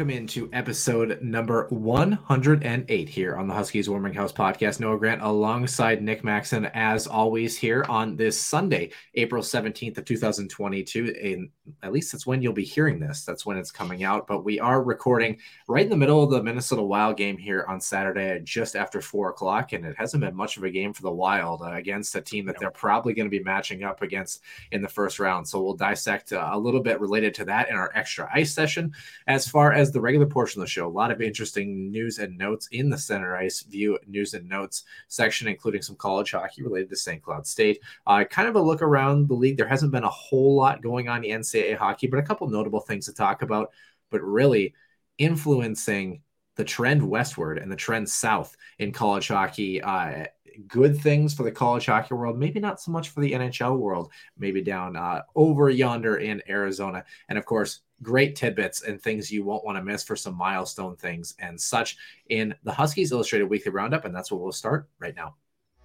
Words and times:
Welcome 0.00 0.16
into 0.16 0.48
episode 0.54 1.20
number 1.20 1.66
108 1.68 3.06
here 3.06 3.36
on 3.36 3.46
the 3.46 3.52
Huskies 3.52 3.86
Warming 3.86 4.14
House 4.14 4.32
podcast. 4.32 4.80
Noah 4.80 4.98
Grant 4.98 5.20
alongside 5.20 6.02
Nick 6.02 6.24
Maxon, 6.24 6.64
as 6.72 7.06
always, 7.06 7.58
here 7.58 7.84
on 7.86 8.16
this 8.16 8.40
Sunday, 8.40 8.92
April 9.14 9.42
17th 9.42 9.98
of 9.98 10.06
2022. 10.06 11.14
And 11.22 11.50
at 11.82 11.92
least 11.92 12.12
that's 12.12 12.26
when 12.26 12.42
you'll 12.42 12.52
be 12.52 12.64
hearing 12.64 12.98
this. 12.98 13.24
That's 13.24 13.44
when 13.44 13.56
it's 13.56 13.70
coming 13.70 14.04
out. 14.04 14.26
But 14.26 14.44
we 14.44 14.60
are 14.60 14.82
recording 14.82 15.38
right 15.68 15.84
in 15.84 15.90
the 15.90 15.96
middle 15.96 16.22
of 16.22 16.30
the 16.30 16.42
Minnesota 16.42 16.82
Wild 16.82 17.16
game 17.16 17.36
here 17.36 17.64
on 17.68 17.80
Saturday 17.80 18.30
at 18.30 18.44
just 18.44 18.76
after 18.76 19.00
four 19.00 19.30
o'clock. 19.30 19.72
And 19.72 19.84
it 19.84 19.96
hasn't 19.98 20.22
been 20.22 20.34
much 20.34 20.56
of 20.56 20.64
a 20.64 20.70
game 20.70 20.92
for 20.92 21.02
the 21.02 21.10
Wild 21.10 21.62
uh, 21.62 21.72
against 21.72 22.14
a 22.14 22.20
team 22.20 22.46
that 22.46 22.56
they're 22.58 22.70
probably 22.70 23.14
going 23.14 23.26
to 23.26 23.36
be 23.36 23.42
matching 23.42 23.84
up 23.84 24.02
against 24.02 24.42
in 24.72 24.82
the 24.82 24.88
first 24.88 25.18
round. 25.18 25.46
So 25.46 25.60
we'll 25.62 25.74
dissect 25.74 26.32
uh, 26.32 26.48
a 26.52 26.58
little 26.58 26.80
bit 26.80 27.00
related 27.00 27.34
to 27.34 27.44
that 27.46 27.68
in 27.68 27.74
our 27.74 27.90
extra 27.94 28.30
ice 28.32 28.52
session. 28.52 28.92
As 29.26 29.48
far 29.48 29.72
as 29.72 29.90
the 29.90 30.00
regular 30.00 30.26
portion 30.26 30.60
of 30.60 30.66
the 30.66 30.70
show, 30.70 30.86
a 30.86 30.88
lot 30.88 31.10
of 31.10 31.20
interesting 31.20 31.90
news 31.90 32.18
and 32.18 32.38
notes 32.38 32.68
in 32.72 32.90
the 32.90 32.98
Center 32.98 33.36
Ice 33.36 33.62
View 33.62 33.98
news 34.06 34.34
and 34.34 34.48
notes 34.48 34.84
section, 35.08 35.48
including 35.48 35.82
some 35.82 35.96
college 35.96 36.32
hockey 36.32 36.62
related 36.62 36.88
to 36.90 36.96
St. 36.96 37.22
Cloud 37.22 37.46
State. 37.46 37.80
Uh, 38.06 38.24
kind 38.24 38.48
of 38.48 38.56
a 38.56 38.60
look 38.60 38.82
around 38.82 39.28
the 39.28 39.34
league. 39.34 39.56
There 39.56 39.68
hasn't 39.68 39.92
been 39.92 40.04
a 40.04 40.08
whole 40.08 40.54
lot 40.54 40.82
going 40.82 41.08
on 41.08 41.24
in 41.24 41.40
NCAA 41.40 41.59
hockey, 41.78 42.06
but 42.06 42.18
a 42.18 42.22
couple 42.22 42.48
notable 42.48 42.80
things 42.80 43.06
to 43.06 43.14
talk 43.14 43.42
about. 43.42 43.70
But 44.10 44.22
really 44.22 44.74
influencing 45.18 46.22
the 46.56 46.64
trend 46.64 47.02
westward 47.08 47.58
and 47.58 47.70
the 47.70 47.76
trend 47.76 48.08
south 48.08 48.56
in 48.78 48.92
college 48.92 49.28
hockey. 49.28 49.80
Uh, 49.80 50.24
good 50.66 50.98
things 51.00 51.32
for 51.32 51.42
the 51.42 51.50
college 51.52 51.86
hockey 51.86 52.14
world, 52.14 52.38
maybe 52.38 52.60
not 52.60 52.80
so 52.80 52.90
much 52.90 53.10
for 53.10 53.20
the 53.20 53.32
NHL 53.32 53.78
world, 53.78 54.10
maybe 54.36 54.60
down 54.60 54.96
uh, 54.96 55.22
over 55.34 55.70
yonder 55.70 56.16
in 56.16 56.42
Arizona. 56.48 57.04
And 57.28 57.38
of 57.38 57.44
course, 57.44 57.80
great 58.02 58.36
tidbits 58.36 58.82
and 58.82 59.00
things 59.00 59.30
you 59.30 59.44
won't 59.44 59.64
want 59.64 59.78
to 59.78 59.84
miss 59.84 60.02
for 60.02 60.16
some 60.16 60.36
milestone 60.36 60.96
things 60.96 61.34
and 61.38 61.60
such 61.60 61.96
in 62.28 62.54
the 62.64 62.72
Huskies 62.72 63.12
Illustrated 63.12 63.46
Weekly 63.46 63.72
Roundup. 63.72 64.04
And 64.04 64.14
that's 64.14 64.30
what 64.30 64.40
we'll 64.40 64.52
start 64.52 64.88
right 64.98 65.14
now. 65.14 65.36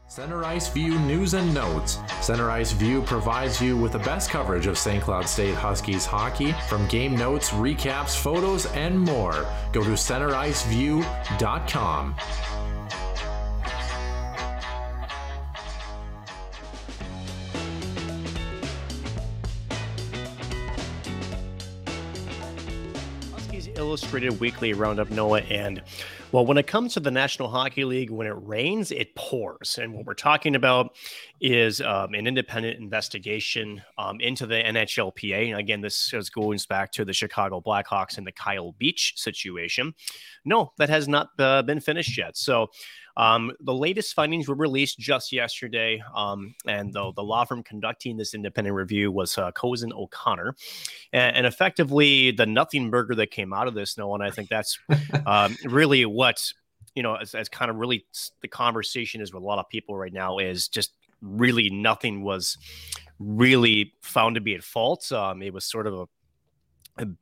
Center 0.07 0.45
Ice 0.45 0.69
View 0.69 0.99
news 0.99 1.33
and 1.33 1.51
notes. 1.53 1.97
Center 2.21 2.49
Ice 2.51 2.71
View 2.71 3.01
provides 3.01 3.59
you 3.59 3.75
with 3.75 3.91
the 3.91 3.99
best 3.99 4.29
coverage 4.29 4.67
of 4.67 4.77
St. 4.77 5.03
Cloud 5.03 5.27
State 5.27 5.55
Huskies 5.55 6.05
hockey 6.05 6.53
from 6.69 6.87
game 6.87 7.15
notes, 7.15 7.49
recaps, 7.49 8.15
photos, 8.15 8.67
and 8.73 8.97
more. 8.99 9.45
Go 9.73 9.83
to 9.83 9.89
centericeview.com. 9.91 12.15
Illustrated 23.95 24.41
Weekly 24.41 24.73
Roundup, 24.73 25.09
Noah. 25.09 25.39
And 25.43 25.81
well, 26.33 26.45
when 26.45 26.57
it 26.57 26.67
comes 26.67 26.95
to 26.95 26.99
the 26.99 27.11
National 27.11 27.47
Hockey 27.47 27.85
League, 27.85 28.09
when 28.09 28.27
it 28.27 28.35
rains, 28.35 28.91
it 28.91 29.15
pours. 29.15 29.79
And 29.81 29.93
what 29.93 30.05
we're 30.05 30.15
talking 30.15 30.57
about 30.57 30.97
is 31.39 31.79
um, 31.79 32.13
an 32.13 32.27
independent 32.27 32.77
investigation 32.77 33.81
um, 33.97 34.19
into 34.19 34.45
the 34.45 34.55
NHLPA. 34.55 35.51
And 35.51 35.59
again, 35.61 35.79
this 35.79 36.13
is 36.13 36.29
going 36.29 36.59
back 36.67 36.91
to 36.91 37.05
the 37.05 37.13
Chicago 37.13 37.61
Blackhawks 37.61 38.17
and 38.17 38.27
the 38.27 38.33
Kyle 38.33 38.73
Beach 38.73 39.13
situation. 39.15 39.93
No, 40.43 40.73
that 40.77 40.89
has 40.89 41.07
not 41.07 41.29
uh, 41.39 41.61
been 41.61 41.79
finished 41.79 42.17
yet. 42.17 42.35
So, 42.35 42.71
um, 43.17 43.51
the 43.59 43.73
latest 43.73 44.13
findings 44.13 44.47
were 44.47 44.55
released 44.55 44.99
just 44.99 45.31
yesterday, 45.31 46.01
um, 46.15 46.55
and 46.67 46.93
the, 46.93 47.11
the 47.15 47.23
law 47.23 47.45
firm 47.45 47.63
conducting 47.63 48.17
this 48.17 48.33
independent 48.33 48.75
review 48.75 49.11
was 49.11 49.37
uh, 49.37 49.51
Cozen 49.51 49.93
O'Connor, 49.93 50.55
and, 51.13 51.37
and 51.37 51.45
effectively 51.45 52.31
the 52.31 52.45
nothing 52.45 52.89
burger 52.89 53.15
that 53.15 53.31
came 53.31 53.53
out 53.53 53.67
of 53.67 53.73
this. 53.73 53.97
No, 53.97 54.07
one, 54.07 54.21
I 54.21 54.31
think 54.31 54.49
that's 54.49 54.77
um, 55.25 55.55
really 55.65 56.05
what 56.05 56.41
you 56.95 57.03
know, 57.03 57.15
as, 57.15 57.35
as 57.35 57.49
kind 57.49 57.69
of 57.69 57.77
really 57.77 58.05
the 58.41 58.47
conversation 58.47 59.19
is 59.21 59.33
with 59.33 59.43
a 59.43 59.45
lot 59.45 59.59
of 59.59 59.67
people 59.69 59.97
right 59.97 60.13
now 60.13 60.37
is 60.37 60.69
just 60.69 60.93
really 61.21 61.69
nothing 61.69 62.23
was 62.23 62.57
really 63.19 63.93
found 64.01 64.35
to 64.35 64.41
be 64.41 64.55
at 64.55 64.63
fault. 64.63 65.11
Um, 65.11 65.41
it 65.41 65.53
was 65.53 65.65
sort 65.65 65.87
of 65.87 65.93
a 65.93 65.97
a- 66.03 66.07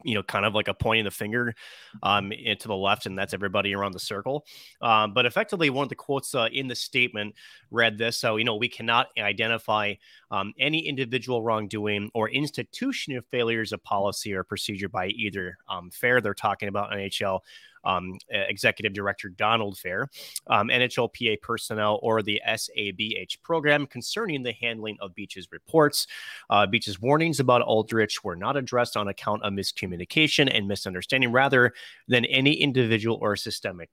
you 0.03 0.13
know, 0.13 0.23
kind 0.23 0.45
of 0.45 0.53
like 0.53 0.67
a 0.67 0.73
pointing 0.73 1.05
the 1.05 1.11
finger 1.11 1.55
um, 2.03 2.31
into 2.31 2.67
the 2.67 2.75
left, 2.75 3.05
and 3.05 3.17
that's 3.17 3.33
everybody 3.33 3.73
around 3.73 3.93
the 3.93 3.99
circle. 3.99 4.45
Um, 4.81 5.13
but 5.13 5.25
effectively, 5.25 5.69
one 5.69 5.83
of 5.83 5.89
the 5.89 5.95
quotes 5.95 6.35
uh, 6.35 6.47
in 6.51 6.67
the 6.67 6.75
statement 6.75 7.35
read 7.71 7.97
this: 7.97 8.17
"So 8.17 8.37
you 8.37 8.43
know, 8.43 8.55
we 8.55 8.69
cannot 8.69 9.07
identify 9.17 9.95
um, 10.31 10.53
any 10.59 10.87
individual 10.87 11.43
wrongdoing 11.43 12.11
or 12.13 12.29
institutional 12.29 13.23
failures 13.31 13.71
of 13.71 13.83
policy 13.83 14.33
or 14.33 14.43
procedure 14.43 14.89
by 14.89 15.07
either 15.07 15.57
um, 15.69 15.89
Fehr. 15.89 16.21
They're 16.21 16.33
talking 16.33 16.69
about 16.69 16.91
NHL." 16.91 17.39
Um, 17.83 18.17
Executive 18.29 18.93
Director 18.93 19.29
Donald 19.29 19.75
Fehr, 19.75 20.07
um, 20.47 20.69
NHLPA 20.69 21.41
personnel, 21.41 21.99
or 22.01 22.21
the 22.21 22.41
SABH 22.47 23.41
program 23.41 23.85
concerning 23.87 24.43
the 24.43 24.53
handling 24.53 24.97
of 25.01 25.13
Beach's 25.15 25.47
reports. 25.51 26.07
Uh, 26.49 26.65
Beach's 26.65 27.01
warnings 27.01 27.39
about 27.39 27.61
Aldrich 27.61 28.23
were 28.23 28.35
not 28.35 28.55
addressed 28.57 28.95
on 28.95 29.07
account 29.07 29.43
of 29.43 29.53
miscommunication 29.53 30.49
and 30.53 30.67
misunderstanding 30.67 31.31
rather 31.31 31.73
than 32.07 32.25
any 32.25 32.53
individual 32.53 33.17
or 33.21 33.35
systemic 33.35 33.89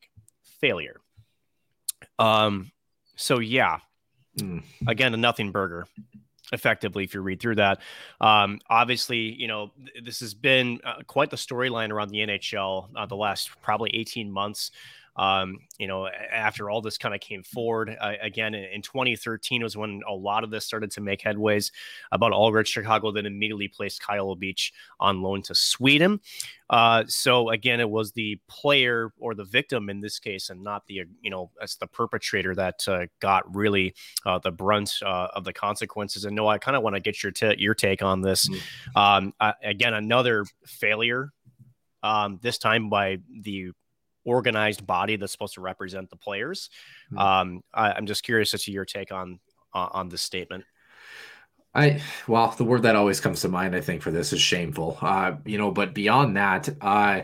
failure. 0.60 1.00
Um, 2.18 2.70
so, 3.16 3.38
yeah, 3.40 3.78
Mm. 4.38 4.62
again, 4.86 5.12
a 5.12 5.16
nothing 5.16 5.50
burger. 5.50 5.86
Effectively, 6.52 7.04
if 7.04 7.14
you 7.14 7.20
read 7.20 7.40
through 7.40 7.56
that, 7.56 7.80
um, 8.20 8.58
obviously, 8.68 9.18
you 9.18 9.46
know 9.46 9.70
th- 9.76 10.04
this 10.04 10.20
has 10.20 10.34
been 10.34 10.80
uh, 10.84 11.02
quite 11.06 11.30
the 11.30 11.36
storyline 11.36 11.90
around 11.90 12.08
the 12.08 12.18
NHL 12.18 12.88
uh, 12.96 13.06
the 13.06 13.16
last 13.16 13.50
probably 13.62 13.90
eighteen 13.94 14.30
months. 14.30 14.70
Um, 15.20 15.58
you 15.78 15.86
know, 15.86 16.08
after 16.08 16.70
all 16.70 16.80
this 16.80 16.96
kind 16.96 17.14
of 17.14 17.20
came 17.20 17.42
forward 17.42 17.94
uh, 18.00 18.12
again 18.22 18.54
in, 18.54 18.64
in 18.64 18.80
2013 18.80 19.62
was 19.62 19.76
when 19.76 20.00
a 20.08 20.14
lot 20.14 20.44
of 20.44 20.50
this 20.50 20.64
started 20.64 20.90
to 20.92 21.02
make 21.02 21.20
headways 21.20 21.72
about 22.10 22.32
Aldrich. 22.32 22.68
Chicago 22.68 23.12
then 23.12 23.26
immediately 23.26 23.68
placed 23.68 24.00
Kyle 24.00 24.34
Beach 24.34 24.72
on 24.98 25.20
loan 25.20 25.42
to 25.42 25.54
Sweden. 25.54 26.20
Uh, 26.70 27.04
so 27.06 27.50
again, 27.50 27.80
it 27.80 27.90
was 27.90 28.12
the 28.12 28.40
player 28.48 29.12
or 29.18 29.34
the 29.34 29.44
victim 29.44 29.90
in 29.90 30.00
this 30.00 30.18
case, 30.18 30.48
and 30.48 30.64
not 30.64 30.86
the 30.86 31.02
you 31.20 31.30
know 31.30 31.50
as 31.60 31.76
the 31.76 31.86
perpetrator 31.86 32.54
that 32.54 32.88
uh, 32.88 33.04
got 33.20 33.54
really 33.54 33.94
uh, 34.24 34.38
the 34.38 34.50
brunt 34.50 34.94
uh, 35.04 35.28
of 35.34 35.44
the 35.44 35.52
consequences. 35.52 36.24
And 36.24 36.34
no, 36.34 36.48
I 36.48 36.56
kind 36.56 36.78
of 36.78 36.82
want 36.82 36.96
to 36.96 37.00
get 37.00 37.22
your 37.22 37.32
ta- 37.32 37.56
your 37.58 37.74
take 37.74 38.02
on 38.02 38.22
this. 38.22 38.48
Um, 38.96 39.34
uh, 39.38 39.52
again, 39.62 39.92
another 39.92 40.46
failure. 40.64 41.30
Um, 42.02 42.38
this 42.40 42.56
time 42.56 42.88
by 42.88 43.18
the 43.42 43.72
organized 44.24 44.86
body 44.86 45.16
that's 45.16 45.32
supposed 45.32 45.54
to 45.54 45.60
represent 45.60 46.10
the 46.10 46.16
players. 46.16 46.70
Hmm. 47.10 47.18
Um, 47.18 47.60
I, 47.72 47.92
I'm 47.92 48.06
just 48.06 48.22
curious 48.22 48.54
as 48.54 48.64
to 48.64 48.72
your 48.72 48.84
take 48.84 49.12
on 49.12 49.40
uh, 49.74 49.88
on 49.92 50.08
this 50.08 50.22
statement. 50.22 50.64
I 51.74 52.02
well, 52.26 52.52
the 52.56 52.64
word 52.64 52.82
that 52.82 52.96
always 52.96 53.20
comes 53.20 53.42
to 53.42 53.48
mind, 53.48 53.76
I 53.76 53.80
think, 53.80 54.02
for 54.02 54.10
this 54.10 54.32
is 54.32 54.40
shameful. 54.40 54.98
Uh, 55.00 55.36
you 55.44 55.56
know, 55.56 55.70
but 55.70 55.94
beyond 55.94 56.36
that, 56.36 56.68
uh, 56.80 57.22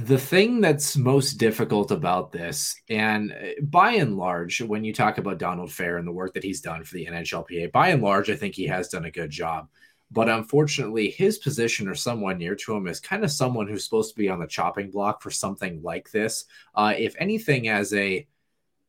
the 0.00 0.18
thing 0.18 0.60
that's 0.60 0.96
most 0.96 1.34
difficult 1.34 1.90
about 1.90 2.32
this, 2.32 2.80
and 2.88 3.32
uh, 3.32 3.60
by 3.62 3.92
and 3.92 4.16
large, 4.16 4.60
when 4.60 4.82
you 4.82 4.92
talk 4.92 5.18
about 5.18 5.38
Donald 5.38 5.70
Fehr 5.70 5.98
and 5.98 6.06
the 6.06 6.12
work 6.12 6.34
that 6.34 6.42
he's 6.42 6.60
done 6.60 6.82
for 6.84 6.94
the 6.94 7.06
NHLPA, 7.06 7.70
by 7.70 7.90
and 7.90 8.02
large, 8.02 8.30
I 8.30 8.36
think 8.36 8.54
he 8.54 8.66
has 8.66 8.88
done 8.88 9.04
a 9.04 9.10
good 9.10 9.30
job. 9.30 9.68
But 10.10 10.28
unfortunately, 10.28 11.10
his 11.10 11.38
position 11.38 11.86
or 11.86 11.94
someone 11.94 12.38
near 12.38 12.54
to 12.56 12.74
him 12.74 12.86
is 12.86 12.98
kind 12.98 13.24
of 13.24 13.30
someone 13.30 13.68
who's 13.68 13.84
supposed 13.84 14.10
to 14.10 14.18
be 14.18 14.28
on 14.28 14.40
the 14.40 14.46
chopping 14.46 14.90
block 14.90 15.20
for 15.20 15.30
something 15.30 15.82
like 15.82 16.10
this. 16.10 16.46
Uh, 16.74 16.94
if 16.96 17.14
anything, 17.18 17.68
as 17.68 17.92
a 17.92 18.26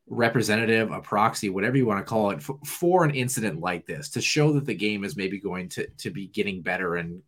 representative, 0.06 0.90
a 0.90 1.00
proxy, 1.00 1.50
whatever 1.50 1.76
you 1.76 1.86
want 1.86 1.98
to 1.98 2.08
call 2.08 2.30
it, 2.30 2.36
f- 2.36 2.50
for 2.66 3.04
an 3.04 3.10
incident 3.10 3.60
like 3.60 3.86
this, 3.86 4.08
to 4.10 4.20
show 4.20 4.52
that 4.52 4.64
the 4.64 4.74
game 4.74 5.04
is 5.04 5.16
maybe 5.16 5.38
going 5.38 5.68
to 5.70 5.86
to 5.98 6.10
be 6.10 6.26
getting 6.26 6.62
better 6.62 6.96
and 6.96 7.22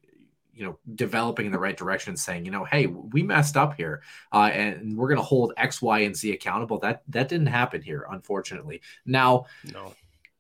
you 0.55 0.65
know 0.65 0.79
developing 0.94 1.47
in 1.47 1.53
the 1.53 1.59
right 1.59 1.77
direction 1.77 2.17
saying 2.17 2.44
you 2.44 2.50
know 2.50 2.65
hey 2.65 2.87
we 2.87 3.23
messed 3.23 3.56
up 3.56 3.75
here 3.75 4.03
uh, 4.33 4.50
and 4.53 4.97
we're 4.97 5.09
going 5.09 5.19
to 5.19 5.25
hold 5.25 5.53
x 5.56 5.81
y 5.81 6.00
and 6.00 6.17
z 6.17 6.33
accountable. 6.33 6.79
That 6.79 7.03
that 7.09 7.29
didn't 7.29 7.47
happen 7.47 7.83
here 7.83 8.06
unfortunately. 8.11 8.83
Now 9.06 9.47
no 9.73 9.94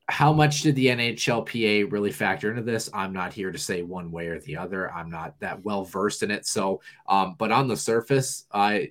how 0.08 0.32
much 0.32 0.62
did 0.62 0.74
the 0.74 0.86
NHLPA 0.86 1.90
really 1.90 2.12
factor 2.12 2.50
into 2.50 2.62
this? 2.62 2.90
I'm 2.92 3.12
not 3.12 3.32
here 3.32 3.52
to 3.52 3.58
say 3.58 3.82
one 3.82 4.10
way 4.10 4.28
or 4.28 4.40
the 4.40 4.56
other. 4.56 4.92
I'm 4.92 5.10
not 5.10 5.38
that 5.40 5.64
well 5.64 5.84
versed 5.84 6.22
in 6.22 6.30
it. 6.30 6.46
So, 6.46 6.82
um, 7.06 7.36
but 7.38 7.52
on 7.52 7.68
the 7.68 7.76
surface, 7.76 8.44
I 8.52 8.90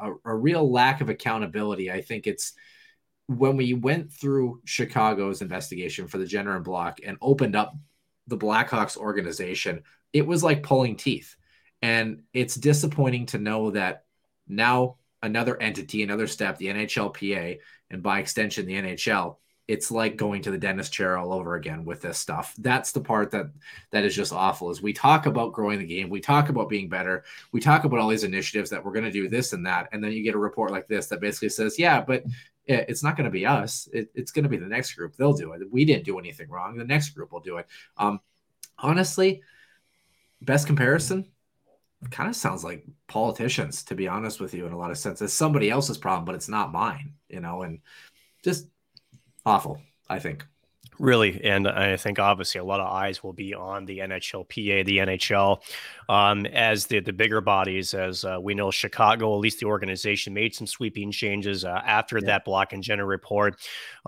a, 0.00 0.12
a 0.24 0.34
real 0.34 0.70
lack 0.70 1.00
of 1.00 1.08
accountability. 1.08 1.90
I 1.90 2.02
think 2.02 2.26
it's 2.26 2.52
when 3.26 3.56
we 3.56 3.74
went 3.74 4.12
through 4.12 4.60
Chicago's 4.64 5.42
investigation 5.42 6.06
for 6.06 6.18
the 6.18 6.26
Jenner 6.26 6.54
and 6.56 6.64
Block 6.64 6.98
and 7.04 7.16
opened 7.22 7.56
up 7.56 7.74
the 8.26 8.38
Blackhawks 8.38 8.96
organization 8.96 9.82
it 10.12 10.26
was 10.26 10.42
like 10.42 10.62
pulling 10.62 10.96
teeth. 10.96 11.36
And 11.80 12.22
it's 12.32 12.54
disappointing 12.54 13.26
to 13.26 13.38
know 13.38 13.70
that 13.72 14.04
now 14.46 14.96
another 15.22 15.60
entity, 15.60 16.02
another 16.02 16.26
step, 16.26 16.58
the 16.58 16.66
NHLPA, 16.66 17.58
and 17.90 18.02
by 18.02 18.20
extension, 18.20 18.66
the 18.66 18.74
NHL, 18.74 19.36
it's 19.68 19.90
like 19.90 20.16
going 20.16 20.42
to 20.42 20.50
the 20.50 20.58
dentist 20.58 20.92
chair 20.92 21.16
all 21.16 21.32
over 21.32 21.54
again 21.54 21.84
with 21.84 22.02
this 22.02 22.18
stuff. 22.18 22.54
That's 22.58 22.92
the 22.92 23.00
part 23.00 23.30
that 23.30 23.46
that 23.90 24.04
is 24.04 24.14
just 24.14 24.32
awful. 24.32 24.70
Is 24.70 24.82
we 24.82 24.92
talk 24.92 25.26
about 25.26 25.52
growing 25.52 25.78
the 25.78 25.86
game, 25.86 26.10
we 26.10 26.20
talk 26.20 26.48
about 26.48 26.68
being 26.68 26.88
better, 26.88 27.24
we 27.52 27.60
talk 27.60 27.84
about 27.84 28.00
all 28.00 28.08
these 28.08 28.24
initiatives 28.24 28.70
that 28.70 28.84
we're 28.84 28.92
going 28.92 29.04
to 29.04 29.10
do 29.10 29.28
this 29.28 29.52
and 29.52 29.64
that, 29.66 29.88
and 29.92 30.02
then 30.02 30.12
you 30.12 30.22
get 30.22 30.34
a 30.34 30.38
report 30.38 30.70
like 30.70 30.88
this 30.88 31.06
that 31.06 31.20
basically 31.20 31.48
says, 31.48 31.78
yeah, 31.78 32.00
but 32.00 32.24
it's 32.66 33.02
not 33.02 33.16
going 33.16 33.24
to 33.24 33.30
be 33.30 33.44
us. 33.44 33.88
It, 33.92 34.10
it's 34.14 34.30
going 34.30 34.44
to 34.44 34.48
be 34.48 34.56
the 34.56 34.66
next 34.66 34.94
group. 34.94 35.16
They'll 35.16 35.32
do 35.32 35.52
it. 35.52 35.62
We 35.70 35.84
didn't 35.84 36.04
do 36.04 36.18
anything 36.18 36.48
wrong. 36.48 36.76
The 36.76 36.84
next 36.84 37.10
group 37.10 37.32
will 37.32 37.40
do 37.40 37.56
it. 37.58 37.66
Um, 37.96 38.20
honestly, 38.78 39.42
best 40.40 40.66
comparison 40.66 41.26
kind 42.10 42.28
of 42.28 42.34
sounds 42.34 42.64
like 42.64 42.84
politicians 43.06 43.84
to 43.84 43.94
be 43.94 44.08
honest 44.08 44.40
with 44.40 44.54
you 44.54 44.66
in 44.66 44.72
a 44.72 44.78
lot 44.78 44.90
of 44.90 44.98
sense 44.98 45.22
it's 45.22 45.32
somebody 45.32 45.70
else's 45.70 45.96
problem 45.96 46.24
but 46.24 46.34
it's 46.34 46.48
not 46.48 46.72
mine 46.72 47.12
you 47.28 47.38
know 47.38 47.62
and 47.62 47.78
just 48.42 48.66
awful 49.44 49.80
i 50.08 50.18
think 50.18 50.44
Really, 50.98 51.42
and 51.42 51.66
I 51.66 51.96
think 51.96 52.18
obviously 52.18 52.60
a 52.60 52.64
lot 52.64 52.78
of 52.78 52.86
eyes 52.86 53.24
will 53.24 53.32
be 53.32 53.54
on 53.54 53.86
the 53.86 53.98
NHLPA, 53.98 54.84
the 54.84 54.98
NHL, 54.98 55.60
um, 56.08 56.44
as 56.46 56.86
the 56.86 57.00
the 57.00 57.12
bigger 57.12 57.40
bodies. 57.40 57.94
As 57.94 58.24
uh, 58.24 58.38
we 58.40 58.54
know, 58.54 58.70
Chicago, 58.70 59.34
at 59.34 59.40
least 59.40 59.58
the 59.58 59.66
organization, 59.66 60.34
made 60.34 60.54
some 60.54 60.66
sweeping 60.66 61.10
changes 61.10 61.64
uh, 61.64 61.80
after 61.84 62.18
yeah. 62.18 62.26
that 62.26 62.44
Block 62.44 62.72
and 62.74 62.82
Jenner 62.82 63.06
report. 63.06 63.56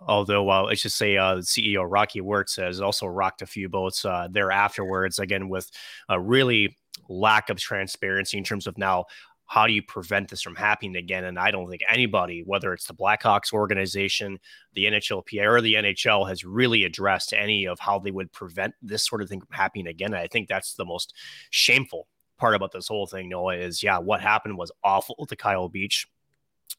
Although 0.06 0.50
uh, 0.50 0.64
let's 0.64 0.82
just 0.82 0.96
say 0.96 1.16
uh, 1.16 1.36
CEO 1.36 1.84
Rocky 1.88 2.20
Wirtz 2.20 2.56
has 2.56 2.80
also 2.80 3.06
rocked 3.06 3.40
a 3.40 3.46
few 3.46 3.68
boats 3.68 4.04
uh, 4.04 4.28
there 4.30 4.52
afterwards. 4.52 5.18
Again, 5.18 5.48
with 5.48 5.70
a 6.10 6.20
really 6.20 6.78
lack 7.08 7.50
of 7.50 7.58
transparency 7.58 8.38
in 8.38 8.44
terms 8.44 8.66
of 8.66 8.78
now 8.78 9.06
how 9.54 9.68
do 9.68 9.72
you 9.72 9.82
prevent 9.82 10.28
this 10.30 10.42
from 10.42 10.56
happening 10.56 10.96
again? 10.96 11.22
And 11.22 11.38
I 11.38 11.52
don't 11.52 11.70
think 11.70 11.82
anybody, 11.88 12.42
whether 12.44 12.72
it's 12.72 12.88
the 12.88 12.92
Blackhawks 12.92 13.52
organization, 13.52 14.40
the 14.72 14.86
NHLPA, 14.86 15.46
or 15.46 15.60
the 15.60 15.74
NHL, 15.74 16.28
has 16.28 16.44
really 16.44 16.82
addressed 16.82 17.32
any 17.32 17.64
of 17.64 17.78
how 17.78 18.00
they 18.00 18.10
would 18.10 18.32
prevent 18.32 18.74
this 18.82 19.06
sort 19.06 19.22
of 19.22 19.28
thing 19.28 19.38
from 19.38 19.54
happening 19.54 19.86
again. 19.86 20.12
And 20.12 20.20
I 20.20 20.26
think 20.26 20.48
that's 20.48 20.74
the 20.74 20.84
most 20.84 21.14
shameful 21.50 22.08
part 22.36 22.56
about 22.56 22.72
this 22.72 22.88
whole 22.88 23.06
thing, 23.06 23.28
Noah, 23.28 23.54
is 23.54 23.80
yeah, 23.80 23.98
what 23.98 24.20
happened 24.20 24.58
was 24.58 24.72
awful 24.82 25.24
to 25.24 25.36
Kyle 25.36 25.68
Beach. 25.68 26.08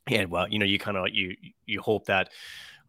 And 0.07 0.29
well, 0.29 0.49
you 0.49 0.59
know, 0.59 0.65
you 0.65 0.77
kind 0.77 0.97
of 0.97 1.07
you 1.13 1.33
you 1.65 1.79
hope 1.79 2.07
that 2.07 2.29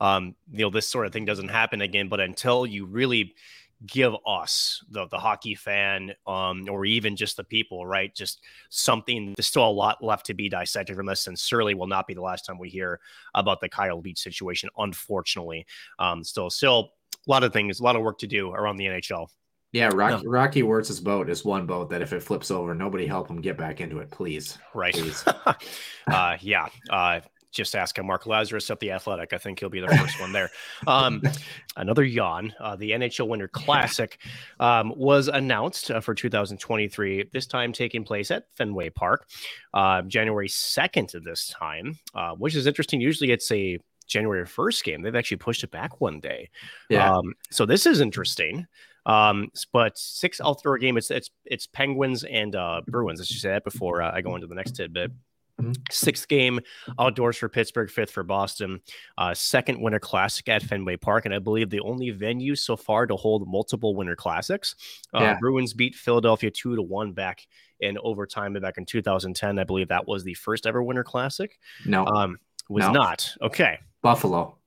um, 0.01 0.35
you 0.51 0.65
know, 0.65 0.71
this 0.71 0.89
sort 0.89 1.07
of 1.07 1.13
thing 1.13 1.27
doesn't 1.27 1.49
happen 1.49 1.81
again. 1.81 2.09
But 2.09 2.19
until 2.19 2.67
you 2.67 2.87
really 2.87 3.35
give 3.85 4.15
us 4.27 4.83
the 4.91 5.07
the 5.09 5.19
hockey 5.19 5.55
fan 5.55 6.11
um 6.27 6.67
or 6.71 6.87
even 6.87 7.15
just 7.15 7.37
the 7.37 7.45
people 7.45 7.87
right 7.87 8.15
just 8.15 8.41
something 8.71 9.35
there's 9.37 9.47
still 9.47 9.69
a 9.69 9.71
lot 9.71 10.03
left 10.03 10.25
to 10.25 10.33
be 10.33 10.49
dissected 10.49 10.97
from 10.97 11.05
this 11.05 11.27
and 11.27 11.39
certainly 11.39 11.75
will 11.75 11.87
not 11.87 12.07
be 12.07 12.15
the 12.15 12.23
last 12.23 12.47
time 12.47 12.59
we 12.59 12.71
hear 12.71 12.99
about 13.35 13.61
the 13.61 13.69
Kyle 13.69 14.01
Beach 14.01 14.19
situation 14.19 14.71
unfortunately 14.79 15.67
um 15.99 16.25
still 16.25 16.49
still 16.49 16.93
a 17.15 17.31
lot 17.31 17.45
of 17.45 17.53
things 17.53 17.81
a 17.81 17.83
lot 17.83 17.97
of 17.97 18.03
work 18.03 18.19
to 18.19 18.27
do 18.27 18.51
around 18.53 18.77
the 18.77 18.87
NHL 18.87 19.29
yeah, 19.73 19.91
Rocky, 19.93 20.25
no. 20.25 20.31
Rocky 20.31 20.63
Wirtz's 20.63 21.01
boat 21.01 21.29
is 21.29 21.45
one 21.45 21.67
boat 21.67 21.91
that 21.91 22.01
if 22.01 22.15
it 22.15 22.23
flips 22.23 22.51
over, 22.51 22.75
nobody 22.75 23.07
help 23.07 23.29
him 23.29 23.43
get 23.43 23.59
back 23.59 23.83
into 23.83 23.99
it, 23.99 24.11
please. 24.11 24.57
Right. 24.73 24.95
Please. 24.95 25.23
uh, 26.07 26.37
yeah. 26.41 26.69
Uh, 26.89 27.21
just 27.57 27.75
ask 27.75 27.99
him, 27.99 28.07
Mark 28.07 28.25
Lazerus 28.25 28.71
at 28.71 28.81
the 28.81 28.93
Athletic. 28.93 29.33
I 29.33 29.39
think 29.39 29.59
he'll 29.59 29.69
be 29.69 29.81
the 29.81 29.89
first 29.89 30.21
one 30.21 30.33
there. 30.33 30.51
Um, 30.87 31.23
another 31.77 32.05
yawn. 32.05 32.53
Uh, 32.61 32.77
the 32.77 32.91
NHL 32.91 33.29
Winter 33.29 33.49
Classic 33.49 34.19
um, 34.61 34.93
was 34.97 35.29
announced 35.29 35.91
uh, 35.91 36.01
for 36.01 36.15
2023. 36.15 37.31
This 37.33 37.47
time 37.47 37.73
taking 37.73 38.05
place 38.05 38.31
at 38.31 38.45
Fenway 38.55 38.91
Park, 38.91 39.29
uh, 39.75 40.03
January 40.03 40.49
2nd 40.49 41.15
of 41.15 41.25
this 41.25 41.49
time, 41.49 41.99
uh, 42.15 42.33
which 42.33 42.55
is 42.55 42.67
interesting. 42.67 43.01
Usually 43.01 43.33
it's 43.33 43.51
a 43.51 43.79
January 44.07 44.45
1st 44.45 44.85
game. 44.85 45.03
They've 45.03 45.17
actually 45.17 45.39
pushed 45.39 45.65
it 45.65 45.71
back 45.71 46.01
one 46.01 46.21
day. 46.21 46.51
Yeah. 46.89 47.17
Um, 47.17 47.35
so 47.51 47.67
this 47.67 47.87
is 47.87 48.01
interesting. 48.01 48.67
Um, 49.07 49.51
but 49.73 49.97
six 49.97 50.41
outdoor 50.41 50.79
game. 50.79 50.97
It's 50.97 51.13
it's 51.13 51.31
it's 51.45 51.69
Penguins 51.69 52.25
and 52.25 52.57
uh, 52.57 52.83
Bruins. 52.89 53.21
Let's 53.21 53.29
just 53.29 53.43
say 53.43 53.51
that 53.51 53.65
before 53.65 54.03
uh, 54.03 54.11
I 54.13 54.21
go 54.21 54.35
into 54.35 54.49
the 54.49 54.57
next 54.57 54.73
tidbit. 54.73 55.13
Mm-hmm. 55.61 55.73
Sixth 55.91 56.29
game 56.29 56.61
outdoors 56.99 57.39
for 57.39 57.49
Pittsburgh, 57.49 57.91
fifth 57.91 58.11
for 58.11 58.23
Boston. 58.23 58.81
Uh, 59.17 59.33
second 59.33 59.81
Winter 59.81 59.99
Classic 59.99 60.47
at 60.49 60.63
Fenway 60.63 60.97
Park, 60.97 61.25
and 61.25 61.35
I 61.35 61.39
believe 61.39 61.71
the 61.71 61.81
only 61.81 62.11
venue 62.11 62.55
so 62.55 62.77
far 62.77 63.07
to 63.07 63.17
hold 63.17 63.49
multiple 63.49 63.95
Winter 63.95 64.17
Classics. 64.17 64.75
Uh, 65.15 65.21
yeah. 65.21 65.37
Bruins 65.41 65.73
beat 65.73 65.95
Philadelphia 65.95 66.51
two 66.51 66.77
to 66.77 66.83
one 66.83 67.13
back 67.13 67.47
in 67.81 67.97
overtime 67.99 68.53
back 68.55 68.77
in 68.77 68.85
2010. 68.85 69.59
I 69.59 69.65
believe 69.65 69.89
that 69.89 70.07
was 70.07 70.25
the 70.25 70.35
first 70.35 70.67
ever 70.67 70.83
Winter 70.83 71.05
Classic. 71.05 71.59
No, 71.87 72.05
um, 72.05 72.39
was 72.69 72.85
no. 72.85 72.93
not 72.93 73.35
okay. 73.41 73.79
Buffalo. 74.03 74.59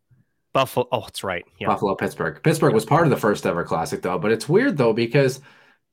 Buffalo. 0.53 0.87
Oh, 0.91 1.01
that's 1.01 1.23
right. 1.23 1.45
Yeah. 1.59 1.67
Buffalo, 1.67 1.95
Pittsburgh. 1.95 2.41
Pittsburgh 2.41 2.73
was 2.73 2.85
part 2.85 3.05
of 3.05 3.11
the 3.11 3.17
first 3.17 3.45
ever 3.45 3.63
classic, 3.63 4.01
though. 4.01 4.17
But 4.17 4.31
it's 4.31 4.49
weird 4.49 4.77
though 4.77 4.93
because 4.93 5.39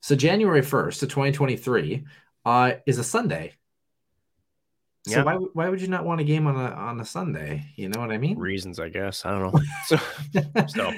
so 0.01 0.15
January 0.15 0.61
first 0.61 1.01
to 1.01 1.07
2023 1.07 2.05
uh, 2.45 2.71
is 2.85 2.97
a 2.97 3.03
Sunday. 3.03 3.53
So 5.07 5.17
yeah. 5.17 5.23
why 5.23 5.35
why 5.35 5.69
would 5.69 5.81
you 5.81 5.87
not 5.87 6.05
want 6.05 6.21
a 6.21 6.23
game 6.23 6.47
on 6.47 6.55
a 6.55 6.69
on 6.73 6.99
a 6.99 7.05
Sunday? 7.05 7.65
You 7.75 7.89
know 7.89 7.99
what 7.99 8.11
I 8.11 8.17
mean? 8.17 8.37
Reasons, 8.37 8.79
I 8.79 8.89
guess. 8.89 9.25
I 9.25 9.31
don't 9.31 9.53
know. 9.53 9.61
so, 9.85 9.97
so 10.67 10.93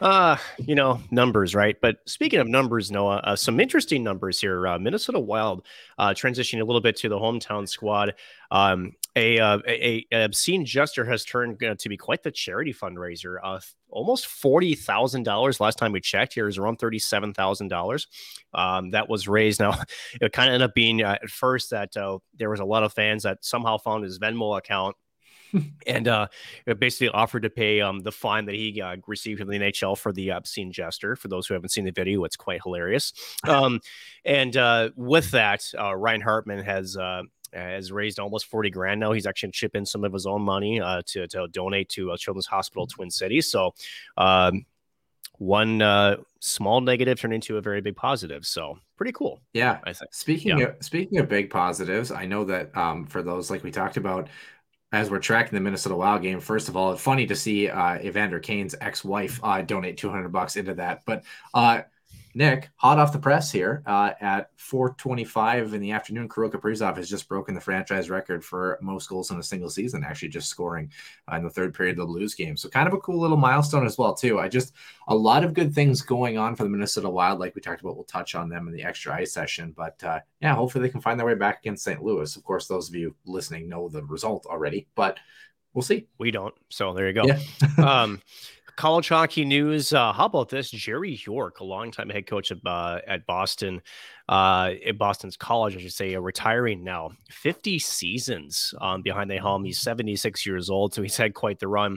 uh, 0.00 0.36
you 0.58 0.74
know, 0.74 1.00
numbers, 1.10 1.54
right? 1.54 1.76
But 1.80 1.98
speaking 2.06 2.38
of 2.38 2.48
numbers, 2.48 2.90
Noah, 2.90 3.16
uh, 3.18 3.36
some 3.36 3.60
interesting 3.60 4.02
numbers 4.02 4.40
here. 4.40 4.66
Uh, 4.66 4.78
Minnesota 4.78 5.18
Wild 5.18 5.64
uh, 5.98 6.10
transitioning 6.10 6.60
a 6.60 6.64
little 6.64 6.80
bit 6.80 6.96
to 6.96 7.08
the 7.08 7.18
hometown 7.18 7.68
squad. 7.68 8.14
Um, 8.50 8.92
a, 9.16 9.38
uh, 9.38 9.58
a, 9.66 10.06
a 10.12 10.24
obscene 10.24 10.66
gesture 10.66 11.04
has 11.06 11.24
turned 11.24 11.62
uh, 11.64 11.74
to 11.76 11.88
be 11.88 11.96
quite 11.96 12.22
the 12.22 12.30
charity 12.30 12.74
fundraiser. 12.74 13.36
Uh, 13.42 13.60
almost 13.96 14.26
forty 14.26 14.74
thousand 14.74 15.22
dollars 15.22 15.60
last 15.60 15.78
time 15.78 15.92
we 15.92 16.00
checked. 16.00 16.34
Here 16.34 16.48
is 16.48 16.58
around 16.58 16.76
thirty 16.76 16.98
seven 16.98 17.32
thousand 17.32 17.66
um, 17.66 17.68
dollars. 17.78 18.06
That 18.52 19.08
was 19.08 19.26
raised. 19.26 19.60
Now 19.60 19.80
it 20.20 20.32
kind 20.32 20.48
of 20.48 20.54
ended 20.54 20.68
up 20.68 20.74
being 20.74 21.02
uh, 21.02 21.18
at 21.22 21.30
first 21.30 21.70
that 21.70 21.96
uh, 21.96 22.18
there 22.36 22.50
was 22.50 22.60
a 22.60 22.64
lot 22.64 22.82
of 22.82 22.92
fans 22.92 23.22
that 23.22 23.44
somehow 23.44 23.78
found 23.78 24.04
his 24.04 24.18
Venmo 24.18 24.56
account 24.56 24.96
and 25.86 26.08
uh, 26.08 26.28
basically 26.78 27.08
offered 27.08 27.42
to 27.42 27.50
pay 27.50 27.80
um, 27.80 28.00
the 28.00 28.12
fine 28.12 28.44
that 28.46 28.54
he 28.54 28.80
uh, 28.80 28.96
received 29.06 29.40
from 29.40 29.48
the 29.48 29.58
NHL 29.58 29.96
for 29.96 30.12
the 30.12 30.30
obscene 30.30 30.72
gesture. 30.72 31.16
For 31.16 31.28
those 31.28 31.46
who 31.46 31.54
haven't 31.54 31.70
seen 31.70 31.84
the 31.84 31.92
video, 31.92 32.24
it's 32.24 32.36
quite 32.36 32.62
hilarious. 32.62 33.12
Um, 33.46 33.80
and 34.24 34.56
uh, 34.56 34.90
with 34.96 35.30
that, 35.30 35.62
uh, 35.78 35.94
Ryan 35.94 36.20
Hartman 36.20 36.64
has 36.64 36.96
uh, 36.96 37.22
has 37.52 37.92
raised 37.92 38.18
almost 38.18 38.46
40 38.46 38.70
grand 38.70 39.00
now. 39.00 39.12
He's 39.12 39.26
actually 39.26 39.52
chip 39.52 39.74
in 39.74 39.86
some 39.86 40.04
of 40.04 40.12
his 40.12 40.26
own 40.26 40.42
money 40.42 40.80
uh, 40.80 41.02
to, 41.06 41.26
to 41.28 41.48
donate 41.48 41.88
to 41.90 42.12
a 42.12 42.18
Children's 42.18 42.46
Hospital 42.46 42.86
Twin 42.86 43.10
Cities. 43.10 43.50
So, 43.50 43.74
um, 44.16 44.66
one 45.38 45.82
uh, 45.82 46.16
small 46.40 46.80
negative 46.80 47.20
turned 47.20 47.34
into 47.34 47.58
a 47.58 47.60
very 47.60 47.80
big 47.80 47.96
positive. 47.96 48.46
So 48.46 48.78
pretty 48.96 49.12
cool. 49.12 49.40
Yeah, 49.52 49.78
I 49.84 49.92
think. 49.92 50.14
Speaking 50.14 50.58
yeah. 50.58 50.66
of 50.66 50.76
speaking 50.80 51.18
of 51.18 51.28
big 51.28 51.50
positives, 51.50 52.10
I 52.10 52.26
know 52.26 52.44
that 52.44 52.76
um, 52.76 53.06
for 53.06 53.22
those 53.22 53.50
like 53.50 53.62
we 53.62 53.70
talked 53.70 53.96
about, 53.96 54.28
as 54.92 55.10
we're 55.10 55.18
tracking 55.18 55.54
the 55.54 55.60
Minnesota 55.60 55.96
Wild 55.96 56.22
game, 56.22 56.40
first 56.40 56.68
of 56.68 56.76
all, 56.76 56.92
it's 56.92 57.02
funny 57.02 57.26
to 57.26 57.36
see 57.36 57.68
uh, 57.68 57.98
Evander 57.98 58.40
Kane's 58.40 58.74
ex-wife 58.80 59.40
uh, 59.42 59.62
donate 59.62 59.96
200 59.98 60.30
bucks 60.30 60.56
into 60.56 60.74
that. 60.74 61.02
But 61.04 61.24
uh, 61.52 61.82
Nick, 62.36 62.68
hot 62.76 62.98
off 62.98 63.14
the 63.14 63.18
press 63.18 63.50
here 63.50 63.82
uh, 63.86 64.12
at 64.20 64.54
4:25 64.58 65.72
in 65.72 65.80
the 65.80 65.92
afternoon, 65.92 66.28
Kirill 66.28 66.50
Kaprizov 66.50 66.98
has 66.98 67.08
just 67.08 67.30
broken 67.30 67.54
the 67.54 67.62
franchise 67.62 68.10
record 68.10 68.44
for 68.44 68.78
most 68.82 69.08
goals 69.08 69.30
in 69.30 69.38
a 69.38 69.42
single 69.42 69.70
season. 69.70 70.04
Actually, 70.04 70.28
just 70.28 70.50
scoring 70.50 70.92
uh, 71.32 71.36
in 71.36 71.44
the 71.44 71.48
third 71.48 71.72
period 71.72 71.92
of 71.92 72.06
the 72.06 72.12
Blues 72.12 72.34
game. 72.34 72.54
So 72.54 72.68
kind 72.68 72.86
of 72.86 72.92
a 72.92 72.98
cool 72.98 73.18
little 73.18 73.38
milestone 73.38 73.86
as 73.86 73.96
well 73.96 74.12
too. 74.12 74.38
I 74.38 74.48
just 74.48 74.74
a 75.08 75.14
lot 75.14 75.44
of 75.44 75.54
good 75.54 75.74
things 75.74 76.02
going 76.02 76.36
on 76.36 76.54
for 76.56 76.64
the 76.64 76.68
Minnesota 76.68 77.08
Wild, 77.08 77.40
like 77.40 77.54
we 77.54 77.62
talked 77.62 77.80
about. 77.80 77.96
We'll 77.96 78.04
touch 78.04 78.34
on 78.34 78.50
them 78.50 78.68
in 78.68 78.74
the 78.74 78.84
extra 78.84 79.14
ice 79.14 79.32
session, 79.32 79.72
but 79.74 80.04
uh, 80.04 80.20
yeah, 80.42 80.54
hopefully 80.54 80.82
they 80.82 80.92
can 80.92 81.00
find 81.00 81.18
their 81.18 81.26
way 81.26 81.36
back 81.36 81.60
against 81.60 81.84
St. 81.84 82.02
Louis. 82.02 82.36
Of 82.36 82.44
course, 82.44 82.66
those 82.66 82.90
of 82.90 82.94
you 82.94 83.16
listening 83.24 83.66
know 83.66 83.88
the 83.88 84.04
result 84.04 84.44
already, 84.44 84.88
but 84.94 85.18
we'll 85.72 85.80
see. 85.80 86.06
We 86.18 86.32
don't. 86.32 86.54
So 86.68 86.92
there 86.92 87.06
you 87.06 87.14
go. 87.14 87.24
Yeah. 87.24 87.38
um, 88.02 88.20
college 88.76 89.08
hockey 89.08 89.44
news. 89.44 89.92
Uh, 89.92 90.12
how 90.12 90.26
about 90.26 90.48
this? 90.48 90.70
Jerry 90.70 91.18
York, 91.24 91.60
a 91.60 91.64
longtime 91.64 92.10
head 92.10 92.26
coach 92.26 92.50
of, 92.50 92.60
uh, 92.66 93.00
at 93.06 93.26
Boston, 93.26 93.80
uh, 94.28 94.72
at 94.86 94.98
Boston's 94.98 95.36
college, 95.36 95.76
I 95.76 95.80
should 95.80 95.92
say, 95.92 96.14
uh, 96.14 96.20
retiring 96.20 96.84
now. 96.84 97.10
50 97.30 97.78
seasons 97.78 98.74
um, 98.80 99.02
behind 99.02 99.30
the 99.30 99.38
helm. 99.38 99.64
He's 99.64 99.80
76 99.80 100.46
years 100.46 100.70
old, 100.70 100.94
so 100.94 101.02
he's 101.02 101.16
had 101.16 101.34
quite 101.34 101.58
the 101.58 101.68
run. 101.68 101.96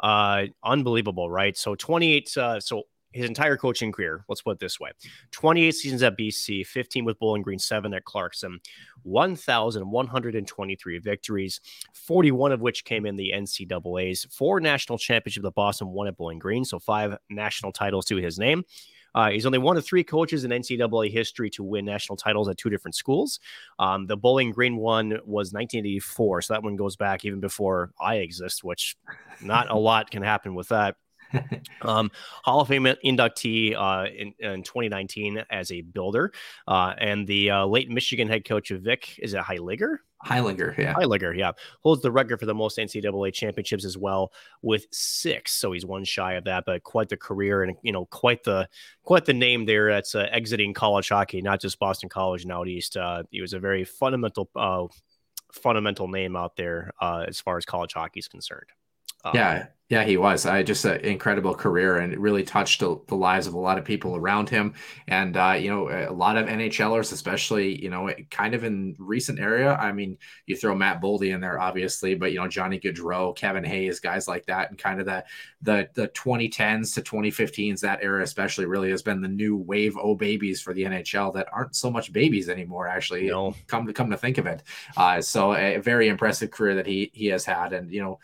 Uh, 0.00 0.46
unbelievable, 0.62 1.30
right? 1.30 1.56
So 1.56 1.74
28. 1.74 2.36
Uh, 2.36 2.60
so 2.60 2.82
his 3.12 3.26
entire 3.26 3.56
coaching 3.56 3.92
career, 3.92 4.24
let's 4.28 4.42
put 4.42 4.52
it 4.52 4.58
this 4.58 4.80
way 4.80 4.90
28 5.30 5.72
seasons 5.72 6.02
at 6.02 6.18
BC, 6.18 6.66
15 6.66 7.04
with 7.04 7.18
Bowling 7.18 7.42
Green, 7.42 7.58
seven 7.58 7.94
at 7.94 8.04
Clarkson, 8.04 8.60
1,123 9.02 10.98
victories, 10.98 11.60
41 11.94 12.52
of 12.52 12.60
which 12.60 12.84
came 12.84 13.06
in 13.06 13.16
the 13.16 13.32
NCAAs, 13.34 14.32
four 14.32 14.60
national 14.60 14.98
championships 14.98 15.46
at 15.46 15.54
Boston, 15.54 15.88
one 15.88 16.08
at 16.08 16.16
Bowling 16.16 16.38
Green, 16.38 16.64
so 16.64 16.78
five 16.78 17.16
national 17.30 17.72
titles 17.72 18.04
to 18.06 18.16
his 18.16 18.38
name. 18.38 18.64
Uh, 19.14 19.30
he's 19.30 19.46
only 19.46 19.58
one 19.58 19.76
of 19.76 19.84
three 19.84 20.04
coaches 20.04 20.44
in 20.44 20.50
NCAA 20.50 21.10
history 21.10 21.50
to 21.50 21.62
win 21.62 21.84
national 21.84 22.16
titles 22.16 22.48
at 22.48 22.56
two 22.56 22.70
different 22.70 22.94
schools. 22.94 23.40
Um, 23.78 24.06
the 24.06 24.16
Bowling 24.16 24.52
Green 24.52 24.76
one 24.76 25.10
was 25.24 25.52
1984, 25.52 26.42
so 26.42 26.54
that 26.54 26.62
one 26.62 26.76
goes 26.76 26.96
back 26.96 27.24
even 27.24 27.40
before 27.40 27.92
I 28.00 28.16
exist, 28.16 28.64
which 28.64 28.96
not 29.42 29.70
a 29.70 29.76
lot 29.76 30.10
can 30.10 30.22
happen 30.22 30.54
with 30.54 30.68
that. 30.68 30.96
um, 31.82 32.10
Hall 32.44 32.60
of 32.60 32.68
Fame 32.68 32.84
inductee 33.04 33.74
uh, 33.76 34.08
in, 34.10 34.34
in, 34.38 34.62
2019 34.62 35.44
as 35.50 35.70
a 35.72 35.80
builder, 35.80 36.32
uh, 36.68 36.94
and 36.98 37.26
the 37.26 37.50
uh, 37.50 37.66
late 37.66 37.90
Michigan 37.90 38.28
head 38.28 38.44
coach 38.44 38.70
of 38.70 38.82
Vic 38.82 39.18
is 39.18 39.34
it 39.34 39.40
Heyliger? 39.40 39.98
Heyliger, 40.24 40.76
yeah, 40.78 40.94
Heyliger, 40.94 41.36
yeah, 41.36 41.50
holds 41.82 42.00
the 42.00 42.12
record 42.12 42.38
for 42.38 42.46
the 42.46 42.54
most 42.54 42.78
NCAA 42.78 43.32
championships 43.32 43.84
as 43.84 43.98
well 43.98 44.32
with 44.62 44.86
six. 44.92 45.52
So 45.52 45.72
he's 45.72 45.84
one 45.84 46.04
shy 46.04 46.34
of 46.34 46.44
that, 46.44 46.64
but 46.64 46.84
quite 46.84 47.08
the 47.08 47.16
career 47.16 47.64
and 47.64 47.76
you 47.82 47.92
know 47.92 48.06
quite 48.06 48.44
the 48.44 48.68
quite 49.02 49.24
the 49.24 49.34
name 49.34 49.66
there. 49.66 49.90
That's 49.90 50.14
uh, 50.14 50.28
exiting 50.30 50.74
college 50.74 51.08
hockey, 51.08 51.42
not 51.42 51.60
just 51.60 51.78
Boston 51.78 52.08
College 52.08 52.44
and 52.44 52.52
out 52.52 52.68
east. 52.68 52.96
Uh, 52.96 53.24
he 53.30 53.40
was 53.40 53.52
a 53.52 53.58
very 53.58 53.84
fundamental 53.84 54.48
uh, 54.54 54.86
fundamental 55.52 56.06
name 56.06 56.36
out 56.36 56.56
there 56.56 56.92
as 57.00 57.40
far 57.40 57.56
as 57.56 57.64
college 57.64 57.92
hockey 57.92 58.20
is 58.20 58.28
concerned. 58.28 58.70
Um, 59.24 59.32
yeah, 59.34 59.66
yeah, 59.92 60.04
he 60.04 60.16
was. 60.16 60.46
I 60.46 60.62
just 60.62 60.86
an 60.86 61.02
incredible 61.02 61.54
career, 61.54 61.98
and 61.98 62.16
really 62.16 62.44
touched 62.44 62.80
the, 62.80 62.98
the, 63.08 63.14
lives 63.14 63.46
of 63.46 63.52
a 63.52 63.58
lot 63.58 63.76
of 63.76 63.84
people 63.84 64.16
around 64.16 64.48
him, 64.48 64.72
and 65.06 65.36
uh, 65.36 65.54
you 65.60 65.68
know, 65.68 65.90
a 65.90 66.10
lot 66.10 66.38
of 66.38 66.46
NHLers, 66.46 67.12
especially 67.12 67.78
you 67.82 67.90
know, 67.90 68.10
kind 68.30 68.54
of 68.54 68.64
in 68.64 68.96
recent 68.98 69.38
area. 69.38 69.74
I 69.74 69.92
mean, 69.92 70.16
you 70.46 70.56
throw 70.56 70.74
Matt 70.74 71.02
Boldy 71.02 71.34
in 71.34 71.42
there, 71.42 71.60
obviously, 71.60 72.14
but 72.14 72.32
you 72.32 72.38
know, 72.38 72.48
Johnny 72.48 72.80
Gaudreau, 72.80 73.36
Kevin 73.36 73.64
Hayes, 73.64 74.00
guys 74.00 74.26
like 74.26 74.46
that, 74.46 74.70
and 74.70 74.78
kind 74.78 74.98
of 74.98 75.04
the 75.04 75.24
the 75.60 75.90
the 75.92 76.08
2010s 76.08 76.94
to 76.94 77.02
2015s, 77.02 77.80
that 77.80 78.02
era 78.02 78.22
especially 78.22 78.64
really 78.64 78.88
has 78.88 79.02
been 79.02 79.20
the 79.20 79.28
new 79.28 79.58
wave 79.58 79.98
o 79.98 80.14
babies 80.14 80.62
for 80.62 80.72
the 80.72 80.84
NHL 80.84 81.34
that 81.34 81.48
aren't 81.52 81.76
so 81.76 81.90
much 81.90 82.14
babies 82.14 82.48
anymore. 82.48 82.88
Actually, 82.88 83.26
no. 83.26 83.54
come 83.66 83.86
to 83.86 83.92
come 83.92 84.08
to 84.08 84.16
think 84.16 84.38
of 84.38 84.46
it, 84.46 84.62
uh, 84.96 85.20
so 85.20 85.54
a 85.54 85.76
very 85.76 86.08
impressive 86.08 86.50
career 86.50 86.76
that 86.76 86.86
he 86.86 87.10
he 87.12 87.26
has 87.26 87.44
had, 87.44 87.74
and 87.74 87.92
you 87.92 88.00
know 88.00 88.18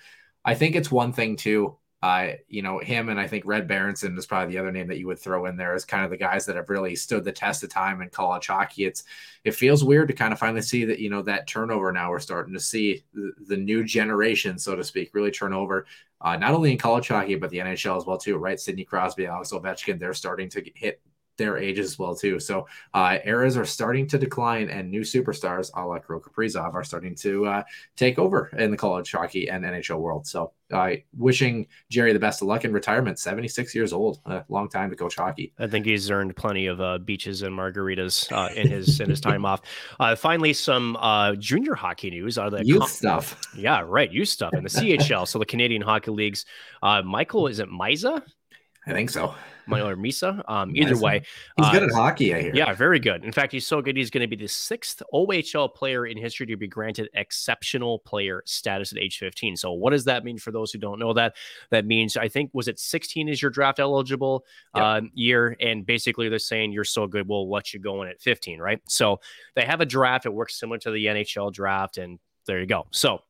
I 0.48 0.54
think 0.54 0.76
it's 0.76 0.90
one 0.90 1.12
thing 1.12 1.36
too. 1.36 1.76
Uh, 2.02 2.28
you 2.48 2.62
know, 2.62 2.78
him 2.78 3.10
and 3.10 3.20
I 3.20 3.26
think 3.26 3.44
Red 3.44 3.68
Berenson 3.68 4.16
is 4.16 4.24
probably 4.24 4.54
the 4.54 4.58
other 4.58 4.72
name 4.72 4.86
that 4.86 4.98
you 4.98 5.06
would 5.08 5.18
throw 5.18 5.44
in 5.44 5.58
there 5.58 5.74
as 5.74 5.84
kind 5.84 6.04
of 6.04 6.10
the 6.10 6.16
guys 6.16 6.46
that 6.46 6.56
have 6.56 6.70
really 6.70 6.96
stood 6.96 7.22
the 7.22 7.32
test 7.32 7.62
of 7.64 7.68
time 7.68 8.00
in 8.00 8.08
college 8.08 8.46
hockey. 8.46 8.86
It's 8.86 9.04
it 9.44 9.50
feels 9.50 9.84
weird 9.84 10.08
to 10.08 10.14
kind 10.14 10.32
of 10.32 10.38
finally 10.38 10.62
see 10.62 10.86
that 10.86 11.00
you 11.00 11.10
know 11.10 11.20
that 11.22 11.48
turnover 11.48 11.92
now. 11.92 12.08
We're 12.08 12.18
starting 12.18 12.54
to 12.54 12.60
see 12.60 13.04
the, 13.12 13.32
the 13.48 13.58
new 13.58 13.84
generation, 13.84 14.58
so 14.58 14.74
to 14.74 14.84
speak, 14.84 15.10
really 15.12 15.30
turn 15.30 15.52
over. 15.52 15.84
Uh, 16.18 16.38
not 16.38 16.54
only 16.54 16.72
in 16.72 16.78
college 16.78 17.08
hockey 17.08 17.34
but 17.34 17.50
the 17.50 17.58
NHL 17.58 17.98
as 17.98 18.06
well 18.06 18.16
too, 18.16 18.38
right? 18.38 18.58
Sidney 18.58 18.84
Crosby, 18.84 19.26
Alex 19.26 19.52
Ovechkin, 19.52 19.98
they're 19.98 20.14
starting 20.14 20.48
to 20.48 20.64
hit 20.74 21.02
their 21.38 21.56
age 21.56 21.78
as 21.78 21.98
well 21.98 22.14
too. 22.14 22.38
So 22.38 22.66
uh, 22.92 23.18
eras 23.24 23.56
are 23.56 23.64
starting 23.64 24.06
to 24.08 24.18
decline, 24.18 24.68
and 24.68 24.90
new 24.90 25.00
superstars, 25.00 25.70
a 25.74 25.86
la 25.86 25.98
Kirill 25.98 26.20
Kaprizov, 26.20 26.74
are 26.74 26.84
starting 26.84 27.14
to 27.16 27.46
uh, 27.46 27.62
take 27.96 28.18
over 28.18 28.48
in 28.58 28.70
the 28.70 28.76
college 28.76 29.10
hockey 29.10 29.48
and 29.48 29.64
NHL 29.64 30.00
world. 30.00 30.26
So 30.26 30.52
uh, 30.70 30.90
wishing 31.16 31.66
Jerry 31.88 32.12
the 32.12 32.18
best 32.18 32.42
of 32.42 32.48
luck 32.48 32.64
in 32.64 32.72
retirement. 32.72 33.18
Seventy 33.18 33.48
six 33.48 33.74
years 33.74 33.92
old, 33.92 34.20
a 34.26 34.44
long 34.48 34.68
time 34.68 34.90
to 34.90 34.96
coach 34.96 35.16
hockey. 35.16 35.54
I 35.58 35.66
think 35.66 35.86
he's 35.86 36.10
earned 36.10 36.36
plenty 36.36 36.66
of 36.66 36.80
uh, 36.80 36.98
beaches 36.98 37.42
and 37.42 37.56
margaritas 37.56 38.30
uh, 38.32 38.52
in 38.54 38.68
his 38.68 39.00
in 39.00 39.08
his 39.08 39.20
time 39.20 39.46
off. 39.46 39.62
Uh, 40.00 40.14
finally, 40.14 40.52
some 40.52 40.96
junior 41.38 41.74
hockey 41.74 42.10
news 42.10 42.38
out 42.38 42.52
of 42.52 42.58
the 42.58 42.64
youth 42.64 42.80
com- 42.80 42.88
stuff. 42.88 43.40
Yeah, 43.56 43.82
right, 43.84 44.10
youth 44.10 44.28
stuff 44.28 44.52
in 44.54 44.62
the 44.62 44.68
CHL. 44.68 45.26
so 45.26 45.38
the 45.38 45.46
Canadian 45.46 45.82
Hockey 45.82 46.10
Leagues. 46.10 46.44
Michael, 46.82 47.46
is 47.46 47.58
it 47.58 47.68
Miza? 47.68 48.22
I 48.86 48.92
think 48.92 49.10
so 49.10 49.34
or 49.76 49.96
Misa. 49.96 50.42
Um, 50.48 50.74
either 50.74 50.96
way, 50.98 51.22
he's 51.56 51.70
good 51.70 51.82
uh, 51.82 51.86
at 51.86 51.92
hockey. 51.92 52.34
I 52.34 52.42
hear. 52.42 52.54
Yeah, 52.54 52.74
very 52.74 52.98
good. 52.98 53.24
In 53.24 53.32
fact, 53.32 53.52
he's 53.52 53.66
so 53.66 53.80
good. 53.82 53.96
He's 53.96 54.10
going 54.10 54.22
to 54.22 54.26
be 54.26 54.36
the 54.36 54.48
sixth 54.48 55.02
OHL 55.12 55.74
player 55.74 56.06
in 56.06 56.16
history 56.16 56.46
to 56.46 56.56
be 56.56 56.66
granted 56.66 57.08
exceptional 57.14 57.98
player 58.00 58.42
status 58.46 58.92
at 58.92 58.98
age 58.98 59.18
15. 59.18 59.56
So, 59.56 59.72
what 59.72 59.90
does 59.90 60.04
that 60.04 60.24
mean 60.24 60.38
for 60.38 60.50
those 60.50 60.72
who 60.72 60.78
don't 60.78 60.98
know 60.98 61.12
that? 61.14 61.36
That 61.70 61.86
means 61.86 62.16
I 62.16 62.28
think 62.28 62.50
was 62.52 62.68
it 62.68 62.78
16 62.78 63.28
is 63.28 63.40
your 63.40 63.50
draft 63.50 63.78
eligible 63.78 64.44
yep. 64.74 64.84
uh, 64.84 65.00
year, 65.14 65.56
and 65.60 65.84
basically 65.84 66.28
they're 66.28 66.38
saying 66.38 66.72
you're 66.72 66.84
so 66.84 67.06
good, 67.06 67.28
we'll 67.28 67.50
let 67.50 67.72
you 67.72 67.80
go 67.80 68.02
in 68.02 68.08
at 68.08 68.20
15, 68.20 68.58
right? 68.58 68.80
So 68.88 69.20
they 69.54 69.64
have 69.64 69.80
a 69.80 69.86
draft. 69.86 70.26
It 70.26 70.32
works 70.32 70.58
similar 70.58 70.78
to 70.78 70.90
the 70.90 71.06
NHL 71.06 71.52
draft, 71.52 71.98
and 71.98 72.18
there 72.46 72.60
you 72.60 72.66
go. 72.66 72.86
So 72.90 73.22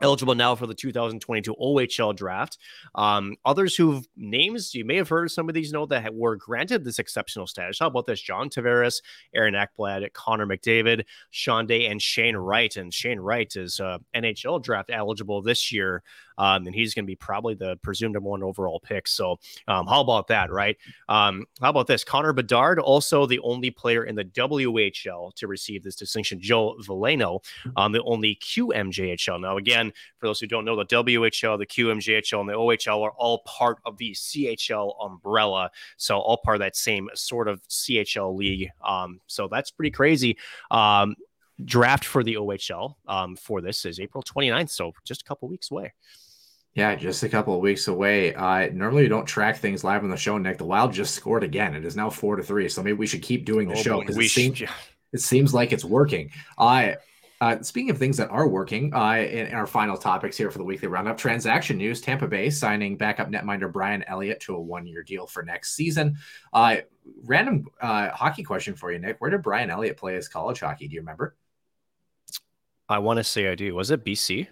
eligible 0.00 0.34
now 0.34 0.54
for 0.54 0.66
the 0.66 0.74
2022 0.74 1.54
OHL 1.54 2.14
draft. 2.14 2.58
Um, 2.94 3.36
others 3.44 3.74
who've 3.76 4.06
names 4.16 4.74
you 4.74 4.84
may 4.84 4.96
have 4.96 5.08
heard 5.08 5.30
some 5.30 5.48
of 5.48 5.54
these 5.54 5.72
know 5.72 5.86
that 5.86 6.14
were 6.14 6.36
granted 6.36 6.84
this 6.84 6.98
exceptional 6.98 7.46
status. 7.46 7.78
How 7.78 7.88
about 7.88 8.06
this? 8.06 8.20
John 8.20 8.48
Tavares, 8.48 9.02
Aaron 9.34 9.54
Ekblad, 9.54 10.12
Connor 10.12 10.46
McDavid, 10.46 11.04
Sean 11.30 11.66
Day, 11.66 11.86
and 11.86 12.00
Shane 12.00 12.36
Wright. 12.36 12.76
And 12.76 12.92
Shane 12.92 13.20
Wright 13.20 13.54
is 13.56 13.80
uh, 13.80 13.98
NHL 14.14 14.62
draft 14.62 14.90
eligible 14.92 15.42
this 15.42 15.72
year 15.72 16.02
um, 16.38 16.66
and 16.66 16.74
he's 16.74 16.94
going 16.94 17.04
to 17.04 17.06
be 17.06 17.16
probably 17.16 17.54
the 17.54 17.76
presumed 17.82 18.14
number 18.14 18.30
one 18.30 18.42
overall 18.42 18.80
pick. 18.80 19.06
So, 19.06 19.38
um, 19.66 19.86
how 19.86 20.00
about 20.00 20.28
that, 20.28 20.50
right? 20.50 20.76
Um, 21.08 21.44
how 21.60 21.70
about 21.70 21.86
this? 21.86 22.04
Connor 22.04 22.32
Bedard, 22.32 22.78
also 22.78 23.26
the 23.26 23.40
only 23.40 23.70
player 23.70 24.04
in 24.04 24.14
the 24.14 24.24
WHL 24.24 25.34
to 25.34 25.46
receive 25.46 25.82
this 25.82 25.96
distinction. 25.96 26.40
Joe 26.40 26.76
Veleno, 26.86 27.44
um, 27.76 27.92
the 27.92 28.02
only 28.04 28.36
QMJHL. 28.36 29.40
Now, 29.40 29.56
again, 29.56 29.92
for 30.18 30.26
those 30.26 30.40
who 30.40 30.46
don't 30.46 30.64
know, 30.64 30.76
the 30.76 30.86
WHL, 30.86 31.58
the 31.58 31.66
QMJHL, 31.66 32.40
and 32.40 32.48
the 32.48 32.54
OHL 32.54 33.02
are 33.02 33.12
all 33.12 33.40
part 33.44 33.78
of 33.84 33.98
the 33.98 34.12
CHL 34.12 34.94
umbrella. 35.04 35.70
So, 35.96 36.18
all 36.18 36.38
part 36.38 36.56
of 36.56 36.60
that 36.60 36.76
same 36.76 37.08
sort 37.14 37.48
of 37.48 37.60
CHL 37.68 38.36
league. 38.36 38.70
Um, 38.84 39.20
so, 39.26 39.48
that's 39.48 39.70
pretty 39.70 39.90
crazy. 39.90 40.38
Um, 40.70 41.16
draft 41.64 42.04
for 42.04 42.22
the 42.22 42.34
OHL 42.36 42.94
um, 43.08 43.34
for 43.34 43.60
this 43.60 43.84
is 43.84 43.98
April 43.98 44.22
29th. 44.22 44.70
So, 44.70 44.92
just 45.04 45.22
a 45.22 45.24
couple 45.24 45.48
weeks 45.48 45.70
away. 45.70 45.92
Yeah, 46.74 46.94
just 46.94 47.22
a 47.22 47.28
couple 47.28 47.54
of 47.54 47.60
weeks 47.60 47.88
away. 47.88 48.34
Uh, 48.34 48.68
normally, 48.72 49.02
we 49.02 49.08
don't 49.08 49.26
track 49.26 49.56
things 49.56 49.82
live 49.82 50.04
on 50.04 50.10
the 50.10 50.16
show, 50.16 50.38
Nick. 50.38 50.58
The 50.58 50.64
Wild 50.64 50.92
just 50.92 51.14
scored 51.14 51.42
again. 51.42 51.74
It 51.74 51.84
is 51.84 51.96
now 51.96 52.08
four 52.08 52.36
to 52.36 52.42
three. 52.42 52.68
So 52.68 52.82
maybe 52.82 52.96
we 52.96 53.06
should 53.06 53.22
keep 53.22 53.44
doing 53.44 53.68
the 53.68 53.74
oh, 53.74 53.82
show 53.82 54.00
because 54.00 54.16
it, 54.16 54.28
seems, 54.28 54.62
it 55.12 55.20
seems 55.20 55.52
like 55.52 55.72
it's 55.72 55.84
working. 55.84 56.30
Uh, 56.56 56.92
uh, 57.40 57.62
speaking 57.62 57.90
of 57.90 57.98
things 57.98 58.16
that 58.16 58.30
are 58.30 58.48
working, 58.48 58.92
uh, 58.92 59.14
in, 59.14 59.46
in, 59.46 59.54
our 59.54 59.66
final 59.66 59.96
topics 59.96 60.36
here 60.36 60.50
for 60.50 60.58
the 60.58 60.64
weekly 60.64 60.88
roundup, 60.88 61.16
transaction 61.16 61.78
news: 61.78 62.00
Tampa 62.00 62.26
Bay 62.26 62.50
signing 62.50 62.96
backup 62.96 63.28
netminder 63.28 63.72
Brian 63.72 64.02
Elliott 64.04 64.40
to 64.40 64.56
a 64.56 64.60
one-year 64.60 65.04
deal 65.04 65.26
for 65.26 65.44
next 65.44 65.74
season. 65.74 66.16
Uh, 66.52 66.78
random 67.24 67.66
uh, 67.80 68.10
hockey 68.10 68.42
question 68.42 68.74
for 68.74 68.90
you, 68.90 68.98
Nick: 68.98 69.20
Where 69.20 69.30
did 69.30 69.42
Brian 69.42 69.70
Elliott 69.70 69.96
play 69.96 70.14
his 70.14 70.28
college 70.28 70.60
hockey? 70.60 70.88
Do 70.88 70.94
you 70.94 71.00
remember? 71.00 71.36
I 72.88 72.98
want 72.98 73.18
to 73.18 73.24
say 73.24 73.48
I 73.48 73.54
do. 73.54 73.72
Was 73.74 73.92
it 73.92 74.04
BC? 74.04 74.48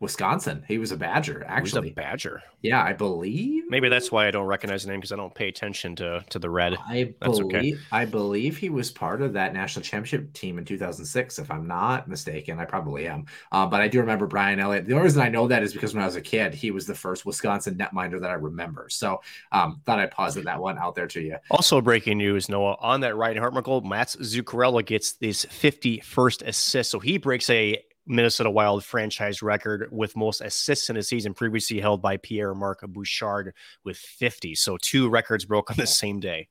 Wisconsin. 0.00 0.64
He 0.68 0.78
was 0.78 0.92
a 0.92 0.96
Badger, 0.96 1.44
actually. 1.48 1.88
He 1.88 1.90
was 1.90 1.90
a 1.90 1.94
Badger. 1.94 2.42
Yeah, 2.62 2.82
I 2.82 2.92
believe. 2.92 3.64
Maybe 3.68 3.88
that's 3.88 4.12
why 4.12 4.28
I 4.28 4.30
don't 4.30 4.46
recognize 4.46 4.84
the 4.84 4.90
name 4.90 5.00
because 5.00 5.10
I 5.10 5.16
don't 5.16 5.34
pay 5.34 5.48
attention 5.48 5.96
to 5.96 6.24
to 6.30 6.38
the 6.38 6.50
red. 6.50 6.76
I 6.86 7.14
That's 7.20 7.38
believe 7.40 7.74
okay. 7.74 7.78
I 7.90 8.04
believe 8.04 8.56
he 8.56 8.70
was 8.70 8.90
part 8.90 9.22
of 9.22 9.32
that 9.32 9.52
national 9.52 9.84
championship 9.84 10.32
team 10.32 10.58
in 10.58 10.64
2006, 10.64 11.38
if 11.38 11.50
I'm 11.50 11.66
not 11.66 12.08
mistaken. 12.08 12.60
I 12.60 12.64
probably 12.64 13.08
am, 13.08 13.26
uh, 13.50 13.66
but 13.66 13.80
I 13.80 13.88
do 13.88 13.98
remember 14.00 14.26
Brian 14.26 14.60
Elliott. 14.60 14.86
The 14.86 14.92
only 14.94 15.04
reason 15.04 15.22
I 15.22 15.28
know 15.28 15.48
that 15.48 15.62
is 15.62 15.72
because 15.72 15.94
when 15.94 16.02
I 16.02 16.06
was 16.06 16.16
a 16.16 16.20
kid, 16.20 16.54
he 16.54 16.70
was 16.70 16.86
the 16.86 16.94
first 16.94 17.26
Wisconsin 17.26 17.76
netminder 17.76 18.20
that 18.20 18.30
I 18.30 18.34
remember. 18.34 18.88
So, 18.88 19.20
um, 19.50 19.80
thought 19.84 19.98
I'd 19.98 20.12
posit 20.12 20.44
that 20.44 20.60
one 20.60 20.78
out 20.78 20.94
there 20.94 21.08
to 21.08 21.20
you. 21.20 21.36
Also, 21.50 21.80
breaking 21.80 22.18
news, 22.18 22.48
Noah, 22.48 22.76
on 22.80 23.00
that 23.00 23.16
Ryan 23.16 23.38
Hartman 23.38 23.62
goal, 23.64 23.80
Mats 23.80 24.16
Zuccarello 24.16 24.84
gets 24.84 25.16
his 25.20 25.44
51st 25.46 26.46
assist. 26.46 26.90
So 26.90 26.98
he 27.00 27.18
breaks 27.18 27.50
a 27.50 27.82
Minnesota 28.08 28.50
Wild 28.50 28.84
franchise 28.84 29.42
record 29.42 29.88
with 29.92 30.16
most 30.16 30.40
assists 30.40 30.90
in 30.90 30.96
a 30.96 31.02
season, 31.02 31.34
previously 31.34 31.80
held 31.80 32.02
by 32.02 32.16
Pierre 32.16 32.54
Marc 32.54 32.80
Bouchard 32.80 33.54
with 33.84 33.96
50. 33.96 34.54
So 34.54 34.76
two 34.80 35.08
records 35.08 35.44
broke 35.44 35.70
on 35.70 35.76
the 35.76 35.86
same 35.86 36.18
day. 36.20 36.48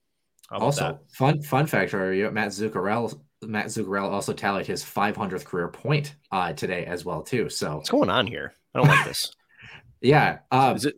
Also, 0.51 0.81
that? 0.81 0.99
fun 1.11 1.41
fun 1.41 1.67
fact 1.67 1.91
for 1.91 2.13
you, 2.13 2.31
Matt 2.31 2.49
Zuccarello. 2.49 3.19
Matt 3.43 3.67
Zuccarello 3.67 4.09
also 4.09 4.33
tallied 4.33 4.65
his 4.65 4.83
500th 4.83 5.45
career 5.45 5.67
point 5.67 6.15
uh, 6.31 6.53
today 6.53 6.85
as 6.85 7.03
well 7.03 7.21
too. 7.21 7.49
So 7.49 7.75
What's 7.75 7.89
going 7.89 8.09
on 8.09 8.25
here? 8.27 8.53
I 8.73 8.79
don't 8.79 8.87
like 8.87 9.05
this. 9.05 9.31
yeah, 10.01 10.39
um, 10.51 10.75
Is 10.75 10.85
it? 10.85 10.95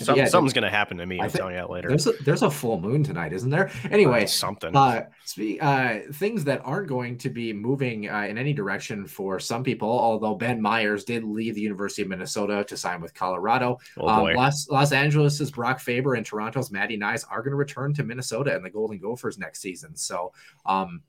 Some, 0.00 0.16
yeah, 0.16 0.24
something's 0.26 0.52
going 0.52 0.64
to 0.64 0.70
happen 0.70 0.96
to 0.98 1.06
me. 1.06 1.20
I'm 1.20 1.30
telling 1.30 1.54
you 1.54 1.60
that 1.60 1.70
later. 1.70 1.88
there's 1.88 2.06
a, 2.06 2.12
there's 2.24 2.42
a 2.42 2.50
full 2.50 2.80
moon 2.80 3.02
tonight, 3.04 3.32
isn't 3.32 3.50
there? 3.50 3.70
Anyway, 3.90 4.26
something. 4.26 4.74
Uh, 4.74 5.06
spe- 5.24 5.60
uh, 5.60 5.98
things 6.12 6.44
that 6.44 6.60
aren't 6.64 6.88
going 6.88 7.18
to 7.18 7.30
be 7.30 7.52
moving 7.52 8.08
uh, 8.08 8.22
in 8.22 8.38
any 8.38 8.52
direction 8.52 9.06
for 9.06 9.38
some 9.38 9.62
people, 9.62 9.88
although 9.88 10.34
Ben 10.34 10.60
Meyers 10.60 11.04
did 11.04 11.24
leave 11.24 11.54
the 11.54 11.60
University 11.60 12.02
of 12.02 12.08
Minnesota 12.08 12.64
to 12.64 12.76
sign 12.76 13.00
with 13.00 13.14
Colorado. 13.14 13.78
oh 13.98 14.08
Um. 14.08 14.34
Los, 14.34 14.68
Los 14.68 14.92
Angeles' 14.92 15.50
Brock 15.50 15.80
Faber 15.80 16.14
and 16.14 16.24
Toronto's 16.24 16.70
Matty 16.70 16.98
Knies 16.98 17.24
are 17.30 17.42
going 17.42 17.52
to 17.52 17.56
return 17.56 17.94
to 17.94 18.02
Minnesota 18.02 18.54
and 18.54 18.64
the 18.64 18.70
Golden 18.70 18.98
Gophers 18.98 19.38
next 19.38 19.60
season. 19.60 19.96
So, 19.96 20.32
um, 20.66 21.02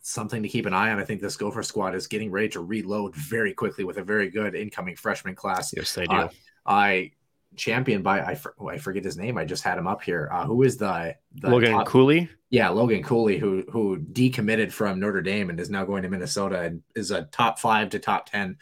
something 0.00 0.42
to 0.42 0.48
keep 0.48 0.64
an 0.64 0.72
eye 0.72 0.90
on. 0.90 0.98
I 0.98 1.04
think 1.04 1.20
this 1.20 1.36
Gopher 1.36 1.62
squad 1.62 1.94
is 1.94 2.06
getting 2.06 2.30
ready 2.30 2.48
to 2.50 2.60
reload 2.60 3.14
very 3.14 3.52
quickly 3.52 3.84
with 3.84 3.98
a 3.98 4.02
very 4.02 4.30
good 4.30 4.54
incoming 4.54 4.96
freshman 4.96 5.34
class. 5.34 5.72
yes, 5.76 5.94
they 5.94 6.06
do. 6.06 6.16
Uh, 6.16 6.28
I 6.64 7.12
championed 7.58 8.04
by 8.04 8.22
I, 8.22 8.34
for, 8.34 8.54
oh, 8.58 8.68
I 8.68 8.78
forget 8.78 9.04
his 9.04 9.16
name. 9.16 9.36
I 9.36 9.44
just 9.44 9.62
had 9.62 9.76
him 9.76 9.86
up 9.86 10.02
here. 10.02 10.28
Uh, 10.32 10.46
who 10.46 10.62
is 10.62 10.76
the, 10.76 11.14
the 11.34 11.50
Logan 11.50 11.72
top- 11.72 11.86
Cooley. 11.86 12.28
yeah, 12.50 12.68
Logan 12.70 13.02
Cooley, 13.02 13.38
who 13.38 13.64
who 13.70 13.98
decommitted 13.98 14.72
from 14.72 15.00
Notre 15.00 15.22
Dame 15.22 15.50
and 15.50 15.60
is 15.60 15.70
now 15.70 15.84
going 15.84 16.02
to 16.02 16.08
Minnesota 16.08 16.60
and 16.60 16.82
is 16.94 17.10
a 17.10 17.24
top 17.24 17.58
five 17.58 17.90
to 17.90 17.98
top 17.98 18.30
ten 18.30 18.56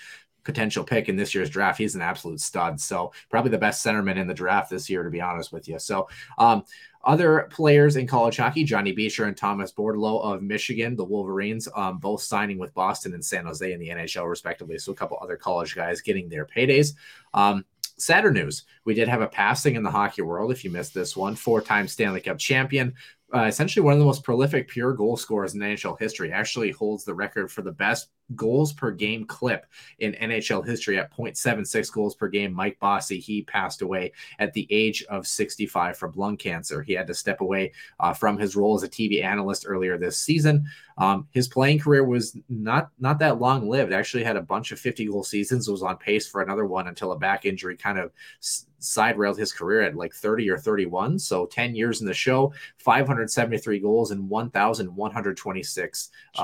potential 0.46 0.84
pick 0.84 1.08
in 1.08 1.16
this 1.16 1.34
year's 1.34 1.50
draft. 1.50 1.76
He's 1.76 1.96
an 1.96 2.02
absolute 2.02 2.40
stud. 2.40 2.80
So 2.80 3.12
probably 3.28 3.50
the 3.50 3.58
best 3.58 3.84
centerman 3.84 4.16
in 4.16 4.28
the 4.28 4.32
draft 4.32 4.70
this 4.70 4.88
year, 4.88 5.02
to 5.02 5.10
be 5.10 5.20
honest 5.20 5.52
with 5.52 5.68
you. 5.68 5.78
So 5.80 6.08
um, 6.38 6.62
other 7.04 7.48
players 7.50 7.96
in 7.96 8.06
college 8.06 8.36
hockey, 8.36 8.62
Johnny 8.62 8.92
Beecher 8.92 9.24
and 9.24 9.36
Thomas 9.36 9.72
Bordeleau 9.72 10.22
of 10.22 10.42
Michigan, 10.42 10.94
the 10.94 11.04
Wolverines, 11.04 11.68
um, 11.74 11.98
both 11.98 12.22
signing 12.22 12.58
with 12.58 12.72
Boston 12.74 13.12
and 13.12 13.24
San 13.24 13.44
Jose 13.44 13.72
in 13.72 13.80
the 13.80 13.88
NHL, 13.88 14.30
respectively. 14.30 14.78
So 14.78 14.92
a 14.92 14.94
couple 14.94 15.18
other 15.20 15.36
college 15.36 15.74
guys 15.74 16.00
getting 16.00 16.28
their 16.28 16.46
paydays. 16.46 16.94
Um, 17.34 17.64
sadder 17.98 18.30
news. 18.30 18.64
We 18.84 18.94
did 18.94 19.08
have 19.08 19.22
a 19.22 19.28
passing 19.28 19.74
in 19.74 19.82
the 19.82 19.90
hockey 19.90 20.22
world 20.22 20.52
if 20.52 20.64
you 20.64 20.70
missed 20.70 20.94
this 20.94 21.16
one 21.16 21.34
four-time 21.34 21.88
stanley 21.88 22.20
cup 22.20 22.38
champion 22.38 22.94
uh, 23.34 23.44
essentially 23.44 23.82
one 23.82 23.92
of 23.92 23.98
the 23.98 24.04
most 24.04 24.24
prolific 24.24 24.68
pure 24.68 24.92
goal 24.92 25.16
scorers 25.16 25.54
in 25.54 25.60
NHL 25.60 25.98
history, 25.98 26.32
actually 26.32 26.70
holds 26.70 27.04
the 27.04 27.14
record 27.14 27.50
for 27.50 27.62
the 27.62 27.72
best 27.72 28.08
goals 28.34 28.72
per 28.72 28.90
game 28.90 29.24
clip 29.24 29.66
in 29.98 30.14
NHL 30.14 30.66
history 30.66 30.98
at 30.98 31.12
0.76 31.12 31.92
goals 31.92 32.14
per 32.14 32.28
game. 32.28 32.52
Mike 32.52 32.78
Bossy, 32.80 33.20
he 33.20 33.42
passed 33.42 33.82
away 33.82 34.12
at 34.38 34.52
the 34.52 34.66
age 34.70 35.04
of 35.04 35.26
65 35.26 35.96
from 35.96 36.12
lung 36.16 36.36
cancer. 36.36 36.82
He 36.82 36.92
had 36.92 37.06
to 37.06 37.14
step 37.14 37.40
away 37.40 37.72
uh, 38.00 38.12
from 38.12 38.38
his 38.38 38.56
role 38.56 38.74
as 38.74 38.82
a 38.82 38.88
TV 38.88 39.22
analyst 39.22 39.64
earlier 39.68 39.96
this 39.96 40.16
season. 40.16 40.66
Um, 40.98 41.28
his 41.30 41.46
playing 41.46 41.80
career 41.80 42.04
was 42.04 42.36
not 42.48 42.90
not 42.98 43.18
that 43.18 43.38
long 43.38 43.68
lived. 43.68 43.92
Actually, 43.92 44.24
had 44.24 44.36
a 44.36 44.42
bunch 44.42 44.72
of 44.72 44.80
50 44.80 45.06
goal 45.06 45.22
seasons. 45.22 45.68
Was 45.68 45.82
on 45.82 45.98
pace 45.98 46.26
for 46.26 46.42
another 46.42 46.64
one 46.64 46.88
until 46.88 47.12
a 47.12 47.18
back 47.18 47.44
injury 47.44 47.76
kind 47.76 47.98
of 47.98 48.12
s- 48.40 48.66
side 48.78 49.18
railed 49.18 49.38
his 49.38 49.52
career 49.52 49.82
at 49.82 49.94
like 49.94 50.14
30 50.14 50.48
or 50.48 50.58
31. 50.58 51.18
So 51.18 51.46
10 51.46 51.74
years 51.74 52.00
in 52.00 52.06
the 52.06 52.14
show, 52.14 52.52
573 52.78 53.78
goals 53.78 54.10
and 54.10 54.28
1,126. 54.28 56.10
Uh. 56.34 56.42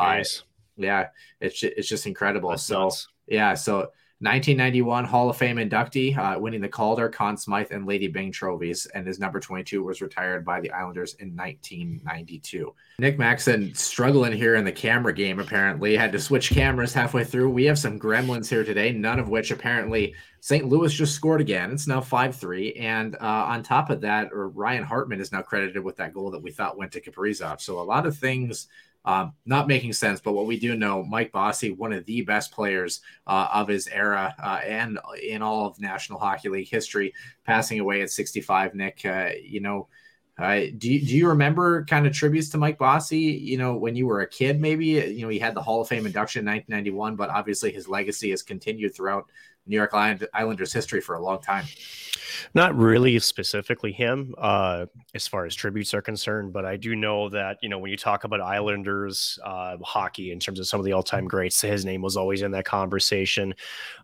Yeah, 0.77 1.09
it's 1.41 1.63
it's 1.63 1.89
just 1.89 2.07
incredible. 2.07 2.51
That's 2.51 2.63
so 2.63 2.85
nuts. 2.85 3.09
yeah, 3.27 3.55
so 3.55 3.91
1991 4.23 5.05
Hall 5.05 5.29
of 5.29 5.37
Fame 5.37 5.57
inductee, 5.57 6.17
uh, 6.17 6.39
winning 6.39 6.61
the 6.61 6.69
Calder, 6.69 7.09
Conn 7.09 7.37
Smythe, 7.37 7.73
and 7.73 7.87
Lady 7.87 8.07
Byng 8.07 8.31
trophies, 8.31 8.87
and 8.95 9.05
his 9.05 9.19
number 9.19 9.41
22 9.41 9.83
was 9.83 10.01
retired 10.01 10.45
by 10.45 10.61
the 10.61 10.71
Islanders 10.71 11.15
in 11.15 11.35
1992. 11.35 12.73
Nick 13.01 13.19
Maxon 13.19 13.75
struggling 13.75 14.33
here 14.33 14.55
in 14.55 14.65
the 14.65 14.71
camera 14.71 15.13
game. 15.13 15.41
Apparently, 15.41 15.97
had 15.97 16.13
to 16.13 16.21
switch 16.21 16.51
cameras 16.51 16.95
halfway 16.95 17.25
through. 17.25 17.51
We 17.51 17.65
have 17.65 17.81
some 17.81 17.99
gremlins 17.99 18.49
here 18.49 18.63
today, 18.63 18.93
none 18.93 19.19
of 19.19 19.29
which 19.29 19.51
apparently 19.51 20.15
St. 20.39 20.69
Louis 20.69 20.95
just 20.95 21.17
scored 21.17 21.41
again. 21.41 21.73
It's 21.73 21.89
now 21.89 22.01
5 22.01 22.37
3. 22.37 22.75
And 22.75 23.17
uh, 23.17 23.19
on 23.49 23.65
top 23.65 23.91
of 23.91 24.03
that, 24.03 24.29
or 24.33 24.51
Ryan 24.51 24.85
Hartman 24.85 25.21
is 25.21 25.33
now 25.33 25.43
credited 25.43 25.83
with 25.83 25.97
that 25.97 26.15
goal 26.15 26.31
that 26.31 26.43
we 26.43 26.53
thought 26.53 26.79
went 26.79 26.93
to 26.93 27.01
Kaprizov. 27.01 27.61
So 27.61 27.81
a 27.81 27.83
lot 27.83 28.07
of 28.07 28.17
things 28.17 28.69
um, 29.05 29.35
not 29.45 29.69
making 29.69 29.93
sense. 29.93 30.21
But 30.21 30.33
what 30.33 30.47
we 30.47 30.59
do 30.59 30.77
know, 30.77 31.03
Mike 31.03 31.33
Bossy, 31.33 31.71
one 31.71 31.93
of 31.93 32.05
the 32.07 32.23
best 32.23 32.53
players 32.53 33.01
uh, 33.27 33.49
of 33.53 33.69
his 33.69 33.89
era 33.89 34.35
uh, 34.43 34.61
and 34.65 34.99
in 35.23 35.43
all 35.43 35.67
of 35.67 35.81
National 35.81 36.19
Hockey 36.19 36.49
League 36.49 36.69
history, 36.69 37.13
passing 37.45 37.81
away 37.81 38.03
at 38.03 38.11
65. 38.11 38.75
Nick, 38.75 39.05
uh, 39.05 39.31
you 39.43 39.61
know, 39.61 39.89
uh, 40.39 40.61
do, 40.79 40.91
you, 40.91 41.01
do 41.01 41.17
you 41.17 41.29
remember 41.29 41.85
kind 41.85 42.07
of 42.07 42.13
tributes 42.13 42.49
to 42.51 42.59
Mike 42.59 42.79
Bossy? 42.79 43.19
You 43.19 43.59
know, 43.59 43.77
when 43.77 43.95
you 43.95 44.07
were 44.07 44.23
a 44.23 44.29
kid, 44.29 44.61
maybe, 44.61 44.87
you 44.87 45.23
know, 45.23 45.29
he 45.29 45.39
had 45.39 45.55
the 45.55 45.63
Hall 45.63 45.83
of 45.83 45.89
Fame 45.89 46.07
induction 46.07 46.41
in 46.41 46.55
1991, 46.55 47.17
but 47.17 47.29
obviously 47.29 47.71
his 47.71 47.87
legacy 47.87 48.31
has 48.31 48.43
continued 48.43 48.95
throughout 48.95 49.31
New 49.67 49.77
York 49.77 49.95
Island, 49.95 50.27
Islanders 50.35 50.73
history 50.73 51.01
for 51.01 51.15
a 51.15 51.23
long 51.23 51.41
time. 51.41 51.65
Not 52.55 52.75
really 52.77 53.19
specifically 53.19 53.93
him, 53.93 54.35
uh, 54.39 54.87
as 55.15 55.27
far 55.27 55.45
as 55.47 55.55
tributes 55.55 55.95
are 55.95 56.03
concerned, 56.03 56.53
but 56.53 56.65
I 56.65 56.77
do 56.77 56.97
know 56.97 57.29
that 57.29 57.59
you 57.63 57.69
know 57.69 57.79
when 57.79 57.91
you 57.91 57.97
talk 57.97 58.25
about 58.25 58.41
Islanders 58.41 59.39
uh, 59.45 59.77
hockey 59.83 60.33
in 60.33 60.41
terms 60.41 60.59
of 60.59 60.67
some 60.67 60.81
of 60.81 60.85
the 60.87 60.93
all-time 60.93 61.27
greats, 61.27 61.61
his 61.61 61.85
name 61.85 62.03
was 62.03 62.17
always 62.17 62.43
in 62.43 62.51
that 62.53 62.65
conversation. 62.65 63.55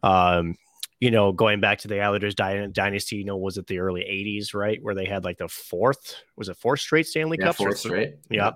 Um, 0.02 0.56
you 1.00 1.10
know, 1.10 1.30
going 1.32 1.60
back 1.60 1.78
to 1.78 1.88
the 1.88 2.00
Islanders 2.00 2.34
dy- 2.34 2.68
dynasty, 2.72 3.16
you 3.16 3.24
know, 3.24 3.36
was 3.36 3.56
it 3.56 3.66
the 3.66 3.78
early 3.78 4.02
'80s, 4.02 4.54
right, 4.54 4.82
where 4.82 4.94
they 4.94 5.06
had 5.06 5.24
like 5.24 5.38
the 5.38 5.48
fourth, 5.48 6.16
was 6.36 6.48
it 6.48 6.56
fourth 6.56 6.80
straight 6.80 7.06
Stanley 7.06 7.38
Yeah, 7.40 7.46
Cups? 7.46 7.60
or 7.60 7.64
fourth 7.64 7.82
th- 7.82 7.90
straight. 7.92 8.14
yeah. 8.30 8.52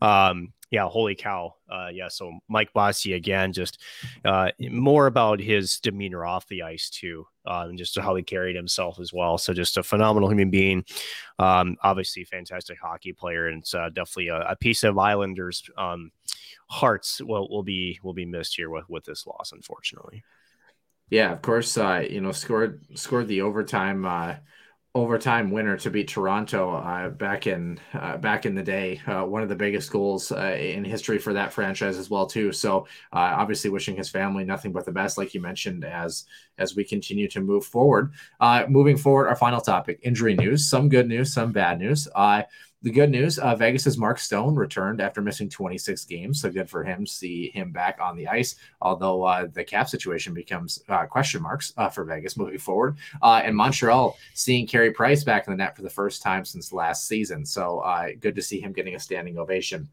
Um, 0.00 0.52
yeah, 0.70 0.86
holy 0.86 1.16
cow. 1.16 1.54
Uh, 1.68 1.88
yeah, 1.92 2.08
so 2.08 2.38
Mike 2.48 2.72
Bossy 2.72 3.14
again, 3.14 3.52
just 3.52 3.82
uh, 4.24 4.50
more 4.60 5.06
about 5.06 5.40
his 5.40 5.80
demeanor 5.80 6.24
off 6.24 6.46
the 6.46 6.62
ice 6.62 6.88
too, 6.90 7.26
uh, 7.44 7.66
and 7.68 7.76
just 7.76 7.98
how 7.98 8.14
he 8.14 8.22
carried 8.22 8.54
himself 8.54 9.00
as 9.00 9.12
well. 9.12 9.36
So 9.36 9.52
just 9.52 9.76
a 9.76 9.82
phenomenal 9.82 10.28
human 10.28 10.50
being. 10.50 10.84
Um, 11.38 11.76
obviously, 11.82 12.24
fantastic 12.24 12.78
hockey 12.80 13.12
player, 13.12 13.48
and 13.48 13.62
it's 13.62 13.74
uh, 13.74 13.88
definitely 13.88 14.28
a, 14.28 14.40
a 14.50 14.56
piece 14.56 14.84
of 14.84 14.96
Islanders' 14.96 15.62
um, 15.76 16.12
hearts 16.68 17.20
will 17.20 17.48
will 17.48 17.64
be 17.64 17.98
will 18.04 18.14
be 18.14 18.26
missed 18.26 18.54
here 18.54 18.70
with 18.70 18.88
with 18.88 19.04
this 19.04 19.26
loss, 19.26 19.50
unfortunately. 19.52 20.22
Yeah, 21.10 21.32
of 21.32 21.42
course. 21.42 21.76
Uh, 21.76 22.06
you 22.08 22.20
know, 22.20 22.30
scored 22.30 22.84
scored 22.94 23.26
the 23.26 23.40
overtime 23.40 24.06
overtime 24.94 25.52
winner 25.52 25.76
to 25.76 25.88
beat 25.88 26.08
Toronto 26.08 26.74
uh, 26.74 27.10
back 27.10 27.46
in 27.46 27.78
uh, 27.94 28.16
back 28.16 28.44
in 28.44 28.54
the 28.54 28.62
day. 28.62 29.00
Uh, 29.06 29.24
one 29.24 29.42
of 29.42 29.48
the 29.48 29.54
biggest 29.54 29.90
goals 29.90 30.32
uh, 30.32 30.56
in 30.58 30.84
history 30.84 31.18
for 31.18 31.32
that 31.32 31.52
franchise 31.52 31.96
as 31.96 32.10
well 32.10 32.26
too. 32.26 32.52
So 32.52 32.86
uh, 33.12 33.34
obviously, 33.38 33.70
wishing 33.70 33.96
his 33.96 34.10
family 34.10 34.44
nothing 34.44 34.72
but 34.72 34.84
the 34.84 34.92
best, 34.92 35.16
like 35.16 35.32
you 35.34 35.40
mentioned, 35.40 35.84
as 35.84 36.24
as 36.58 36.74
we 36.74 36.84
continue 36.84 37.28
to 37.28 37.40
move 37.40 37.64
forward. 37.64 38.12
Uh, 38.40 38.64
moving 38.68 38.96
forward, 38.96 39.28
our 39.28 39.36
final 39.36 39.60
topic: 39.60 40.00
injury 40.02 40.34
news. 40.34 40.68
Some 40.68 40.88
good 40.88 41.08
news, 41.08 41.32
some 41.32 41.52
bad 41.52 41.78
news. 41.78 42.08
The 42.82 42.90
good 42.90 43.10
news, 43.10 43.38
uh, 43.38 43.54
Vegas's 43.54 43.98
Mark 43.98 44.18
Stone 44.18 44.54
returned 44.54 45.02
after 45.02 45.20
missing 45.20 45.50
26 45.50 46.06
games. 46.06 46.40
So 46.40 46.50
good 46.50 46.70
for 46.70 46.82
him. 46.82 47.06
See 47.06 47.50
him 47.52 47.72
back 47.72 47.98
on 48.00 48.16
the 48.16 48.26
ice. 48.26 48.56
Although 48.80 49.22
uh, 49.24 49.48
the 49.52 49.62
cap 49.62 49.86
situation 49.86 50.32
becomes 50.32 50.82
uh, 50.88 51.04
question 51.04 51.42
marks 51.42 51.74
uh, 51.76 51.90
for 51.90 52.04
Vegas 52.04 52.38
moving 52.38 52.58
forward. 52.58 52.96
Uh, 53.20 53.42
and 53.44 53.54
Montreal 53.54 54.16
seeing 54.32 54.66
Carey 54.66 54.92
Price 54.92 55.24
back 55.24 55.46
in 55.46 55.52
the 55.52 55.58
net 55.58 55.76
for 55.76 55.82
the 55.82 55.90
first 55.90 56.22
time 56.22 56.42
since 56.46 56.72
last 56.72 57.06
season. 57.06 57.44
So 57.44 57.80
uh, 57.80 58.08
good 58.18 58.34
to 58.36 58.42
see 58.42 58.60
him 58.60 58.72
getting 58.72 58.94
a 58.94 59.00
standing 59.00 59.36
ovation 59.36 59.86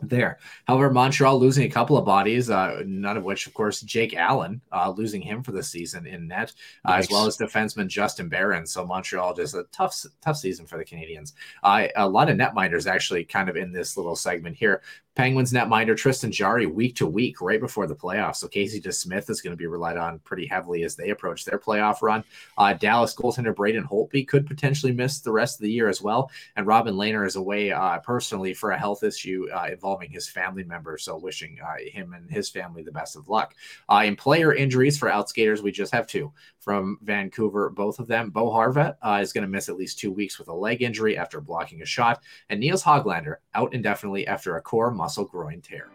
there. 0.00 0.38
However, 0.66 0.90
Montreal 0.90 1.38
losing 1.38 1.66
a 1.66 1.70
couple 1.70 1.96
of 1.96 2.04
bodies, 2.04 2.50
uh, 2.50 2.82
none 2.86 3.16
of 3.16 3.24
which, 3.24 3.46
of 3.46 3.54
course, 3.54 3.80
Jake 3.80 4.14
Allen 4.14 4.60
uh, 4.72 4.90
losing 4.90 5.22
him 5.22 5.42
for 5.42 5.52
the 5.52 5.62
season 5.62 6.06
in 6.06 6.28
net, 6.28 6.52
uh, 6.84 6.92
as 6.92 7.08
well 7.10 7.26
as 7.26 7.36
defenseman 7.36 7.88
Justin 7.88 8.28
Barron. 8.28 8.66
So 8.66 8.86
Montreal 8.86 9.34
just 9.34 9.54
a 9.54 9.64
tough, 9.72 10.04
tough 10.20 10.36
season 10.36 10.66
for 10.66 10.78
the 10.78 10.84
Canadiens. 10.84 11.32
Uh, 11.62 11.88
a 11.96 12.08
lot 12.08 12.30
of 12.30 12.36
netminders 12.36 12.90
actually 12.90 13.24
kind 13.24 13.48
of 13.48 13.56
in 13.56 13.72
this 13.72 13.96
little 13.96 14.16
segment 14.16 14.56
here. 14.56 14.82
Penguins 15.18 15.52
netminder 15.52 15.96
Tristan 15.96 16.30
Jarry 16.30 16.66
week 16.66 16.94
to 16.94 17.04
week 17.04 17.40
right 17.40 17.58
before 17.58 17.88
the 17.88 17.96
playoffs. 17.96 18.36
So 18.36 18.46
Casey 18.46 18.80
DeSmith 18.80 19.28
is 19.28 19.40
going 19.40 19.50
to 19.50 19.56
be 19.56 19.66
relied 19.66 19.96
on 19.96 20.20
pretty 20.20 20.46
heavily 20.46 20.84
as 20.84 20.94
they 20.94 21.10
approach 21.10 21.44
their 21.44 21.58
playoff 21.58 22.02
run. 22.02 22.22
Uh, 22.56 22.74
Dallas 22.74 23.16
goaltender 23.16 23.52
Braden 23.52 23.82
Holtby 23.82 24.28
could 24.28 24.46
potentially 24.46 24.92
miss 24.92 25.18
the 25.18 25.32
rest 25.32 25.58
of 25.58 25.62
the 25.62 25.72
year 25.72 25.88
as 25.88 26.00
well. 26.00 26.30
And 26.54 26.68
Robin 26.68 26.94
Lehner 26.94 27.26
is 27.26 27.34
away 27.34 27.72
uh, 27.72 27.98
personally 27.98 28.54
for 28.54 28.70
a 28.70 28.78
health 28.78 29.02
issue 29.02 29.48
uh, 29.52 29.66
involving 29.72 30.12
his 30.12 30.28
family 30.28 30.62
member. 30.62 30.96
So 30.98 31.18
wishing 31.18 31.58
uh, 31.60 31.90
him 31.90 32.12
and 32.12 32.30
his 32.30 32.48
family 32.48 32.84
the 32.84 32.92
best 32.92 33.16
of 33.16 33.28
luck. 33.28 33.56
Uh, 33.88 34.04
in 34.06 34.14
player 34.14 34.54
injuries 34.54 34.96
for 34.96 35.08
outskaters, 35.08 35.62
we 35.62 35.72
just 35.72 35.92
have 35.92 36.06
two 36.06 36.32
from 36.68 36.98
Vancouver. 37.00 37.70
Both 37.70 37.98
of 37.98 38.08
them. 38.08 38.28
Bo 38.28 38.50
Horvat 38.50 38.96
uh, 39.00 39.20
is 39.22 39.32
going 39.32 39.40
to 39.40 39.48
miss 39.48 39.70
at 39.70 39.78
least 39.78 39.98
two 39.98 40.12
weeks 40.12 40.38
with 40.38 40.48
a 40.48 40.54
leg 40.54 40.82
injury 40.82 41.16
after 41.16 41.40
blocking 41.40 41.80
a 41.80 41.86
shot, 41.86 42.22
and 42.50 42.60
Nils 42.60 42.82
Hoglander 42.82 43.36
out 43.54 43.72
indefinitely 43.72 44.26
after 44.26 44.54
a 44.54 44.60
core 44.60 44.90
muscle 44.90 45.24
groin 45.24 45.62
tear. 45.62 45.88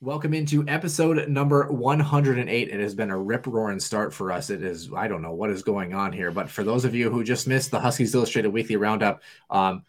Welcome 0.00 0.34
into 0.34 0.64
episode 0.66 1.28
number 1.28 1.70
108. 1.70 2.68
It 2.68 2.80
has 2.80 2.94
been 2.96 3.10
a 3.10 3.16
rip 3.16 3.46
roaring 3.46 3.78
start 3.78 4.12
for 4.12 4.32
us. 4.32 4.50
It 4.50 4.64
is, 4.64 4.90
I 4.96 5.06
don't 5.06 5.22
know 5.22 5.32
what 5.32 5.50
is 5.50 5.62
going 5.62 5.94
on 5.94 6.12
here, 6.12 6.32
but 6.32 6.50
for 6.50 6.64
those 6.64 6.84
of 6.84 6.96
you 6.96 7.08
who 7.08 7.22
just 7.22 7.46
missed 7.46 7.70
the 7.70 7.78
Huskies 7.78 8.16
Illustrated 8.16 8.48
Weekly 8.48 8.74
Roundup, 8.74 9.22
um, 9.48 9.84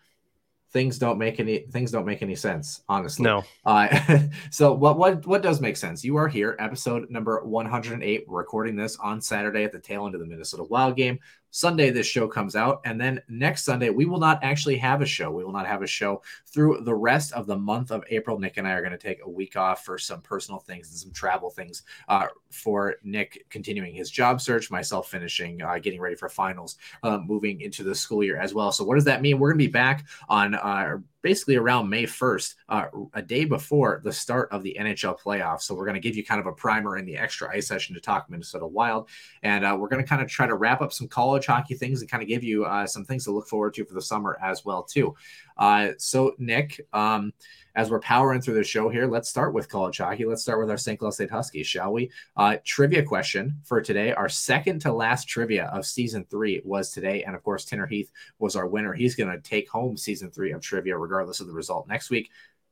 things 0.71 0.99
don't 0.99 1.17
make 1.17 1.39
any 1.39 1.59
things 1.59 1.91
don't 1.91 2.05
make 2.05 2.21
any 2.21 2.35
sense 2.35 2.81
honestly. 2.89 3.23
No. 3.23 3.43
Uh, 3.65 4.19
so 4.51 4.73
what 4.73 4.97
what 4.97 5.25
what 5.25 5.41
does 5.41 5.61
make 5.61 5.77
sense? 5.77 6.03
You 6.03 6.17
are 6.17 6.27
here 6.27 6.55
episode 6.59 7.09
number 7.09 7.41
108 7.43 8.25
recording 8.27 8.75
this 8.75 8.97
on 8.97 9.21
saturday 9.21 9.63
at 9.63 9.71
the 9.71 9.79
tail 9.79 10.05
end 10.05 10.15
of 10.15 10.21
the 10.21 10.27
minnesota 10.27 10.63
wild 10.63 10.95
game 10.95 11.19
Sunday, 11.57 11.89
this 11.89 12.05
show 12.05 12.27
comes 12.27 12.55
out. 12.55 12.81
And 12.85 13.01
then 13.01 13.19
next 13.27 13.63
Sunday, 13.63 13.89
we 13.89 14.05
will 14.05 14.19
not 14.19 14.43
actually 14.43 14.77
have 14.77 15.01
a 15.01 15.07
show. 15.07 15.31
We 15.31 15.43
will 15.43 15.51
not 15.51 15.65
have 15.65 15.81
a 15.81 15.87
show 15.87 16.21
through 16.45 16.81
the 16.83 16.93
rest 16.93 17.33
of 17.33 17.47
the 17.47 17.57
month 17.57 17.89
of 17.89 18.03
April. 18.11 18.37
Nick 18.37 18.57
and 18.57 18.67
I 18.67 18.73
are 18.73 18.81
going 18.81 18.91
to 18.91 18.97
take 18.99 19.21
a 19.25 19.29
week 19.29 19.55
off 19.55 19.83
for 19.83 19.97
some 19.97 20.21
personal 20.21 20.59
things 20.59 20.91
and 20.91 20.99
some 20.99 21.09
travel 21.09 21.49
things 21.49 21.81
uh, 22.09 22.27
for 22.51 22.97
Nick 23.03 23.47
continuing 23.49 23.95
his 23.95 24.11
job 24.11 24.39
search, 24.39 24.69
myself 24.69 25.09
finishing, 25.09 25.59
uh, 25.63 25.79
getting 25.79 25.99
ready 25.99 26.15
for 26.15 26.29
finals, 26.29 26.77
uh, 27.01 27.17
moving 27.17 27.61
into 27.61 27.83
the 27.83 27.95
school 27.95 28.23
year 28.23 28.37
as 28.37 28.53
well. 28.53 28.71
So, 28.71 28.83
what 28.83 28.93
does 28.93 29.05
that 29.05 29.23
mean? 29.23 29.39
We're 29.39 29.49
going 29.49 29.57
to 29.57 29.65
be 29.65 29.71
back 29.71 30.05
on 30.29 30.53
uh, 30.53 30.97
basically 31.27 31.57
around 31.57 31.89
May 31.89 32.03
1st, 32.03 32.55
uh, 32.69 32.85
a 33.13 33.21
day 33.21 33.43
before 33.43 33.99
the 34.01 34.13
start 34.13 34.47
of 34.53 34.63
the 34.63 34.77
NHL 34.79 35.19
playoffs. 35.19 35.63
So 35.63 35.75
we're 35.75 35.83
going 35.83 35.95
to 35.95 35.99
give 35.99 36.15
you 36.15 36.23
kind 36.23 36.39
of 36.39 36.45
a 36.45 36.53
primer 36.53 36.95
in 36.95 37.05
the 37.05 37.17
extra 37.17 37.53
ice 37.53 37.67
session 37.67 37.95
to 37.95 37.99
talk 37.99 38.29
Minnesota 38.29 38.65
Wild. 38.65 39.09
And 39.43 39.65
uh, 39.65 39.75
we're 39.77 39.89
going 39.89 40.01
to 40.01 40.07
kind 40.07 40.21
of 40.21 40.29
try 40.29 40.47
to 40.47 40.55
wrap 40.55 40.79
up 40.79 40.93
some 40.93 41.09
college 41.09 41.45
hockey 41.45 41.75
things 41.75 41.99
and 41.99 42.09
kind 42.09 42.23
of 42.23 42.29
give 42.29 42.45
you 42.45 42.63
uh, 42.63 42.87
some 42.87 43.03
things 43.03 43.25
to 43.25 43.31
look 43.31 43.45
forward 43.45 43.73
to 43.73 43.83
for 43.83 43.93
the 43.93 44.01
summer 44.01 44.39
as 44.41 44.63
well, 44.63 44.83
too. 44.83 45.17
Uh, 45.57 45.89
so, 45.97 46.35
Nick, 46.37 46.81
um, 46.93 47.33
as 47.75 47.91
we're 47.91 47.99
powering 47.99 48.41
through 48.41 48.55
the 48.55 48.63
show 48.63 48.89
here, 48.89 49.05
let's 49.05 49.29
start 49.29 49.53
with 49.53 49.69
college 49.69 49.99
hockey. 49.99 50.25
Let's 50.25 50.41
start 50.41 50.59
with 50.59 50.69
our 50.69 50.77
St. 50.77 50.97
Cloud 50.97 51.13
State 51.13 51.29
Huskies, 51.29 51.67
shall 51.67 51.93
we? 51.93 52.09
Uh, 52.35 52.57
trivia 52.65 53.03
question 53.03 53.59
for 53.63 53.81
today. 53.81 54.13
Our 54.13 54.29
second 54.29 54.79
to 54.79 54.91
last 54.91 55.27
trivia 55.27 55.65
of 55.65 55.85
season 55.85 56.25
three 56.29 56.59
was 56.65 56.91
today. 56.91 57.23
And 57.23 57.35
of 57.35 57.43
course, 57.43 57.65
Tanner 57.65 57.85
Heath 57.85 58.11
was 58.39 58.55
our 58.55 58.67
winner. 58.67 58.93
He's 58.93 59.15
going 59.15 59.31
to 59.31 59.39
take 59.39 59.69
home 59.69 59.95
season 59.95 60.31
three 60.31 60.51
of 60.53 60.61
trivia, 60.61 60.97
regardless 60.97 61.39
of 61.39 61.47
the 61.47 61.53
result 61.53 61.87
next 61.87 62.09
week. 62.09 62.31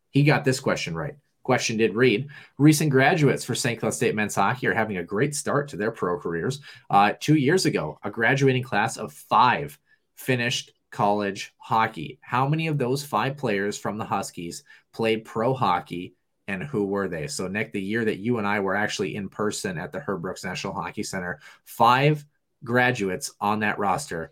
He 0.09 0.23
got 0.23 0.43
this 0.43 0.59
question 0.59 0.95
right. 0.95 1.15
Question 1.43 1.77
did 1.77 1.93
read 1.93 2.27
Recent 2.57 2.89
graduates 2.89 3.45
for 3.45 3.53
St. 3.53 3.79
Cloud 3.79 3.93
State 3.93 4.15
men's 4.15 4.33
hockey 4.33 4.65
are 4.65 4.73
having 4.73 4.97
a 4.97 5.03
great 5.03 5.35
start 5.35 5.67
to 5.67 5.77
their 5.77 5.91
pro 5.91 6.19
careers. 6.19 6.59
Uh, 6.89 7.13
two 7.19 7.35
years 7.35 7.67
ago, 7.67 7.99
a 8.03 8.09
graduating 8.09 8.63
class 8.63 8.97
of 8.97 9.13
five 9.13 9.77
finished 10.15 10.71
college 10.95 11.53
hockey. 11.57 12.17
How 12.21 12.47
many 12.47 12.67
of 12.67 12.77
those 12.77 13.03
five 13.03 13.35
players 13.35 13.77
from 13.77 13.97
the 13.97 14.05
Huskies 14.05 14.63
played 14.93 15.25
pro 15.25 15.53
hockey 15.53 16.15
and 16.47 16.63
who 16.63 16.85
were 16.85 17.09
they? 17.09 17.27
So, 17.27 17.49
Nick, 17.49 17.73
the 17.73 17.81
year 17.81 18.05
that 18.05 18.19
you 18.19 18.37
and 18.37 18.47
I 18.47 18.61
were 18.61 18.75
actually 18.75 19.15
in 19.15 19.27
person 19.27 19.77
at 19.77 19.91
the 19.91 19.99
Herb 19.99 20.21
Brooks 20.21 20.45
National 20.45 20.73
Hockey 20.73 21.03
Center, 21.03 21.39
five 21.65 22.25
graduates 22.63 23.33
on 23.41 23.59
that 23.59 23.77
roster. 23.77 24.31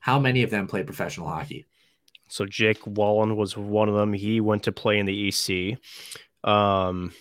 How 0.00 0.18
many 0.18 0.42
of 0.42 0.50
them 0.50 0.66
played 0.66 0.86
professional 0.86 1.28
hockey? 1.28 1.64
So, 2.28 2.44
Jake 2.44 2.80
Wahlin 2.80 3.36
was 3.36 3.56
one 3.56 3.88
of 3.88 3.94
them. 3.94 4.12
He 4.12 4.40
went 4.40 4.64
to 4.64 4.72
play 4.72 4.98
in 4.98 5.06
the 5.06 5.28
EC. 5.28 5.78
Um, 6.42 7.12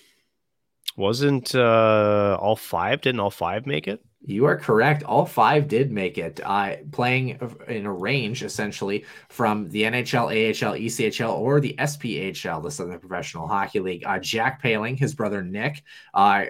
wasn't 0.96 1.56
uh, 1.56 2.38
all 2.40 2.56
five? 2.56 3.02
Didn't 3.02 3.20
all 3.20 3.32
five 3.32 3.66
make 3.66 3.88
it? 3.88 4.04
You 4.26 4.46
are 4.46 4.58
correct. 4.58 5.04
All 5.04 5.26
five 5.26 5.68
did 5.68 5.92
make 5.92 6.18
it, 6.18 6.40
uh, 6.44 6.78
playing 6.94 7.40
in 7.68 7.86
a 7.86 7.92
range 7.92 8.42
essentially 8.42 9.06
from 9.28 9.70
the 9.70 9.84
NHL, 9.84 10.28
AHL, 10.28 10.78
ECHL, 10.78 11.34
or 11.34 11.60
the 11.60 11.76
SPHL, 11.78 12.64
the 12.64 12.72
Southern 12.72 13.00
Professional 13.00 13.48
Hockey 13.48 13.82
League. 13.82 14.04
Uh, 14.06 14.20
Jack 14.20 14.64
Poehling, 14.64 14.98
his 14.98 15.14
brother 15.14 15.44
Nick, 15.44 15.84
uh, 16.14 16.46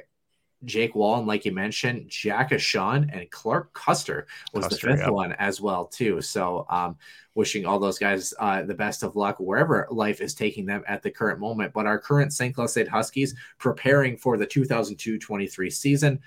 Jake 0.65 0.93
Wahlin, 0.93 1.25
like 1.25 1.45
you 1.45 1.51
mentioned, 1.51 2.05
Jack 2.07 2.51
Ahcan, 2.51 3.09
and 3.11 3.29
Clark 3.31 3.73
Kuster 3.73 4.25
was 4.53 4.65
Kuster, 4.65 4.69
the 4.69 4.77
fifth 4.77 5.09
one 5.09 5.33
as 5.33 5.59
well 5.59 5.85
too. 5.85 6.21
So, 6.21 6.65
um, 6.69 6.97
wishing 7.35 7.65
all 7.65 7.79
those 7.79 7.97
guys 7.97 8.33
uh, 8.39 8.61
the 8.63 8.73
best 8.73 9.03
of 9.03 9.15
luck 9.15 9.37
wherever 9.39 9.87
life 9.89 10.21
is 10.21 10.33
taking 10.33 10.65
them 10.65 10.83
at 10.87 11.01
the 11.01 11.11
current 11.11 11.39
moment. 11.39 11.73
But 11.73 11.87
our 11.87 11.99
current 11.99 12.33
St. 12.33 12.53
Cloud 12.53 12.69
State 12.69 12.87
Huskies 12.87 13.35
preparing 13.57 14.17
for 14.17 14.37
the 14.37 14.47
2002-23 14.47 15.73
season 15.73 16.19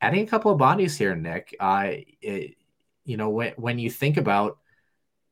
adding 0.00 0.24
a 0.24 0.26
couple 0.26 0.50
of 0.50 0.58
bodies 0.58 0.96
here, 0.96 1.14
Nick. 1.14 1.54
Uh, 1.58 1.92
it, 2.20 2.56
you 3.04 3.16
know, 3.16 3.30
when 3.30 3.52
when 3.56 3.78
you 3.78 3.90
think 3.90 4.16
about 4.16 4.58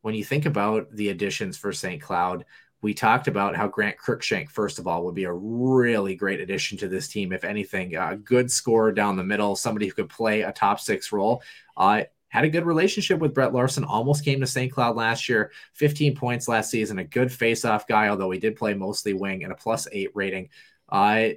when 0.02 0.14
you 0.14 0.24
think 0.24 0.46
about 0.46 0.90
the 0.92 1.10
additions 1.10 1.56
for 1.56 1.72
St. 1.72 2.00
Cloud, 2.00 2.44
we 2.80 2.94
talked 2.94 3.28
about 3.28 3.56
how 3.56 3.68
Grant 3.68 3.96
Cruikshank, 3.98 4.50
first 4.50 4.78
of 4.78 4.86
all, 4.86 5.04
would 5.04 5.14
be 5.14 5.24
a 5.24 5.32
really 5.32 6.14
great 6.14 6.40
addition 6.40 6.78
to 6.78 6.88
this 6.88 7.08
team. 7.08 7.32
If 7.32 7.44
anything, 7.44 7.96
a 7.96 8.16
good 8.16 8.50
scorer 8.50 8.92
down 8.92 9.16
the 9.16 9.24
middle, 9.24 9.56
somebody 9.56 9.86
who 9.86 9.94
could 9.94 10.08
play 10.08 10.42
a 10.42 10.52
top 10.52 10.80
six 10.80 11.12
role. 11.12 11.42
Uh, 11.76 12.04
had 12.36 12.44
a 12.44 12.50
good 12.50 12.66
relationship 12.66 13.18
with 13.18 13.32
Brett 13.32 13.54
Larson, 13.54 13.82
almost 13.82 14.22
came 14.22 14.40
to 14.40 14.46
St. 14.46 14.70
Cloud 14.70 14.94
last 14.94 15.26
year, 15.26 15.52
15 15.72 16.14
points 16.14 16.48
last 16.48 16.70
season, 16.70 16.98
a 16.98 17.04
good 17.04 17.32
face-off 17.32 17.86
guy, 17.86 18.08
although 18.08 18.30
he 18.30 18.38
did 18.38 18.56
play 18.56 18.74
mostly 18.74 19.14
wing 19.14 19.42
and 19.42 19.54
a 19.54 19.56
plus 19.56 19.88
eight 19.90 20.10
rating. 20.12 20.50
Uh, 20.86 21.28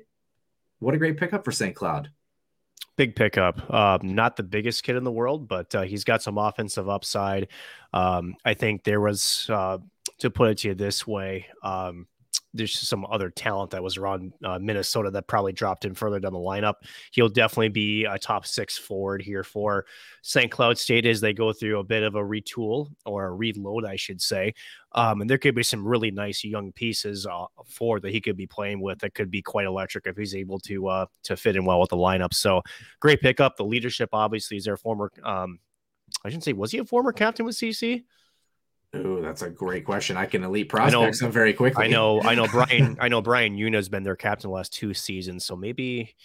what 0.79 0.93
a 0.93 0.97
great 0.97 1.15
pickup 1.15 1.45
for 1.45 1.53
St. 1.53 1.73
Cloud. 1.73 2.11
Big 2.97 3.15
pickup. 3.15 3.61
Uh, 3.69 3.97
not 4.01 4.35
the 4.35 4.43
biggest 4.43 4.83
kid 4.83 4.97
in 4.97 5.05
the 5.05 5.11
world, 5.11 5.47
but 5.47 5.73
uh, 5.73 5.83
he's 5.83 6.03
got 6.03 6.21
some 6.21 6.37
offensive 6.37 6.89
upside. 6.89 7.47
Um, 7.93 8.35
I 8.43 8.53
think 8.53 8.83
there 8.83 8.99
was, 8.99 9.49
uh, 9.49 9.77
to 10.17 10.29
put 10.29 10.49
it 10.49 10.57
to 10.59 10.67
you 10.67 10.75
this 10.75 11.07
way, 11.07 11.45
um, 11.63 12.07
there's 12.53 12.77
some 12.77 13.05
other 13.11 13.29
talent 13.29 13.71
that 13.71 13.83
was 13.83 13.97
around 13.97 14.33
uh, 14.43 14.57
Minnesota 14.59 15.11
that 15.11 15.27
probably 15.27 15.53
dropped 15.53 15.85
in 15.85 15.93
further 15.93 16.19
down 16.19 16.33
the 16.33 16.39
lineup. 16.39 16.75
He'll 17.11 17.29
definitely 17.29 17.69
be 17.69 18.05
a 18.05 18.17
top 18.17 18.45
six 18.45 18.77
forward 18.77 19.21
here 19.21 19.43
for 19.43 19.85
St. 20.23 20.51
Cloud 20.51 20.77
State 20.77 21.05
as 21.05 21.21
they 21.21 21.33
go 21.33 21.53
through 21.53 21.79
a 21.79 21.83
bit 21.83 22.03
of 22.03 22.15
a 22.15 22.21
retool 22.21 22.87
or 23.05 23.27
a 23.27 23.31
reload, 23.31 23.85
I 23.85 23.95
should 23.95 24.21
say. 24.21 24.53
Um, 24.93 25.21
and 25.21 25.29
there 25.29 25.37
could 25.37 25.53
be 25.53 25.63
some 25.63 25.87
really 25.87 26.09
nice 26.09 26.43
young 26.43 26.71
pieces 26.71 27.27
uh, 27.27 27.45
for 27.67 27.99
that 27.99 28.11
he 28.11 28.19
could 28.19 28.37
be 28.37 28.47
playing 28.47 28.81
with 28.81 28.99
that 28.99 29.13
could 29.13 29.29
be 29.29 29.41
quite 29.41 29.67
electric 29.67 30.07
if 30.07 30.17
he's 30.17 30.33
able 30.33 30.59
to 30.61 30.87
uh, 30.87 31.05
to 31.23 31.37
fit 31.37 31.55
in 31.55 31.65
well 31.65 31.79
with 31.79 31.89
the 31.89 31.97
lineup. 31.97 32.33
So 32.33 32.61
great 32.99 33.21
pickup. 33.21 33.57
The 33.57 33.65
leadership 33.65 34.09
obviously 34.13 34.57
is 34.57 34.65
their 34.65 34.77
former. 34.77 35.11
Um, 35.23 35.59
I 36.25 36.29
shouldn't 36.29 36.43
say 36.43 36.53
was 36.53 36.71
he 36.71 36.79
a 36.79 36.85
former 36.85 37.11
captain 37.11 37.45
with 37.45 37.55
CC? 37.55 38.03
Oh, 38.93 39.21
that's 39.21 39.43
a 39.43 39.49
great 39.49 39.85
question. 39.85 40.17
I 40.17 40.25
can 40.25 40.43
elite 40.43 40.69
prospects 40.69 41.19
them 41.19 41.31
very 41.31 41.53
quickly. 41.53 41.85
I 41.85 41.87
know, 41.87 42.21
I 42.21 42.33
know 42.35 42.47
Brian, 42.47 42.97
I 43.01 43.07
know 43.07 43.21
Brian 43.21 43.55
Yuna 43.55 43.75
has 43.75 43.89
been 43.89 44.03
their 44.03 44.15
captain 44.15 44.49
the 44.49 44.55
last 44.55 44.73
two 44.73 44.93
seasons. 44.93 45.45
So 45.45 45.55
maybe, 45.55 46.15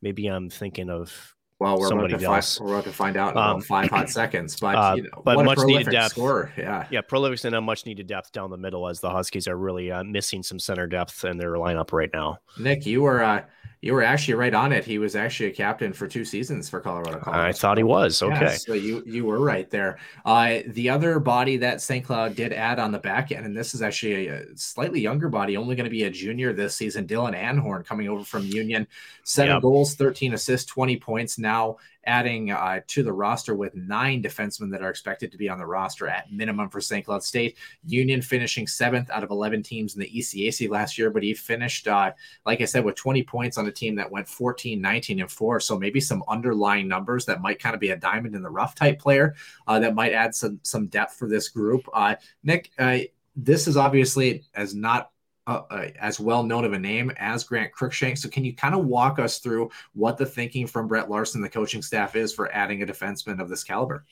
maybe 0.00 0.26
I'm 0.28 0.48
thinking 0.48 0.88
of 0.88 1.34
well, 1.62 1.78
we're 1.78 1.86
about, 1.86 2.44
find, 2.44 2.58
we're 2.60 2.74
about 2.74 2.84
to 2.84 2.92
find 2.92 3.16
out 3.16 3.32
in 3.34 3.38
um, 3.38 3.60
five 3.60 3.88
hot 3.88 4.10
seconds, 4.10 4.58
but 4.58 4.74
uh, 4.74 4.94
you 4.96 5.02
know, 5.04 5.22
but 5.24 5.44
much 5.44 5.58
needed 5.60 5.92
depth. 5.92 6.10
Scorer. 6.10 6.52
Yeah, 6.58 6.86
yeah, 6.90 7.02
prolific 7.02 7.44
and 7.44 7.54
a 7.54 7.60
much 7.60 7.86
needed 7.86 8.08
depth 8.08 8.32
down 8.32 8.50
the 8.50 8.56
middle 8.56 8.88
as 8.88 8.98
the 8.98 9.10
Huskies 9.10 9.46
are 9.46 9.56
really 9.56 9.92
uh, 9.92 10.02
missing 10.02 10.42
some 10.42 10.58
center 10.58 10.88
depth 10.88 11.24
in 11.24 11.36
their 11.36 11.52
lineup 11.52 11.92
right 11.92 12.10
now. 12.12 12.38
Nick, 12.58 12.84
you 12.84 13.02
were 13.02 13.22
uh, 13.22 13.42
you 13.82 13.92
were 13.92 14.02
actually 14.02 14.34
right 14.34 14.54
on 14.54 14.70
it. 14.70 14.84
He 14.84 14.98
was 14.98 15.16
actually 15.16 15.48
a 15.48 15.52
captain 15.52 15.92
for 15.92 16.06
two 16.06 16.24
seasons 16.24 16.68
for 16.68 16.78
Colorado. 16.78 17.18
Colorado. 17.18 17.48
I 17.48 17.52
thought 17.52 17.76
he 17.76 17.82
was. 17.82 18.22
Okay. 18.22 18.40
Yeah, 18.40 18.52
so 18.52 18.74
you 18.74 19.02
you 19.04 19.24
were 19.24 19.40
right 19.40 19.68
there. 19.70 19.98
Uh, 20.24 20.60
the 20.68 20.88
other 20.88 21.18
body 21.18 21.56
that 21.56 21.80
St. 21.80 22.04
Cloud 22.04 22.36
did 22.36 22.52
add 22.52 22.78
on 22.78 22.92
the 22.92 23.00
back 23.00 23.32
end, 23.32 23.44
and 23.44 23.56
this 23.56 23.74
is 23.74 23.82
actually 23.82 24.28
a, 24.28 24.42
a 24.42 24.56
slightly 24.56 25.00
younger 25.00 25.28
body, 25.28 25.56
only 25.56 25.74
going 25.74 25.84
to 25.84 25.90
be 25.90 26.04
a 26.04 26.10
junior 26.10 26.52
this 26.52 26.76
season. 26.76 27.08
Dylan 27.08 27.36
Anhorn 27.36 27.84
coming 27.84 28.08
over 28.08 28.22
from 28.22 28.46
Union, 28.46 28.86
seven 29.24 29.54
yep. 29.54 29.62
goals, 29.62 29.96
13 29.96 30.34
assists, 30.34 30.70
20 30.70 30.96
points 30.98 31.36
now 31.36 31.76
adding 32.04 32.50
uh, 32.50 32.80
to 32.86 33.02
the 33.02 33.12
roster 33.12 33.54
with 33.54 33.74
nine 33.74 34.22
defensemen 34.22 34.70
that 34.70 34.82
are 34.82 34.90
expected 34.90 35.30
to 35.32 35.38
be 35.38 35.48
on 35.48 35.58
the 35.58 35.66
roster 35.66 36.08
at 36.08 36.30
minimum 36.32 36.68
for 36.68 36.80
St. 36.80 37.04
Cloud 37.04 37.22
State. 37.22 37.56
Union 37.84 38.22
finishing 38.22 38.66
seventh 38.66 39.10
out 39.10 39.22
of 39.22 39.30
11 39.30 39.62
teams 39.62 39.94
in 39.94 40.00
the 40.00 40.10
ECAC 40.10 40.68
last 40.70 40.98
year, 40.98 41.10
but 41.10 41.22
he 41.22 41.34
finished, 41.34 41.88
uh, 41.88 42.12
like 42.46 42.60
I 42.60 42.64
said, 42.64 42.84
with 42.84 42.96
20 42.96 43.22
points 43.22 43.58
on 43.58 43.66
a 43.66 43.72
team 43.72 43.94
that 43.96 44.10
went 44.10 44.28
14, 44.28 44.80
19, 44.80 45.20
and 45.20 45.30
4. 45.30 45.60
So 45.60 45.78
maybe 45.78 46.00
some 46.00 46.24
underlying 46.28 46.88
numbers 46.88 47.24
that 47.26 47.40
might 47.40 47.58
kind 47.58 47.74
of 47.74 47.80
be 47.80 47.90
a 47.90 47.96
diamond 47.96 48.34
in 48.34 48.42
the 48.42 48.50
rough 48.50 48.74
type 48.74 48.98
player 48.98 49.34
uh, 49.66 49.78
that 49.80 49.94
might 49.94 50.12
add 50.12 50.34
some, 50.34 50.60
some 50.62 50.86
depth 50.86 51.14
for 51.14 51.28
this 51.28 51.48
group. 51.48 51.88
Uh, 51.92 52.16
Nick, 52.42 52.70
uh, 52.78 52.98
this 53.36 53.66
is 53.66 53.76
obviously 53.76 54.44
as 54.54 54.74
not 54.74 55.10
uh, 55.46 55.62
uh, 55.70 55.88
as 55.98 56.20
well 56.20 56.42
known 56.42 56.64
of 56.64 56.72
a 56.72 56.78
name 56.78 57.12
as 57.16 57.44
Grant 57.44 57.72
Cruikshank. 57.72 58.18
So, 58.18 58.28
can 58.28 58.44
you 58.44 58.54
kind 58.54 58.74
of 58.74 58.86
walk 58.86 59.18
us 59.18 59.38
through 59.38 59.70
what 59.94 60.16
the 60.16 60.26
thinking 60.26 60.66
from 60.66 60.86
Brett 60.86 61.10
Larson, 61.10 61.40
the 61.40 61.48
coaching 61.48 61.82
staff, 61.82 62.14
is 62.16 62.32
for 62.32 62.52
adding 62.54 62.82
a 62.82 62.86
defenseman 62.86 63.40
of 63.40 63.48
this 63.48 63.64
caliber? 63.64 64.04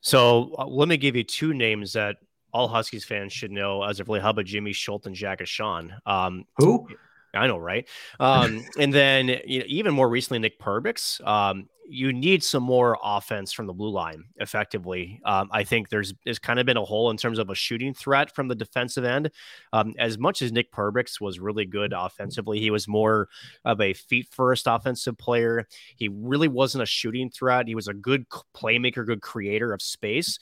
So, 0.00 0.54
uh, 0.58 0.66
let 0.66 0.88
me 0.88 0.96
give 0.96 1.16
you 1.16 1.24
two 1.24 1.54
names 1.54 1.92
that 1.94 2.16
all 2.52 2.68
Huskies 2.68 3.04
fans 3.04 3.32
should 3.32 3.50
know 3.50 3.82
as 3.82 4.00
of 4.00 4.08
late. 4.08 4.22
How 4.22 4.30
about 4.30 4.44
Jimmy 4.44 4.72
Schuldt 4.72 5.06
and 5.06 5.14
Jack 5.14 5.40
Ahcan? 5.40 5.90
Um, 6.06 6.44
Who? 6.56 6.88
I 7.34 7.46
know, 7.46 7.58
right? 7.58 7.88
Um, 8.18 8.64
and 8.78 8.92
then 8.92 9.28
you 9.46 9.60
know, 9.60 9.64
even 9.68 9.94
more 9.94 10.08
recently, 10.08 10.40
Nick 10.40 10.58
Perbix. 10.58 11.24
Um, 11.26 11.68
you 11.90 12.12
need 12.12 12.44
some 12.44 12.62
more 12.62 12.96
offense 13.02 13.52
from 13.52 13.66
the 13.66 13.72
blue 13.72 13.90
line 13.90 14.24
effectively. 14.36 15.20
Um, 15.24 15.48
I 15.52 15.64
think 15.64 15.88
there's 15.88 16.14
there's 16.24 16.38
kind 16.38 16.60
of 16.60 16.66
been 16.66 16.76
a 16.76 16.84
hole 16.84 17.10
in 17.10 17.16
terms 17.16 17.38
of 17.38 17.50
a 17.50 17.54
shooting 17.54 17.92
threat 17.92 18.34
from 18.34 18.46
the 18.46 18.54
defensive 18.54 19.04
end. 19.04 19.30
Um, 19.72 19.94
as 19.98 20.16
much 20.16 20.40
as 20.40 20.52
Nick 20.52 20.72
Perbix 20.72 21.20
was 21.20 21.40
really 21.40 21.66
good 21.66 21.92
offensively, 21.92 22.60
he 22.60 22.70
was 22.70 22.86
more 22.86 23.28
of 23.64 23.80
a 23.80 23.92
feet 23.92 24.28
first 24.30 24.66
offensive 24.68 25.18
player. 25.18 25.66
He 25.96 26.08
really 26.08 26.48
wasn't 26.48 26.82
a 26.82 26.86
shooting 26.86 27.28
threat. 27.28 27.66
He 27.66 27.74
was 27.74 27.88
a 27.88 27.94
good 27.94 28.26
playmaker, 28.56 29.04
good 29.04 29.20
creator 29.20 29.72
of 29.72 29.82
space, 29.82 30.38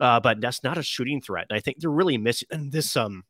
uh, 0.00 0.18
but 0.18 0.40
that's 0.40 0.64
not 0.64 0.78
a 0.78 0.82
shooting 0.82 1.20
threat. 1.20 1.46
And 1.48 1.56
I 1.56 1.60
think 1.60 1.78
they're 1.78 1.90
really 1.90 2.18
missing 2.18 2.70
this 2.70 2.96
um 2.96 3.22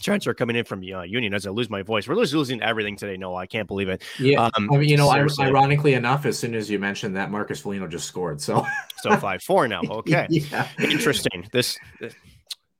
transfer 0.00 0.34
coming 0.34 0.56
in 0.56 0.64
from 0.64 0.80
uh, 0.80 1.02
Union 1.02 1.34
as 1.34 1.46
I 1.46 1.50
lose 1.50 1.70
my 1.70 1.82
voice. 1.82 2.08
We're 2.08 2.14
losing 2.16 2.62
everything 2.62 2.96
today. 2.96 3.16
No, 3.16 3.36
I 3.36 3.46
can't 3.46 3.68
believe 3.68 3.88
it. 3.88 4.02
Yeah, 4.18 4.42
um, 4.56 4.70
I 4.72 4.76
mean, 4.76 4.88
you 4.88 4.96
know, 4.96 5.10
ironically 5.10 5.94
enough, 5.94 6.26
as 6.26 6.38
soon 6.38 6.54
as 6.54 6.70
you 6.70 6.78
mentioned 6.78 7.16
that, 7.16 7.30
Marcus 7.30 7.60
Foligno 7.60 7.86
just 7.86 8.06
scored. 8.06 8.40
So, 8.40 8.66
so 8.98 9.16
five 9.16 9.42
four 9.42 9.68
now. 9.68 9.82
Okay, 9.94 10.26
yeah, 10.28 10.68
interesting. 10.80 11.46
This. 11.52 11.78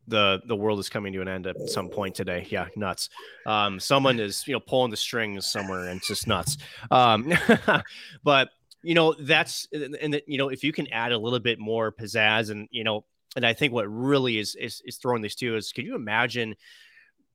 the 0.06 0.42
the 0.46 0.56
world 0.56 0.78
is 0.78 0.88
coming 0.88 1.12
to 1.12 1.20
an 1.20 1.28
end 1.28 1.46
at 1.46 1.56
some 1.68 1.88
point 1.88 2.14
today. 2.14 2.46
Yeah, 2.50 2.66
nuts. 2.76 3.08
Um, 3.46 3.78
someone 3.78 4.18
is 4.18 4.46
you 4.46 4.52
know 4.52 4.60
pulling 4.60 4.90
the 4.90 4.96
strings 4.96 5.50
somewhere, 5.50 5.86
and 5.88 5.98
it's 5.98 6.08
just 6.08 6.26
nuts. 6.26 6.58
Um, 6.90 7.32
but 8.24 8.50
you 8.82 8.94
know 8.94 9.14
that's 9.14 9.68
and 9.72 10.12
that 10.12 10.28
you 10.28 10.38
know 10.38 10.48
if 10.48 10.62
you 10.62 10.72
can 10.72 10.86
add 10.92 11.12
a 11.12 11.18
little 11.18 11.38
bit 11.38 11.58
more 11.58 11.92
pizzazz, 11.92 12.50
and 12.50 12.68
you 12.70 12.84
know, 12.84 13.04
and 13.36 13.46
I 13.46 13.52
think 13.52 13.72
what 13.72 13.86
really 13.86 14.38
is 14.38 14.54
is, 14.56 14.82
is 14.84 14.96
throwing 14.96 15.22
these 15.22 15.34
two 15.34 15.56
is, 15.56 15.72
can 15.72 15.86
you 15.86 15.94
imagine 15.94 16.54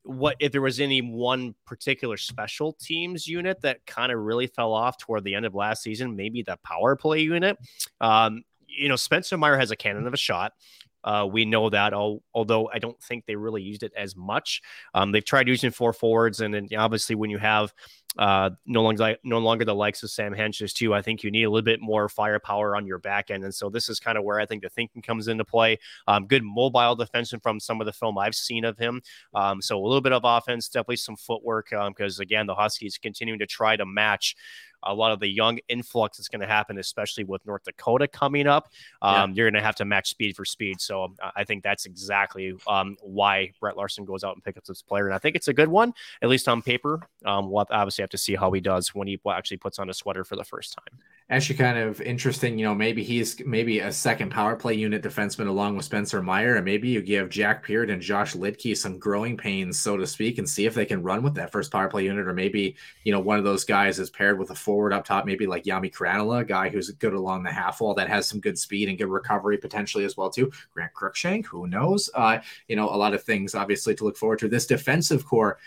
what 0.10 0.36
if 0.40 0.52
there 0.52 0.62
was 0.62 0.80
any 0.80 1.02
one 1.02 1.54
particular 1.66 2.18
special 2.18 2.74
teams 2.74 3.28
unit 3.28 3.62
that 3.62 3.86
kind 3.86 4.12
of 4.12 4.18
really 4.20 4.48
fell 4.48 4.74
off 4.74 4.98
toward 4.98 5.24
the 5.24 5.36
end 5.36 5.46
of 5.46 5.54
last 5.54 5.84
season, 5.84 6.16
maybe 6.16 6.42
the 6.42 6.58
power 6.64 6.96
play 6.96 7.20
unit. 7.20 7.58
Um, 8.02 8.44
you 8.68 8.90
know, 8.90 8.96
Spencer 8.96 9.38
Meier 9.38 9.58
has 9.58 9.70
a 9.70 9.76
cannon 9.76 10.08
of 10.08 10.14
a 10.14 10.18
shot. 10.18 10.54
Uh, 11.04 11.28
we 11.32 11.46
know 11.46 11.70
that, 11.70 11.94
although 11.94 12.70
I 12.74 12.80
don't 12.80 13.02
think 13.02 13.26
they 13.26 13.36
really 13.36 13.62
used 13.62 13.84
it 13.84 13.94
as 13.96 14.16
much. 14.16 14.62
Um, 14.94 15.12
they've 15.12 15.24
tried 15.24 15.48
using 15.48 15.72
four 15.72 15.94
forwards, 15.94 16.42
and 16.42 16.54
then 16.54 16.68
obviously 16.78 17.16
when 17.16 17.30
you 17.30 17.38
have 17.38 17.74
uh, 18.18 18.50
no 18.66 18.82
longer 18.82 19.16
no 19.24 19.38
longer 19.38 19.66
the 19.66 19.76
likes 19.76 20.02
of 20.02 20.10
Sam 20.10 20.34
Hentges 20.34 20.74
too. 20.74 20.94
I 20.94 21.02
think 21.02 21.24
you 21.24 21.30
need 21.30 21.44
a 21.44 21.50
little 21.50 21.64
bit 21.64 21.80
more 21.80 22.10
firepower 22.10 22.76
on 22.76 22.88
your 22.88 22.98
back 22.98 23.30
end, 23.30 23.44
and 23.44 23.54
so 23.54 23.70
this 23.70 23.88
is 23.88 24.00
kind 24.00 24.18
of 24.18 24.24
where 24.24 24.40
I 24.40 24.46
think 24.46 24.64
the 24.64 24.70
thinking 24.70 25.02
comes 25.02 25.28
into 25.28 25.46
play. 25.46 25.78
Um, 26.08 26.26
good 26.26 26.44
mobile 26.44 26.98
defenseman 26.98 27.42
from 27.44 27.60
some 27.60 27.82
of 27.82 27.86
the 27.86 27.94
film 27.94 28.18
I've 28.18 28.36
seen 28.36 28.66
of 28.66 28.78
him. 28.78 29.02
Um, 29.36 29.62
so 29.62 29.80
a 29.80 29.86
little 29.86 30.02
bit 30.02 30.14
of 30.14 30.22
offense, 30.26 30.68
definitely 30.68 30.98
some 30.98 31.16
footwork, 31.16 31.70
because 31.70 32.20
um, 32.20 32.24
again 32.24 32.48
the 32.48 32.56
Huskies 32.56 32.98
continuing 32.98 33.40
to 33.40 33.46
try 33.46 33.76
to 33.76 33.86
match 33.86 34.36
a 34.84 34.94
lot 34.94 35.12
of 35.12 35.20
the 35.20 35.28
young 35.28 35.60
influx 35.68 36.18
that's 36.18 36.28
going 36.28 36.42
to 36.42 36.48
happen, 36.48 36.78
especially 36.78 37.24
with 37.24 37.46
North 37.46 37.64
Dakota 37.64 38.08
coming 38.08 38.48
up. 38.48 38.72
Um, 39.02 39.32
yeah. 39.32 39.36
You're 39.36 39.52
going 39.52 39.62
to 39.62 39.66
have 39.66 39.76
to 39.76 39.86
match 39.86 40.10
speed 40.10 40.36
for 40.36 40.46
speed. 40.46 40.82
So 40.82 41.04
um, 41.04 41.16
I 41.36 41.44
think 41.44 41.64
that's 41.64 41.86
exactly 41.86 42.54
um, 42.68 42.98
why 43.02 43.52
Brett 43.60 43.78
Larson 43.78 44.06
goes 44.06 44.24
out 44.24 44.36
and 44.36 44.44
picks 44.44 44.58
up 44.58 44.66
this 44.66 44.82
player. 44.82 45.06
And 45.06 45.16
I 45.16 45.20
think 45.20 45.36
it's 45.36 45.48
a 45.48 45.54
good 45.54 45.70
one, 45.70 45.94
at 46.22 46.30
least 46.30 46.48
on 46.48 46.62
paper. 46.62 47.08
Um, 47.26 47.50
we'll 47.50 47.66
obviously 47.70 48.04
have 48.04 48.10
to 48.12 48.18
see 48.18 48.36
how 48.36 48.52
he 48.52 48.62
does 48.62 48.94
when 48.96 49.08
he 49.08 49.20
actually 49.30 49.58
puts 49.58 49.80
on 49.80 49.90
a 49.90 49.94
sweater 49.94 50.24
for 50.24 50.36
the 50.36 50.44
first 50.44 50.74
time 50.74 51.00
actually 51.30 51.58
kind 51.58 51.78
of 51.78 52.02
interesting. 52.02 52.58
You 52.58 52.66
know, 52.66 52.76
maybe 52.76 53.04
he's 53.04 53.40
maybe 53.46 53.80
a 53.80 53.92
second 53.92 54.32
power 54.32 54.56
play 54.56 54.74
unit 54.74 55.04
defenseman 55.04 55.48
along 55.48 55.76
with 55.76 55.86
Spencer 55.86 56.22
Meier, 56.22 56.56
and 56.56 56.66
maybe 56.66 56.90
you 56.90 57.02
give 57.02 57.30
Jack 57.30 57.66
Peart 57.66 57.90
and 57.90 58.02
Josh 58.02 58.34
Luedtke 58.34 58.76
some 58.76 58.98
growing 58.98 59.38
pains, 59.38 59.80
so 59.80 59.96
to 59.98 60.08
speak, 60.08 60.38
and 60.38 60.50
see 60.50 60.66
if 60.66 60.74
they 60.74 60.86
can 60.86 61.04
run 61.04 61.22
with 61.22 61.36
that 61.36 61.52
first 61.52 61.72
power 61.72 61.88
play 61.88 62.06
unit, 62.06 62.28
or 62.28 62.34
maybe 62.34 62.76
you 63.04 63.12
know 63.12 63.20
one 63.20 63.38
of 63.38 63.44
those 63.44 63.64
guys 63.64 64.00
is 64.00 64.10
paired 64.10 64.40
with 64.40 64.50
a 64.50 64.56
forward 64.56 64.94
up 64.94 65.06
top, 65.06 65.26
maybe 65.26 65.46
like 65.46 65.66
Jami 65.66 65.90
Krannila, 65.90 66.42
a 66.42 66.46
guy 66.46 66.70
who's 66.70 66.90
good 66.92 67.14
along 67.14 67.44
the 67.44 67.52
half 67.52 67.80
wall 67.82 67.94
that 67.94 68.10
has 68.10 68.28
some 68.28 68.40
good 68.40 68.58
speed 68.58 68.90
and 68.90 68.98
good 68.98 69.10
recovery 69.10 69.58
potentially 69.58 70.06
as 70.06 70.18
well 70.18 70.30
too. 70.30 70.52
Grant 70.74 70.94
Cruikshank, 70.94 71.46
who 71.46 71.68
knows? 71.68 72.10
Uh, 72.14 72.40
you 72.68 72.76
know, 72.76 72.90
a 72.90 72.98
lot 72.98 73.14
of 73.14 73.24
things 73.24 73.54
obviously 73.54 73.94
to 73.96 74.04
look 74.04 74.18
forward 74.18 74.40
to. 74.40 74.48
This 74.48 74.66
defensive 74.66 75.26
core 75.26 75.60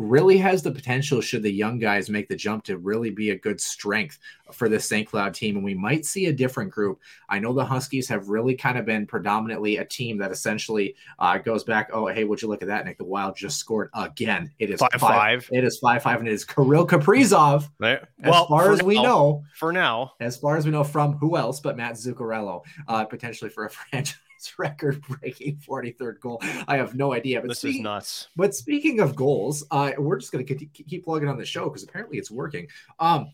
really 0.00 0.38
has 0.38 0.62
the 0.62 0.70
potential, 0.70 1.20
should 1.20 1.42
the 1.42 1.52
young 1.52 1.78
guys 1.78 2.08
make 2.08 2.26
the 2.26 2.34
jump, 2.34 2.64
to 2.64 2.78
really 2.78 3.10
be 3.10 3.30
a 3.30 3.38
good 3.38 3.60
strength 3.60 4.18
for 4.50 4.68
the 4.68 4.80
St. 4.80 5.06
Cloud 5.06 5.34
team. 5.34 5.56
And 5.56 5.64
we 5.64 5.74
might 5.74 6.06
see 6.06 6.26
a 6.26 6.32
different 6.32 6.70
group. 6.70 7.00
I 7.28 7.38
know 7.38 7.52
the 7.52 7.64
Huskies 7.64 8.08
have 8.08 8.28
really 8.28 8.54
kind 8.54 8.78
of 8.78 8.86
been 8.86 9.06
predominantly 9.06 9.76
a 9.76 9.84
team 9.84 10.16
that 10.18 10.32
essentially 10.32 10.96
uh, 11.18 11.38
goes 11.38 11.64
back. 11.64 11.90
Oh, 11.92 12.06
hey, 12.06 12.24
would 12.24 12.40
you 12.40 12.48
look 12.48 12.62
at 12.62 12.68
that, 12.68 12.86
Nick? 12.86 12.96
The 12.96 13.04
Wild 13.04 13.36
just 13.36 13.58
scored 13.58 13.90
again. 13.94 14.50
It 14.58 14.70
is 14.70 14.80
five 14.80 14.92
five. 14.92 15.00
five. 15.00 15.48
It 15.52 15.64
is 15.64 15.78
five 15.78 16.02
five, 16.02 16.18
and 16.18 16.28
it 16.28 16.32
is 16.32 16.44
Kirill 16.44 16.86
Kaprizov. 16.86 17.68
There. 17.78 18.08
As 18.22 18.30
well, 18.30 18.46
far 18.46 18.72
as 18.72 18.80
now, 18.80 18.86
we 18.86 19.02
know, 19.02 19.44
for 19.54 19.72
now, 19.72 20.12
as 20.20 20.36
far 20.36 20.56
as 20.56 20.64
we 20.64 20.70
know, 20.72 20.84
from 20.84 21.12
who 21.18 21.36
else 21.36 21.60
but 21.60 21.76
Matt 21.76 21.94
Zuccarello, 21.94 22.62
uh, 22.88 23.04
potentially 23.04 23.50
for 23.50 23.66
a 23.66 23.70
franchise 23.90 24.16
record 24.58 25.02
breaking 25.02 25.56
43rd 25.58 26.20
goal. 26.20 26.42
I 26.66 26.76
have 26.76 26.94
no 26.94 27.12
idea. 27.12 27.40
But 27.40 27.48
this 27.48 27.58
speaking, 27.58 27.80
is 27.80 27.84
nuts. 27.84 28.28
But 28.36 28.54
speaking 28.54 29.00
of 29.00 29.16
goals, 29.16 29.64
uh, 29.70 29.92
we're 29.98 30.18
just 30.18 30.32
going 30.32 30.44
to 30.46 30.54
keep 30.54 31.04
plugging 31.04 31.28
on 31.28 31.38
the 31.38 31.44
show 31.44 31.64
because 31.64 31.82
apparently 31.82 32.18
it's 32.18 32.30
working. 32.30 32.68
Um, 32.98 33.32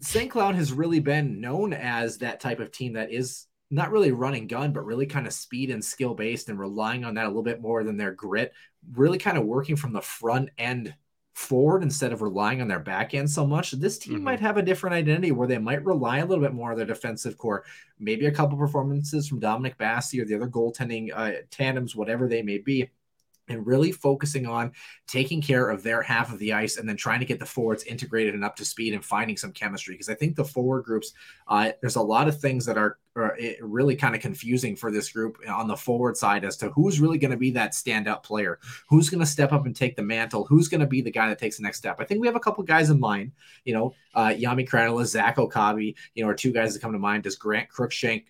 St. 0.00 0.30
Cloud 0.30 0.56
has 0.56 0.72
really 0.72 1.00
been 1.00 1.40
known 1.40 1.72
as 1.72 2.18
that 2.18 2.40
type 2.40 2.60
of 2.60 2.72
team 2.72 2.94
that 2.94 3.12
is 3.12 3.46
not 3.70 3.90
really 3.90 4.12
running 4.12 4.46
gun, 4.46 4.72
but 4.72 4.84
really 4.84 5.06
kind 5.06 5.26
of 5.26 5.32
speed 5.32 5.70
and 5.70 5.84
skill 5.84 6.14
based 6.14 6.48
and 6.48 6.58
relying 6.58 7.04
on 7.04 7.14
that 7.14 7.24
a 7.24 7.28
little 7.28 7.42
bit 7.42 7.60
more 7.60 7.84
than 7.84 7.96
their 7.96 8.12
grit, 8.12 8.52
really 8.92 9.18
kind 9.18 9.38
of 9.38 9.44
working 9.44 9.76
from 9.76 9.92
the 9.92 10.00
front 10.00 10.50
end 10.58 10.94
forward 11.34 11.82
instead 11.82 12.12
of 12.12 12.22
relying 12.22 12.62
on 12.62 12.68
their 12.68 12.78
back 12.78 13.12
end 13.12 13.28
so 13.28 13.46
much. 13.46 13.72
This 13.72 13.98
team 13.98 14.14
mm-hmm. 14.14 14.24
might 14.24 14.40
have 14.40 14.56
a 14.56 14.62
different 14.62 14.94
identity 14.94 15.32
where 15.32 15.48
they 15.48 15.58
might 15.58 15.84
rely 15.84 16.18
a 16.18 16.26
little 16.26 16.42
bit 16.42 16.54
more 16.54 16.70
on 16.70 16.76
their 16.76 16.86
defensive 16.86 17.36
core. 17.36 17.64
Maybe 17.98 18.26
a 18.26 18.32
couple 18.32 18.56
performances 18.56 19.28
from 19.28 19.40
Dominic 19.40 19.76
Basse 19.76 20.14
or 20.14 20.24
the 20.24 20.36
other 20.36 20.48
goaltending 20.48 21.10
uh, 21.14 21.42
tandems, 21.50 21.96
whatever 21.96 22.28
they 22.28 22.42
may 22.42 22.58
be 22.58 22.88
and 23.48 23.66
really 23.66 23.92
focusing 23.92 24.46
on 24.46 24.72
taking 25.06 25.40
care 25.42 25.68
of 25.68 25.82
their 25.82 26.02
half 26.02 26.32
of 26.32 26.38
the 26.38 26.52
ice 26.52 26.76
and 26.76 26.88
then 26.88 26.96
trying 26.96 27.20
to 27.20 27.26
get 27.26 27.38
the 27.38 27.46
forwards 27.46 27.84
integrated 27.84 28.34
and 28.34 28.44
up 28.44 28.56
to 28.56 28.64
speed 28.64 28.94
and 28.94 29.04
finding 29.04 29.36
some 29.36 29.52
chemistry. 29.52 29.94
Because 29.94 30.08
I 30.08 30.14
think 30.14 30.36
the 30.36 30.44
forward 30.44 30.84
groups, 30.84 31.12
uh, 31.48 31.72
there's 31.80 31.96
a 31.96 32.02
lot 32.02 32.28
of 32.28 32.40
things 32.40 32.64
that 32.66 32.78
are, 32.78 32.98
are 33.16 33.36
eh, 33.38 33.54
really 33.60 33.96
kind 33.96 34.14
of 34.14 34.20
confusing 34.20 34.74
for 34.74 34.90
this 34.90 35.10
group 35.10 35.36
on 35.48 35.68
the 35.68 35.76
forward 35.76 36.16
side 36.16 36.44
as 36.44 36.56
to 36.56 36.70
who's 36.70 37.00
really 37.00 37.18
going 37.18 37.30
to 37.30 37.36
be 37.36 37.50
that 37.50 37.72
standout 37.72 38.22
player, 38.22 38.58
who's 38.88 39.10
going 39.10 39.20
to 39.20 39.26
step 39.26 39.52
up 39.52 39.66
and 39.66 39.76
take 39.76 39.94
the 39.94 40.02
mantle, 40.02 40.44
who's 40.46 40.68
going 40.68 40.80
to 40.80 40.86
be 40.86 41.00
the 41.00 41.10
guy 41.10 41.28
that 41.28 41.38
takes 41.38 41.58
the 41.58 41.62
next 41.62 41.78
step. 41.78 41.96
I 42.00 42.04
think 42.04 42.20
we 42.20 42.26
have 42.26 42.36
a 42.36 42.40
couple 42.40 42.64
guys 42.64 42.90
in 42.90 42.98
mind, 42.98 43.32
you 43.64 43.74
know, 43.74 43.94
uh, 44.14 44.34
Jami 44.34 44.64
Krannila, 44.64 45.04
Zach 45.04 45.38
Okabe, 45.38 45.94
you 46.14 46.24
know, 46.24 46.28
are 46.28 46.34
two 46.34 46.52
guys 46.52 46.72
that 46.72 46.80
come 46.80 46.92
to 46.92 46.98
mind. 46.98 47.24
Does 47.24 47.36
Grant 47.36 47.68
Cruikshank 47.68 48.24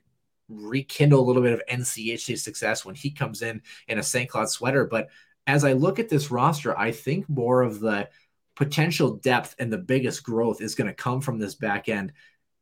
rekindle 0.48 1.20
a 1.20 1.24
little 1.24 1.42
bit 1.42 1.52
of 1.52 1.62
NCHC 1.70 2.38
success 2.38 2.84
when 2.84 2.94
he 2.94 3.10
comes 3.10 3.42
in 3.42 3.62
in 3.88 3.98
a 3.98 4.02
St. 4.02 4.28
Cloud 4.28 4.50
sweater. 4.50 4.86
But 4.86 5.08
as 5.46 5.64
I 5.64 5.72
look 5.72 5.98
at 5.98 6.08
this 6.08 6.30
roster, 6.30 6.76
I 6.78 6.90
think 6.90 7.28
more 7.28 7.62
of 7.62 7.80
the 7.80 8.08
potential 8.56 9.16
depth 9.16 9.54
and 9.58 9.72
the 9.72 9.78
biggest 9.78 10.22
growth 10.22 10.60
is 10.60 10.74
going 10.74 10.86
to 10.86 10.94
come 10.94 11.20
from 11.20 11.38
this 11.38 11.54
back 11.54 11.88
end. 11.88 12.12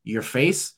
Your 0.05 0.23
face 0.23 0.75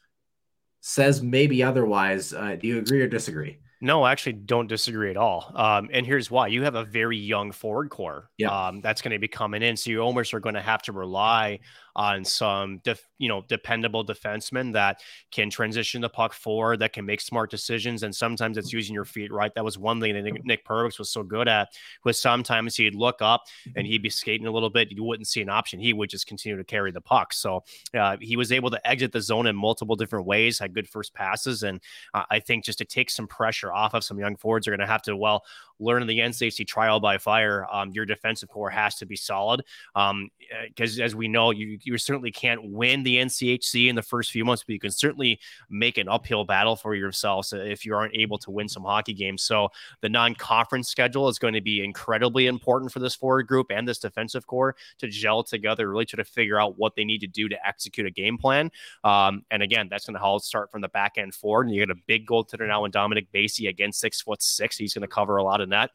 says 0.81 1.23
maybe 1.23 1.63
otherwise. 1.63 2.33
Uh, 2.33 2.57
do 2.61 2.67
you 2.67 2.79
agree 2.79 3.01
or 3.01 3.09
disagree? 3.09 3.59
No, 3.81 4.03
I 4.03 4.13
actually 4.13 4.35
don't 4.35 4.67
disagree 4.67 5.11
at 5.11 5.17
all. 5.17 5.53
Um, 5.55 5.91
and 5.93 6.07
here's 6.07 6.31
why: 6.31 6.47
you 6.47 6.63
have 6.63 6.75
a 6.75 6.85
very 6.85 7.19
young 7.19 7.53
forward 7.53 7.91
core. 7.91 8.31
Yeah, 8.39 8.49
um, 8.49 8.81
that's 8.81 9.03
going 9.03 9.13
to 9.13 9.19
be 9.19 9.29
coming 9.29 9.63
in, 9.63 9.77
so 9.77 9.91
you 9.91 10.01
almost 10.01 10.33
are 10.33 10.41
going 10.41 10.55
to 10.55 10.63
have 10.63 10.83
to 10.83 10.93
rely 10.93 11.61
on 11.97 12.25
some, 12.25 12.79
def, 12.79 13.07
you 13.19 13.29
know, 13.29 13.45
dependable 13.49 14.05
defensemen 14.05 14.73
that 14.73 15.01
can 15.31 15.51
transition 15.51 16.01
the 16.01 16.09
puck 16.09 16.33
forward, 16.33 16.81
that 16.81 16.93
can 16.93 17.07
make 17.07 17.21
smart 17.21 17.51
decisions, 17.51 18.03
and 18.03 18.15
sometimes 18.15 18.59
it's 18.59 18.73
using 18.73 18.95
your 18.95 19.05
feet 19.05 19.33
right. 19.33 19.55
That 19.55 19.65
was 19.65 19.79
one 19.79 20.01
thing 20.01 20.15
that 20.15 20.23
Nick, 20.23 20.45
Nick 20.45 20.69
was 20.69 21.11
so 21.11 21.23
good 21.23 21.49
at. 21.49 21.69
Was 22.05 22.21
sometimes 22.21 22.77
he'd 22.77 22.95
look 22.95 23.23
up 23.23 23.45
and 23.77 23.87
he'd 23.87 24.03
be 24.03 24.11
skating 24.11 24.47
a 24.47 24.51
little 24.51 24.71
bit, 24.71 24.91
you 24.91 25.05
wouldn't 25.05 25.29
see 25.29 25.41
an 25.41 25.49
option. 25.49 25.79
He 25.79 25.93
would 25.93 26.11
just 26.11 26.27
continue 26.27 26.57
to 26.57 26.65
carry 26.65 26.91
the 26.91 27.01
puck. 27.01 27.33
So 27.33 27.63
uh, 27.95 28.17
he 28.21 28.37
was 28.37 28.53
able 28.53 28.71
to 28.71 28.89
exit 28.89 29.13
the 29.13 29.21
zone 29.21 29.47
in 29.47 29.57
multiple 29.57 29.97
different 29.97 30.27
ways, 30.27 30.59
had 30.59 30.75
good 30.75 30.89
first 30.89 31.15
passes, 31.15 31.63
and 31.63 31.81
uh, 32.13 32.25
I 32.31 32.41
think 32.41 32.65
just 32.65 32.79
to 32.79 32.85
take 32.85 33.11
some 33.11 33.27
pressure 33.27 33.73
off 33.73 33.95
of 33.95 34.05
some 34.05 34.19
young 34.19 34.37
forwards 34.37 34.67
are 34.67 34.71
going 34.71 34.81
to 34.81 34.87
have 34.87 35.03
to 35.03 35.17
well 35.17 35.45
learn 35.81 36.07
the 36.07 36.19
NCHC 36.19 36.67
trial 36.67 37.01
by 37.01 37.19
fire. 37.19 37.67
Um, 37.73 37.91
your 37.93 38.07
defensive 38.07 38.49
core 38.49 38.71
has 38.71 38.97
to 38.97 39.07
be 39.07 39.17
solid 39.17 39.63
because, 39.95 40.11
um, 40.11 40.31
eh, 40.51 41.03
as 41.03 41.15
we 41.15 41.29
know, 41.29 41.51
you 41.51 41.79
you 41.83 41.99
certainly 41.99 42.31
can't 42.31 42.61
win 42.71 43.03
the 43.03 43.17
NCHC 43.17 43.89
in 43.89 43.97
the 43.97 44.03
first 44.03 44.31
few 44.31 44.45
months, 44.45 44.65
but 44.65 44.73
you 44.73 44.81
can 44.81 44.91
certainly 44.91 45.41
make 45.71 45.99
an 45.99 46.09
uphill 46.09 46.45
battle 46.45 46.77
for 46.77 46.95
yourselves 46.95 47.53
if 47.53 47.85
you 47.85 47.95
aren't 47.95 48.15
able 48.15 48.39
to 48.39 48.51
win 48.51 48.69
some 48.69 48.85
hockey 48.85 49.15
games. 49.15 49.43
So 49.43 49.69
the 50.01 50.09
non-conference 50.09 50.89
schedule 50.89 51.29
is 51.29 51.39
going 51.39 51.55
to 51.55 51.61
be 51.61 51.83
incredibly 51.83 52.47
important 52.47 52.93
for 52.93 52.99
this 52.99 53.15
forward 53.15 53.47
group 53.47 53.69
and 53.71 53.87
this 53.87 53.99
defensive 53.99 54.47
core 54.47 54.77
to 54.99 55.09
gel 55.09 55.43
together, 55.43 55.89
really 55.89 56.05
try 56.05 56.17
to 56.17 56.25
figure 56.25 56.61
out 56.61 56.79
what 56.79 56.95
they 56.95 57.05
need 57.05 57.21
to 57.21 57.27
do 57.27 57.49
to 57.49 57.67
execute 57.67 58.07
a 58.07 58.11
game 58.11 58.39
plan. 58.39 58.71
Um, 59.03 59.45
and 59.51 59.63
again, 59.63 59.89
that's 59.91 60.07
going 60.07 60.15
to 60.15 60.21
help 60.21 60.43
start 60.43 60.71
from 60.71 60.81
the 60.81 60.89
back 60.89 61.19
end 61.19 61.35
forward. 61.35 61.67
And 61.67 61.75
you 61.75 61.83
get 61.83 61.91
a 61.91 62.01
big 62.07 62.27
goaltender 62.27 62.67
now 62.67 62.85
in 62.85 62.91
Dominic 62.91 63.31
Basse 63.33 63.61
again, 63.61 63.93
six 63.93 64.21
foot 64.21 64.43
six. 64.43 64.77
He's 64.77 64.95
going 64.95 65.03
to 65.03 65.09
cover 65.09 65.37
a 65.37 65.45
lot 65.45 65.61
of 65.61 65.69
net. 65.75 65.91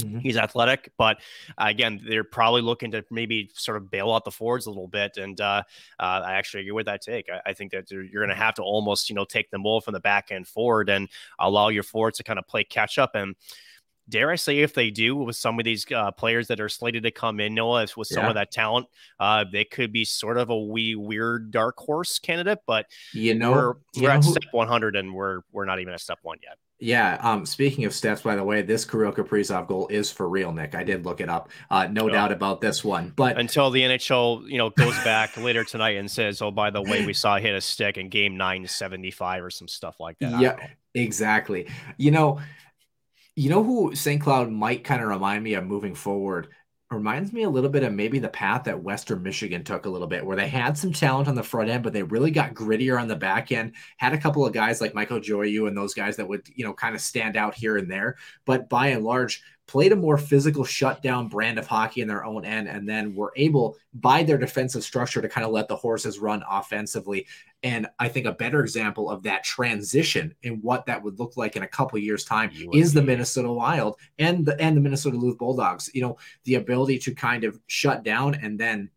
Mm-hmm. 0.00 0.18
He's 0.18 0.36
athletic, 0.36 0.90
but 0.96 1.18
uh, 1.58 1.66
again, 1.68 2.00
they're 2.08 2.24
probably 2.24 2.62
looking 2.62 2.90
to 2.92 3.04
maybe 3.10 3.50
sort 3.54 3.76
of 3.76 3.90
bail 3.90 4.10
out 4.10 4.24
the 4.24 4.30
forwards 4.30 4.66
a 4.66 4.70
little 4.70 4.88
bit. 4.88 5.18
And 5.18 5.38
uh, 5.40 5.62
uh, 6.00 6.22
I 6.24 6.34
actually 6.34 6.60
agree 6.60 6.72
with 6.72 6.86
that 6.86 7.02
take. 7.02 7.28
I, 7.30 7.50
I 7.50 7.52
think 7.52 7.72
that 7.72 7.90
you're 7.90 8.06
going 8.06 8.28
to 8.28 8.34
have 8.34 8.54
to 8.54 8.62
almost, 8.62 9.10
you 9.10 9.14
know, 9.14 9.24
take 9.24 9.50
the 9.50 9.58
ball 9.58 9.80
from 9.80 9.92
the 9.92 10.00
back 10.00 10.30
end 10.30 10.48
forward 10.48 10.88
and 10.88 11.08
allow 11.38 11.68
your 11.68 11.82
forwards 11.82 12.16
to 12.18 12.24
kind 12.24 12.38
of 12.38 12.46
play 12.46 12.64
catch 12.64 12.98
up. 12.98 13.14
And 13.14 13.36
dare 14.08 14.30
I 14.30 14.36
say, 14.36 14.60
if 14.60 14.74
they 14.74 14.90
do 14.90 15.14
with 15.16 15.36
some 15.36 15.58
of 15.58 15.64
these 15.64 15.84
uh, 15.94 16.10
players 16.10 16.48
that 16.48 16.60
are 16.60 16.68
slated 16.68 17.02
to 17.02 17.10
come 17.10 17.38
in, 17.38 17.54
Noah, 17.54 17.86
with 17.96 18.08
some 18.08 18.24
yeah. 18.24 18.28
of 18.28 18.34
that 18.34 18.50
talent, 18.50 18.86
uh, 19.20 19.44
they 19.50 19.64
could 19.64 19.92
be 19.92 20.04
sort 20.04 20.38
of 20.38 20.50
a 20.50 20.58
wee 20.58 20.94
weird 20.94 21.50
dark 21.50 21.76
horse 21.78 22.18
candidate. 22.18 22.60
But 22.66 22.86
you 23.12 23.34
know, 23.34 23.52
we're, 23.52 23.74
we're 23.96 24.10
at 24.10 24.24
who... 24.24 24.30
step 24.30 24.44
100 24.52 24.96
and 24.96 25.14
we're 25.14 25.40
we're 25.52 25.66
not 25.66 25.80
even 25.80 25.92
at 25.92 26.00
step 26.00 26.18
one 26.22 26.38
yet. 26.42 26.56
Yeah. 26.82 27.16
Um, 27.20 27.46
speaking 27.46 27.84
of 27.84 27.94
steps, 27.94 28.22
by 28.22 28.34
the 28.34 28.42
way, 28.42 28.60
this 28.60 28.84
Kirill 28.84 29.12
Kaprizov 29.12 29.68
goal 29.68 29.86
is 29.86 30.10
for 30.10 30.28
real, 30.28 30.50
Nick. 30.50 30.74
I 30.74 30.82
did 30.82 31.06
look 31.06 31.20
it 31.20 31.28
up. 31.28 31.48
Uh, 31.70 31.86
no 31.86 32.06
oh. 32.06 32.08
doubt 32.08 32.32
about 32.32 32.60
this 32.60 32.82
one. 32.82 33.12
But 33.14 33.38
until 33.38 33.70
the 33.70 33.82
NHL, 33.82 34.50
you 34.50 34.58
know, 34.58 34.70
goes 34.70 34.96
back 35.04 35.36
later 35.36 35.62
tonight 35.62 35.96
and 35.96 36.10
says, 36.10 36.42
"Oh, 36.42 36.50
by 36.50 36.70
the 36.70 36.82
way, 36.82 37.06
we 37.06 37.12
saw 37.12 37.38
hit 37.38 37.54
a 37.54 37.60
stick 37.60 37.98
in 37.98 38.08
Game 38.08 38.36
Nine 38.36 38.66
seventy 38.66 39.12
five 39.12 39.44
or 39.44 39.50
some 39.50 39.68
stuff 39.68 40.00
like 40.00 40.18
that." 40.18 40.40
Yeah, 40.40 40.56
exactly. 40.92 41.68
You 41.98 42.10
know, 42.10 42.40
you 43.36 43.48
know 43.48 43.62
who 43.62 43.94
St. 43.94 44.20
Cloud 44.20 44.50
might 44.50 44.82
kind 44.82 45.00
of 45.00 45.08
remind 45.08 45.44
me 45.44 45.54
of 45.54 45.64
moving 45.64 45.94
forward 45.94 46.48
reminds 46.92 47.32
me 47.32 47.42
a 47.42 47.50
little 47.50 47.70
bit 47.70 47.82
of 47.82 47.92
maybe 47.92 48.18
the 48.18 48.28
path 48.28 48.64
that 48.64 48.82
Western 48.82 49.22
Michigan 49.22 49.64
took 49.64 49.86
a 49.86 49.90
little 49.90 50.06
bit, 50.06 50.24
where 50.24 50.36
they 50.36 50.48
had 50.48 50.76
some 50.76 50.92
talent 50.92 51.28
on 51.28 51.34
the 51.34 51.42
front 51.42 51.70
end, 51.70 51.82
but 51.82 51.92
they 51.92 52.02
really 52.02 52.30
got 52.30 52.54
grittier 52.54 53.00
on 53.00 53.08
the 53.08 53.16
back 53.16 53.50
end. 53.52 53.72
Had 53.96 54.12
a 54.12 54.18
couple 54.18 54.46
of 54.46 54.52
guys 54.52 54.80
like 54.80 54.94
Michael 54.94 55.20
Joyaux 55.20 55.68
and 55.68 55.76
those 55.76 55.94
guys 55.94 56.16
that 56.16 56.28
would, 56.28 56.48
you 56.54 56.64
know, 56.64 56.72
kind 56.72 56.94
of 56.94 57.00
stand 57.00 57.36
out 57.36 57.54
here 57.54 57.76
and 57.76 57.90
there. 57.90 58.16
But 58.44 58.68
by 58.68 58.88
and 58.88 59.04
large, 59.04 59.42
played 59.72 59.90
a 59.90 59.96
more 59.96 60.18
physical 60.18 60.64
shutdown 60.64 61.28
brand 61.28 61.58
of 61.58 61.66
hockey 61.66 62.02
in 62.02 62.08
their 62.08 62.26
own 62.26 62.44
end, 62.44 62.68
and 62.68 62.86
then 62.86 63.14
were 63.14 63.32
able, 63.36 63.74
by 63.94 64.22
their 64.22 64.36
defensive 64.36 64.84
structure, 64.84 65.22
to 65.22 65.28
kind 65.30 65.46
of 65.46 65.50
let 65.50 65.66
the 65.66 65.74
horses 65.74 66.18
run 66.18 66.44
offensively. 66.46 67.26
And 67.62 67.86
I 67.98 68.08
think 68.08 68.26
a 68.26 68.32
better 68.32 68.60
example 68.60 69.08
of 69.08 69.22
that 69.22 69.44
transition 69.44 70.34
and 70.44 70.62
what 70.62 70.84
that 70.84 71.02
would 71.02 71.18
look 71.18 71.38
like 71.38 71.56
in 71.56 71.62
a 71.62 71.66
couple 71.66 71.98
years' 71.98 72.26
time 72.26 72.50
is 72.74 72.92
the 72.92 73.00
Minnesota 73.00 73.50
Wild 73.50 73.96
and 74.18 74.44
the 74.44 74.60
and 74.60 74.76
the 74.76 74.80
Minnesota 74.82 75.16
Duluth 75.16 75.38
Bulldogs. 75.38 75.88
You 75.94 76.02
know, 76.02 76.18
the 76.44 76.56
ability 76.56 76.98
to 76.98 77.14
kind 77.14 77.44
of 77.44 77.58
shut 77.66 78.02
down 78.02 78.34
and 78.34 78.60
then 78.60 78.90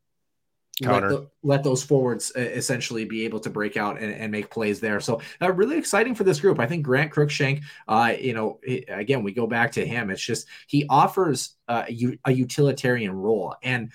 let, 0.81 1.01
the, 1.01 1.29
let, 1.43 1.63
those 1.63 1.83
forwards 1.83 2.31
essentially 2.35 3.05
be 3.05 3.23
able 3.23 3.39
to 3.39 3.49
break 3.49 3.77
out 3.77 3.97
and, 3.97 4.13
and 4.13 4.31
make 4.31 4.49
plays 4.49 4.79
there. 4.79 4.99
So 4.99 5.21
uh, 5.41 5.53
really 5.53 5.77
exciting 5.77 6.15
for 6.15 6.25
this 6.25 6.39
group. 6.39 6.59
I 6.59 6.65
think 6.65 6.83
Grant 6.83 7.13
Cruikshank, 7.13 7.61
uh, 7.87 8.13
you 8.19 8.33
know, 8.33 8.59
again, 8.89 9.23
we 9.23 9.31
go 9.31 9.47
back 9.47 9.71
to 9.73 9.85
him. 9.85 10.09
It's 10.09 10.21
just 10.21 10.47
he 10.67 10.85
offers 10.89 11.55
uh, 11.67 11.85
a 12.25 12.31
utilitarian 12.31 13.13
role. 13.13 13.55
And 13.63 13.91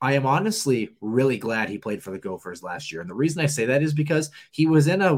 I 0.00 0.14
am 0.14 0.26
honestly 0.26 0.90
really 1.00 1.38
glad 1.38 1.68
he 1.68 1.78
played 1.78 2.02
for 2.02 2.10
the 2.10 2.18
Gophers 2.18 2.62
last 2.62 2.92
year. 2.92 3.00
And 3.00 3.10
the 3.10 3.14
reason 3.14 3.42
I 3.42 3.46
say 3.46 3.66
that 3.66 3.82
is 3.82 3.92
because 3.92 4.30
he 4.52 4.66
was 4.66 4.86
in 4.86 5.02
a, 5.02 5.12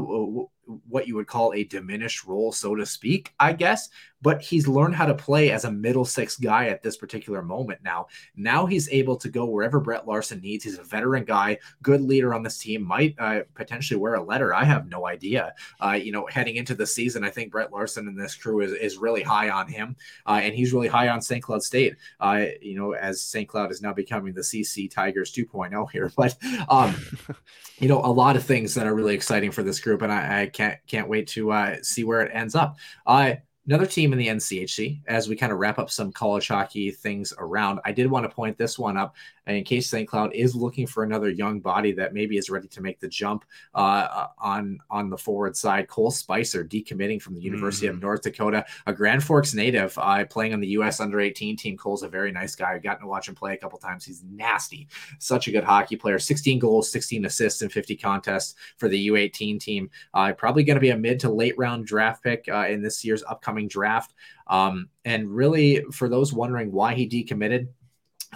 what 0.87 1.07
you 1.07 1.15
would 1.15 1.27
call 1.27 1.53
a 1.53 1.63
diminished 1.63 2.25
role, 2.25 2.51
so 2.51 2.75
to 2.75 2.85
speak, 2.85 3.33
I 3.39 3.53
guess. 3.53 3.89
But 4.23 4.41
he's 4.41 4.67
learned 4.67 4.93
how 4.93 5.07
to 5.07 5.15
play 5.15 5.49
as 5.49 5.65
a 5.65 5.71
middle 5.71 6.05
six 6.05 6.37
guy 6.37 6.67
at 6.67 6.83
this 6.83 6.95
particular 6.95 7.41
moment 7.41 7.79
now. 7.83 8.05
Now 8.35 8.67
he's 8.67 8.87
able 8.89 9.15
to 9.17 9.29
go 9.29 9.45
wherever 9.45 9.79
Brett 9.79 10.07
Larson 10.07 10.41
needs. 10.41 10.63
He's 10.63 10.77
a 10.77 10.83
veteran 10.83 11.23
guy, 11.23 11.57
good 11.81 12.01
leader 12.01 12.33
on 12.33 12.43
this 12.43 12.59
team, 12.59 12.83
might 12.83 13.15
uh, 13.17 13.41
potentially 13.55 13.99
wear 13.99 14.15
a 14.15 14.23
letter. 14.23 14.53
I 14.53 14.63
have 14.63 14.87
no 14.87 15.07
idea. 15.07 15.55
Uh, 15.83 15.93
you 15.93 16.11
know, 16.11 16.27
heading 16.27 16.57
into 16.57 16.75
the 16.75 16.85
season, 16.85 17.23
I 17.23 17.31
think 17.31 17.51
Brett 17.51 17.73
Larson 17.73 18.07
and 18.07 18.19
this 18.19 18.35
crew 18.35 18.61
is, 18.61 18.73
is 18.73 18.97
really 18.97 19.23
high 19.23 19.49
on 19.49 19.67
him. 19.67 19.95
Uh, 20.27 20.39
and 20.43 20.53
he's 20.53 20.71
really 20.71 20.87
high 20.87 21.07
on 21.07 21.19
St. 21.19 21.41
Cloud 21.41 21.63
State, 21.63 21.95
uh, 22.19 22.45
you 22.61 22.75
know, 22.75 22.93
as 22.93 23.21
St. 23.21 23.47
Cloud 23.47 23.71
is 23.71 23.81
now 23.81 23.93
becoming 23.93 24.33
the 24.33 24.41
CC 24.41 24.89
Tigers 24.89 25.33
2.0 25.33 25.91
here. 25.91 26.11
But, 26.21 26.37
um, 26.69 26.93
you 27.79 27.87
know, 27.87 27.99
a 27.99 28.11
lot 28.11 28.35
of 28.35 28.43
things 28.43 28.75
that 28.75 28.85
are 28.85 28.93
really 28.93 29.15
exciting 29.15 29.49
for 29.49 29.63
this 29.63 29.79
group. 29.79 30.03
And 30.03 30.11
I, 30.11 30.43
I 30.43 30.45
can't 30.45 30.60
can't 30.87 31.09
wait 31.09 31.27
to 31.29 31.51
uh, 31.51 31.75
see 31.81 32.03
where 32.03 32.21
it 32.21 32.31
ends 32.33 32.55
up. 32.55 32.77
Uh, 33.05 33.35
another 33.67 33.85
team 33.85 34.11
in 34.11 34.19
the 34.19 34.27
NCHC 34.27 35.01
as 35.07 35.29
we 35.29 35.35
kind 35.35 35.51
of 35.51 35.59
wrap 35.59 35.79
up 35.79 35.89
some 35.89 36.11
college 36.11 36.47
hockey 36.47 36.91
things 36.91 37.33
around. 37.37 37.79
I 37.85 37.91
did 37.91 38.09
want 38.09 38.29
to 38.29 38.35
point 38.35 38.57
this 38.57 38.77
one 38.79 38.97
up 38.97 39.15
in 39.47 39.63
case 39.63 39.89
St. 39.89 40.07
Cloud 40.07 40.33
is 40.33 40.55
looking 40.55 40.85
for 40.85 41.03
another 41.03 41.29
young 41.29 41.59
body 41.59 41.91
that 41.93 42.13
maybe 42.13 42.37
is 42.37 42.49
ready 42.49 42.67
to 42.67 42.81
make 42.81 42.99
the 42.99 43.07
jump 43.07 43.45
uh, 43.73 44.27
on 44.37 44.79
on 44.89 45.09
the 45.09 45.17
forward 45.17 45.55
side. 45.55 45.87
Cole 45.87 46.11
Spicer 46.11 46.63
decommitting 46.63 47.21
from 47.21 47.33
the 47.33 47.41
University 47.41 47.87
mm-hmm. 47.87 47.95
of 47.95 48.01
North 48.01 48.21
Dakota, 48.21 48.65
a 48.85 48.93
Grand 48.93 49.23
Forks 49.23 49.53
native, 49.53 49.97
uh, 49.97 50.23
playing 50.25 50.53
on 50.53 50.59
the 50.59 50.67
U.S. 50.69 50.99
Under 50.99 51.19
18 51.19 51.55
team. 51.57 51.77
Cole's 51.77 52.03
a 52.03 52.09
very 52.09 52.31
nice 52.31 52.55
guy. 52.55 52.73
I've 52.73 52.83
gotten 52.83 53.01
to 53.01 53.07
watch 53.07 53.27
him 53.27 53.35
play 53.35 53.53
a 53.53 53.57
couple 53.57 53.79
times. 53.79 54.05
He's 54.05 54.23
nasty, 54.23 54.87
such 55.19 55.47
a 55.47 55.51
good 55.51 55.63
hockey 55.63 55.95
player. 55.95 56.19
16 56.19 56.59
goals, 56.59 56.91
16 56.91 57.25
assists, 57.25 57.61
and 57.61 57.71
50 57.71 57.95
contests 57.97 58.55
for 58.77 58.87
the 58.87 59.07
U18 59.07 59.59
team. 59.59 59.89
Uh, 60.13 60.33
probably 60.33 60.63
going 60.63 60.75
to 60.75 60.81
be 60.81 60.91
a 60.91 60.97
mid 60.97 61.19
to 61.21 61.29
late 61.31 61.57
round 61.57 61.85
draft 61.85 62.23
pick 62.23 62.47
uh, 62.51 62.67
in 62.67 62.81
this 62.81 63.03
year's 63.03 63.23
upcoming 63.23 63.67
draft. 63.67 64.13
Um, 64.47 64.89
and 65.05 65.33
really, 65.33 65.83
for 65.91 66.09
those 66.09 66.33
wondering 66.33 66.71
why 66.71 66.93
he 66.93 67.07
decommitted, 67.07 67.69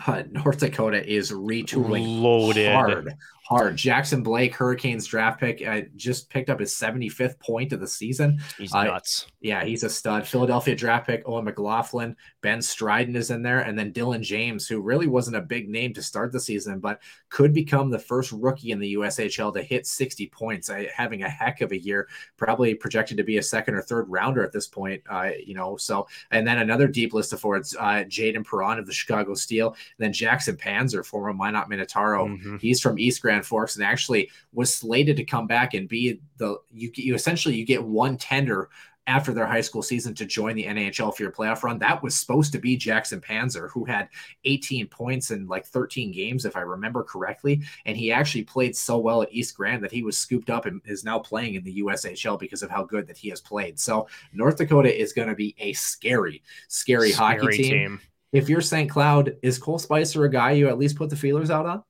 uh, 0.08 0.24
North 0.32 0.60
Dakota 0.60 1.06
is 1.06 1.32
retooling 1.32 2.22
loaded. 2.22 2.72
hard 2.72 3.16
hard. 3.46 3.76
Jackson 3.76 4.24
Blake, 4.24 4.56
Hurricanes 4.56 5.06
draft 5.06 5.40
pick, 5.40 5.66
uh, 5.66 5.82
just 5.96 6.30
picked 6.30 6.50
up 6.50 6.60
his 6.60 6.74
75th 6.74 7.40
point 7.40 7.74
of 7.74 7.80
the 7.80 7.88
season. 7.88 8.40
He's 8.58 8.74
uh, 8.74 8.86
nuts. 8.86 9.28
Yeah, 9.40 9.64
he's 9.64 9.84
a 9.84 9.90
stud. 9.90 10.28
Philadelphia 10.28 10.76
draft 10.76 11.06
pick, 11.06 11.22
Owen 11.28 11.46
McLaughlin, 11.46 12.16
Ben 12.42 12.60
Strinden 12.60 13.16
is 13.16 13.30
in 13.30 13.44
there, 13.44 13.60
and 13.60 13.78
then 13.78 13.94
Dylan 13.94 14.22
James, 14.22 14.68
who 14.68 14.82
really 14.82 15.08
wasn't 15.08 15.36
a 15.36 15.42
big 15.42 15.70
name 15.70 15.94
to 15.94 16.02
start 16.02 16.32
the 16.32 16.40
season, 16.40 16.80
but 16.80 17.02
could 17.30 17.54
become 17.54 17.92
the 17.92 18.00
first 18.00 18.32
rookie 18.32 18.72
in 18.72 18.80
the 18.80 18.96
USHL 18.96 19.54
to 19.54 19.62
hit 19.62 19.86
60 19.86 20.28
points, 20.30 20.70
uh, 20.70 20.86
having 20.94 21.22
a 21.22 21.30
heck 21.30 21.62
of 21.62 21.72
a 21.72 21.78
year. 21.78 22.08
Probably 22.38 22.74
projected 22.74 23.18
to 23.18 23.24
be 23.24 23.38
a 23.38 23.44
second 23.44 23.76
or 23.76 23.82
third 23.82 24.10
rounder 24.10 24.44
at 24.44 24.52
this 24.52 24.68
point. 24.68 25.04
Uh, 25.08 25.30
you 25.46 25.54
know, 25.54 25.78
so 25.78 26.08
and 26.32 26.48
then 26.48 26.58
another 26.58 26.88
deep 26.88 27.14
list 27.14 27.32
of 27.34 27.40
forwards: 27.40 27.76
uh, 27.80 28.04
Jayden 28.08 28.44
Perron 28.44 28.80
of 28.80 28.88
the 28.88 28.94
Chicago 28.94 29.36
Steel, 29.36 29.76
then 30.00 30.12
Jackson 30.12 30.58
Panzer, 30.58 31.06
former 31.06 31.34
Minot 31.34 31.70
Minotauro. 31.70 32.28
Mm-hmm. 32.28 32.58
He's 32.58 32.82
from 32.82 32.98
East 32.98 33.22
Grand 33.22 33.35
Grand 33.36 33.46
Forks 33.46 33.76
and 33.76 33.86
actually 33.86 34.30
was 34.54 34.74
slated 34.74 35.18
to 35.18 35.26
come 35.26 35.48
back 35.48 35.74
and 35.74 35.90
be 35.90 36.22
the 36.38 36.58
you 36.72 36.92
you 36.96 37.16
essentially 37.16 37.56
you 37.56 37.66
get 37.66 37.84
one 37.84 38.18
tender 38.18 38.70
after 39.08 39.34
their 39.34 39.46
high 39.46 39.62
school 39.62 39.84
season 39.84 40.16
to 40.16 40.26
join 40.26 40.56
the 40.56 40.66
NHL 40.66 41.16
for 41.16 41.22
your 41.22 41.32
playoff 41.32 41.62
run. 41.62 41.78
That 41.78 42.02
was 42.02 42.16
supposed 42.16 42.52
to 42.54 42.58
be 42.58 42.76
Jackson 42.76 43.22
Panzer, 43.22 43.70
who 43.70 43.86
had 43.86 44.10
18 44.46 44.88
points 44.88 45.30
in 45.30 45.46
like 45.46 45.68
13 45.68 46.12
games, 46.12 46.44
if 46.44 46.56
I 46.56 46.62
remember 46.62 47.04
correctly. 47.04 47.62
And 47.86 47.96
he 47.96 48.12
actually 48.12 48.46
played 48.46 48.76
so 48.76 48.98
well 48.98 49.22
at 49.22 49.32
East 49.32 49.56
Grand 49.56 49.84
that 49.84 49.92
he 49.92 50.02
was 50.02 50.18
scooped 50.18 50.50
up 50.50 50.66
and 50.66 50.82
is 50.86 51.04
now 51.04 51.20
playing 51.20 51.54
in 51.54 51.64
the 51.64 51.84
USHL 51.84 52.40
because 52.40 52.64
of 52.64 52.72
how 52.72 52.84
good 52.84 53.06
that 53.06 53.18
he 53.18 53.30
has 53.30 53.42
played. 53.42 53.80
So 53.80 54.08
North 54.34 54.58
Dakota 54.58 54.92
is 54.92 55.14
going 55.14 55.28
to 55.28 55.36
be 55.36 55.56
a 55.60 55.74
scary, 55.74 56.42
scary, 56.68 57.12
scary 57.12 57.38
hockey 57.40 57.58
team. 57.58 57.72
team. 57.72 58.02
If 58.32 58.50
you're 58.50 58.62
St. 58.62 58.90
Cloud, 58.90 59.38
is 59.44 59.60
Cole 59.60 59.78
Spicer 59.78 60.26
a 60.26 60.32
guy 60.32 60.52
you 60.52 60.68
at 60.68 60.80
least 60.80 60.96
put 60.96 61.12
the 61.12 61.16
feelers 61.16 61.52
out 61.52 61.68
on? 61.68 61.84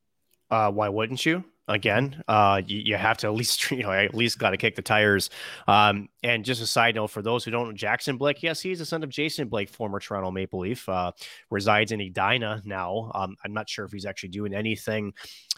Uh, 0.50 0.72
why 0.72 0.90
wouldn't 0.90 1.26
you? 1.26 1.44
again. 1.68 2.24
Uh, 2.28 2.62
you, 2.66 2.80
you, 2.80 2.96
have 2.96 3.18
to 3.18 3.28
at 3.28 3.34
least, 3.34 3.72
you 3.72 3.84
know, 3.84 3.92
at 3.92 4.14
least 4.14 4.40
got 4.40 4.52
to 4.52 4.58
kick 4.58 4.76
the 4.76 4.82
tires. 4.82 5.30
Um, 5.68 6.10
and 6.24 6.46
just 6.46 6.62
a 6.62 6.68
side 6.68 6.96
note 6.96 7.08
for 7.08 7.22
those 7.22 7.44
who 7.44 7.52
don't 7.52 7.70
know, 7.70 7.74
Jackson 7.74 8.18
Blake, 8.18 8.44
yes, 8.44 8.62
he's 8.62 8.80
the 8.80 8.86
son 8.86 9.04
of 9.04 9.10
Jason 9.10 9.48
Blake, 9.48 9.70
former 9.70 10.00
Toronto 10.00 10.32
Maple 10.32 10.60
Leaf, 10.60 10.88
uh, 10.88 11.12
resides 11.50 11.92
in 11.92 12.02
Edina 12.02 12.62
now. 12.66 13.12
Um, 13.16 13.36
I'm 13.44 13.54
not 13.54 13.70
sure 13.70 13.86
if 13.86 13.92
he's 13.92 14.06
actually 14.06 14.30
doing 14.30 14.54
anything 14.54 15.14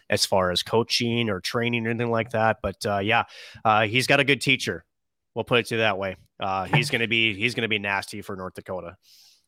as 0.10 0.26
far 0.26 0.52
as 0.52 0.64
coaching 0.64 1.30
or 1.30 1.42
training 1.42 1.86
or 1.86 1.90
anything 1.90 2.12
like 2.12 2.30
that, 2.32 2.58
but 2.62 2.86
uh, 2.86 3.00
yeah, 3.00 3.24
uh, 3.66 3.86
he's 3.88 4.08
got 4.08 4.20
a 4.20 4.24
good 4.24 4.40
teacher. 4.40 4.86
We'll 5.36 5.44
put 5.44 5.60
it 5.60 5.66
to 5.68 5.78
that 5.78 5.98
way. 5.98 6.16
Uh, 6.40 6.64
he's 6.64 6.90
gonna 6.90 7.08
be 7.08 7.36
he's 7.36 7.54
gonna 7.54 7.68
be 7.68 7.78
nasty 7.78 8.22
for 8.22 8.36
North 8.36 8.56
Dakota. 8.56 8.98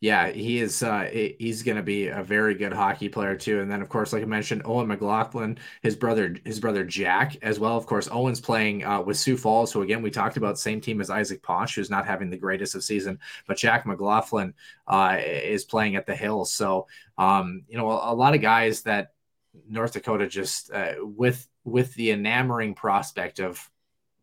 Yeah, 0.01 0.29
he 0.29 0.59
is. 0.59 0.81
Uh, 0.81 1.09
he's 1.11 1.61
going 1.61 1.75
to 1.75 1.83
be 1.83 2.07
a 2.07 2.23
very 2.23 2.55
good 2.55 2.71
hockey 2.71 3.09
player 3.09 3.35
too. 3.35 3.59
And 3.59 3.69
then, 3.69 3.81
of 3.81 3.89
course, 3.89 4.13
like 4.13 4.23
I 4.23 4.25
mentioned, 4.25 4.61
Owen 4.63 4.87
McLaughlin, 4.87 5.57
his 5.81 5.97
brother, 5.97 6.37
his 6.45 6.61
brother 6.61 6.85
Jack, 6.85 7.35
as 7.41 7.59
well. 7.59 7.75
Of 7.75 7.85
course, 7.85 8.07
Owen's 8.09 8.39
playing 8.39 8.85
uh, 8.85 9.01
with 9.01 9.17
Sioux 9.17 9.35
Falls, 9.35 9.73
who 9.73 9.81
again 9.81 10.01
we 10.01 10.09
talked 10.09 10.37
about, 10.37 10.57
same 10.57 10.79
team 10.79 11.01
as 11.01 11.09
Isaac 11.09 11.43
Posh, 11.43 11.75
who's 11.75 11.89
not 11.89 12.07
having 12.07 12.29
the 12.29 12.37
greatest 12.37 12.75
of 12.75 12.83
season. 12.83 13.19
But 13.45 13.57
Jack 13.57 13.85
McLaughlin 13.85 14.53
uh, 14.87 15.17
is 15.21 15.65
playing 15.65 15.97
at 15.97 16.05
the 16.05 16.15
Hills. 16.15 16.49
So, 16.49 16.87
um, 17.17 17.63
you 17.67 17.77
know, 17.77 17.91
a, 17.91 18.13
a, 18.13 18.15
lot 18.15 18.35
of 18.35 18.41
guys 18.41 18.83
that 18.83 19.11
North 19.67 19.91
Dakota 19.91 20.27
just 20.27 20.71
uh, 20.71 20.93
with 20.99 21.45
with 21.65 21.93
the 21.95 22.11
enamoring 22.11 22.73
prospect 22.73 23.39
of 23.39 23.69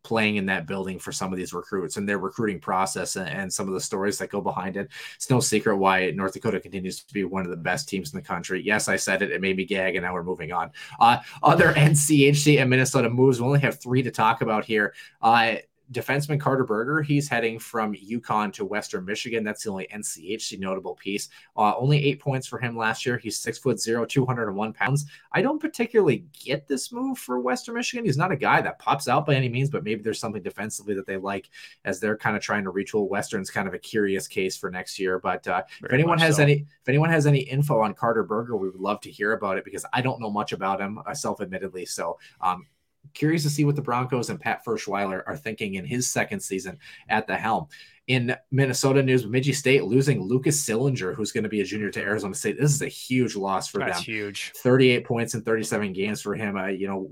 playing 0.07 0.37
in 0.37 0.45
that 0.45 0.65
building 0.65 0.97
for 0.97 1.11
some 1.11 1.33
of 1.33 1.37
these 1.37 1.51
recruits 1.51 1.97
and 1.97 2.07
their 2.07 2.17
recruiting 2.17 2.61
process 2.61 3.17
and, 3.17 3.27
and, 3.27 3.51
some 3.51 3.67
of 3.67 3.73
the 3.73 3.81
stories 3.81 4.17
that 4.17 4.29
go 4.29 4.39
behind 4.39 4.77
it. 4.77 4.89
It's 5.17 5.29
no 5.29 5.41
secret 5.41 5.75
why 5.75 6.11
North 6.11 6.31
Dakota 6.31 6.61
continues 6.61 7.03
to 7.03 7.13
be 7.13 7.25
one 7.25 7.43
of 7.43 7.49
the 7.49 7.57
best 7.57 7.89
teams 7.89 8.13
in 8.13 8.17
the 8.17 8.23
country. 8.23 8.61
Yes, 8.63 8.87
I 8.87 8.95
said 8.95 9.21
it. 9.21 9.31
It 9.31 9.41
made 9.41 9.57
me 9.57 9.65
gag, 9.65 9.97
and 9.97 10.05
now 10.05 10.13
we're 10.13 10.23
moving 10.23 10.53
on. 10.53 10.71
Uh, 10.97 11.17
other 11.43 11.73
NCHC 11.73 12.61
and 12.61 12.69
Minnesota 12.69 13.09
moves. 13.09 13.41
We 13.41 13.47
only 13.47 13.59
have 13.59 13.81
three 13.81 14.01
to 14.01 14.11
talk 14.11 14.39
about 14.39 14.63
here. 14.63 14.93
Uh, 15.21 15.55
defenseman 15.91 16.39
Carter 16.39 16.63
Berger, 16.63 17.01
he's 17.01 17.27
heading 17.27 17.59
from 17.59 17.93
UConn 17.93 18.51
to 18.53 18.65
Western 18.65 19.05
Michigan. 19.05 19.43
That's 19.43 19.63
the 19.63 19.69
only 19.69 19.87
NCHC 19.93 20.59
notable 20.59 20.95
piece. 20.95 21.29
Uh, 21.55 21.73
only 21.77 22.03
eight 22.03 22.19
points 22.19 22.47
for 22.47 22.59
him 22.59 22.77
last 22.77 23.05
year. 23.05 23.17
He's 23.17 23.39
six 23.39 23.57
foot 23.57 23.79
zero, 23.79 24.05
201 24.05 24.73
pounds. 24.73 25.05
I 25.31 25.41
don't 25.41 25.59
particularly 25.59 26.25
get 26.33 26.67
this 26.67 26.91
move 26.91 27.17
for 27.17 27.39
Western 27.39 27.75
Michigan. 27.75 28.05
He's 28.05 28.17
not 28.17 28.31
a 28.31 28.35
guy 28.35 28.61
that 28.61 28.79
pops 28.79 29.07
out 29.07 29.25
by 29.25 29.35
any 29.35 29.49
means, 29.49 29.69
but 29.69 29.83
maybe 29.83 30.01
there's 30.01 30.19
something 30.19 30.41
defensively 30.41 30.93
that 30.95 31.05
they 31.05 31.17
like 31.17 31.49
as 31.85 31.99
they're 31.99 32.17
kind 32.17 32.35
of 32.35 32.41
trying 32.41 32.63
to 32.65 32.71
retool. 32.71 33.09
Western's 33.09 33.49
kind 33.49 33.67
of 33.67 33.73
a 33.73 33.79
curious 33.79 34.27
case 34.27 34.57
for 34.57 34.69
next 34.69 34.99
year. 34.99 35.19
But 35.19 35.47
uh, 35.47 35.63
if 35.83 35.93
anyone 35.93 36.19
has 36.19 36.37
so. 36.37 36.43
any, 36.43 36.53
if 36.53 36.89
anyone 36.89 37.09
has 37.09 37.25
any 37.25 37.39
info 37.39 37.79
on 37.81 37.93
Carter 37.93 38.23
Berger, 38.23 38.57
we 38.57 38.69
would 38.69 38.79
love 38.79 38.99
to 39.01 39.11
hear 39.11 39.33
about 39.33 39.57
it 39.57 39.63
because 39.63 39.85
I 39.93 40.01
don't 40.01 40.19
know 40.19 40.29
much 40.29 40.51
about 40.51 40.81
him, 40.81 40.99
uh, 41.05 41.13
self 41.13 41.41
admittedly. 41.41 41.85
So 41.85 42.19
um, 42.41 42.65
curious 43.13 43.43
to 43.43 43.49
see 43.49 43.65
what 43.65 43.75
the 43.75 43.81
Broncos 43.81 44.29
and 44.29 44.39
Pat 44.39 44.63
Ferschweiler 44.65 45.23
are 45.25 45.37
thinking 45.37 45.75
in 45.75 45.85
his 45.85 46.09
second 46.09 46.39
season 46.39 46.77
at 47.09 47.27
the 47.27 47.35
helm. 47.35 47.67
In 48.07 48.35
Minnesota 48.51 49.03
news, 49.03 49.23
Bemidji 49.23 49.51
State 49.51 49.83
losing 49.83 50.21
Lucas 50.21 50.65
Sillinger, 50.65 51.13
who's 51.13 51.33
going 51.33 51.43
to 51.43 51.49
be 51.49 51.59
a 51.59 51.65
junior 51.65 51.91
to 51.91 52.01
Arizona 52.01 52.33
State. 52.33 52.57
This 52.57 52.73
is 52.73 52.81
a 52.81 52.87
huge 52.87 53.35
loss 53.35 53.67
for 53.67 53.79
That's 53.79 53.97
them. 53.97 54.05
huge. 54.05 54.53
38 54.55 55.05
points 55.05 55.33
in 55.35 55.41
37 55.41 55.91
games 55.91 56.21
for 56.21 56.33
him. 56.33 56.55
Uh, 56.55 56.67
you 56.67 56.87
know, 56.87 57.09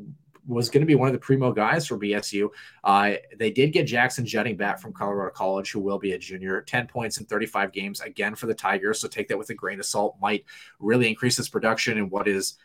was 0.48 0.70
going 0.70 0.82
to 0.82 0.88
be 0.88 0.96
one 0.96 1.08
of 1.08 1.14
the 1.14 1.20
primo 1.20 1.52
guys 1.52 1.88
for 1.88 1.98
BSU. 1.98 2.50
Uh, 2.84 3.14
they 3.38 3.52
did 3.52 3.74
get 3.74 3.84
Jackson 3.84 4.26
Jetting 4.26 4.56
back 4.56 4.80
from 4.80 4.94
Colorado 4.94 5.32
College, 5.34 5.72
who 5.72 5.80
will 5.80 6.00
be 6.00 6.14
a 6.14 6.18
junior. 6.18 6.62
10 6.62 6.88
points 6.88 7.20
in 7.20 7.26
35 7.26 7.72
games 7.72 8.02
again 8.02 8.36
for 8.36 8.48
the 8.48 8.54
Tigers. 8.54 9.00
So 9.00 9.08
take 9.08 9.28
that 9.30 9.38
with 9.38 9.50
a 9.50 9.56
grain 9.56 9.80
of 9.80 9.86
salt. 9.86 10.18
Might 10.22 10.46
really 10.80 11.10
increase 11.10 11.38
his 11.38 11.50
production 11.50 11.98
in 11.98 12.10
what 12.10 12.28
is 12.28 12.58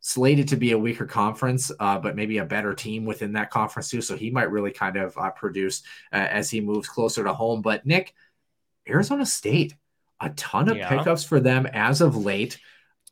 slated 0.00 0.48
to 0.48 0.56
be 0.56 0.72
a 0.72 0.78
weaker 0.78 1.06
conference, 1.06 1.70
uh, 1.80 1.98
but 1.98 2.16
maybe 2.16 2.38
a 2.38 2.44
better 2.44 2.74
team 2.74 3.04
within 3.04 3.32
that 3.32 3.50
conference 3.50 3.90
too. 3.90 4.00
So 4.00 4.16
he 4.16 4.30
might 4.30 4.50
really 4.50 4.70
kind 4.70 4.96
of 4.96 5.16
uh, 5.18 5.30
produce 5.30 5.82
uh, 6.12 6.16
as 6.16 6.50
he 6.50 6.60
moves 6.60 6.88
closer 6.88 7.24
to 7.24 7.32
home. 7.32 7.62
But 7.62 7.84
Nick, 7.84 8.14
Arizona 8.88 9.26
State, 9.26 9.74
a 10.20 10.30
ton 10.30 10.68
of 10.68 10.76
yeah. 10.76 10.88
pickups 10.88 11.24
for 11.24 11.40
them 11.40 11.66
as 11.66 12.00
of 12.00 12.16
late. 12.16 12.58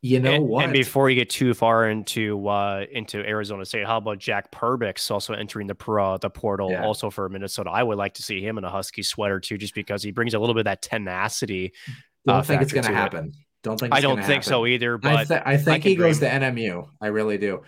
You 0.02 0.20
know 0.20 0.34
and, 0.34 0.46
what? 0.46 0.64
And 0.64 0.72
before 0.72 1.08
you 1.10 1.16
get 1.16 1.30
too 1.30 1.54
far 1.54 1.88
into 1.88 2.46
uh, 2.46 2.84
into 2.92 3.18
Arizona 3.26 3.64
State, 3.64 3.86
how 3.86 3.96
about 3.96 4.18
Jack 4.18 4.52
Perbix 4.52 5.10
also 5.10 5.32
entering 5.32 5.66
the 5.66 5.74
pro, 5.74 6.18
the 6.18 6.30
portal 6.30 6.70
yeah. 6.70 6.84
also 6.84 7.10
for 7.10 7.28
Minnesota? 7.28 7.70
I 7.70 7.82
would 7.82 7.96
like 7.96 8.14
to 8.14 8.22
see 8.22 8.40
him 8.40 8.58
in 8.58 8.64
a 8.64 8.70
Husky 8.70 9.02
sweater 9.02 9.40
too, 9.40 9.56
just 9.56 9.74
because 9.74 10.02
he 10.02 10.12
brings 10.12 10.34
a 10.34 10.38
little 10.38 10.54
bit 10.54 10.60
of 10.60 10.64
that 10.66 10.82
tenacity. 10.82 11.72
I 11.88 12.32
don't 12.32 12.40
uh, 12.40 12.42
think 12.42 12.62
it's 12.62 12.72
going 12.72 12.86
to 12.86 12.94
happen. 12.94 13.28
It. 13.28 13.45
Don't 13.66 13.80
think. 13.80 13.92
I 13.92 14.00
don't 14.00 14.18
think 14.18 14.28
happen. 14.28 14.42
so 14.44 14.64
either. 14.64 14.96
But 14.96 15.16
I, 15.16 15.24
th- 15.24 15.42
I 15.44 15.56
think 15.56 15.84
I 15.84 15.88
he 15.88 15.96
goes 15.96 16.20
to 16.20 16.28
NMU. 16.28 16.88
I 17.00 17.08
really 17.08 17.36
do. 17.36 17.64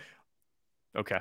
Okay. 0.97 1.19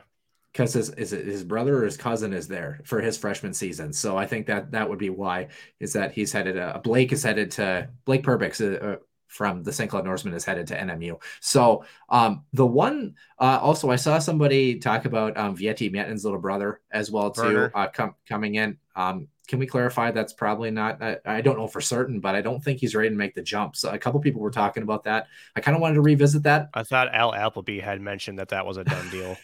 Because 0.52 0.72
his, 0.72 0.94
his 0.96 1.10
his 1.10 1.42
brother 1.42 1.78
or 1.78 1.84
his 1.84 1.96
cousin 1.96 2.32
is 2.32 2.46
there 2.46 2.80
for 2.84 3.00
his 3.00 3.18
freshman 3.18 3.52
season, 3.54 3.92
so 3.92 4.16
I 4.16 4.26
think 4.26 4.46
that 4.46 4.70
that 4.70 4.88
would 4.88 5.00
be 5.00 5.10
why 5.10 5.48
is 5.80 5.94
that 5.94 6.12
he's 6.12 6.30
headed. 6.30 6.56
Uh, 6.56 6.78
Blake 6.78 7.12
is 7.12 7.24
headed 7.24 7.50
to 7.52 7.90
Blake 8.04 8.22
Perbix 8.22 8.60
uh, 8.60 8.86
uh 8.86 8.96
from 9.28 9.62
the 9.62 9.72
St. 9.72 9.88
Cloud 9.90 10.04
Norseman 10.04 10.34
is 10.34 10.44
headed 10.44 10.66
to 10.68 10.76
NMU. 10.76 11.20
So 11.40 11.84
um, 12.08 12.44
the 12.52 12.66
one 12.66 13.14
uh, 13.38 13.58
also 13.62 13.90
I 13.90 13.96
saw 13.96 14.18
somebody 14.18 14.78
talk 14.78 15.04
about 15.04 15.36
um, 15.36 15.56
Veeti 15.56 15.92
Miettinen's 15.92 16.24
little 16.24 16.40
brother 16.40 16.80
as 16.90 17.10
well 17.10 17.30
too 17.30 17.70
uh, 17.74 17.86
com- 17.88 18.14
coming 18.26 18.56
in. 18.56 18.78
Um, 18.96 19.28
can 19.46 19.58
we 19.58 19.66
clarify 19.66 20.10
that's 20.10 20.34
probably 20.34 20.70
not? 20.70 21.02
I, 21.02 21.16
I, 21.24 21.40
don't 21.40 21.56
know 21.56 21.66
for 21.66 21.80
certain, 21.80 22.20
but 22.20 22.34
I 22.34 22.42
don't 22.42 22.62
think 22.62 22.80
he's 22.80 22.94
ready 22.94 23.08
to 23.08 23.14
make 23.14 23.34
the 23.34 23.42
jump. 23.42 23.76
So 23.76 23.90
a 23.90 23.98
couple 23.98 24.20
people 24.20 24.42
were 24.42 24.50
talking 24.50 24.82
about 24.82 25.04
that. 25.04 25.26
I 25.56 25.60
kind 25.60 25.74
of 25.74 25.80
wanted 25.80 25.94
to 25.94 26.02
revisit 26.02 26.42
that. 26.42 26.68
I 26.74 26.82
thought 26.82 27.14
Al 27.14 27.34
Appleby 27.34 27.80
had 27.80 28.00
mentioned 28.00 28.38
that 28.40 28.50
that 28.50 28.66
was 28.66 28.76
a 28.76 28.84
done 28.84 29.08
deal. 29.08 29.38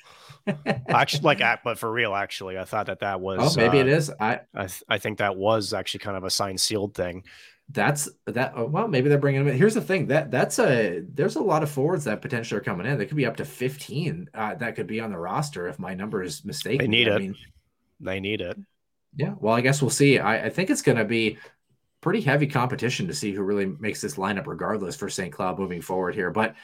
actually, 0.88 1.22
like, 1.22 1.62
but 1.64 1.78
for 1.78 1.90
real, 1.90 2.14
actually, 2.14 2.58
I 2.58 2.64
thought 2.64 2.86
that 2.86 3.00
that 3.00 3.20
was. 3.20 3.56
Oh, 3.56 3.60
maybe 3.60 3.78
uh, 3.78 3.82
it 3.82 3.88
is. 3.88 4.10
I 4.20 4.40
I, 4.54 4.66
th- 4.66 4.82
I 4.88 4.98
think 4.98 5.18
that 5.18 5.36
was 5.36 5.72
actually 5.72 6.00
kind 6.00 6.18
of 6.18 6.24
a 6.24 6.30
signed 6.30 6.60
sealed 6.60 6.94
thing. 6.94 7.24
That's 7.70 8.08
that. 8.26 8.52
Oh, 8.54 8.66
well, 8.66 8.88
maybe 8.88 9.08
they're 9.08 9.18
bringing 9.18 9.40
him 9.40 9.48
in. 9.48 9.56
Here's 9.56 9.74
the 9.74 9.80
thing 9.80 10.08
that 10.08 10.30
that's 10.30 10.58
a 10.58 11.02
there's 11.08 11.36
a 11.36 11.42
lot 11.42 11.62
of 11.62 11.70
forwards 11.70 12.04
that 12.04 12.20
potentially 12.20 12.58
are 12.58 12.64
coming 12.64 12.86
in. 12.86 12.98
they 12.98 13.06
could 13.06 13.16
be 13.16 13.26
up 13.26 13.36
to 13.38 13.44
15 13.44 14.30
uh, 14.34 14.54
that 14.56 14.76
could 14.76 14.86
be 14.86 15.00
on 15.00 15.10
the 15.10 15.18
roster 15.18 15.66
if 15.66 15.78
my 15.78 15.94
number 15.94 16.22
is 16.22 16.44
mistaken. 16.44 16.78
They 16.78 16.88
need 16.88 17.08
I 17.08 17.16
it. 17.16 17.18
Mean, 17.20 17.36
they 18.00 18.20
need 18.20 18.40
it. 18.40 18.58
Yeah, 19.16 19.34
well, 19.38 19.54
I 19.54 19.60
guess 19.60 19.80
we'll 19.80 19.90
see. 19.90 20.18
I, 20.18 20.46
I 20.46 20.50
think 20.50 20.70
it's 20.70 20.82
going 20.82 20.98
to 20.98 21.04
be 21.04 21.38
pretty 22.00 22.20
heavy 22.20 22.46
competition 22.46 23.06
to 23.06 23.14
see 23.14 23.32
who 23.32 23.42
really 23.42 23.64
makes 23.64 24.00
this 24.00 24.16
lineup, 24.16 24.46
regardless 24.46 24.96
for 24.96 25.08
St. 25.08 25.32
Cloud 25.32 25.58
moving 25.58 25.80
forward 25.80 26.14
here. 26.14 26.30
But 26.30 26.54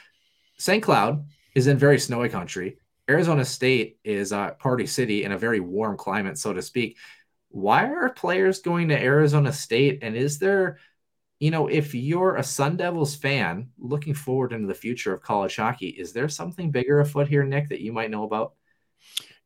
St. 0.59 0.83
Cloud 0.83 1.25
is 1.55 1.67
in 1.67 1.79
very 1.79 1.99
snowy 1.99 2.29
country. 2.29 2.77
Arizona 3.09 3.45
State 3.45 3.99
is 4.05 4.33
a 4.33 4.55
party 4.59 4.87
city 4.87 5.25
in 5.25 5.33
a 5.33 5.39
very 5.39 5.59
warm 5.59 5.97
climate, 5.97 6.39
so 6.39 6.53
to 6.53 6.61
speak. 6.61 6.99
Why 7.49 7.87
are 7.87 8.11
players 8.11 8.61
going 8.61 8.89
to 8.89 9.03
Arizona 9.03 9.53
State? 9.53 10.01
And 10.03 10.15
is 10.15 10.39
there, 10.39 10.79
you 11.41 11.51
know, 11.51 11.69
if 11.69 11.95
you're 11.95 12.37
a 12.37 12.43
Sun 12.43 12.77
Devils 12.77 13.17
fan 13.17 13.71
looking 13.79 14.15
forward 14.15 14.53
into 14.53 14.69
the 14.69 14.75
future 14.75 15.15
of 15.15 15.23
college 15.23 15.57
hockey, 15.57 15.89
is 15.89 16.13
there 16.13 16.29
something 16.29 16.71
bigger 16.71 17.01
afoot 17.01 17.27
here, 17.27 17.43
Nick, 17.43 17.71
that 17.71 17.81
you 17.81 17.93
might 17.93 18.11
know 18.11 18.25
about? 18.25 18.53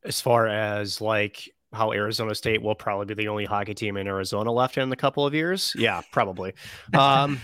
As 0.03 0.19
far 0.19 0.47
as 0.47 0.99
like 0.99 1.49
how 1.71 1.93
Arizona 1.93 2.35
State 2.35 2.61
will 2.61 2.75
probably 2.75 3.15
be 3.15 3.23
the 3.23 3.29
only 3.29 3.45
hockey 3.45 3.73
team 3.73 3.95
in 3.95 4.07
Arizona 4.07 4.51
left 4.51 4.77
in 4.77 4.91
a 4.91 4.95
couple 4.95 5.25
of 5.25 5.33
years. 5.33 5.73
Yeah, 5.77 6.01
probably. 6.11 6.53
um, 6.93 7.39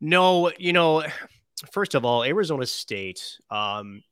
no, 0.00 0.50
you 0.58 0.72
know, 0.72 1.04
first 1.70 1.94
of 1.94 2.06
all, 2.06 2.24
Arizona 2.24 2.64
State 2.64 3.38
um, 3.50 4.02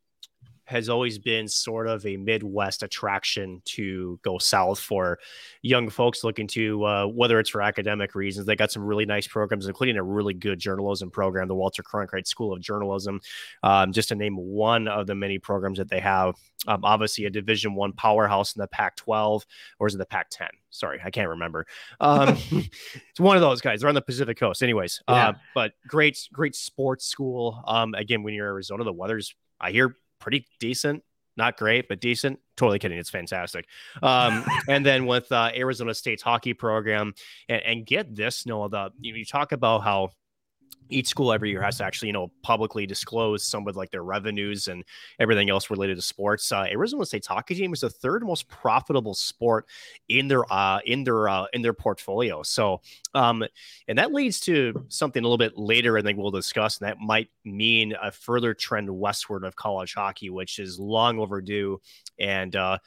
has 0.68 0.90
always 0.90 1.18
been 1.18 1.48
sort 1.48 1.88
of 1.88 2.04
a 2.04 2.18
Midwest 2.18 2.82
attraction 2.82 3.62
to 3.64 4.20
go 4.22 4.36
south 4.36 4.78
for 4.78 5.18
young 5.62 5.88
folks 5.88 6.22
looking 6.22 6.46
to, 6.48 6.84
uh, 6.84 7.06
whether 7.06 7.40
it's 7.40 7.48
for 7.48 7.62
academic 7.62 8.14
reasons. 8.14 8.46
They 8.46 8.54
got 8.54 8.70
some 8.70 8.84
really 8.84 9.06
nice 9.06 9.26
programs, 9.26 9.66
including 9.66 9.96
a 9.96 10.02
really 10.02 10.34
good 10.34 10.58
journalism 10.58 11.10
program, 11.10 11.48
the 11.48 11.54
Walter 11.54 11.82
Cronkite 11.82 12.26
School 12.26 12.52
of 12.52 12.60
Journalism, 12.60 13.18
um, 13.62 13.92
just 13.92 14.10
to 14.10 14.14
name 14.14 14.36
one 14.36 14.88
of 14.88 15.06
the 15.06 15.14
many 15.14 15.38
programs 15.38 15.78
that 15.78 15.88
they 15.88 16.00
have. 16.00 16.34
Um, 16.66 16.84
obviously, 16.84 17.24
a 17.24 17.30
Division 17.30 17.74
One 17.74 17.94
powerhouse 17.94 18.54
in 18.54 18.60
the 18.60 18.68
Pac-12, 18.68 19.44
or 19.78 19.86
is 19.86 19.94
it 19.94 19.98
the 19.98 20.06
Pac-10? 20.06 20.48
Sorry, 20.68 21.00
I 21.02 21.10
can't 21.10 21.30
remember. 21.30 21.66
Um, 21.98 22.36
it's 22.50 23.20
one 23.20 23.36
of 23.36 23.40
those 23.40 23.62
guys. 23.62 23.80
They're 23.80 23.88
on 23.88 23.94
the 23.94 24.02
Pacific 24.02 24.38
Coast, 24.38 24.62
anyways. 24.62 25.00
Yeah. 25.08 25.28
Uh, 25.28 25.32
but 25.54 25.72
great, 25.86 26.28
great 26.30 26.54
sports 26.54 27.06
school. 27.06 27.62
Um, 27.66 27.94
again, 27.94 28.22
when 28.22 28.34
you're 28.34 28.48
in 28.48 28.52
Arizona, 28.52 28.84
the 28.84 28.92
weather's 28.92 29.34
I 29.60 29.72
hear 29.72 29.96
pretty 30.18 30.46
decent, 30.60 31.02
not 31.36 31.56
great, 31.56 31.88
but 31.88 32.00
decent. 32.00 32.38
Totally 32.56 32.78
kidding. 32.78 32.98
It's 32.98 33.10
fantastic. 33.10 33.66
Um, 34.02 34.44
and 34.68 34.84
then 34.84 35.06
with 35.06 35.30
uh, 35.30 35.50
Arizona 35.54 35.94
State's 35.94 36.22
hockey 36.22 36.54
program, 36.54 37.14
and, 37.48 37.62
and 37.62 37.86
get 37.86 38.14
this, 38.14 38.46
Noah, 38.46 38.68
the 38.68 38.90
you, 39.00 39.14
you 39.14 39.24
talk 39.24 39.52
about 39.52 39.82
how 39.82 40.10
each 40.90 41.08
school 41.08 41.32
every 41.32 41.50
year 41.50 41.62
has 41.62 41.78
to 41.78 41.84
actually, 41.84 42.08
you 42.08 42.12
know, 42.12 42.30
publicly 42.42 42.86
disclose 42.86 43.44
some 43.44 43.66
of 43.68 43.76
like 43.76 43.90
their 43.90 44.02
revenues 44.02 44.68
and 44.68 44.84
everything 45.18 45.50
else 45.50 45.70
related 45.70 45.96
to 45.96 46.02
sports. 46.02 46.50
Uh, 46.50 46.66
Arizona 46.70 47.04
State's 47.04 47.26
hockey 47.26 47.54
team 47.54 47.72
is 47.72 47.80
the 47.80 47.90
third 47.90 48.24
most 48.24 48.48
profitable 48.48 49.14
sport 49.14 49.66
in 50.08 50.28
their 50.28 50.50
uh, 50.52 50.80
in 50.86 51.04
their 51.04 51.28
uh, 51.28 51.46
in 51.52 51.62
their 51.62 51.72
portfolio. 51.72 52.42
So, 52.42 52.80
um, 53.14 53.44
and 53.86 53.98
that 53.98 54.12
leads 54.12 54.40
to 54.40 54.84
something 54.88 55.22
a 55.22 55.26
little 55.26 55.38
bit 55.38 55.56
later. 55.56 55.98
I 55.98 56.02
think 56.02 56.18
we'll 56.18 56.30
discuss, 56.30 56.78
and 56.78 56.88
that 56.88 56.98
might 56.98 57.28
mean 57.44 57.94
a 58.02 58.10
further 58.10 58.54
trend 58.54 58.90
westward 58.90 59.44
of 59.44 59.56
college 59.56 59.94
hockey, 59.94 60.30
which 60.30 60.58
is 60.58 60.78
long 60.78 61.18
overdue. 61.18 61.80
And 62.18 62.56
uh, 62.56 62.78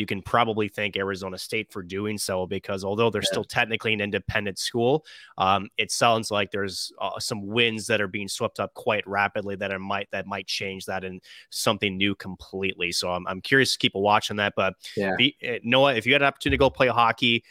you 0.00 0.06
can 0.06 0.22
probably 0.22 0.66
thank 0.66 0.96
Arizona 0.96 1.36
State 1.36 1.70
for 1.70 1.82
doing 1.82 2.16
so 2.16 2.46
because 2.46 2.84
although 2.84 3.10
they're 3.10 3.20
yeah. 3.20 3.30
still 3.30 3.44
technically 3.44 3.92
an 3.92 4.00
independent 4.00 4.58
school, 4.58 5.04
um, 5.36 5.68
it 5.76 5.92
sounds 5.92 6.30
like 6.30 6.50
there's 6.50 6.90
uh, 6.98 7.20
some 7.20 7.46
wins 7.46 7.86
that 7.86 8.00
are 8.00 8.08
being 8.08 8.26
swept 8.26 8.60
up 8.60 8.72
quite 8.72 9.06
rapidly 9.06 9.56
that 9.56 9.70
are 9.70 9.78
might 9.78 10.08
that 10.10 10.26
might 10.26 10.46
change 10.46 10.86
that 10.86 11.04
in 11.04 11.20
something 11.50 11.98
new 11.98 12.14
completely. 12.14 12.92
So 12.92 13.10
I'm, 13.12 13.26
I'm 13.26 13.42
curious 13.42 13.74
to 13.74 13.78
keep 13.78 13.94
a 13.94 14.00
watch 14.00 14.30
on 14.30 14.38
that. 14.38 14.54
But 14.56 14.72
yeah. 14.96 15.12
be, 15.18 15.36
uh, 15.46 15.58
Noah, 15.62 15.94
if 15.94 16.06
you 16.06 16.14
had 16.14 16.22
an 16.22 16.28
opportunity 16.28 16.56
to 16.56 16.60
go 16.60 16.70
play 16.70 16.88
hockey 16.88 17.44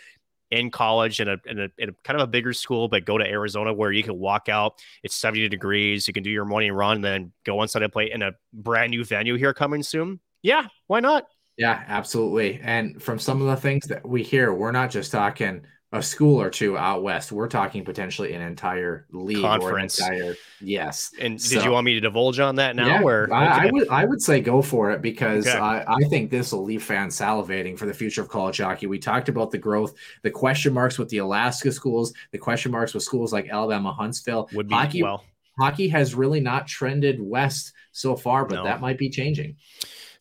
in 0.50 0.72
college 0.72 1.20
in 1.20 1.28
a, 1.28 1.38
in 1.46 1.60
a, 1.60 1.70
in 1.78 1.90
a 1.90 1.94
kind 2.04 2.20
of 2.20 2.28
a 2.28 2.32
bigger 2.32 2.52
school, 2.52 2.88
but 2.88 3.06
go 3.06 3.20
to 3.20 3.26
Arizona 3.26 3.72
where 3.72 3.92
you 3.92 4.02
can 4.02 4.18
walk 4.18 4.50
out. 4.50 4.82
It's 5.04 5.16
70 5.16 5.50
degrees. 5.50 6.08
You 6.08 6.14
can 6.16 6.24
do 6.24 6.32
your 6.32 6.46
morning 6.46 6.72
run, 6.72 6.96
and 6.96 7.06
then 7.06 7.32
go 7.44 7.62
inside 7.62 7.84
and 7.84 7.94
play 7.94 8.10
in 8.12 8.24
a 8.24 8.32
brand 8.54 8.90
new 8.90 9.06
venue 9.06 9.36
here 9.36 9.54
coming 9.54 9.84
soon. 9.84 10.20
Yeah, 10.42 10.66
why 10.88 11.00
not? 11.00 11.28
Yeah, 11.60 11.84
absolutely. 11.90 12.62
And 12.64 13.04
from 13.04 13.20
some 13.20 13.42
of 13.42 13.48
the 13.48 13.58
things 13.58 13.86
that 13.88 14.08
we 14.08 14.24
hear, 14.24 14.54
we're 14.54 14.72
not 14.72 14.90
just 14.90 15.12
talking 15.12 15.62
a 15.92 16.02
school 16.02 16.40
or 16.40 16.50
two 16.50 16.78
out 16.78 17.04
west. 17.04 17.34
We're 17.34 17.50
talking 17.50 17.84
potentially 17.84 18.34
an 18.34 18.42
entire 18.42 19.08
league 19.12 19.42
conference. 19.42 20.00
Entire, 20.00 20.36
yes. 20.62 21.12
And 21.20 21.42
so, 21.42 21.56
did 21.56 21.66
you 21.66 21.72
want 21.72 21.84
me 21.84 21.96
to 21.96 22.00
divulge 22.00 22.40
on 22.40 22.56
that 22.56 22.78
now? 22.78 22.88
Yeah, 22.88 23.02
or 23.02 23.34
I, 23.34 23.66
I, 23.66 23.72
would 23.72 23.90
I 23.90 24.06
would 24.06 24.22
say 24.22 24.40
go 24.40 24.62
for 24.62 24.92
it 24.92 25.02
because 25.02 25.48
okay. 25.48 25.58
I, 25.58 25.84
I 25.96 26.00
think 26.10 26.32
this 26.32 26.54
will 26.54 26.64
leave 26.64 26.82
fans 26.82 27.20
salivating 27.20 27.78
for 27.78 27.88
the 27.88 27.94
future 27.94 28.22
of 28.22 28.30
college 28.30 28.60
hockey. 28.60 28.88
We 28.88 29.00
talked 29.00 29.28
about 29.28 29.52
the 29.52 29.58
growth, 29.58 29.96
the 30.22 30.32
question 30.32 30.74
marks 30.74 30.98
with 30.98 31.10
the 31.10 31.18
Alaska 31.18 31.74
schools, 31.74 32.14
the 32.32 32.38
question 32.38 32.72
marks 32.72 32.94
with 32.94 33.04
schools 33.04 33.34
like 33.34 33.50
Alabama, 33.50 33.92
Huntsville. 33.92 34.48
Would 34.54 34.70
be 34.70 34.76
hockey, 34.76 35.04
well. 35.04 35.26
Hockey 35.60 35.90
has 35.90 36.16
really 36.16 36.40
not 36.40 36.68
trended 36.68 37.20
west 37.20 37.74
so 37.92 38.16
far, 38.16 38.46
but 38.46 38.56
no. 38.56 38.64
that 38.64 38.80
might 38.80 38.98
be 38.98 39.10
changing. 39.10 39.58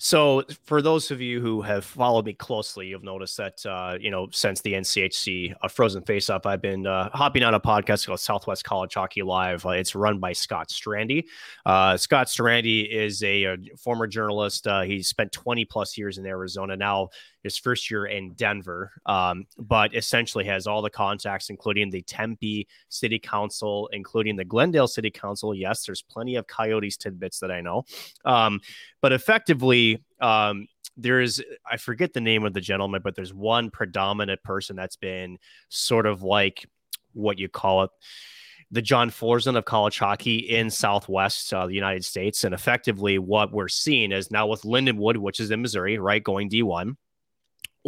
So, 0.00 0.44
for 0.62 0.80
those 0.80 1.10
of 1.10 1.20
you 1.20 1.40
who 1.40 1.60
have 1.62 1.84
followed 1.84 2.24
me 2.24 2.32
closely, 2.32 2.86
you've 2.86 3.02
noticed 3.02 3.36
that 3.38 3.66
uh, 3.66 3.98
you 4.00 4.12
know 4.12 4.28
since 4.30 4.60
the 4.60 4.74
NCHC 4.74 5.54
uh, 5.60 5.66
Frozen 5.66 6.02
Faceoff, 6.02 6.46
I've 6.46 6.62
been 6.62 6.86
uh, 6.86 7.10
hopping 7.12 7.42
on 7.42 7.54
a 7.54 7.60
podcast 7.60 8.06
called 8.06 8.20
Southwest 8.20 8.62
College 8.62 8.94
Hockey 8.94 9.22
Live. 9.22 9.66
Uh, 9.66 9.70
it's 9.70 9.96
run 9.96 10.20
by 10.20 10.32
Scott 10.32 10.68
Strandy. 10.68 11.24
Uh, 11.66 11.96
Scott 11.96 12.28
Strandy 12.28 12.88
is 12.88 13.24
a, 13.24 13.44
a 13.44 13.56
former 13.76 14.06
journalist. 14.06 14.68
Uh, 14.68 14.82
he 14.82 15.02
spent 15.02 15.32
20 15.32 15.64
plus 15.64 15.98
years 15.98 16.18
in 16.18 16.26
Arizona. 16.26 16.76
Now 16.76 17.08
his 17.48 17.58
first 17.58 17.90
year 17.90 18.06
in 18.06 18.32
Denver, 18.34 18.92
um, 19.06 19.46
but 19.58 19.94
essentially 19.94 20.44
has 20.44 20.66
all 20.66 20.82
the 20.82 20.90
contacts, 20.90 21.50
including 21.50 21.90
the 21.90 22.02
Tempe 22.02 22.68
City 22.88 23.18
Council, 23.18 23.88
including 23.92 24.36
the 24.36 24.44
Glendale 24.44 24.88
City 24.88 25.10
Council. 25.10 25.54
Yes, 25.54 25.84
there's 25.84 26.02
plenty 26.02 26.36
of 26.36 26.46
Coyotes 26.46 26.96
tidbits 26.96 27.40
that 27.40 27.50
I 27.50 27.60
know, 27.60 27.84
um, 28.24 28.60
but 29.00 29.12
effectively, 29.12 30.04
um, 30.20 30.66
there 30.96 31.20
is 31.20 31.42
I 31.64 31.76
forget 31.76 32.12
the 32.12 32.20
name 32.20 32.44
of 32.44 32.52
the 32.52 32.60
gentleman, 32.60 33.00
but 33.02 33.14
there's 33.14 33.32
one 33.32 33.70
predominant 33.70 34.42
person 34.42 34.76
that's 34.76 34.96
been 34.96 35.38
sort 35.68 36.06
of 36.06 36.22
like 36.22 36.66
what 37.14 37.38
you 37.38 37.48
call 37.48 37.84
it 37.84 37.90
the 38.70 38.82
John 38.82 39.10
Forslund 39.10 39.56
of 39.56 39.64
college 39.64 39.98
hockey 39.98 40.36
in 40.36 40.70
Southwest 40.70 41.54
uh, 41.54 41.66
the 41.66 41.74
United 41.74 42.04
States. 42.04 42.44
And 42.44 42.54
effectively, 42.54 43.18
what 43.18 43.52
we're 43.52 43.68
seeing 43.68 44.12
is 44.12 44.30
now 44.30 44.46
with 44.46 44.62
Lindenwood, 44.62 45.16
which 45.16 45.40
is 45.40 45.50
in 45.50 45.62
Missouri, 45.62 45.98
right, 45.98 46.22
going 46.22 46.50
D1, 46.50 46.96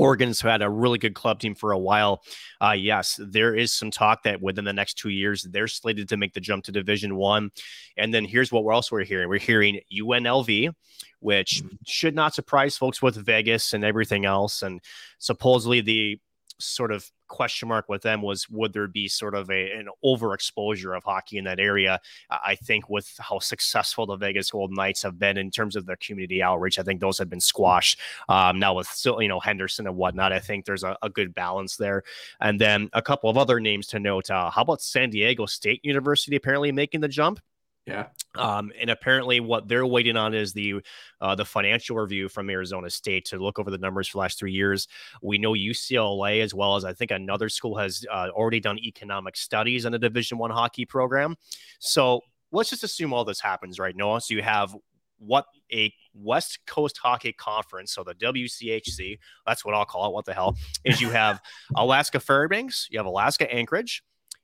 Oregon's 0.00 0.40
had 0.40 0.62
a 0.62 0.70
really 0.70 0.98
good 0.98 1.14
club 1.14 1.40
team 1.40 1.54
for 1.54 1.72
a 1.72 1.78
while. 1.78 2.22
Uh, 2.60 2.72
yes, 2.72 3.20
there 3.22 3.54
is 3.54 3.72
some 3.72 3.90
talk 3.90 4.22
that 4.22 4.40
within 4.40 4.64
the 4.64 4.72
next 4.72 4.94
two 4.94 5.10
years 5.10 5.42
they're 5.42 5.68
slated 5.68 6.08
to 6.08 6.16
make 6.16 6.32
the 6.32 6.40
jump 6.40 6.64
to 6.64 6.72
Division 6.72 7.16
One. 7.16 7.50
And 7.98 8.12
then 8.14 8.24
here's 8.24 8.50
what 8.50 8.64
we're 8.64 8.72
also 8.72 8.96
hearing: 8.96 9.28
we're 9.28 9.38
hearing 9.38 9.80
UNLV, 9.92 10.72
which 11.20 11.62
mm-hmm. 11.62 11.76
should 11.86 12.14
not 12.14 12.34
surprise 12.34 12.78
folks 12.78 13.02
with 13.02 13.14
Vegas 13.16 13.74
and 13.74 13.84
everything 13.84 14.24
else. 14.24 14.62
And 14.62 14.80
supposedly 15.18 15.82
the 15.82 16.18
sort 16.58 16.92
of 16.92 17.10
question 17.30 17.68
mark 17.68 17.88
with 17.88 18.02
them 18.02 18.20
was 18.20 18.48
would 18.50 18.72
there 18.72 18.88
be 18.88 19.08
sort 19.08 19.34
of 19.34 19.50
a, 19.50 19.72
an 19.72 19.88
overexposure 20.04 20.94
of 20.96 21.04
hockey 21.04 21.38
in 21.38 21.44
that 21.44 21.58
area? 21.58 21.98
I 22.30 22.56
think 22.56 22.90
with 22.90 23.10
how 23.18 23.38
successful 23.38 24.04
the 24.04 24.16
Vegas 24.16 24.50
Golden 24.50 24.74
Knights 24.74 25.02
have 25.02 25.18
been 25.18 25.38
in 25.38 25.50
terms 25.50 25.76
of 25.76 25.86
their 25.86 25.96
community 25.96 26.42
outreach, 26.42 26.78
I 26.78 26.82
think 26.82 27.00
those 27.00 27.18
have 27.18 27.30
been 27.30 27.40
squashed. 27.40 27.98
Um, 28.28 28.58
now 28.58 28.74
with 28.74 28.88
still, 28.88 29.22
you 29.22 29.28
know, 29.28 29.40
Henderson 29.40 29.86
and 29.86 29.96
whatnot, 29.96 30.32
I 30.32 30.40
think 30.40 30.64
there's 30.64 30.84
a, 30.84 30.96
a, 31.02 31.08
good 31.08 31.34
balance 31.34 31.76
there. 31.76 32.02
And 32.40 32.60
then 32.60 32.90
a 32.92 33.02
couple 33.02 33.30
of 33.30 33.38
other 33.38 33.60
names 33.60 33.86
to 33.88 33.98
note. 33.98 34.30
Uh, 34.30 34.50
how 34.50 34.62
about 34.62 34.82
San 34.82 35.10
Diego 35.10 35.46
State 35.46 35.84
University 35.84 36.36
apparently 36.36 36.72
making 36.72 37.00
the 37.00 37.08
jump? 37.08 37.40
Yeah. 37.86 38.06
Um, 38.36 38.72
and 38.80 38.90
apparently, 38.90 39.40
what 39.40 39.66
they're 39.66 39.86
waiting 39.86 40.16
on 40.16 40.34
is 40.34 40.52
the 40.52 40.76
uh, 41.20 41.34
the 41.34 41.44
financial 41.44 41.96
review 41.96 42.28
from 42.28 42.48
Arizona 42.50 42.90
State 42.90 43.24
to 43.26 43.38
look 43.38 43.58
over 43.58 43.70
the 43.70 43.78
numbers 43.78 44.08
for 44.08 44.18
the 44.18 44.20
last 44.20 44.38
three 44.38 44.52
years. 44.52 44.86
We 45.22 45.38
know 45.38 45.52
UCLA 45.52 46.42
as 46.42 46.54
well 46.54 46.76
as 46.76 46.84
I 46.84 46.92
think 46.92 47.10
another 47.10 47.48
school 47.48 47.76
has 47.78 48.04
uh, 48.10 48.28
already 48.30 48.60
done 48.60 48.78
economic 48.78 49.36
studies 49.36 49.86
on 49.86 49.94
a 49.94 49.98
Division 49.98 50.38
One 50.38 50.50
hockey 50.50 50.84
program. 50.84 51.36
So 51.80 52.20
let's 52.52 52.70
just 52.70 52.84
assume 52.84 53.12
all 53.12 53.24
this 53.24 53.40
happens 53.40 53.78
right 53.78 53.96
now. 53.96 54.18
So 54.18 54.34
you 54.34 54.42
have 54.42 54.76
what 55.18 55.46
a 55.72 55.92
West 56.14 56.58
Coast 56.66 56.98
Hockey 56.98 57.32
Conference, 57.32 57.92
so 57.92 58.02
the 58.02 58.14
WCHC, 58.14 59.18
that's 59.46 59.64
what 59.64 59.74
I'll 59.74 59.84
call 59.84 60.06
it. 60.06 60.12
What 60.12 60.24
the 60.24 60.34
hell 60.34 60.56
is 60.84 61.00
you 61.00 61.10
have 61.10 61.40
Alaska 61.76 62.20
Fairbanks, 62.20 62.88
you 62.90 62.98
have 62.98 63.06
Alaska 63.06 63.52
Anchorage, 63.52 64.02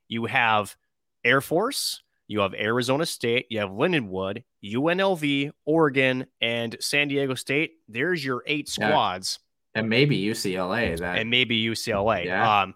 you 0.08 0.26
have 0.26 0.76
Air 1.24 1.40
Force 1.40 2.02
you 2.28 2.40
have 2.40 2.54
Arizona 2.54 3.06
State, 3.06 3.46
you 3.50 3.60
have 3.60 3.70
Lindenwood, 3.70 4.42
UNLV, 4.64 5.50
Oregon, 5.64 6.26
and 6.40 6.76
San 6.80 7.08
Diego 7.08 7.34
State. 7.34 7.72
There's 7.88 8.24
your 8.24 8.42
eight 8.46 8.68
squads. 8.68 9.38
Yeah. 9.74 9.80
And 9.80 9.90
maybe 9.90 10.20
UCLA. 10.20 10.98
That... 10.98 11.18
And 11.18 11.30
maybe 11.30 11.62
UCLA. 11.62 12.24
Yeah. 12.24 12.62
Um, 12.62 12.74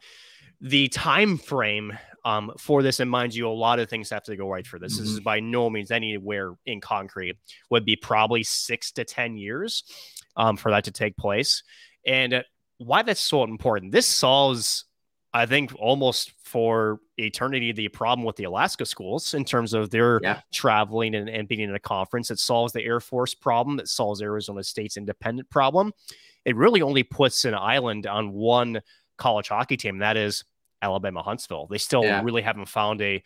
the 0.61 0.89
time 0.89 1.39
frame 1.39 1.97
um, 2.25 2.53
for 2.59 2.83
this, 2.83 3.01
and 3.01 3.11
mind 3.11 3.35
you, 3.35 3.49
a 3.49 3.51
lot 3.51 3.79
of 3.79 3.89
things 3.89 4.11
have 4.11 4.25
to 4.25 4.37
go 4.37 4.49
right 4.49 4.67
for 4.67 4.79
this. 4.79 4.95
Mm-hmm. 4.95 5.03
This 5.03 5.11
is 5.11 5.17
mm-hmm. 5.19 5.25
by 5.25 5.41
no 5.41 5.71
means 5.71 5.91
anywhere 5.91 6.53
in 6.67 6.81
concrete. 6.81 7.37
Would 7.71 7.85
be 7.85 7.97
probably 7.97 8.43
six 8.43 8.93
to 8.93 9.05
ten 9.05 9.37
years 9.37 9.85
um, 10.37 10.57
for 10.57 10.71
that 10.71 10.85
to 10.85 10.91
take 10.91 11.17
place. 11.17 11.63
And 12.07 12.45
why 12.79 13.03
that's 13.03 13.21
so 13.21 13.45
important. 13.45 13.93
This 13.93 14.07
solves 14.07 14.85
I 15.33 15.47
think 15.47 15.73
almost 15.79 16.33
for 16.43 17.01
eternity 17.17 17.71
the 17.73 17.89
problem 17.89 18.25
with 18.25 18.37
the 18.37 18.45
Alaska 18.45 18.85
schools 18.85 19.35
in 19.35 19.45
terms 19.45 19.73
of 19.75 19.91
their 19.91 20.19
yeah. 20.23 20.41
traveling 20.53 21.15
and, 21.15 21.29
and 21.29 21.47
being 21.47 21.61
in 21.61 21.75
a 21.75 21.79
conference. 21.79 22.31
It 22.31 22.39
solves 22.39 22.73
the 22.73 22.83
Air 22.83 23.01
Force 23.01 23.35
problem. 23.35 23.79
It 23.79 23.89
solves 23.89 24.23
Arizona 24.23 24.65
State's 24.65 24.97
independent 24.97 25.49
problem. 25.49 25.93
It 26.45 26.57
really 26.57 26.83
only 26.83 27.03
puts 27.05 27.45
an 27.45 27.55
island 27.55 28.07
on 28.07 28.33
one 28.33 28.81
college 29.19 29.49
hockey 29.49 29.77
team. 29.77 29.99
That 29.99 30.17
is 30.17 30.45
Alabama 30.83 31.23
Huntsville. 31.23 31.67
They 31.69 31.79
still 31.79 32.03
yeah. 32.03 32.23
really 32.23 32.43
haven't 32.43 32.67
found 32.67 33.01
a 33.03 33.23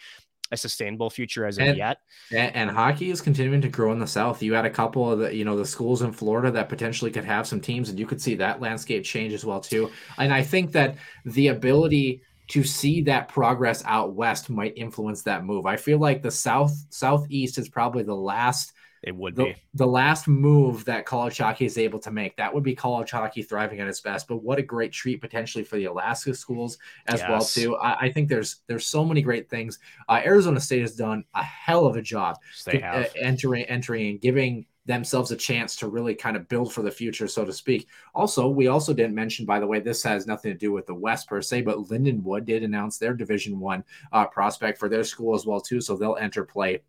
a 0.55 0.57
sustainable 0.57 1.11
future 1.11 1.46
as 1.46 1.59
of 1.59 1.66
and, 1.66 1.76
yet. 1.76 1.98
And, 2.30 2.55
and, 2.55 2.70
hockey 2.70 3.11
is 3.11 3.20
continuing 3.20 3.61
to 3.61 3.68
grow 3.68 3.92
in 3.92 3.98
the 3.98 4.07
South. 4.07 4.42
You 4.42 4.55
had 4.55 4.64
a 4.64 4.70
couple 4.70 5.11
of 5.11 5.18
the, 5.18 5.34
you 5.34 5.44
know, 5.44 5.57
the 5.57 5.66
schools 5.66 6.02
in 6.02 6.12
Florida 6.12 6.50
that 6.52 6.68
potentially 6.68 7.11
could 7.11 7.24
have 7.24 7.46
some 7.46 7.61
teams, 7.61 7.88
and 7.88 7.98
you 7.98 8.07
could 8.07 8.20
see 8.20 8.34
that 8.36 8.61
landscape 8.61 9.05
change 9.05 9.32
as 9.32 9.44
well 9.44 9.61
too. 9.61 9.90
And 10.18 10.32
I 10.32 10.42
think 10.42 10.72
that 10.72 10.96
the 11.24 11.48
ability 11.48 12.22
to 12.46 12.62
see 12.62 13.00
that 13.02 13.28
progress 13.28 13.82
out 13.86 14.14
west 14.14 14.50
might 14.50 14.74
influence 14.76 15.22
that 15.22 15.44
move. 15.44 15.66
I 15.66 15.76
feel 15.76 15.98
like 15.98 16.22
the 16.22 16.30
South 16.30 16.74
Southeast 16.90 17.59
is 17.59 17.68
probably 17.68 18.02
the 18.02 18.14
last 18.14 18.74
it 19.07 19.14
would 19.14 19.36
the, 19.36 19.44
be 19.44 19.57
the 19.74 19.86
last 19.86 20.26
move 20.26 20.84
that 20.86 21.05
college 21.05 21.38
hockey 21.38 21.66
is 21.66 21.76
able 21.76 21.98
to 21.98 22.11
make. 22.11 22.36
That 22.36 22.52
would 22.52 22.62
be 22.62 22.74
college 22.74 23.11
hockey 23.11 23.42
thriving 23.42 23.80
at 23.80 23.86
its 23.86 24.00
best. 24.00 24.26
But 24.26 24.38
what 24.38 24.59
a 24.59 24.62
great 24.62 24.92
treat 24.92 25.20
potentially 25.20 25.62
for 25.62 25.76
the 25.76 25.84
Alaska 25.84 26.34
schools 26.34 26.78
as 27.07 27.20
yes. 27.20 27.28
well 27.28 27.42
too. 27.42 27.76
I, 27.76 28.07
I, 28.07 28.12
think 28.12 28.28
there's 28.28 28.62
there's 28.66 28.86
so 28.86 29.05
many 29.05 29.20
great 29.20 29.50
things. 29.50 29.78
Uh, 30.09 30.22
Arizona 30.24 30.59
State 30.59 30.80
has 30.80 30.96
done 30.96 31.22
a 31.34 31.42
hell 31.42 31.86
of 31.86 31.96
a 31.96 32.02
job 32.02 32.38
to, 32.64 32.80
uh, 32.80 33.05
entering 33.20 33.64
entering 33.64 34.09
and 34.09 34.20
giving 34.20 34.64
themselves 34.86 35.30
a 35.30 35.36
chance 35.36 35.76
to 35.76 35.88
really 35.88 36.14
kind 36.14 36.36
of 36.36 36.48
build 36.48 36.72
for 36.72 36.82
the 36.82 36.90
future, 36.90 37.26
so 37.26 37.44
to 37.44 37.52
speak. 37.52 37.88
Also, 38.14 38.48
we 38.48 38.68
also 38.68 38.92
didn't 38.92 39.14
mention, 39.14 39.46
by 39.46 39.59
the 39.59 39.66
way, 39.66 39.80
this 39.80 40.02
has 40.02 40.26
nothing 40.26 40.52
to 40.52 40.59
do 40.59 40.72
with 40.72 40.86
the 40.86 40.94
West 40.94 41.28
per 41.28 41.40
se, 41.40 41.62
but 41.62 41.78
Lindenwood 41.88 42.44
did 42.44 42.62
announce 42.62 42.98
their 42.98 43.14
Division 43.14 43.59
One 43.59 43.82
uh, 44.12 44.26
prospect 44.26 44.78
for 44.78 44.88
their 44.88 45.05
school 45.05 45.34
as 45.34 45.46
well 45.46 45.61
too, 45.61 45.80
so 45.80 45.96
they'll 45.96 46.16
enter 46.16 46.44
play 46.44 46.82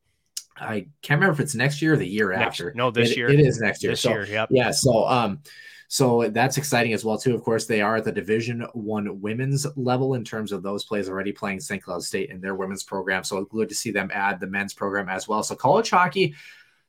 I 0.56 0.88
can't 1.02 1.20
remember 1.20 1.34
if 1.34 1.40
it's 1.40 1.56
next 1.56 1.82
year 1.82 1.94
or 1.94 1.98
the 1.98 2.08
year 2.08 2.32
next, 2.32 2.62
after. 2.62 2.74
No, 2.76 2.92
this 2.92 3.12
it, 3.12 3.18
year. 3.18 3.30
It 3.30 3.40
is 3.40 3.60
next 3.60 3.84
year. 3.84 3.92
This 3.92 4.02
so, 4.02 4.10
year, 4.10 4.26
yep. 4.26 4.50
Yeah. 4.52 4.72
So, 4.72 5.06
um, 5.08 5.42
So 5.88 6.30
that's 6.30 6.58
exciting 6.58 6.94
as 6.94 7.06
well 7.06 7.18
too. 7.18 7.36
Of 7.36 7.44
course, 7.44 7.66
they 7.66 7.82
are 7.82 7.98
at 7.98 8.04
the 8.04 8.12
Division 8.12 8.66
One 8.74 9.22
women's 9.22 9.68
level 9.76 10.16
in 10.16 10.24
terms 10.24 10.52
of 10.52 10.64
those 10.64 10.84
plays 10.84 11.10
already 11.10 11.32
playing 11.32 11.60
St. 11.60 11.82
Cloud 11.82 12.04
State 12.04 12.32
in 12.32 12.42
their 12.42 12.56
women's 12.56 12.84
program. 12.84 13.24
So 13.24 13.44
good 13.46 13.70
to 13.70 13.76
see 13.76 13.92
them 13.92 14.10
add 14.14 14.40
the 14.40 14.48
men's 14.48 14.74
program 14.74 15.10
as 15.10 15.28
well. 15.28 15.44
So 15.44 15.56
college 15.56 15.90
hockey 15.90 16.36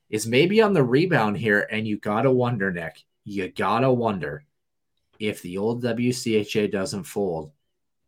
is 0.09 0.27
maybe 0.27 0.63
on 0.63 0.73
the 0.73 0.83
rebound 0.83 1.37
here, 1.37 1.67
and 1.71 1.87
you 1.87 1.99
gotta 1.99 2.31
wonder, 2.31 2.73
Nick. 2.73 3.05
You 3.25 3.49
gotta 3.49 3.93
wonder 3.93 4.45
if 5.19 5.43
the 5.43 5.59
old 5.59 5.83
WCHA 5.83 6.71
doesn't 6.71 7.05
fold. 7.05 7.53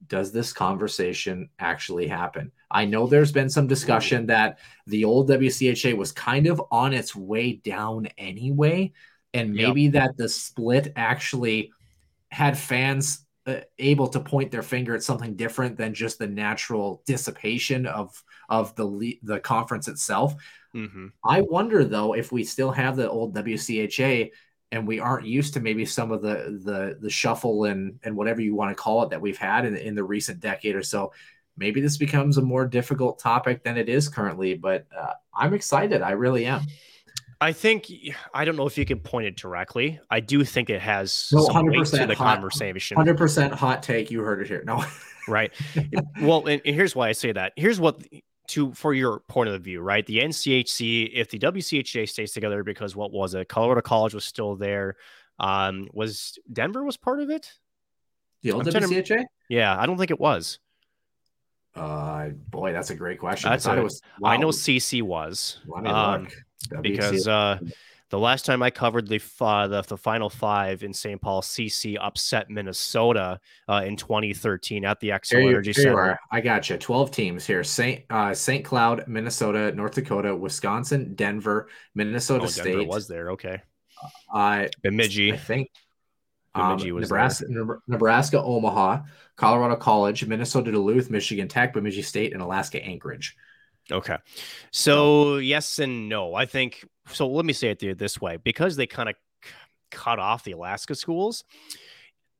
Does 0.06 0.32
this 0.32 0.52
conversation 0.52 1.50
actually 1.58 2.06
happen? 2.06 2.52
I 2.70 2.84
know 2.84 3.06
there's 3.06 3.32
been 3.32 3.48
some 3.48 3.66
discussion 3.66 4.26
that 4.26 4.58
the 4.86 5.04
old 5.04 5.30
WCHA 5.30 5.96
was 5.96 6.12
kind 6.12 6.46
of 6.46 6.62
on 6.70 6.92
its 6.92 7.16
way 7.16 7.54
down 7.54 8.08
anyway 8.18 8.92
and 9.34 9.54
maybe 9.54 9.82
yep. 9.82 9.92
that 9.92 10.16
the 10.16 10.28
split 10.28 10.92
actually 10.96 11.70
had 12.30 12.58
fans 12.58 13.26
uh, 13.46 13.60
able 13.78 14.08
to 14.08 14.20
point 14.20 14.50
their 14.50 14.62
finger 14.62 14.94
at 14.94 15.02
something 15.02 15.34
different 15.34 15.76
than 15.76 15.94
just 15.94 16.18
the 16.18 16.26
natural 16.26 17.02
dissipation 17.06 17.86
of 17.86 18.22
of 18.48 18.74
the 18.76 19.18
the 19.22 19.40
conference 19.40 19.88
itself. 19.88 20.34
Mm-hmm. 20.74 21.06
I 21.24 21.42
wonder 21.42 21.84
though 21.84 22.14
if 22.14 22.30
we 22.30 22.44
still 22.44 22.70
have 22.72 22.96
the 22.96 23.08
old 23.08 23.34
WCHA 23.34 24.30
and 24.70 24.86
we 24.86 25.00
aren't 25.00 25.26
used 25.26 25.54
to 25.54 25.60
maybe 25.60 25.86
some 25.86 26.10
of 26.12 26.20
the 26.20 26.60
the 26.64 26.98
the 27.00 27.10
shuffle 27.10 27.64
and 27.64 27.98
and 28.02 28.16
whatever 28.16 28.40
you 28.40 28.54
want 28.54 28.76
to 28.76 28.82
call 28.82 29.02
it 29.02 29.10
that 29.10 29.20
we've 29.20 29.38
had 29.38 29.64
in, 29.64 29.76
in 29.76 29.94
the 29.94 30.04
recent 30.04 30.40
decade 30.40 30.74
or 30.74 30.82
so. 30.82 31.12
Maybe 31.58 31.80
this 31.80 31.96
becomes 31.96 32.38
a 32.38 32.42
more 32.42 32.66
difficult 32.66 33.18
topic 33.18 33.64
than 33.64 33.76
it 33.76 33.88
is 33.88 34.08
currently, 34.08 34.54
but 34.54 34.86
uh, 34.96 35.14
I'm 35.34 35.54
excited. 35.54 36.02
I 36.02 36.12
really 36.12 36.46
am. 36.46 36.62
I 37.40 37.52
think 37.52 37.90
I 38.34 38.44
don't 38.44 38.56
know 38.56 38.66
if 38.66 38.76
you 38.76 38.84
can 38.84 38.98
point 38.98 39.26
it 39.26 39.36
directly. 39.36 40.00
I 40.10 40.20
do 40.20 40.44
think 40.44 40.70
it 40.70 40.80
has 40.80 41.28
no, 41.32 41.44
some 41.46 41.66
weight 41.66 41.86
to 41.86 42.06
the 42.06 42.14
hot, 42.14 42.34
conversation. 42.34 42.96
Hundred 42.96 43.16
percent 43.16 43.54
hot 43.54 43.82
take. 43.82 44.10
You 44.10 44.22
heard 44.22 44.40
it 44.40 44.48
here. 44.48 44.64
No, 44.66 44.84
right. 45.28 45.52
well, 46.20 46.46
and, 46.46 46.60
and, 46.64 46.74
here's 46.74 46.96
why 46.96 47.08
I 47.08 47.12
say 47.12 47.30
that. 47.32 47.52
Here's 47.54 47.78
what 47.78 48.02
to 48.48 48.72
for 48.74 48.92
your 48.92 49.20
point 49.20 49.50
of 49.50 49.62
view. 49.62 49.80
Right, 49.80 50.04
the 50.04 50.18
NCHC, 50.18 51.10
if 51.14 51.30
the 51.30 51.38
WCHA 51.38 52.08
stays 52.08 52.32
together, 52.32 52.64
because 52.64 52.96
what 52.96 53.12
was 53.12 53.34
it? 53.34 53.48
Colorado 53.48 53.82
College 53.82 54.14
was 54.14 54.24
still 54.24 54.56
there. 54.56 54.96
Um, 55.38 55.88
was 55.92 56.38
Denver 56.52 56.82
was 56.82 56.96
part 56.96 57.20
of 57.20 57.30
it? 57.30 57.52
The 58.42 58.50
old 58.52 58.66
WCHA? 58.66 59.06
To, 59.06 59.26
yeah, 59.48 59.78
I 59.78 59.86
don't 59.86 59.96
think 59.96 60.10
it 60.10 60.18
was. 60.18 60.58
Uh, 61.74 62.30
boy, 62.50 62.72
that's 62.72 62.90
a 62.90 62.94
great 62.94 63.18
question. 63.18 63.50
That's 63.50 63.66
I 63.66 63.70
thought 63.70 63.78
a, 63.78 63.80
it 63.80 63.84
was. 63.84 64.02
Wow. 64.20 64.30
I 64.30 64.36
know 64.36 64.48
CC 64.48 65.02
was. 65.02 65.60
Um, 65.84 66.28
because 66.82 67.28
uh, 67.28 67.58
the 68.10 68.18
last 68.18 68.46
time 68.46 68.62
I 68.62 68.70
covered 68.70 69.06
the, 69.06 69.20
uh, 69.40 69.68
the, 69.68 69.82
the 69.82 69.96
final 69.96 70.30
five 70.30 70.82
in 70.82 70.92
St. 70.92 71.20
Paul, 71.20 71.42
CC 71.42 71.96
upset 72.00 72.48
Minnesota 72.48 73.38
uh, 73.68 73.82
in 73.84 73.96
2013 73.96 74.84
at 74.84 74.98
the 75.00 75.10
Xcel 75.10 75.48
Energy 75.48 75.72
Center. 75.72 76.18
I 76.32 76.40
got 76.40 76.70
you. 76.70 76.78
12 76.78 77.10
teams 77.10 77.46
here: 77.46 77.62
Saint 77.62 78.04
uh, 78.10 78.32
Saint 78.34 78.64
Cloud, 78.64 79.06
Minnesota, 79.06 79.72
North 79.72 79.94
Dakota, 79.94 80.34
Wisconsin, 80.34 81.14
Denver, 81.14 81.68
Minnesota 81.94 82.44
oh, 82.44 82.48
State. 82.48 82.64
Denver 82.64 82.84
was 82.84 83.08
there? 83.08 83.30
Okay. 83.32 83.60
Uh, 84.32 84.66
Bemidji. 84.82 85.32
I 85.32 85.36
think. 85.36 85.70
Um, 86.58 86.78
Nebraska, 86.78 87.46
there. 87.48 87.80
Nebraska, 87.86 88.42
Omaha, 88.42 89.02
Colorado 89.36 89.76
College, 89.76 90.26
Minnesota 90.26 90.72
Duluth, 90.72 91.10
Michigan 91.10 91.48
Tech, 91.48 91.72
Bemidji 91.72 92.02
State, 92.02 92.32
and 92.32 92.42
Alaska 92.42 92.82
Anchorage. 92.82 93.36
Okay. 93.90 94.16
So, 94.70 95.36
yes 95.36 95.78
and 95.78 96.08
no. 96.08 96.34
I 96.34 96.46
think 96.46 96.84
so. 97.08 97.28
Let 97.28 97.44
me 97.44 97.52
say 97.52 97.70
it 97.70 97.98
this 97.98 98.20
way 98.20 98.36
because 98.36 98.76
they 98.76 98.86
kind 98.86 99.08
of 99.08 99.14
c- 99.42 99.50
cut 99.90 100.18
off 100.18 100.44
the 100.44 100.52
Alaska 100.52 100.94
schools, 100.94 101.44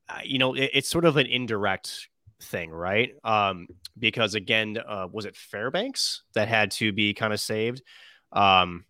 uh, 0.09 0.19
you 0.23 0.37
know, 0.37 0.53
it, 0.53 0.71
it's 0.73 0.89
sort 0.89 1.05
of 1.05 1.17
an 1.17 1.25
indirect 1.25 2.09
thing, 2.41 2.71
right? 2.71 3.13
Um, 3.23 3.67
because 3.97 4.35
again, 4.35 4.77
uh, 4.77 5.07
was 5.11 5.25
it 5.25 5.35
Fairbanks 5.35 6.23
that 6.33 6.47
had 6.47 6.71
to 6.71 6.91
be 6.91 7.13
kind 7.13 7.33
of 7.33 7.39
saved? 7.39 7.81
Um, 8.31 8.85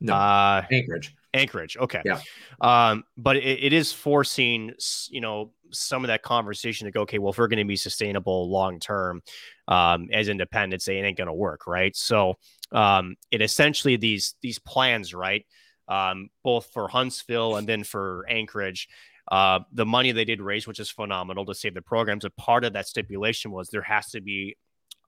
no, 0.00 0.14
uh, 0.14 0.62
Anchorage. 0.70 1.14
Anchorage. 1.34 1.76
Okay. 1.76 2.02
Yeah. 2.04 2.20
Um, 2.60 3.04
but 3.16 3.36
it, 3.36 3.64
it 3.64 3.72
is 3.72 3.92
forcing, 3.92 4.72
you 5.10 5.20
know, 5.20 5.52
some 5.70 6.04
of 6.04 6.08
that 6.08 6.22
conversation 6.22 6.86
to 6.86 6.90
go, 6.90 7.02
okay, 7.02 7.18
well, 7.18 7.32
if 7.32 7.38
we're 7.38 7.48
going 7.48 7.58
to 7.58 7.64
be 7.64 7.76
sustainable 7.76 8.48
long 8.50 8.78
term 8.78 9.22
um, 9.68 10.08
as 10.12 10.28
independents, 10.28 10.88
it 10.88 10.92
ain't 10.92 11.18
going 11.18 11.26
to 11.26 11.34
work, 11.34 11.66
right? 11.66 11.94
So 11.96 12.34
um, 12.72 13.16
it 13.30 13.42
essentially 13.42 13.96
these 13.96 14.34
these 14.40 14.58
plans, 14.58 15.14
right, 15.14 15.44
um, 15.88 16.30
both 16.42 16.70
for 16.72 16.88
Huntsville 16.88 17.56
and 17.56 17.68
then 17.68 17.84
for 17.84 18.24
Anchorage. 18.28 18.88
Uh, 19.30 19.60
the 19.72 19.86
money 19.86 20.12
they 20.12 20.26
did 20.26 20.40
raise, 20.40 20.66
which 20.66 20.78
is 20.78 20.90
phenomenal 20.90 21.46
to 21.46 21.54
save 21.54 21.74
the 21.74 21.80
programs, 21.80 22.26
a 22.26 22.30
part 22.30 22.64
of 22.64 22.74
that 22.74 22.86
stipulation 22.86 23.50
was 23.50 23.70
there 23.70 23.82
has 23.82 24.10
to 24.10 24.20
be 24.20 24.54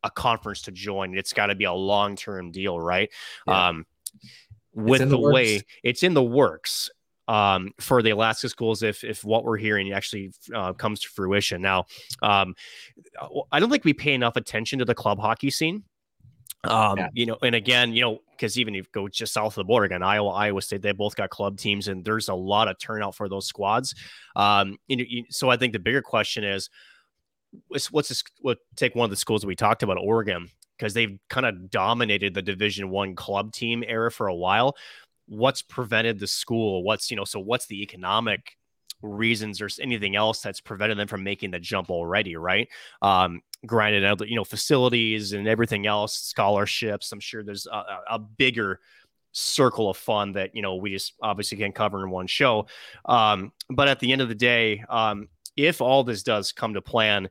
a 0.03 0.11
conference 0.11 0.63
to 0.63 0.73
join. 0.73 1.17
It's 1.17 1.35
got 1.35 1.47
to 1.47 1.55
be 1.55 1.65
a 1.65 1.73
long 1.73 2.17
term 2.17 2.51
deal, 2.51 2.81
right? 2.81 3.11
Yeah. 3.47 3.69
Um, 3.69 3.87
with 4.77 5.01
the, 5.01 5.07
the 5.07 5.19
way 5.19 5.63
it's 5.83 6.03
in 6.03 6.15
the 6.15 6.23
works 6.23 6.91
um, 7.29 7.73
for 7.81 8.03
the 8.03 8.11
Alaska 8.11 8.49
schools 8.49 8.83
if 8.83 9.03
if 9.03 9.25
what 9.25 9.45
we're 9.45 9.57
hearing 9.57 9.93
actually 9.93 10.33
uh, 10.55 10.73
comes 10.75 11.01
to 11.01 11.09
fruition. 11.09 11.61
Now, 11.61 11.87
um, 12.23 12.55
I 13.51 13.59
don't 13.59 13.71
think 13.71 13.85
we 13.85 13.95
pay 13.95 14.15
enough 14.15 14.37
attention 14.37 14.79
to 14.79 14.85
the 14.85 14.95
club 14.95 15.19
hockey 15.19 15.51
scene. 15.51 15.83
Um, 16.65 16.99
yeah. 16.99 17.09
you 17.13 17.27
know, 17.27 17.37
and 17.43 17.55
again, 17.55 17.93
you 17.93 18.03
know, 18.03 18.19
because 18.33 18.59
even 18.59 18.75
if 18.75 18.87
you 18.87 18.91
go 18.93 19.09
just 19.09 19.33
south 19.33 19.53
of 19.53 19.55
the 19.55 19.65
border 19.65 19.87
again, 19.87 20.03
Iowa, 20.03 20.31
Iowa 20.31 20.61
State, 20.61 20.83
they 20.83 20.93
both 20.93 21.15
got 21.15 21.31
club 21.31 21.59
teams, 21.59 21.89
and 21.89 22.05
there's 22.05 22.29
a 22.29 22.35
lot 22.35 22.69
of 22.69 22.79
turnout 22.79 23.15
for 23.15 23.29
those 23.29 23.47
squads. 23.47 23.95
Um, 24.35 24.77
you 24.89 24.97
know, 24.97 25.05
you, 25.07 25.25
so 25.31 25.49
I 25.49 25.57
think 25.57 25.73
the 25.73 25.79
bigger 25.79 26.03
question 26.03 26.45
is, 26.45 26.69
what's, 27.69 27.93
what's 27.93 28.09
this? 28.09 28.23
What 28.41 28.59
take 28.75 28.95
one 28.95 29.05
of 29.05 29.11
the 29.11 29.17
schools 29.17 29.43
that 29.43 29.47
we 29.47 29.55
talked 29.55 29.83
about, 29.83 29.99
Oregon 30.01 30.51
because 30.79 30.95
they've 30.95 31.19
kind 31.29 31.47
of 31.47 31.71
dominated 31.71 32.35
the 32.35 32.43
division 32.43 32.91
one 32.91 33.15
club 33.15 33.53
team 33.53 33.85
era 33.87 34.11
for 34.11 34.29
a 34.29 34.35
while 34.35 34.77
what's 35.27 35.63
prevented 35.63 36.19
the 36.19 36.27
school? 36.27 36.83
What's 36.83 37.11
you 37.11 37.17
know 37.17 37.25
so 37.25 37.41
what's 37.41 37.67
the 37.67 37.83
economic 37.83 38.57
reasons 39.03 39.61
or 39.61 39.69
anything 39.81 40.17
else 40.17 40.41
that's 40.41 40.61
prevented 40.61 40.99
them 40.99 41.07
from 41.07 41.23
making 41.23 41.51
the 41.51 41.59
jump 41.59 41.91
already 41.91 42.37
right? 42.37 42.69
Um 43.03 43.43
granted 43.65 44.21
you 44.29 44.37
know 44.37 44.45
facilities 44.45 45.33
and 45.33 45.49
everything 45.49 45.87
else 45.87 46.17
scholarships 46.17 47.11
i'm 47.11 47.19
sure 47.19 47.43
there's 47.43 47.67
a, 47.67 47.85
a 48.11 48.19
bigger 48.19 48.79
circle 49.33 49.91
of 49.91 49.97
fun 49.97 50.33
that 50.33 50.55
you 50.55 50.63
know 50.63 50.77
we 50.77 50.91
just 50.91 51.15
obviously 51.21 51.59
can't 51.59 51.75
cover 51.75 52.05
in 52.05 52.11
one 52.11 52.27
show. 52.27 52.67
Um 53.07 53.53
but 53.69 53.89
at 53.89 53.99
the 53.99 54.13
end 54.13 54.21
of 54.21 54.29
the 54.29 54.35
day 54.35 54.85
um 54.89 55.29
if 55.57 55.81
all 55.81 56.05
this 56.05 56.23
does 56.23 56.53
come 56.53 56.75
to 56.75 56.83
plan 56.83 57.29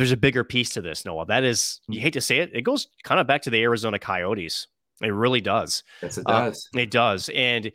there's 0.00 0.12
a 0.12 0.16
bigger 0.16 0.44
piece 0.44 0.70
to 0.70 0.80
this, 0.80 1.04
Noah. 1.04 1.26
That 1.26 1.44
is, 1.44 1.82
you 1.86 2.00
hate 2.00 2.14
to 2.14 2.22
say 2.22 2.38
it, 2.38 2.52
it 2.54 2.62
goes 2.62 2.88
kind 3.04 3.20
of 3.20 3.26
back 3.26 3.42
to 3.42 3.50
the 3.50 3.62
Arizona 3.62 3.98
Coyotes. 3.98 4.66
It 5.02 5.12
really 5.12 5.42
does. 5.42 5.82
Yes, 6.00 6.16
it 6.16 6.24
uh, 6.26 6.46
does. 6.46 6.68
Uh, 6.74 6.80
it 6.80 6.90
does. 6.90 7.28
And 7.34 7.70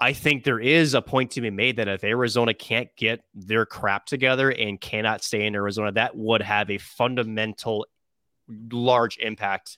I 0.00 0.14
think 0.14 0.44
there 0.44 0.58
is 0.58 0.94
a 0.94 1.02
point 1.02 1.32
to 1.32 1.42
be 1.42 1.50
made 1.50 1.76
that 1.76 1.86
if 1.86 2.02
Arizona 2.02 2.54
can't 2.54 2.88
get 2.96 3.24
their 3.34 3.66
crap 3.66 4.06
together 4.06 4.50
and 4.50 4.80
cannot 4.80 5.22
stay 5.22 5.44
in 5.44 5.54
Arizona, 5.54 5.92
that 5.92 6.16
would 6.16 6.40
have 6.40 6.70
a 6.70 6.78
fundamental, 6.78 7.84
large 8.72 9.18
impact 9.18 9.76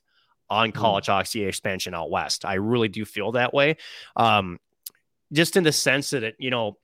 on 0.48 0.70
hmm. 0.70 0.78
college 0.78 1.06
hockey 1.06 1.44
expansion 1.46 1.94
out 1.94 2.12
west. 2.12 2.44
I 2.44 2.54
really 2.54 2.88
do 2.88 3.04
feel 3.04 3.32
that 3.32 3.52
way. 3.52 3.76
Um, 4.14 4.60
just 5.32 5.56
in 5.56 5.64
the 5.64 5.72
sense 5.72 6.10
that 6.10 6.22
it, 6.22 6.36
you 6.38 6.50
know, 6.50 6.78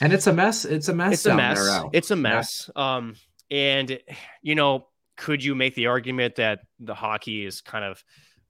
and 0.00 0.12
it's 0.12 0.28
a 0.28 0.32
mess. 0.32 0.64
It's 0.64 0.86
a 0.86 0.94
mess. 0.94 1.12
It's 1.12 1.26
a 1.26 1.34
mess. 1.34 1.82
It's 1.92 2.10
a 2.12 2.16
mess. 2.16 2.70
Um, 2.76 3.14
and, 3.52 4.00
you 4.40 4.54
know, 4.54 4.88
could 5.18 5.44
you 5.44 5.54
make 5.54 5.74
the 5.74 5.86
argument 5.88 6.36
that 6.36 6.60
the 6.80 6.94
hockey 6.94 7.44
is 7.44 7.60
kind 7.60 7.84
of 7.84 8.02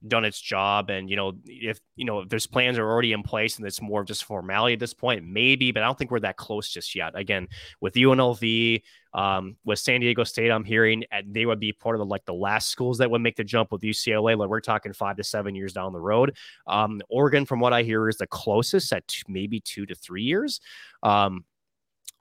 done 0.05 0.25
its 0.25 0.41
job 0.41 0.89
and 0.89 1.09
you 1.09 1.15
know 1.15 1.31
if 1.45 1.79
you 1.95 2.03
know 2.03 2.19
if 2.19 2.29
there's 2.29 2.45
plans 2.45 2.77
are 2.77 2.85
already 2.85 3.13
in 3.13 3.23
place 3.23 3.57
and 3.57 3.65
it's 3.65 3.81
more 3.81 4.01
of 4.01 4.07
just 4.07 4.25
formality 4.25 4.73
at 4.73 4.79
this 4.79 4.93
point 4.93 5.23
maybe 5.25 5.71
but 5.71 5.81
i 5.81 5.85
don't 5.85 5.97
think 5.97 6.11
we're 6.11 6.19
that 6.19 6.35
close 6.35 6.69
just 6.69 6.93
yet. 6.93 7.17
Again 7.17 7.47
with 7.79 7.93
unlv 7.93 8.81
um, 9.13 9.55
with 9.63 9.79
san 9.79 10.01
diego 10.01 10.25
state 10.25 10.51
i'm 10.51 10.65
hearing 10.65 11.05
they 11.27 11.45
would 11.45 11.59
be 11.59 11.71
part 11.71 11.95
of 11.95 11.99
the 11.99 12.05
like 12.05 12.25
the 12.25 12.33
last 12.33 12.67
schools 12.67 12.97
that 12.97 13.09
would 13.09 13.21
make 13.21 13.37
the 13.37 13.45
jump 13.45 13.71
with 13.71 13.81
ucla 13.81 14.37
like 14.37 14.49
we're 14.49 14.59
talking 14.59 14.91
five 14.91 15.15
to 15.15 15.23
seven 15.23 15.55
years 15.55 15.71
down 15.71 15.93
the 15.93 16.01
road. 16.01 16.35
Um, 16.67 16.99
oregon 17.09 17.45
from 17.45 17.61
what 17.61 17.71
i 17.71 17.83
hear 17.83 18.09
is 18.09 18.17
the 18.17 18.27
closest 18.27 18.91
at 18.91 19.03
maybe 19.29 19.61
two 19.61 19.85
to 19.85 19.95
three 19.95 20.23
years. 20.23 20.59
Um, 21.01 21.45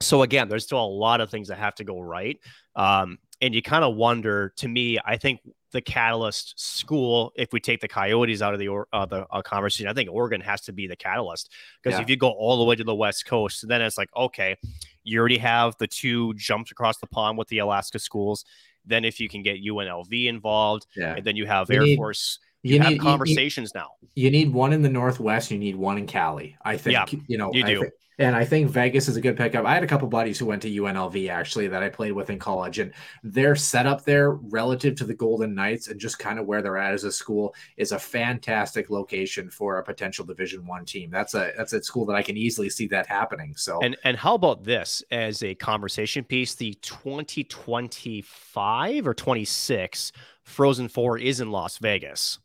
so 0.03 0.23
again, 0.23 0.49
there's 0.49 0.65
still 0.65 0.85
a 0.85 0.87
lot 0.87 1.21
of 1.21 1.31
things 1.31 1.49
that 1.49 1.59
have 1.59 1.75
to 1.77 1.85
go 1.85 2.01
right. 2.01 2.39
Um, 2.77 3.19
and 3.41 3.55
you 3.55 3.61
kind 3.61 3.85
of 3.85 3.97
wonder, 3.97 4.53
to 4.57 4.69
me, 4.69 4.99
I 5.05 5.17
think 5.17 5.41
the 5.73 5.81
catalyst 5.81 6.59
school, 6.61 7.33
if 7.35 7.53
we 7.53 7.59
take 7.59 7.81
the 7.81 7.89
Coyotes 7.89 8.41
out 8.41 8.55
of 8.55 8.61
the 8.61 8.85
uh, 8.93 9.07
the 9.07 9.27
uh, 9.31 9.43
conversation, 9.43 9.89
I 9.89 9.95
think 9.95 10.11
Oregon 10.11 10.41
has 10.41 10.61
to 10.63 10.73
be 10.73 10.87
the 10.87 10.97
catalyst 10.97 11.51
because 11.83 11.99
yeah. 11.99 12.03
if 12.03 12.09
you 12.09 12.17
go 12.17 12.31
all 12.31 12.59
the 12.59 12.65
way 12.65 12.77
to 12.77 12.85
the 12.85 12.95
West 12.95 13.27
Coast, 13.27 13.67
then 13.67 13.83
it's 13.83 13.99
like 13.99 14.11
okay, 14.17 14.57
you 15.03 15.19
already 15.19 15.39
have 15.39 15.77
the 15.79 15.87
two 15.87 16.35
jumps 16.35 16.71
across 16.71 16.99
the 16.99 17.07
pond 17.07 17.37
with 17.37 17.49
the 17.49 17.59
Alaska 17.59 17.99
schools. 17.99 18.45
Then 18.85 19.05
if 19.05 19.19
you 19.19 19.29
can 19.29 19.43
get 19.43 19.63
UNLV 19.63 20.27
involved, 20.27 20.87
yeah. 20.97 21.15
and 21.15 21.25
then 21.25 21.37
you 21.37 21.47
have 21.47 21.71
Air 21.71 21.83
need, 21.83 21.97
Force. 21.97 22.39
You, 22.63 22.75
you 22.75 22.81
need, 22.81 22.85
have 22.85 22.99
conversations 22.99 23.73
you, 23.75 23.81
now. 23.81 23.89
You 24.15 24.31
need 24.31 24.53
one 24.53 24.73
in 24.73 24.83
the 24.83 24.89
Northwest. 24.89 25.51
You 25.51 25.59
need 25.59 25.75
one 25.75 25.99
in 25.99 26.07
Cali. 26.07 26.57
I 26.63 26.77
think. 26.77 26.93
Yeah, 26.93 27.19
you 27.27 27.39
know. 27.39 27.53
You 27.53 27.65
do. 27.65 27.81
Think, 27.81 27.93
And 28.19 28.37
I 28.37 28.45
think 28.45 28.71
Vegas 28.71 29.09
is 29.09 29.17
a 29.17 29.21
good 29.21 29.37
pickup. 29.37 29.65
I 29.65 29.75
had 29.75 29.83
a 29.83 29.87
couple 29.87 30.07
buddies 30.09 30.39
who 30.39 30.47
went 30.47 30.63
to 30.63 30.71
UNLV 30.71 31.31
actually 31.31 31.69
that 31.69 31.83
I 31.83 31.89
played 31.89 32.13
with 32.13 32.31
in 32.31 32.39
college, 32.39 32.79
and 32.79 32.93
their 33.23 33.57
setup 33.57 34.05
there 34.05 34.33
relative 34.33 34.95
to 34.97 35.05
the 35.05 35.15
Golden 35.15 35.55
Knights 35.55 35.89
and 35.89 35.99
just 35.99 36.19
kind 36.19 36.39
of 36.39 36.45
where 36.47 36.61
they're 36.63 36.79
at 36.79 36.93
as 36.93 37.05
a 37.05 37.13
school 37.13 37.55
is 37.77 37.93
a 37.93 37.99
fantastic 37.99 38.91
location 38.91 39.49
for 39.51 39.79
a 39.79 39.85
potential 39.85 40.27
Division 40.27 40.67
One 40.67 40.85
team. 40.85 41.11
That's 41.11 41.35
a 41.35 41.53
that's 41.57 41.73
a 41.73 41.83
school 41.83 42.05
that 42.07 42.17
I 42.17 42.23
can 42.23 42.37
easily 42.37 42.69
see 42.69 42.87
that 42.89 43.07
happening. 43.07 43.55
So 43.57 43.81
and 43.81 43.97
and 44.05 44.17
how 44.17 44.35
about 44.35 44.65
this 44.65 45.03
as 45.11 45.43
a 45.43 45.55
conversation 45.55 46.25
piece? 46.25 46.55
The 46.55 46.75
2025 46.83 49.07
or 49.07 49.15
26 49.15 50.13
Frozen 50.43 50.89
Four 50.89 51.19
is 51.19 51.41
in 51.41 51.51
Las 51.51 51.79
Vegas 51.79 52.39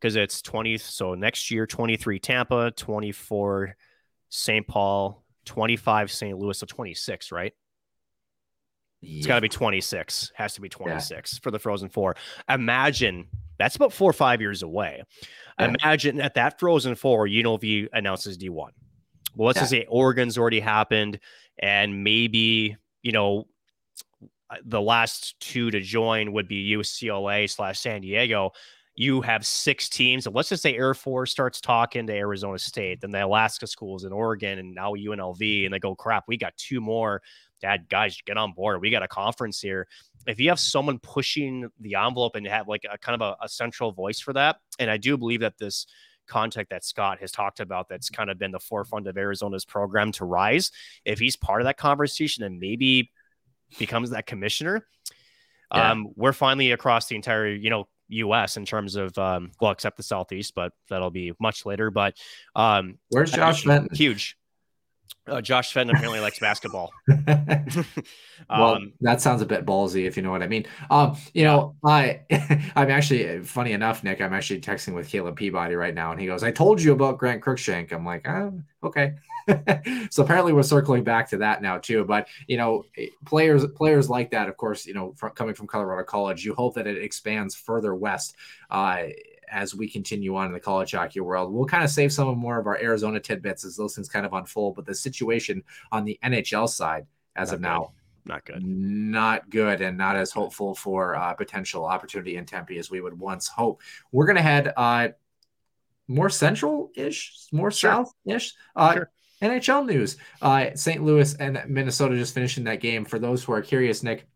because 0.00 0.16
it's 0.16 0.40
20. 0.42 0.78
So 0.78 1.14
next 1.14 1.50
year, 1.50 1.66
23 1.66 2.18
Tampa, 2.18 2.70
24 2.70 3.76
St. 4.28 4.66
Paul, 4.66 5.22
25 5.44 6.10
St. 6.10 6.38
Louis, 6.38 6.58
so 6.58 6.66
26, 6.66 7.32
right? 7.32 7.52
Yeah. 9.00 9.18
It's 9.18 9.26
got 9.26 9.36
to 9.36 9.40
be 9.40 9.48
26. 9.48 10.32
Has 10.34 10.54
to 10.54 10.60
be 10.60 10.68
26 10.68 11.34
yeah. 11.34 11.38
for 11.42 11.50
the 11.50 11.58
Frozen 11.58 11.90
Four. 11.90 12.16
Imagine 12.48 13.28
that's 13.58 13.76
about 13.76 13.92
four 13.92 14.10
or 14.10 14.14
five 14.14 14.40
years 14.40 14.62
away. 14.62 15.02
Yeah. 15.58 15.74
Imagine 15.82 16.20
at 16.20 16.34
that 16.34 16.58
Frozen 16.58 16.96
Four, 16.96 17.26
UNLV 17.26 17.88
announces 17.92 18.38
D1. 18.38 18.70
Well, 19.34 19.46
let's 19.46 19.58
just 19.58 19.70
say 19.70 19.84
Oregon's 19.88 20.38
already 20.38 20.60
happened, 20.60 21.20
and 21.58 22.02
maybe 22.02 22.76
you 23.02 23.12
know 23.12 23.46
the 24.64 24.80
last 24.80 25.38
two 25.40 25.70
to 25.70 25.80
join 25.80 26.32
would 26.32 26.48
be 26.48 26.72
UCLA 26.72 27.50
slash 27.50 27.80
San 27.80 28.00
Diego 28.00 28.52
you 28.96 29.20
have 29.20 29.44
six 29.44 29.90
teams. 29.90 30.26
And 30.26 30.34
let's 30.34 30.48
just 30.48 30.62
say 30.62 30.74
Air 30.74 30.94
Force 30.94 31.30
starts 31.30 31.60
talking 31.60 32.06
to 32.06 32.14
Arizona 32.14 32.58
State, 32.58 33.02
then 33.02 33.10
the 33.10 33.24
Alaska 33.24 33.66
schools 33.66 34.04
in 34.04 34.12
Oregon, 34.12 34.58
and 34.58 34.74
now 34.74 34.94
UNLV, 34.94 35.66
and 35.66 35.74
they 35.74 35.78
go, 35.78 35.94
crap, 35.94 36.24
we 36.26 36.38
got 36.38 36.56
two 36.56 36.80
more. 36.80 37.22
Dad, 37.60 37.88
guys, 37.88 38.20
get 38.24 38.38
on 38.38 38.52
board. 38.52 38.80
We 38.80 38.90
got 38.90 39.02
a 39.02 39.08
conference 39.08 39.60
here. 39.60 39.86
If 40.26 40.40
you 40.40 40.48
have 40.48 40.58
someone 40.58 40.98
pushing 40.98 41.70
the 41.80 41.94
envelope 41.94 42.36
and 42.36 42.46
have 42.46 42.68
like 42.68 42.84
a 42.90 42.98
kind 42.98 43.20
of 43.20 43.36
a, 43.38 43.44
a 43.44 43.48
central 43.48 43.92
voice 43.92 44.18
for 44.18 44.32
that, 44.32 44.56
and 44.78 44.90
I 44.90 44.96
do 44.96 45.16
believe 45.16 45.40
that 45.40 45.58
this 45.58 45.86
contact 46.26 46.70
that 46.70 46.84
Scott 46.84 47.20
has 47.20 47.30
talked 47.30 47.60
about 47.60 47.88
that's 47.88 48.10
kind 48.10 48.30
of 48.30 48.38
been 48.38 48.50
the 48.50 48.58
forefront 48.58 49.06
of 49.06 49.16
Arizona's 49.16 49.64
program 49.64 50.10
to 50.12 50.24
rise. 50.24 50.72
If 51.04 51.18
he's 51.18 51.36
part 51.36 51.60
of 51.60 51.66
that 51.66 51.76
conversation 51.76 52.44
and 52.44 52.58
maybe 52.58 53.10
becomes 53.78 54.10
that 54.10 54.26
commissioner, 54.26 54.86
yeah. 55.74 55.92
um, 55.92 56.08
we're 56.16 56.32
finally 56.32 56.72
across 56.72 57.06
the 57.06 57.16
entire, 57.16 57.46
you 57.46 57.70
know, 57.70 57.88
U.S. 58.08 58.56
in 58.56 58.64
terms 58.64 58.96
of 58.96 59.16
um, 59.18 59.50
well, 59.60 59.72
except 59.72 59.96
the 59.96 60.02
Southeast, 60.02 60.54
but 60.54 60.72
that'll 60.88 61.10
be 61.10 61.32
much 61.40 61.66
later. 61.66 61.90
But 61.90 62.16
um, 62.54 62.98
where's 63.10 63.32
Josh 63.32 63.64
Fenton? 63.64 63.94
Huge. 63.94 64.36
Uh, 65.26 65.40
Josh 65.40 65.72
Fenton 65.72 65.94
apparently 65.96 66.20
likes 66.20 66.38
basketball. 66.38 66.92
well, 67.08 68.74
um, 68.74 68.92
that 69.00 69.20
sounds 69.20 69.42
a 69.42 69.46
bit 69.46 69.66
ballsy, 69.66 70.06
if 70.06 70.16
you 70.16 70.22
know 70.22 70.30
what 70.30 70.42
I 70.42 70.46
mean. 70.46 70.66
Um, 70.88 71.16
you 71.34 71.44
know, 71.44 71.74
I 71.84 72.20
I'm 72.76 72.90
actually 72.90 73.42
funny 73.42 73.72
enough, 73.72 74.04
Nick. 74.04 74.20
I'm 74.20 74.32
actually 74.32 74.60
texting 74.60 74.94
with 74.94 75.08
Caleb 75.08 75.36
Peabody 75.36 75.74
right 75.74 75.94
now, 75.94 76.12
and 76.12 76.20
he 76.20 76.26
goes, 76.26 76.44
"I 76.44 76.52
told 76.52 76.80
you 76.80 76.92
about 76.92 77.18
Grant 77.18 77.42
Cruikshank." 77.42 77.92
I'm 77.92 78.04
like, 78.04 78.26
oh, 78.28 78.62
okay. 78.84 79.14
so 80.10 80.22
apparently, 80.22 80.52
we're 80.52 80.62
circling 80.62 81.02
back 81.02 81.28
to 81.30 81.38
that 81.38 81.60
now 81.60 81.78
too. 81.78 82.04
But 82.04 82.28
you 82.46 82.56
know, 82.56 82.84
players 83.24 83.66
players 83.74 84.08
like 84.08 84.30
that, 84.30 84.48
of 84.48 84.56
course, 84.56 84.86
you 84.86 84.94
know, 84.94 85.12
from, 85.16 85.32
coming 85.32 85.54
from 85.54 85.66
Colorado 85.66 86.04
College, 86.04 86.44
you 86.44 86.54
hope 86.54 86.74
that 86.74 86.86
it 86.86 87.02
expands 87.02 87.54
further 87.56 87.94
west. 87.96 88.36
Uh, 88.70 89.04
as 89.50 89.74
we 89.74 89.88
continue 89.88 90.36
on 90.36 90.46
in 90.46 90.52
the 90.52 90.60
college 90.60 90.92
hockey 90.92 91.20
world. 91.20 91.52
We'll 91.52 91.66
kind 91.66 91.84
of 91.84 91.90
save 91.90 92.12
some 92.12 92.28
of 92.28 92.36
more 92.36 92.58
of 92.58 92.66
our 92.66 92.78
Arizona 92.78 93.20
tidbits 93.20 93.64
as 93.64 93.76
those 93.76 93.94
things 93.94 94.08
kind 94.08 94.26
of 94.26 94.32
unfold. 94.32 94.76
But 94.76 94.86
the 94.86 94.94
situation 94.94 95.62
on 95.92 96.04
the 96.04 96.18
NHL 96.24 96.68
side, 96.68 97.06
as 97.34 97.48
not 97.48 97.54
of 97.54 97.60
good. 97.60 97.68
now, 97.68 97.92
not 98.24 98.44
good, 98.44 98.64
not 98.64 99.50
good, 99.50 99.80
and 99.80 99.96
not 99.96 100.16
as 100.16 100.30
hopeful 100.30 100.74
for 100.74 101.14
uh, 101.14 101.34
potential 101.34 101.84
opportunity 101.84 102.36
in 102.36 102.44
Tempe 102.44 102.78
as 102.78 102.90
we 102.90 103.00
would 103.00 103.18
once 103.18 103.46
hope. 103.48 103.82
We're 104.12 104.26
gonna 104.26 104.42
head 104.42 104.72
uh, 104.76 105.08
more 106.08 106.30
central 106.30 106.90
ish, 106.96 107.46
more 107.52 107.70
sure. 107.70 107.90
south 107.90 108.12
ish. 108.24 108.54
Uh, 108.74 108.94
sure. 108.94 109.10
NHL 109.42 109.86
news: 109.86 110.16
uh, 110.42 110.70
St. 110.74 111.02
Louis 111.02 111.34
and 111.34 111.62
Minnesota 111.68 112.16
just 112.16 112.34
finishing 112.34 112.64
that 112.64 112.80
game. 112.80 113.04
For 113.04 113.18
those 113.18 113.44
who 113.44 113.52
are 113.52 113.62
curious, 113.62 114.02
Nick 114.02 114.26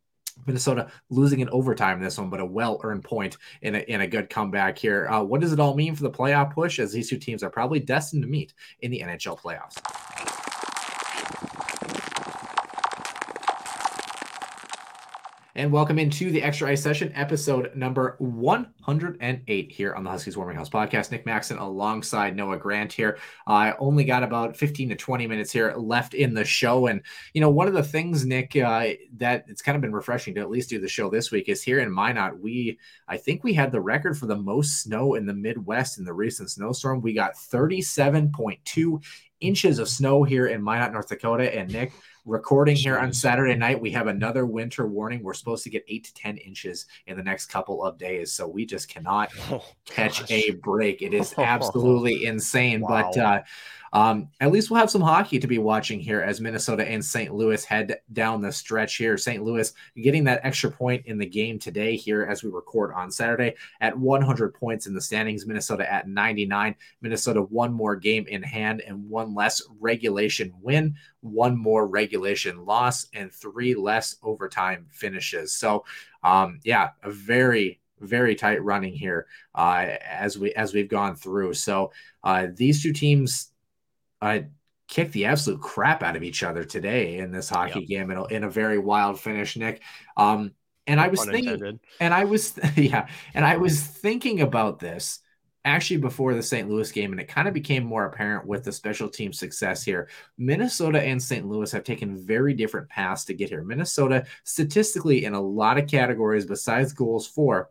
Minnesota 0.46 0.90
losing 1.08 1.40
in 1.40 1.48
overtime 1.50 2.00
this 2.00 2.18
one, 2.18 2.30
but 2.30 2.40
a 2.40 2.44
well-earned 2.44 3.04
point 3.04 3.36
in 3.62 3.74
a, 3.74 3.78
in 3.80 4.00
a 4.02 4.06
good 4.06 4.30
comeback 4.30 4.78
here. 4.78 5.08
Uh, 5.08 5.22
what 5.22 5.40
does 5.40 5.52
it 5.52 5.60
all 5.60 5.74
mean 5.74 5.94
for 5.94 6.02
the 6.02 6.10
playoff 6.10 6.52
push 6.52 6.78
as 6.78 6.92
these 6.92 7.08
two 7.08 7.18
teams 7.18 7.42
are 7.42 7.50
probably 7.50 7.80
destined 7.80 8.22
to 8.22 8.28
meet 8.28 8.54
in 8.82 8.90
the 8.90 9.00
NHL 9.00 9.38
playoffs? 9.38 10.49
And 15.56 15.72
welcome 15.72 15.98
into 15.98 16.30
the 16.30 16.42
Extra 16.42 16.70
Ice 16.70 16.82
Session, 16.82 17.10
episode 17.14 17.74
number 17.74 18.14
108 18.18 19.72
here 19.72 19.94
on 19.94 20.04
the 20.04 20.10
Huskies 20.10 20.36
Warming 20.36 20.56
House 20.56 20.68
podcast. 20.68 21.10
Nick 21.10 21.26
Maxon 21.26 21.58
alongside 21.58 22.36
Noah 22.36 22.56
Grant 22.56 22.92
here. 22.92 23.18
I 23.48 23.72
only 23.80 24.04
got 24.04 24.22
about 24.22 24.56
15 24.56 24.90
to 24.90 24.94
20 24.94 25.26
minutes 25.26 25.50
here 25.50 25.74
left 25.76 26.14
in 26.14 26.34
the 26.34 26.44
show. 26.44 26.86
And, 26.86 27.02
you 27.34 27.40
know, 27.40 27.50
one 27.50 27.66
of 27.66 27.74
the 27.74 27.82
things, 27.82 28.24
Nick, 28.24 28.54
uh, 28.54 28.90
that 29.16 29.44
it's 29.48 29.62
kind 29.62 29.74
of 29.74 29.82
been 29.82 29.92
refreshing 29.92 30.34
to 30.36 30.40
at 30.40 30.50
least 30.50 30.70
do 30.70 30.80
the 30.80 30.88
show 30.88 31.10
this 31.10 31.32
week 31.32 31.48
is 31.48 31.62
here 31.62 31.80
in 31.80 31.92
Minot, 31.92 32.40
we, 32.40 32.78
I 33.08 33.16
think 33.16 33.42
we 33.42 33.52
had 33.52 33.72
the 33.72 33.80
record 33.80 34.16
for 34.16 34.26
the 34.26 34.36
most 34.36 34.82
snow 34.82 35.14
in 35.14 35.26
the 35.26 35.34
Midwest 35.34 35.98
in 35.98 36.04
the 36.04 36.12
recent 36.12 36.50
snowstorm. 36.50 37.00
We 37.00 37.12
got 37.12 37.34
37.2 37.34 39.02
inches 39.40 39.78
of 39.78 39.88
snow 39.88 40.22
here 40.22 40.46
in 40.46 40.62
Minot, 40.62 40.92
North 40.92 41.08
Dakota. 41.08 41.52
And 41.54 41.72
Nick, 41.72 41.92
recording 42.26 42.76
here 42.76 42.98
on 42.98 43.12
Saturday 43.12 43.54
night, 43.54 43.80
we 43.80 43.90
have 43.90 44.06
another 44.06 44.46
winter 44.46 44.86
warning. 44.86 45.22
We're 45.22 45.34
supposed 45.34 45.64
to 45.64 45.70
get 45.70 45.84
eight 45.88 46.04
to 46.04 46.14
10 46.14 46.36
inches 46.38 46.86
in 47.06 47.16
the 47.16 47.22
next 47.22 47.46
couple 47.46 47.84
of 47.84 47.98
days. 47.98 48.32
So 48.32 48.46
we 48.46 48.66
just 48.66 48.88
cannot 48.88 49.30
oh, 49.50 49.64
catch 49.84 50.30
a 50.30 50.50
break. 50.52 51.02
It 51.02 51.14
is 51.14 51.34
absolutely 51.38 52.26
insane. 52.26 52.80
Wow. 52.80 53.10
But, 53.12 53.20
uh, 53.20 53.42
um, 53.92 54.28
at 54.40 54.52
least 54.52 54.70
we'll 54.70 54.80
have 54.80 54.90
some 54.90 55.02
hockey 55.02 55.38
to 55.38 55.46
be 55.46 55.58
watching 55.58 55.98
here 55.98 56.20
as 56.20 56.40
Minnesota 56.40 56.86
and 56.86 57.04
St. 57.04 57.34
Louis 57.34 57.64
head 57.64 57.98
down 58.12 58.40
the 58.40 58.52
stretch 58.52 58.96
here. 58.96 59.16
St. 59.16 59.42
Louis 59.42 59.72
getting 59.96 60.24
that 60.24 60.40
extra 60.44 60.70
point 60.70 61.06
in 61.06 61.18
the 61.18 61.26
game 61.26 61.58
today 61.58 61.96
here 61.96 62.22
as 62.22 62.44
we 62.44 62.50
record 62.50 62.92
on 62.94 63.10
Saturday 63.10 63.56
at 63.80 63.96
100 63.98 64.54
points 64.54 64.86
in 64.86 64.94
the 64.94 65.00
standings. 65.00 65.46
Minnesota 65.46 65.92
at 65.92 66.08
99. 66.08 66.74
Minnesota 67.00 67.42
one 67.42 67.72
more 67.72 67.96
game 67.96 68.26
in 68.28 68.42
hand 68.42 68.80
and 68.82 69.08
one 69.08 69.34
less 69.34 69.60
regulation 69.80 70.52
win, 70.62 70.94
one 71.20 71.56
more 71.56 71.86
regulation 71.86 72.64
loss, 72.64 73.06
and 73.12 73.32
three 73.32 73.74
less 73.74 74.16
overtime 74.22 74.86
finishes. 74.90 75.52
So, 75.52 75.84
um, 76.22 76.60
yeah, 76.64 76.90
a 77.02 77.10
very 77.10 77.80
very 78.00 78.34
tight 78.34 78.62
running 78.62 78.94
here 78.94 79.26
uh, 79.54 79.86
as 80.08 80.38
we 80.38 80.52
as 80.54 80.72
we've 80.72 80.88
gone 80.88 81.14
through. 81.16 81.54
So 81.54 81.92
uh, 82.24 82.48
these 82.54 82.82
two 82.82 82.92
teams 82.92 83.52
uh, 84.22 84.40
kicked 84.88 85.12
the 85.12 85.26
absolute 85.26 85.60
crap 85.60 86.02
out 86.02 86.16
of 86.16 86.22
each 86.22 86.42
other 86.42 86.64
today 86.64 87.18
in 87.18 87.30
this 87.30 87.48
hockey 87.48 87.80
yep. 87.80 87.88
game 87.88 88.10
in 88.10 88.18
a, 88.18 88.24
in 88.26 88.44
a 88.44 88.50
very 88.50 88.78
wild 88.78 89.20
finish, 89.20 89.56
Nick. 89.56 89.82
Um, 90.16 90.52
and 90.86 91.00
I 91.00 91.08
was 91.08 91.24
thinking, 91.24 91.78
and 92.00 92.12
I 92.12 92.24
was, 92.24 92.58
yeah, 92.76 93.06
and 93.32 93.44
I 93.44 93.56
was 93.56 93.80
thinking 93.80 94.40
about 94.40 94.80
this 94.80 95.20
actually 95.64 95.98
before 95.98 96.34
the 96.34 96.42
St. 96.42 96.68
Louis 96.68 96.90
game, 96.90 97.12
and 97.12 97.20
it 97.20 97.28
kind 97.28 97.46
of 97.46 97.54
became 97.54 97.84
more 97.84 98.06
apparent 98.06 98.46
with 98.46 98.64
the 98.64 98.72
special 98.72 99.08
team 99.08 99.32
success 99.32 99.84
here. 99.84 100.08
Minnesota 100.38 101.02
and 101.02 101.22
St. 101.22 101.46
Louis 101.46 101.70
have 101.72 101.84
taken 101.84 102.16
very 102.16 102.54
different 102.54 102.88
paths 102.88 103.24
to 103.26 103.34
get 103.34 103.50
here. 103.50 103.62
Minnesota, 103.62 104.24
statistically, 104.44 105.24
in 105.24 105.34
a 105.34 105.40
lot 105.40 105.78
of 105.78 105.88
categories 105.88 106.46
besides 106.46 106.92
goals 106.92 107.26
for, 107.26 107.68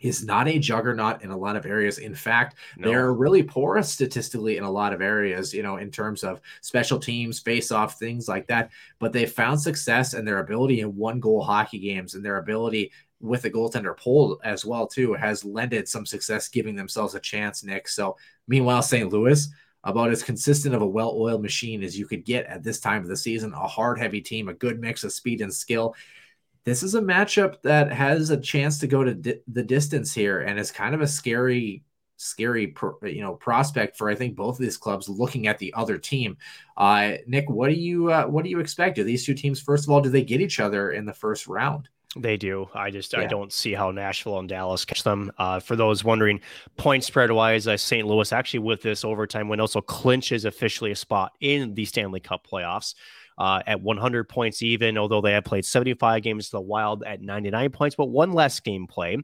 is 0.00 0.24
not 0.24 0.48
a 0.48 0.58
juggernaut 0.58 1.22
in 1.22 1.30
a 1.30 1.36
lot 1.36 1.56
of 1.56 1.66
areas. 1.66 1.98
In 1.98 2.14
fact, 2.14 2.56
no. 2.76 2.88
they're 2.88 3.12
really 3.12 3.42
porous 3.42 3.92
statistically 3.92 4.56
in 4.56 4.64
a 4.64 4.70
lot 4.70 4.92
of 4.92 5.02
areas, 5.02 5.52
you 5.52 5.62
know, 5.62 5.76
in 5.76 5.90
terms 5.90 6.24
of 6.24 6.40
special 6.62 6.98
teams, 6.98 7.38
face 7.38 7.70
off, 7.70 7.98
things 7.98 8.26
like 8.26 8.46
that. 8.48 8.70
But 8.98 9.12
they 9.12 9.26
found 9.26 9.60
success 9.60 10.14
and 10.14 10.26
their 10.26 10.38
ability 10.38 10.80
in 10.80 10.96
one 10.96 11.20
goal 11.20 11.42
hockey 11.42 11.78
games 11.78 12.14
and 12.14 12.24
their 12.24 12.38
ability 12.38 12.92
with 13.20 13.42
the 13.42 13.50
goaltender 13.50 13.96
pull 13.96 14.40
as 14.44 14.64
well, 14.64 14.86
too, 14.86 15.14
has 15.14 15.44
lended 15.44 15.88
some 15.88 16.06
success, 16.06 16.48
giving 16.48 16.74
themselves 16.74 17.14
a 17.14 17.20
chance, 17.20 17.62
Nick. 17.62 17.88
So 17.88 18.16
meanwhile, 18.48 18.82
St. 18.82 19.12
Louis, 19.12 19.48
about 19.84 20.10
as 20.10 20.22
consistent 20.22 20.74
of 20.74 20.82
a 20.82 20.86
well-oiled 20.86 21.42
machine 21.42 21.82
as 21.82 21.98
you 21.98 22.06
could 22.06 22.24
get 22.24 22.46
at 22.46 22.62
this 22.62 22.80
time 22.80 23.02
of 23.02 23.08
the 23.08 23.16
season, 23.16 23.52
a 23.52 23.66
hard, 23.66 23.98
heavy 23.98 24.20
team, 24.20 24.48
a 24.48 24.54
good 24.54 24.80
mix 24.80 25.04
of 25.04 25.12
speed 25.12 25.40
and 25.40 25.52
skill 25.52 25.94
this 26.64 26.82
is 26.82 26.94
a 26.94 27.00
matchup 27.00 27.60
that 27.62 27.92
has 27.92 28.30
a 28.30 28.36
chance 28.36 28.78
to 28.78 28.86
go 28.86 29.02
to 29.02 29.14
di- 29.14 29.40
the 29.48 29.62
distance 29.62 30.12
here 30.12 30.40
and 30.40 30.58
it's 30.58 30.70
kind 30.70 30.94
of 30.94 31.00
a 31.00 31.06
scary 31.06 31.82
scary 32.16 32.74
you 33.02 33.22
know 33.22 33.34
prospect 33.34 33.96
for 33.96 34.10
i 34.10 34.14
think 34.14 34.36
both 34.36 34.56
of 34.56 34.60
these 34.60 34.76
clubs 34.76 35.08
looking 35.08 35.46
at 35.46 35.58
the 35.58 35.72
other 35.74 35.96
team 35.96 36.36
uh 36.76 37.12
nick 37.26 37.48
what 37.48 37.68
do 37.68 37.74
you 37.74 38.12
uh, 38.12 38.26
what 38.26 38.44
do 38.44 38.50
you 38.50 38.60
expect 38.60 38.96
do 38.96 39.04
these 39.04 39.24
two 39.24 39.32
teams 39.32 39.58
first 39.58 39.84
of 39.84 39.90
all 39.90 40.02
do 40.02 40.10
they 40.10 40.22
get 40.22 40.40
each 40.40 40.60
other 40.60 40.92
in 40.92 41.06
the 41.06 41.14
first 41.14 41.46
round 41.46 41.88
They 42.16 42.36
do. 42.36 42.68
I 42.74 42.90
just 42.90 43.16
I 43.16 43.26
don't 43.26 43.52
see 43.52 43.72
how 43.72 43.92
Nashville 43.92 44.40
and 44.40 44.48
Dallas 44.48 44.84
catch 44.84 45.04
them. 45.04 45.30
Uh, 45.38 45.60
for 45.60 45.76
those 45.76 46.02
wondering, 46.02 46.40
point 46.76 47.04
spread 47.04 47.30
wise, 47.30 47.68
uh, 47.68 47.76
St. 47.76 48.04
Louis 48.06 48.32
actually 48.32 48.60
with 48.60 48.82
this 48.82 49.04
overtime 49.04 49.48
win 49.48 49.60
also 49.60 49.80
clinches 49.80 50.44
officially 50.44 50.90
a 50.90 50.96
spot 50.96 51.32
in 51.40 51.72
the 51.74 51.84
Stanley 51.84 52.18
Cup 52.18 52.46
playoffs. 52.46 52.94
Uh, 53.38 53.62
at 53.66 53.80
100 53.80 54.28
points 54.28 54.60
even, 54.60 54.98
although 54.98 55.22
they 55.22 55.32
have 55.32 55.44
played 55.44 55.64
75 55.64 56.22
games, 56.22 56.46
to 56.46 56.56
the 56.56 56.60
Wild 56.60 57.02
at 57.04 57.22
99 57.22 57.70
points, 57.70 57.96
but 57.96 58.06
one 58.06 58.32
less 58.32 58.60
game 58.60 58.86
play. 58.86 59.16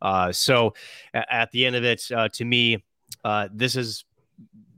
Uh, 0.00 0.30
so 0.30 0.74
at 1.12 1.50
the 1.50 1.66
end 1.66 1.74
of 1.74 1.82
it, 1.82 2.00
uh, 2.14 2.28
to 2.28 2.44
me, 2.44 2.84
uh, 3.24 3.48
this 3.52 3.74
is 3.74 4.04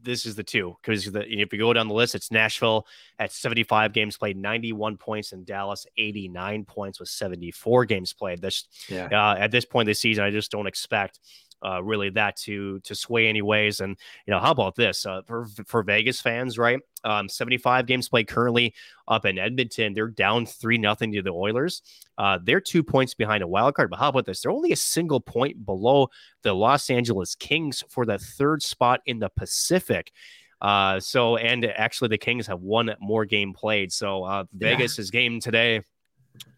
this 0.07 0.25
is 0.25 0.35
the 0.35 0.43
two 0.43 0.75
because 0.81 1.07
if 1.07 1.53
you 1.53 1.59
go 1.59 1.73
down 1.75 1.89
the 1.89 1.95
list, 1.95 2.15
it's 2.15 2.31
Nashville 2.31 2.87
at 3.19 3.33
75 3.33 3.93
games 3.93 4.17
played, 4.17 4.39
91 4.39 4.97
points, 4.97 5.33
and 5.33 5.45
Dallas 5.45 5.87
89 5.99 6.65
points 6.65 6.99
with 6.99 7.11
74 7.11 7.85
games 7.85 8.15
played. 8.15 8.41
This 8.41 8.65
Yeah. 8.89 9.09
uh, 9.13 9.37
at 9.39 9.51
this 9.51 9.67
point 9.67 9.87
in 9.87 9.91
the 9.91 9.95
season, 9.95 10.25
I 10.25 10.31
just 10.31 10.51
don't 10.51 10.67
expect 10.67 11.19
uh, 11.65 11.83
really 11.83 12.11
that 12.11 12.37
to 12.37 12.81
to 12.81 12.95
sway 12.95 13.29
anyways. 13.29 13.81
And 13.81 13.97
you 14.27 14.31
know, 14.31 14.41
how 14.41 14.51
about 14.51 14.75
this 14.75 15.07
uh, 15.07 15.23
for 15.27 15.47
for 15.67 15.83
Vegas 15.83 16.21
fans, 16.21 16.59
right? 16.59 16.81
Um, 17.05 17.29
75 17.29 17.87
games 17.87 18.09
played 18.09 18.27
currently 18.27 18.75
up 19.07 19.25
in 19.25 19.39
Edmonton. 19.39 19.95
They're 19.95 20.09
down 20.09 20.45
three 20.47 20.79
nothing 20.79 21.13
to 21.13 21.23
the 21.23 21.31
Oilers. 21.31 21.83
Uh, 22.19 22.39
they're 22.43 22.61
two 22.61 22.83
points 22.83 23.15
behind 23.15 23.43
a 23.43 23.47
wild 23.47 23.75
card. 23.75 23.91
But 23.91 23.99
how 23.99 24.09
about 24.09 24.27
this? 24.27 24.41
They're 24.41 24.51
only 24.51 24.73
a 24.73 24.77
single 24.77 25.21
point 25.21 25.65
below 25.65 26.09
the 26.43 26.53
Los 26.53 26.91
Angeles 26.91 27.35
Kings 27.35 27.85
for 27.89 28.05
the 28.07 28.19
third 28.19 28.63
spot 28.63 29.01
in 29.07 29.19
the 29.21 29.29
Pacific. 29.29 30.13
Uh, 30.61 30.99
so 30.99 31.37
and 31.37 31.65
actually 31.65 32.09
the 32.09 32.19
Kings 32.19 32.47
have 32.47 32.61
one 32.61 32.95
more 33.01 33.25
game 33.25 33.53
played. 33.53 33.93
So 33.93 34.25
uh, 34.25 34.45
Yeah. 34.59 34.71
Vegas's 34.71 35.11
game 35.11 35.39
today 35.39 35.83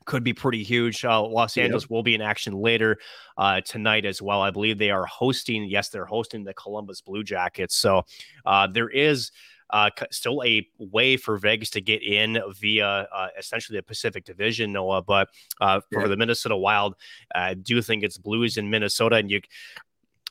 could 0.05 0.25
be 0.25 0.33
pretty 0.33 0.63
huge. 0.63 1.05
Uh, 1.05 1.23
Los 1.23 1.57
Yep. 1.57 1.65
Angeles 1.65 1.91
will 1.91 2.03
be 2.03 2.15
in 2.15 2.23
action 2.23 2.55
later 2.55 2.99
uh, 3.37 3.61
tonight 3.61 4.05
as 4.07 4.23
well. 4.23 4.41
I 4.41 4.51
believe 4.51 4.79
they 4.79 4.91
are 4.91 5.05
hosting. 5.07 5.65
Yes, 5.65 5.91
they're 5.91 6.07
hosting 6.07 6.45
the 6.45 6.55
Columbus 6.55 7.01
Blue 7.03 7.23
Jackets. 7.23 7.77
So 7.77 8.05
uh, 8.47 8.67
there 8.67 8.89
is. 8.89 9.31
Uh, 9.71 9.91
still 10.11 10.43
a 10.47 10.67
way 10.79 11.15
for 11.19 11.37
Vegas 11.37 11.69
to 11.69 11.83
get 11.83 12.03
in 12.03 12.39
via 12.59 12.87
uh, 12.87 13.29
essentially 13.39 13.77
the 13.79 13.83
Pacific 13.83 14.25
Division, 14.25 14.73
Noah. 14.73 15.03
But 15.03 15.29
uh, 15.61 15.83
for 15.93 16.01
Yeah. 16.01 16.09
the 16.09 16.17
Minnesota 16.17 16.57
Wild, 16.57 16.95
I 17.35 17.53
do 17.53 17.83
think 17.83 18.03
it's 18.03 18.17
Blues 18.17 18.57
in 18.57 18.71
Minnesota, 18.71 19.17
and 19.17 19.31
you. 19.31 19.43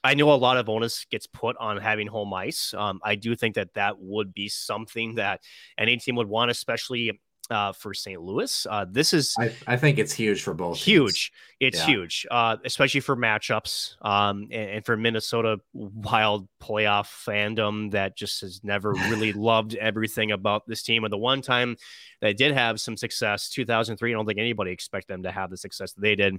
I 0.03 0.15
know 0.15 0.31
a 0.31 0.33
lot 0.33 0.57
of 0.57 0.69
onus 0.69 1.05
gets 1.11 1.27
put 1.27 1.55
on 1.57 1.77
having 1.77 2.07
home 2.07 2.33
ice. 2.33 2.73
Um, 2.75 2.99
I 3.03 3.13
do 3.13 3.35
think 3.35 3.53
that 3.55 3.75
that 3.75 3.99
would 3.99 4.33
be 4.33 4.49
something 4.49 5.13
that 5.15 5.41
any 5.77 5.97
team 5.97 6.15
would 6.15 6.27
want, 6.27 6.49
especially 6.49 7.19
uh, 7.49 7.71
for 7.73 7.93
St. 7.93 8.21
Louis. 8.21 8.65
Uh, 8.69 8.85
this 8.89 9.13
is 9.13 9.33
I, 9.39 9.53
I 9.65 9.77
think 9.77 9.99
it's 9.99 10.13
huge 10.13 10.41
for 10.43 10.53
both. 10.53 10.77
teams. 10.77 10.83
huge. 10.85 11.31
It's 11.59 11.79
Yeah. 11.79 11.85
huge, 11.85 12.25
uh, 12.29 12.57
especially 12.65 12.99
for 12.99 13.15
matchups 13.15 13.95
um, 14.05 14.47
and, 14.51 14.69
and 14.69 14.85
for 14.85 14.95
Minnesota 14.97 15.57
Wild 15.73 16.47
playoff 16.61 17.07
fandom 17.07 17.91
that 17.91 18.15
just 18.17 18.41
has 18.41 18.61
never 18.63 18.91
really 18.93 19.33
loved 19.51 19.75
everything 19.75 20.31
about 20.31 20.67
this 20.67 20.83
team. 20.83 21.03
And 21.03 21.11
the 21.11 21.17
one 21.17 21.41
time 21.41 21.77
they 22.21 22.33
did 22.33 22.53
have 22.53 22.79
some 22.79 22.97
success, 22.97 23.49
2003, 23.49 24.11
I 24.11 24.13
don't 24.13 24.25
think 24.25 24.39
anybody 24.39 24.71
expect 24.71 25.07
them 25.07 25.23
to 25.23 25.31
have 25.31 25.49
the 25.49 25.57
success 25.57 25.93
that 25.93 26.01
they 26.01 26.15
did. 26.15 26.35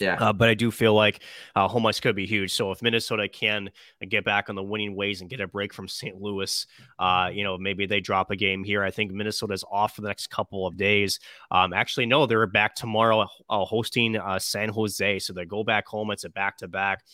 Yeah. 0.00 0.14
Uh, 0.14 0.32
but 0.32 0.48
I 0.48 0.54
do 0.54 0.70
feel 0.70 0.94
like 0.94 1.22
uh, 1.54 1.68
home 1.68 1.86
ice 1.86 2.00
could 2.00 2.16
be 2.16 2.26
huge. 2.26 2.52
So 2.52 2.70
if 2.72 2.82
Minnesota 2.82 3.28
can 3.28 3.70
get 4.08 4.24
back 4.24 4.48
on 4.48 4.56
the 4.56 4.62
winning 4.62 4.96
ways 4.96 5.20
and 5.20 5.30
get 5.30 5.40
a 5.40 5.46
break 5.46 5.72
from 5.72 5.86
St. 5.86 6.20
Louis, 6.20 6.66
uh, 6.98 7.30
you 7.32 7.44
know, 7.44 7.56
maybe 7.58 7.86
they 7.86 8.00
drop 8.00 8.30
a 8.30 8.36
game 8.36 8.64
here. 8.64 8.82
I 8.82 8.90
think 8.90 9.12
Minnesota's 9.12 9.64
off 9.70 9.94
for 9.94 10.00
the 10.00 10.08
next 10.08 10.28
couple 10.28 10.66
of 10.66 10.76
days. 10.76 11.20
Um, 11.50 11.72
actually, 11.72 12.06
no, 12.06 12.26
they're 12.26 12.46
back 12.46 12.74
tomorrow 12.74 13.26
uh, 13.48 13.64
hosting 13.64 14.16
uh, 14.16 14.38
San 14.38 14.68
Jose. 14.70 15.18
So 15.20 15.32
they 15.32 15.44
go 15.44 15.62
back 15.62 15.86
home. 15.86 16.10
It's 16.10 16.24
a 16.24 16.30
back 16.30 16.58
to 16.58 16.68
back. 16.68 17.04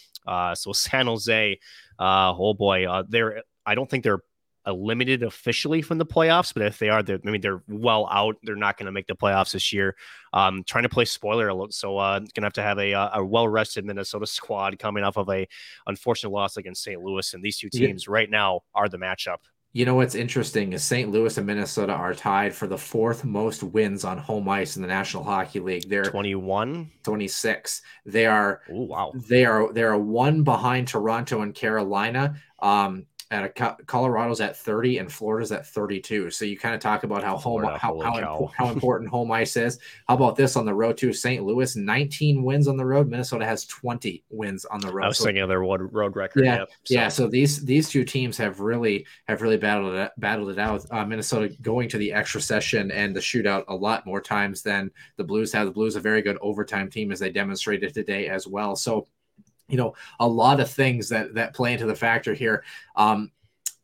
So 0.55 0.73
San 0.73 1.07
Jose, 1.07 1.59
uh, 1.99 2.35
oh 2.37 2.55
boy, 2.55 2.89
uh, 2.89 3.05
they're. 3.09 3.43
I 3.67 3.75
don't 3.75 3.91
think 3.91 4.03
they're 4.03 4.23
eliminated 4.69 5.23
officially 5.25 5.83
from 5.83 5.99
the 5.99 6.07
playoffs, 6.07 6.53
but 6.55 6.63
if 6.63 6.79
they 6.79 6.89
are, 6.91 7.03
they're, 7.03 7.19
I 7.27 7.31
mean, 7.31 7.41
they're 7.41 7.63
well 7.69 8.09
out. 8.13 8.37
They're 8.45 8.55
not 8.55 8.77
going 8.77 8.87
to 8.87 8.93
make 8.93 9.07
the 9.09 9.17
playoffs 9.17 9.53
this 9.53 9.73
year. 9.73 9.97
Um, 10.33 10.63
trying 10.65 10.83
to 10.85 10.89
play 10.91 11.07
spoiler 11.07 11.49
alert, 11.49 11.73
so 11.75 11.97
uh, 11.99 12.21
gonna 12.35 12.45
have 12.47 12.53
to 12.53 12.63
have 12.63 12.79
a 12.79 12.93
a 12.93 13.25
well 13.25 13.49
rested 13.49 13.85
Minnesota 13.85 14.27
squad 14.27 14.79
coming 14.79 15.03
off 15.03 15.17
of 15.17 15.29
a 15.31 15.49
unfortunate 15.87 16.31
loss 16.31 16.57
against 16.59 16.83
St. 16.85 17.01
Louis, 17.03 17.33
and 17.35 17.43
these 17.43 17.59
two 17.59 17.71
Yeah. 17.73 17.87
teams 17.89 18.07
right 18.07 18.29
now 18.31 18.61
are 18.75 18.89
the 18.89 18.99
matchup. 18.99 19.39
You 19.75 19.85
know 19.85 19.95
what's 19.97 20.15
interesting 20.15 20.73
is 20.73 20.83
St. 20.83 21.11
Louis 21.11 21.37
and 21.37 21.47
Minnesota 21.47 21.93
are 21.93 22.15
tied 22.15 22.55
for 22.55 22.67
the 22.67 22.79
fourth 22.79 23.23
most 23.25 23.63
wins 23.63 24.03
on 24.05 24.17
home 24.19 24.49
ice 24.49 24.77
in 24.77 24.83
the 24.83 24.89
National 24.89 25.23
Hockey 25.23 25.61
League. 25.61 25.89
They're 25.89 26.05
Twenty 26.05 26.35
one. 26.35 26.91
26. 27.05 27.83
They 28.07 28.27
are 28.27 28.63
Oh 28.71 28.83
wow. 28.85 29.13
they 29.29 29.45
are 29.45 29.73
they 29.73 29.83
are 29.83 29.99
one 29.99 30.43
behind 30.43 30.89
Toronto 30.89 31.43
and 31.43 31.55
Carolina. 31.55 32.37
Um, 32.61 33.07
at 33.31 33.45
a, 33.45 33.77
Colorado's 33.85 34.41
at 34.41 34.57
30 34.57 34.99
and 34.99 35.13
Florida's 35.13 35.53
at 35.53 35.67
32. 35.67 36.31
So 36.31 36.45
you 36.47 36.57
kind 36.59 36.75
of 36.75 36.81
talk 36.81 37.05
about 37.05 37.23
how 37.23 37.37
home 37.37 37.61
Florida, 37.61 37.79
how 37.79 38.01
how, 38.01 38.51
how 38.57 38.69
important 38.73 39.11
home 39.11 39.31
ice 39.31 39.57
is. 39.57 39.79
How 40.09 40.15
about 40.15 40.35
this 40.37 40.57
on 40.57 40.65
the 40.65 40.73
road 40.75 40.97
to 40.99 41.13
St. 41.13 41.45
Louis 41.45 41.77
19 41.77 42.43
wins 42.43 42.69
on 42.69 42.77
the 42.79 42.87
road. 42.87 43.09
Minnesota 43.09 43.45
has 43.45 43.67
20 43.67 44.25
wins 44.31 44.65
on 44.65 44.81
the 44.81 44.91
road. 44.91 45.05
I 45.05 45.09
was 45.09 45.19
So- 45.19 45.25
thinking 45.25 45.43
of 45.43 45.49
their 45.51 45.61
road, 45.61 45.93
road 45.93 46.17
record. 46.17 46.45
yeah, 46.45 46.57
Yep. 46.59 46.69
yeah. 46.89 47.09
So- 47.09 47.25
So 47.25 47.29
these 47.31 47.65
these 47.65 47.89
two 47.91 48.05
teams 48.05 48.37
have 48.39 48.61
really 48.61 49.05
have 49.27 49.43
really 49.43 49.57
battled 49.59 49.95
it 49.95 50.13
battled 50.19 50.51
it 50.51 50.59
out. 50.59 50.87
Uh, 50.91 51.05
Minnesota 51.05 51.55
going 51.61 51.89
to 51.91 51.99
the 51.99 52.13
extra 52.13 52.41
session 52.41 52.91
and 52.93 53.15
the 53.15 53.21
shootout 53.21 53.65
a 53.69 53.75
lot 53.75 54.07
more 54.07 54.21
times 54.21 54.63
than 54.63 54.91
the 55.17 55.25
Blues 55.25 55.53
have. 55.53 55.67
The 55.67 55.73
Blues 55.73 55.97
are 55.97 55.99
a 55.99 56.03
very 56.03 56.23
good 56.23 56.39
overtime 56.41 56.89
team 56.89 57.13
as 57.13 57.19
they 57.19 57.29
demonstrated 57.31 57.93
today 57.93 58.29
as 58.29 58.47
well. 58.47 58.75
So, 58.77 59.07
you 59.69 59.77
know, 59.77 59.95
a 60.21 60.27
lot 60.27 60.61
of 60.61 60.71
things 60.71 61.09
that 61.11 61.35
that 61.35 61.55
play 61.55 61.73
into 61.73 61.87
the 61.87 61.95
factor 61.95 62.35
here. 62.35 62.65
Um, 62.97 63.31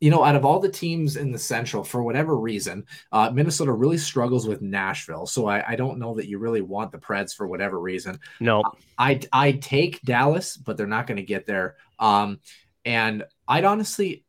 you 0.01 0.11
know, 0.11 0.23
out 0.23 0.35
of 0.35 0.43
all 0.43 0.59
the 0.59 0.69
teams 0.69 1.15
in 1.15 1.31
the 1.31 1.39
Central, 1.39 1.83
for 1.83 2.03
whatever 2.03 2.37
reason, 2.37 2.85
uh, 3.13 3.31
Minnesota 3.31 3.71
really 3.71 3.97
struggles 3.97 4.45
with 4.45 4.61
Nashville. 4.61 5.25
So 5.25 5.47
I, 5.47 5.71
I 5.71 5.75
don't 5.77 5.99
know 5.99 6.13
that 6.15 6.27
you 6.27 6.37
really 6.37 6.61
want 6.61 6.91
the 6.91 6.97
Preds 6.97 7.33
for 7.33 7.47
whatever 7.47 7.79
reason. 7.79 8.19
no, 8.39 8.61
I 8.97 9.21
I 9.31 9.53
take 9.53 10.01
Dallas, 10.01 10.57
but 10.57 10.75
they're 10.75 10.85
not 10.85 11.07
going 11.07 11.17
to 11.17 11.23
get 11.23 11.45
there. 11.45 11.77
Um, 11.97 12.39
and 12.83 13.23
I'd 13.47 13.63
honestly, 13.63 14.24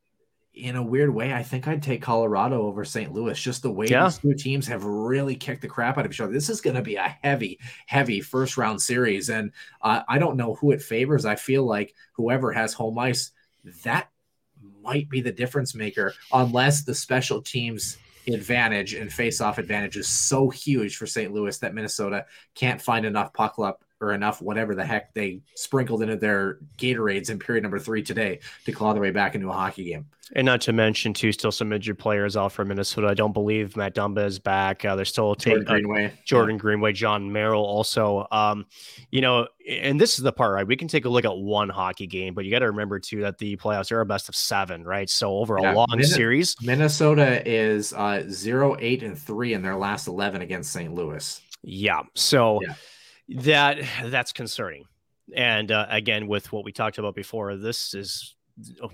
in 0.57 0.75
a 0.75 0.83
weird 0.83 1.13
way, 1.13 1.33
I 1.33 1.43
think 1.43 1.67
I'd 1.67 1.83
take 1.83 2.01
Colorado 2.01 2.63
over 2.63 2.83
St. 2.83 3.13
Louis. 3.13 3.39
Just 3.39 3.61
the 3.61 3.71
way 3.71 3.87
Yeah. 3.87 4.05
these 4.05 4.17
two 4.17 4.33
teams 4.33 4.67
have 4.67 4.83
really 4.83 5.35
kicked 5.35 5.61
the 5.61 5.67
crap 5.67 5.97
out 5.97 6.05
of 6.05 6.11
each 6.11 6.19
other. 6.19 6.33
This 6.33 6.49
is 6.49 6.61
going 6.61 6.75
to 6.75 6.81
be 6.81 6.95
a 6.95 7.15
heavy, 7.21 7.59
heavy 7.85 8.21
first 8.21 8.57
round 8.57 8.81
series, 8.81 9.29
and 9.29 9.51
uh, 9.81 10.01
I 10.07 10.17
don't 10.19 10.37
know 10.37 10.55
who 10.55 10.71
it 10.71 10.81
favors. 10.81 11.25
I 11.25 11.35
feel 11.35 11.63
like 11.65 11.93
whoever 12.13 12.51
has 12.51 12.73
home 12.73 12.97
ice, 12.99 13.31
that 13.83 14.09
might 14.81 15.09
be 15.09 15.21
the 15.21 15.31
difference 15.31 15.75
maker, 15.75 16.13
unless 16.33 16.83
the 16.83 16.95
special 16.95 17.41
teams 17.41 17.97
advantage 18.27 18.93
and 18.93 19.11
face-off 19.11 19.57
advantage 19.57 19.95
is 19.95 20.07
so 20.07 20.49
huge 20.49 20.97
for 20.97 21.05
St. 21.07 21.33
Louis 21.33 21.57
that 21.59 21.73
Minnesota 21.73 22.25
can't 22.55 22.81
find 22.81 23.05
enough 23.05 23.31
puck 23.33 23.57
luck 23.57 23.79
or 23.99 24.13
enough 24.13 24.41
whatever 24.41 24.75
the 24.75 24.85
heck 24.85 25.13
they 25.13 25.41
sprinkled 25.55 26.01
into 26.03 26.15
their 26.15 26.59
Gatorades 26.77 27.29
in 27.29 27.39
period 27.39 27.63
number 27.63 27.79
three 27.79 28.03
today 28.03 28.39
to 28.65 28.71
claw 28.71 28.93
their 28.93 29.01
way 29.01 29.11
back 29.11 29.33
into 29.35 29.49
a 29.49 29.53
hockey 29.53 29.85
game. 29.85 30.05
and 30.35 30.45
not 30.45 30.61
to 30.61 30.73
mention 30.73 31.13
too, 31.13 31.31
still 31.31 31.51
some 31.51 31.73
injured 31.73 31.97
players 31.97 32.37
out 32.37 32.51
for 32.51 32.63
Minnesota. 32.63 33.07
I 33.07 33.13
don't 33.15 33.33
believe 33.33 33.75
Matt 33.75 33.95
Dumba 33.95 34.25
is 34.25 34.37
back. 34.39 34.85
Uh, 34.85 34.95
they're 34.95 35.05
still 35.05 35.33
Jordan 35.35 35.65
taking 35.65 35.83
Greenway, 35.87 36.13
Jordan 36.25 36.57
Greenway, 36.57 36.93
Jon 36.93 37.31
Merrill 37.31 37.63
also. 37.65 38.27
Um, 38.31 38.65
you 39.09 39.21
know, 39.21 39.47
and 39.67 39.99
this 39.99 40.17
is 40.19 40.23
the 40.23 40.31
part, 40.33 40.53
right? 40.53 40.67
We 40.67 40.75
can 40.75 40.87
take 40.87 41.05
a 41.05 41.09
look 41.09 41.25
at 41.25 41.35
one 41.35 41.69
hockey 41.69 42.05
game, 42.07 42.33
but 42.35 42.45
you 42.45 42.51
got 42.51 42.59
to 42.59 42.67
remember 42.67 42.99
too 42.99 43.21
that 43.21 43.37
the 43.39 43.57
playoffs 43.57 43.91
are 43.91 44.01
a 44.01 44.05
best 44.05 44.29
of 44.29 44.35
seven, 44.35 44.83
right? 44.83 45.09
So 45.09 45.37
over 45.37 45.57
Yeah, 45.59 45.73
a 45.73 45.75
long 45.75 45.87
Min- 45.91 46.03
series, 46.05 46.55
Minnesota 46.61 47.41
is 47.49 47.93
uh, 47.93 48.23
zero, 48.29 48.75
eight, 48.79 49.01
and 49.01 49.17
three 49.17 49.53
in 49.53 49.61
their 49.63 49.75
last 49.75 50.07
eleven 50.07 50.41
against 50.41 50.71
St. 50.71 50.93
Louis. 50.93 51.41
yeah. 51.63 52.01
So 52.15 52.59
Yeah. 52.61 52.73
That 53.29 53.77
that's 54.05 54.31
concerning. 54.31 54.85
And 55.35 55.71
uh, 55.71 55.87
again, 55.89 56.27
with 56.27 56.51
what 56.51 56.63
we 56.63 56.71
talked 56.71 56.97
about 56.97 57.15
before, 57.15 57.55
this 57.57 57.93
is 57.93 58.35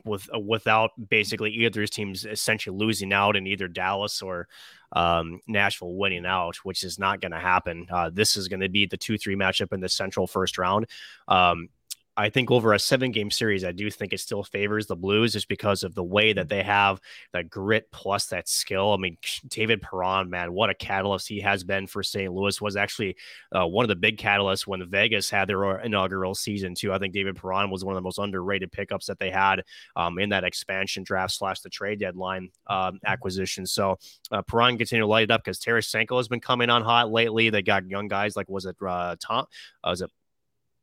with 0.03 0.27
uh, 0.33 0.39
without 0.39 0.91
basically 1.09 1.51
either 1.51 1.79
these 1.79 1.89
teams 1.89 2.25
essentially 2.25 2.75
losing 2.75 3.13
out 3.13 3.35
in 3.35 3.47
either 3.47 3.67
Dallas 3.67 4.21
or 4.21 4.47
um, 4.93 5.39
Nashville 5.47 5.95
winning 5.95 6.25
out, 6.25 6.57
which 6.57 6.83
is 6.83 6.99
not 6.99 7.21
going 7.21 7.31
to 7.31 7.39
happen. 7.39 7.87
Uh, 7.89 8.09
this 8.11 8.35
is 8.35 8.47
going 8.47 8.59
to 8.59 8.69
be 8.69 8.85
the 8.85 8.97
two 8.97 9.17
three 9.17 9.35
matchup 9.35 9.73
in 9.73 9.79
the 9.79 9.89
Central 9.89 10.27
first 10.27 10.57
round. 10.57 10.87
Um, 11.27 11.69
I 12.15 12.29
think 12.29 12.51
over 12.51 12.73
a 12.73 12.79
seven 12.79 13.11
game 13.11 13.31
series, 13.31 13.63
I 13.63 13.71
do 13.71 13.89
think 13.89 14.13
it 14.13 14.19
still 14.19 14.43
favors 14.43 14.85
the 14.85 14.95
Blues 14.95 15.33
just 15.33 15.47
because 15.47 15.81
of 15.83 15.95
the 15.95 16.03
way 16.03 16.31
that 16.33 16.47
they 16.47 16.61
have 16.61 17.01
that 17.31 17.49
grit 17.49 17.91
plus 17.91 18.27
that 18.27 18.47
skill. 18.47 18.93
I 18.93 18.97
mean, 18.97 19.17
David 19.47 19.81
Perron, 19.81 20.29
man, 20.29 20.53
what 20.53 20.69
a 20.69 20.75
catalyst 20.75 21.27
he 21.27 21.39
has 21.41 21.63
been 21.63 21.87
for 21.87 22.03
St. 22.03 22.31
Louis 22.31 22.61
was 22.61 22.75
actually 22.75 23.15
uh, 23.51 23.65
one 23.65 23.83
of 23.83 23.89
the 23.89 23.95
big 23.95 24.17
catalysts 24.17 24.67
when 24.67 24.87
Vegas 24.87 25.29
had 25.29 25.49
their 25.49 25.79
inaugural 25.79 26.35
season, 26.35 26.75
too. 26.75 26.93
I 26.93 26.99
think 26.99 27.13
David 27.13 27.35
Perron 27.35 27.71
was 27.71 27.83
one 27.83 27.95
of 27.95 27.97
the 27.97 28.05
most 28.05 28.19
underrated 28.19 28.71
pickups 28.71 29.07
that 29.07 29.17
they 29.17 29.31
had 29.31 29.63
um, 29.95 30.19
in 30.19 30.29
that 30.29 30.43
expansion 30.43 31.03
draft 31.03 31.33
slash 31.33 31.61
the 31.61 31.69
trade 31.69 31.99
deadline 31.99 32.49
um, 32.67 32.99
acquisition. 33.05 33.65
So 33.65 33.97
uh, 34.31 34.43
Perron 34.43 34.77
continue 34.77 35.01
to 35.01 35.07
light 35.07 35.23
it 35.23 35.31
up 35.31 35.43
because 35.43 35.59
Tarasenko 35.59 36.17
has 36.17 36.27
been 36.27 36.41
coming 36.41 36.69
on 36.69 36.83
hot 36.83 37.11
lately. 37.11 37.49
They 37.49 37.63
got 37.63 37.89
young 37.89 38.07
guys 38.07 38.35
like, 38.35 38.49
was 38.49 38.67
it 38.67 38.75
uh, 38.87 39.15
Tom? 39.19 39.45
Uh, 39.83 39.89
was 39.89 40.01
it 40.01 40.11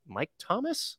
Mike 0.05 0.31
Thomas? 0.37 0.97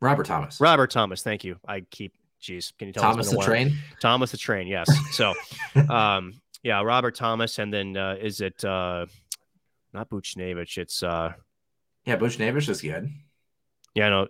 Robert 0.00 0.26
Thomas. 0.26 0.60
Robert 0.60 0.90
Thomas. 0.90 1.22
Thank 1.22 1.44
you. 1.44 1.58
I 1.66 1.80
keep. 1.80 2.12
Jeez, 2.42 2.72
can 2.78 2.88
you 2.88 2.92
tell 2.92 3.02
Thomas 3.02 3.30
the 3.30 3.38
train? 3.38 3.76
Thomas 4.00 4.30
the 4.30 4.36
train. 4.36 4.66
Yes. 4.66 4.88
So, 5.12 5.32
um, 5.88 6.34
yeah, 6.62 6.82
Robert 6.82 7.14
Thomas, 7.14 7.58
and 7.58 7.72
then 7.72 7.96
uh, 7.96 8.16
is 8.20 8.40
it 8.40 8.62
uh, 8.64 9.06
not 9.92 10.10
Buchnevich? 10.10 10.78
It's 10.78 11.02
uh, 11.02 11.32
yeah, 12.04 12.16
Buchnevich 12.16 12.68
is 12.68 12.82
good. 12.82 13.10
Yeah, 13.94 14.10
no, 14.10 14.28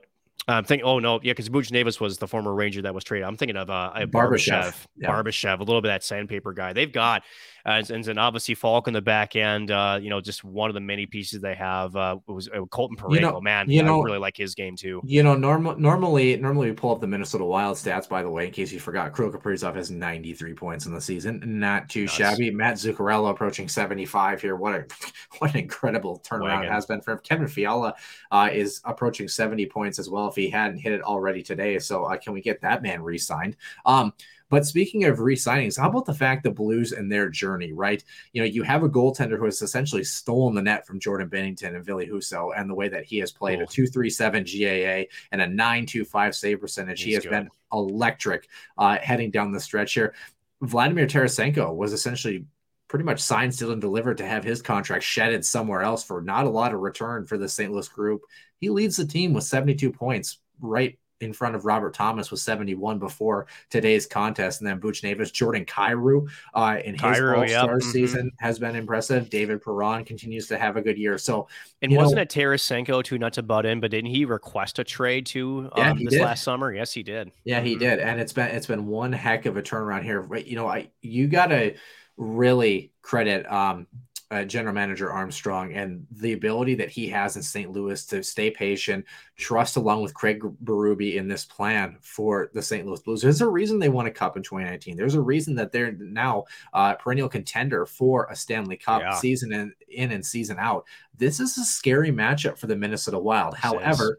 I'm 0.48 0.64
thinking, 0.64 0.86
oh 0.86 1.00
no, 1.00 1.16
yeah, 1.22 1.32
because 1.32 1.48
Buchnevich 1.48 2.00
was 2.00 2.18
the 2.18 2.28
former 2.28 2.54
Ranger 2.54 2.82
that 2.82 2.94
was 2.94 3.02
traded. 3.02 3.26
I'm 3.26 3.36
thinking 3.36 3.56
of 3.56 3.68
uh, 3.68 3.92
Barbashev, 4.02 4.74
yeah. 4.96 5.10
Barbashev, 5.10 5.58
a 5.58 5.62
little 5.62 5.80
bit 5.80 5.88
of 5.88 5.94
that 5.94 6.04
sandpaper 6.04 6.52
guy. 6.52 6.72
They've 6.72 6.92
got, 6.92 7.24
uh, 7.66 7.82
and, 7.90 8.06
and 8.06 8.18
obviously 8.18 8.54
Faulk 8.54 8.86
in 8.86 8.94
the 8.94 9.02
back 9.02 9.34
end. 9.34 9.72
Uh, 9.72 9.98
you 10.00 10.08
know, 10.08 10.20
just 10.20 10.44
one 10.44 10.70
of 10.70 10.74
the 10.74 10.80
many 10.80 11.04
pieces 11.04 11.40
they 11.40 11.54
have. 11.56 11.96
Uh, 11.96 12.18
was 12.28 12.48
uh, 12.48 12.64
Colton 12.66 12.96
Parayko. 12.96 13.14
You 13.14 13.20
know, 13.20 13.40
man, 13.40 13.68
you 13.68 13.82
know, 13.82 14.00
I 14.00 14.04
really 14.04 14.18
like 14.18 14.36
his 14.36 14.54
game 14.54 14.76
too. 14.76 15.00
You 15.04 15.24
know, 15.24 15.34
normal 15.34 15.76
normally 15.76 16.36
normally 16.36 16.70
we 16.70 16.76
pull 16.76 16.92
up 16.92 17.00
the 17.00 17.08
Minnesota 17.08 17.44
Wild 17.44 17.76
stats. 17.76 18.08
By 18.08 18.22
the 18.22 18.30
way, 18.30 18.46
in 18.46 18.52
case 18.52 18.70
you 18.70 18.78
forgot, 18.78 19.14
Kirill 19.16 19.32
Kaprizov 19.32 19.74
has 19.74 19.90
93 19.90 20.54
points 20.54 20.86
in 20.86 20.94
the 20.94 21.00
season. 21.00 21.42
Not 21.44 21.88
too 21.88 22.06
shabby. 22.06 22.52
Matt 22.52 22.76
Zuccarello 22.76 23.30
approaching 23.30 23.68
75 23.68 24.40
here. 24.40 24.54
What 24.54 24.74
a 24.74 24.86
what 25.38 25.52
an 25.52 25.60
incredible 25.60 26.22
turnaround 26.24 26.60
Wagon. 26.60 26.72
has 26.72 26.86
been 26.86 27.00
for 27.00 27.14
him. 27.14 27.20
Kevin 27.24 27.48
Fiala 27.48 27.94
uh, 28.30 28.48
is 28.52 28.80
approaching 28.84 29.26
70 29.26 29.66
points 29.66 29.98
as 29.98 30.08
well. 30.08 30.28
If 30.28 30.36
he 30.36 30.48
hadn't 30.48 30.78
hit 30.78 30.92
it 30.92 31.02
already 31.02 31.42
today, 31.42 31.80
so 31.80 32.04
uh, 32.04 32.16
can 32.16 32.32
we 32.32 32.40
get 32.40 32.60
that 32.60 32.82
man 32.82 33.02
re-signed? 33.02 33.56
Um, 33.84 34.12
but 34.48 34.64
speaking 34.64 35.04
of 35.04 35.20
re-signings, 35.20 35.78
how 35.78 35.88
about 35.88 36.06
the 36.06 36.14
fact 36.14 36.44
the 36.44 36.50
Blues 36.50 36.92
and 36.92 37.10
their 37.10 37.28
journey, 37.28 37.72
right? 37.72 38.02
You 38.32 38.42
know, 38.42 38.46
you 38.46 38.62
have 38.62 38.84
a 38.84 38.88
goaltender 38.88 39.38
who 39.38 39.44
has 39.44 39.60
essentially 39.60 40.04
stolen 40.04 40.54
the 40.54 40.62
net 40.62 40.86
from 40.86 41.00
Jordan 41.00 41.28
Binnington 41.28 41.74
and 41.74 41.84
Ville 41.84 41.98
Husso, 41.98 42.52
and 42.56 42.70
the 42.70 42.74
way 42.74 42.88
that 42.88 43.04
he 43.04 43.18
has 43.18 43.32
played 43.32 43.60
oh. 43.60 43.64
a 43.64 43.66
237 43.66 44.44
GAA 44.44 45.08
and 45.32 45.42
a 45.42 45.46
925 45.46 46.34
save 46.34 46.60
percentage. 46.60 47.00
He's 47.00 47.06
he 47.06 47.14
has 47.14 47.24
good. 47.24 47.30
been 47.30 47.48
electric 47.72 48.48
uh, 48.78 48.98
heading 48.98 49.30
down 49.30 49.52
the 49.52 49.60
stretch 49.60 49.94
here. 49.94 50.14
Vladimir 50.62 51.06
Tarasenko 51.06 51.74
was 51.74 51.92
essentially 51.92 52.44
pretty 52.88 53.04
much 53.04 53.20
signed, 53.20 53.52
sealed, 53.52 53.72
and 53.72 53.80
delivered 53.80 54.18
to 54.18 54.26
have 54.26 54.44
his 54.44 54.62
contract 54.62 55.02
shedded 55.02 55.44
somewhere 55.44 55.82
else 55.82 56.04
for 56.04 56.22
not 56.22 56.46
a 56.46 56.50
lot 56.50 56.72
of 56.72 56.80
return 56.80 57.26
for 57.26 57.36
the 57.36 57.48
St. 57.48 57.72
Louis 57.72 57.88
group. 57.88 58.22
He 58.60 58.70
leads 58.70 58.96
the 58.96 59.04
team 59.04 59.32
with 59.32 59.44
72 59.44 59.90
points, 59.92 60.38
right 60.60 60.96
in 61.20 61.32
front 61.32 61.54
of 61.54 61.64
Robert 61.64 61.94
Thomas 61.94 62.30
was 62.30 62.42
71 62.42 62.98
before 62.98 63.46
today's 63.70 64.06
contest. 64.06 64.60
And 64.60 64.68
then 64.68 64.80
Buchnevich, 64.80 65.32
Jordan 65.32 65.64
Kyrou 65.64 66.28
uh, 66.54 66.78
in 66.84 66.94
his 66.94 67.02
All-Star 67.02 67.46
yep. 67.46 67.68
mm-hmm. 67.68 67.90
season 67.90 68.30
has 68.38 68.58
been 68.58 68.76
impressive. 68.76 69.30
David 69.30 69.62
Perron 69.62 70.04
continues 70.04 70.46
to 70.48 70.58
have 70.58 70.76
a 70.76 70.82
good 70.82 70.98
year. 70.98 71.18
So, 71.18 71.48
and 71.82 71.94
wasn't 71.96 72.16
know, 72.16 72.22
it 72.22 72.28
Tarasenko 72.28 73.02
too, 73.02 73.18
not 73.18 73.32
to 73.34 73.42
butt 73.42 73.66
in, 73.66 73.80
but 73.80 73.90
didn't 73.90 74.10
he 74.10 74.24
request 74.24 74.78
a 74.78 74.84
trade 74.84 75.26
too 75.26 75.70
um, 75.72 75.98
yeah, 75.98 76.04
this 76.04 76.14
did. 76.14 76.22
last 76.22 76.42
summer? 76.42 76.72
Yes, 76.72 76.92
he 76.92 77.02
did. 77.02 77.32
Yeah, 77.44 77.60
he 77.60 77.72
mm-hmm. 77.72 77.80
did. 77.80 77.98
And 78.00 78.20
it's 78.20 78.32
been, 78.32 78.48
it's 78.48 78.66
been 78.66 78.86
one 78.86 79.12
heck 79.12 79.46
of 79.46 79.56
a 79.56 79.62
turnaround 79.62 80.02
here. 80.02 80.26
You 80.36 80.56
know, 80.56 80.66
I, 80.66 80.90
you 81.00 81.28
got 81.28 81.46
to 81.46 81.74
really 82.16 82.92
credit 83.02 83.50
um, 83.50 83.86
uh, 84.30 84.44
general 84.44 84.74
manager 84.74 85.12
Armstrong 85.12 85.72
and 85.72 86.04
the 86.10 86.32
ability 86.32 86.74
that 86.74 86.88
he 86.88 87.08
has 87.08 87.36
in 87.36 87.42
St. 87.42 87.70
Louis 87.70 88.04
to 88.06 88.22
stay 88.22 88.50
patient, 88.50 89.04
trust 89.36 89.76
along 89.76 90.02
with 90.02 90.14
Craig 90.14 90.42
Berube 90.64 91.14
in 91.14 91.28
this 91.28 91.44
plan 91.44 91.96
for 92.00 92.50
the 92.52 92.62
St. 92.62 92.84
Louis 92.84 93.00
Blues. 93.00 93.22
There's 93.22 93.40
a 93.40 93.48
reason 93.48 93.78
they 93.78 93.88
won 93.88 94.06
a 94.06 94.10
cup 94.10 94.36
in 94.36 94.42
2019. 94.42 94.96
There's 94.96 95.14
a 95.14 95.20
reason 95.20 95.54
that 95.56 95.70
they're 95.70 95.92
now 95.92 96.44
uh, 96.72 96.94
perennial 96.94 97.28
contender 97.28 97.86
for 97.86 98.26
a 98.30 98.34
Stanley 98.34 98.76
Cup 98.76 99.02
yeah. 99.02 99.14
season 99.14 99.52
in, 99.52 99.72
in 99.88 100.10
and 100.10 100.26
season 100.26 100.56
out. 100.58 100.86
This 101.16 101.38
is 101.38 101.56
a 101.56 101.64
scary 101.64 102.10
matchup 102.10 102.58
for 102.58 102.66
the 102.66 102.76
Minnesota 102.76 103.18
Wild. 103.18 103.54
However, 103.54 104.10
is. 104.10 104.16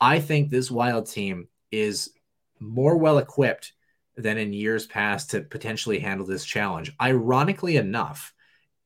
I 0.00 0.18
think 0.18 0.50
this 0.50 0.70
Wild 0.70 1.06
team 1.06 1.46
is 1.70 2.10
more 2.58 2.96
well 2.96 3.18
equipped 3.18 3.72
than 4.16 4.36
in 4.36 4.52
years 4.52 4.84
past 4.84 5.30
to 5.30 5.42
potentially 5.42 6.00
handle 6.00 6.26
this 6.26 6.44
challenge. 6.44 6.92
Ironically 7.00 7.76
enough, 7.76 8.34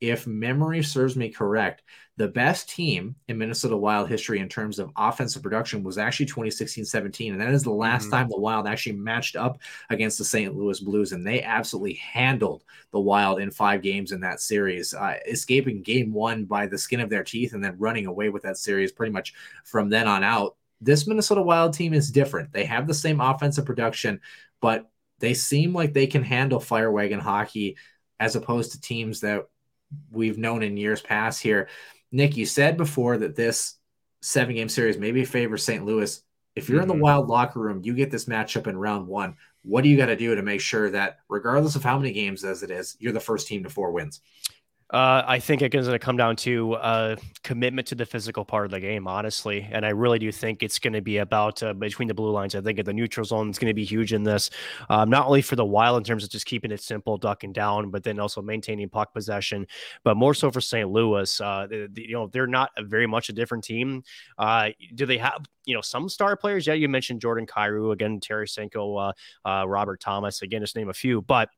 if 0.03 0.27
memory 0.27 0.83
serves 0.83 1.15
me 1.15 1.29
correct, 1.29 1.85
the 2.17 2.27
best 2.27 2.69
team 2.69 3.15
in 3.29 3.39
Minnesota 3.39 3.77
Wild 3.77 4.09
history 4.09 4.41
in 4.41 4.49
terms 4.49 4.81
of 4.81 4.91
offensive 4.97 5.45
production 5.45 5.85
was 5.85 5.97
actually 5.97 6.27
2016 6.27 6.85
17. 6.85 7.33
And 7.33 7.41
that 7.41 7.55
is 7.55 7.63
the 7.63 7.71
last 7.71 8.03
mm-hmm. 8.03 8.11
time 8.11 8.29
the 8.29 8.39
Wild 8.39 8.67
actually 8.67 8.97
matched 8.97 9.37
up 9.37 9.61
against 9.91 10.19
the 10.19 10.25
St. 10.25 10.57
Louis 10.57 10.81
Blues. 10.81 11.13
And 11.13 11.25
they 11.25 11.41
absolutely 11.43 11.95
handled 11.95 12.65
the 12.91 12.99
Wild 12.99 13.41
in 13.41 13.53
five 13.53 13.81
games 13.81 14.11
in 14.11 14.21
that 14.23 14.41
series, 14.41 14.93
uh, 14.93 15.15
escaping 15.27 15.83
game 15.83 16.13
one 16.13 16.47
by 16.47 16.67
the 16.67 16.79
skin 16.79 17.01
of 17.01 17.09
their 17.09 17.23
teeth 17.23 17.55
and 17.55 17.65
then 17.65 17.79
running 17.79 18.07
away 18.07 18.29
with 18.29 18.43
that 18.43 18.59
series 18.59 18.91
pretty 18.91 19.13
much 19.13 19.35
from 19.65 19.89
then 19.89 20.09
on 20.09 20.25
out. 20.25 20.57
This 20.81 21.07
Minnesota 21.07 21.43
Wild 21.43 21.75
team 21.75 21.95
is 21.95 22.11
different. 22.11 22.53
They 22.53 22.65
have 22.65 22.89
the 22.89 22.95
same 22.95 23.21
offensive 23.21 23.65
production, 23.65 24.21
but 24.61 24.91
they 25.21 25.33
seem 25.33 25.73
like 25.73 25.95
they 25.95 26.09
can 26.09 26.25
handle 26.25 26.59
fire 26.59 26.91
wagon 26.91 27.21
hockey 27.21 27.77
as 28.19 28.37
opposed 28.37 28.73
to 28.73 28.81
teams 28.81 29.21
that 29.21 29.47
we've 30.11 30.39
known 30.39 30.63
in 30.63 30.77
years 30.77 31.01
past 31.01 31.43
here. 31.43 31.69
Nick, 32.11 32.37
you 32.37 32.47
said 32.47 32.77
before 32.77 33.19
that 33.19 33.37
this 33.37 33.77
seven 34.21 34.55
game 34.55 34.69
series 34.69 34.99
maybe 34.99 35.25
favors 35.25 35.65
St. 35.65 35.85
Louis. 35.85 36.23
If 36.55 36.69
you're 36.69 36.79
mm-hmm. 36.79 36.83
in 36.83 36.89
the 36.89 36.95
mm-hmm. 36.95 37.03
wild 37.03 37.29
locker 37.29 37.61
room, 37.61 37.81
you 37.83 37.95
get 37.95 38.11
this 38.11 38.27
matchup 38.27 38.67
in 38.67 38.77
round 38.77 39.07
one. 39.07 39.37
What 39.63 39.83
do 39.83 39.89
you 39.89 39.97
got 39.97 40.07
to 40.07 40.17
do 40.17 40.35
to 40.35 40.43
make 40.43 40.61
sure 40.61 40.91
that, 40.91 41.19
regardless 41.29 41.77
of 41.77 41.85
how 41.85 41.99
many 41.99 42.13
games 42.13 42.45
as 42.45 42.63
it 42.63 42.71
is, 42.71 42.97
you're 42.99 43.13
the 43.13 43.21
first 43.21 43.47
team 43.47 43.63
to 43.63 43.71
four 43.71 43.93
wins? 43.93 44.21
Uh, 44.93 45.25
I 45.27 45.39
think 45.39 45.63
it's 45.63 45.73
going 45.73 45.91
to 45.91 45.99
come 45.99 46.19
down 46.19 46.37
to 46.37 46.75
uh, 46.75 47.17
commitment 47.43 47.89
to 47.89 47.95
the 47.95 48.05
physical 48.05 48.45
part 48.45 48.67
of 48.67 48.71
the 48.71 48.81
game, 48.81 49.07
honestly. 49.09 49.67
And 49.73 49.87
I 49.87 49.89
really 49.89 50.19
do 50.19 50.31
think 50.31 50.63
it's 50.63 50.79
going 50.79 50.93
to 50.93 51.01
be 51.01 51.17
about 51.17 51.63
uh, 51.63 51.73
between 51.73 52.09
the 52.09 52.15
blue 52.15 52.31
lines. 52.31 52.55
I 52.55 52.61
think 52.61 52.85
the 52.85 52.93
neutral 52.93 53.25
zone 53.25 53.49
is 53.49 53.59
going 53.59 53.71
to 53.71 53.75
be 53.75 53.85
huge 53.85 54.13
in 54.13 54.23
this, 54.23 54.51
um, 54.91 55.09
not 55.09 55.27
only 55.27 55.41
for 55.41 55.57
the 55.57 55.65
Wild 55.65 55.97
in 55.97 56.05
terms 56.05 56.25
of 56.25 56.31
just 56.31 56.45
keeping 56.45 56.71
it 56.71 56.83
simple, 56.83 57.17
ducking 57.17 57.55
down, 57.55 57.91
but 57.91 58.03
then 58.03 58.21
also 58.21 58.43
maintaining 58.43 58.91
puck 58.91 59.15
possession, 59.15 59.67
but 60.05 60.19
more 60.19 60.35
so 60.35 60.51
for 60.51 60.61
St. 60.61 60.91
Louis. 60.91 61.41
Uh, 61.41 61.67
the, 61.71 61.89
the, 61.91 62.03
you 62.03 62.13
know, 62.13 62.27
they're 62.27 62.47
not 62.47 62.71
very 62.83 63.07
much 63.07 63.31
a 63.31 63.33
different 63.33 63.65
team. 63.65 64.03
Uh, 64.37 64.69
do 64.95 65.07
they 65.07 65.17
have, 65.17 65.47
you 65.65 65.75
know, 65.75 65.81
some 65.81 66.07
star 66.11 66.37
players? 66.37 66.67
Yeah, 66.67 66.75
you 66.75 66.91
mentioned 66.91 67.23
Jordan 67.23 67.47
Kyrou, 67.47 67.93
again, 67.93 68.21
Tarasenko, 68.21 69.15
uh, 69.47 69.65
Robert 69.67 70.01
Thomas, 70.01 70.43
again, 70.43 70.61
just 70.61 70.77
name 70.77 70.91
a 70.91 70.95
few, 70.95 71.23
but 71.23 71.49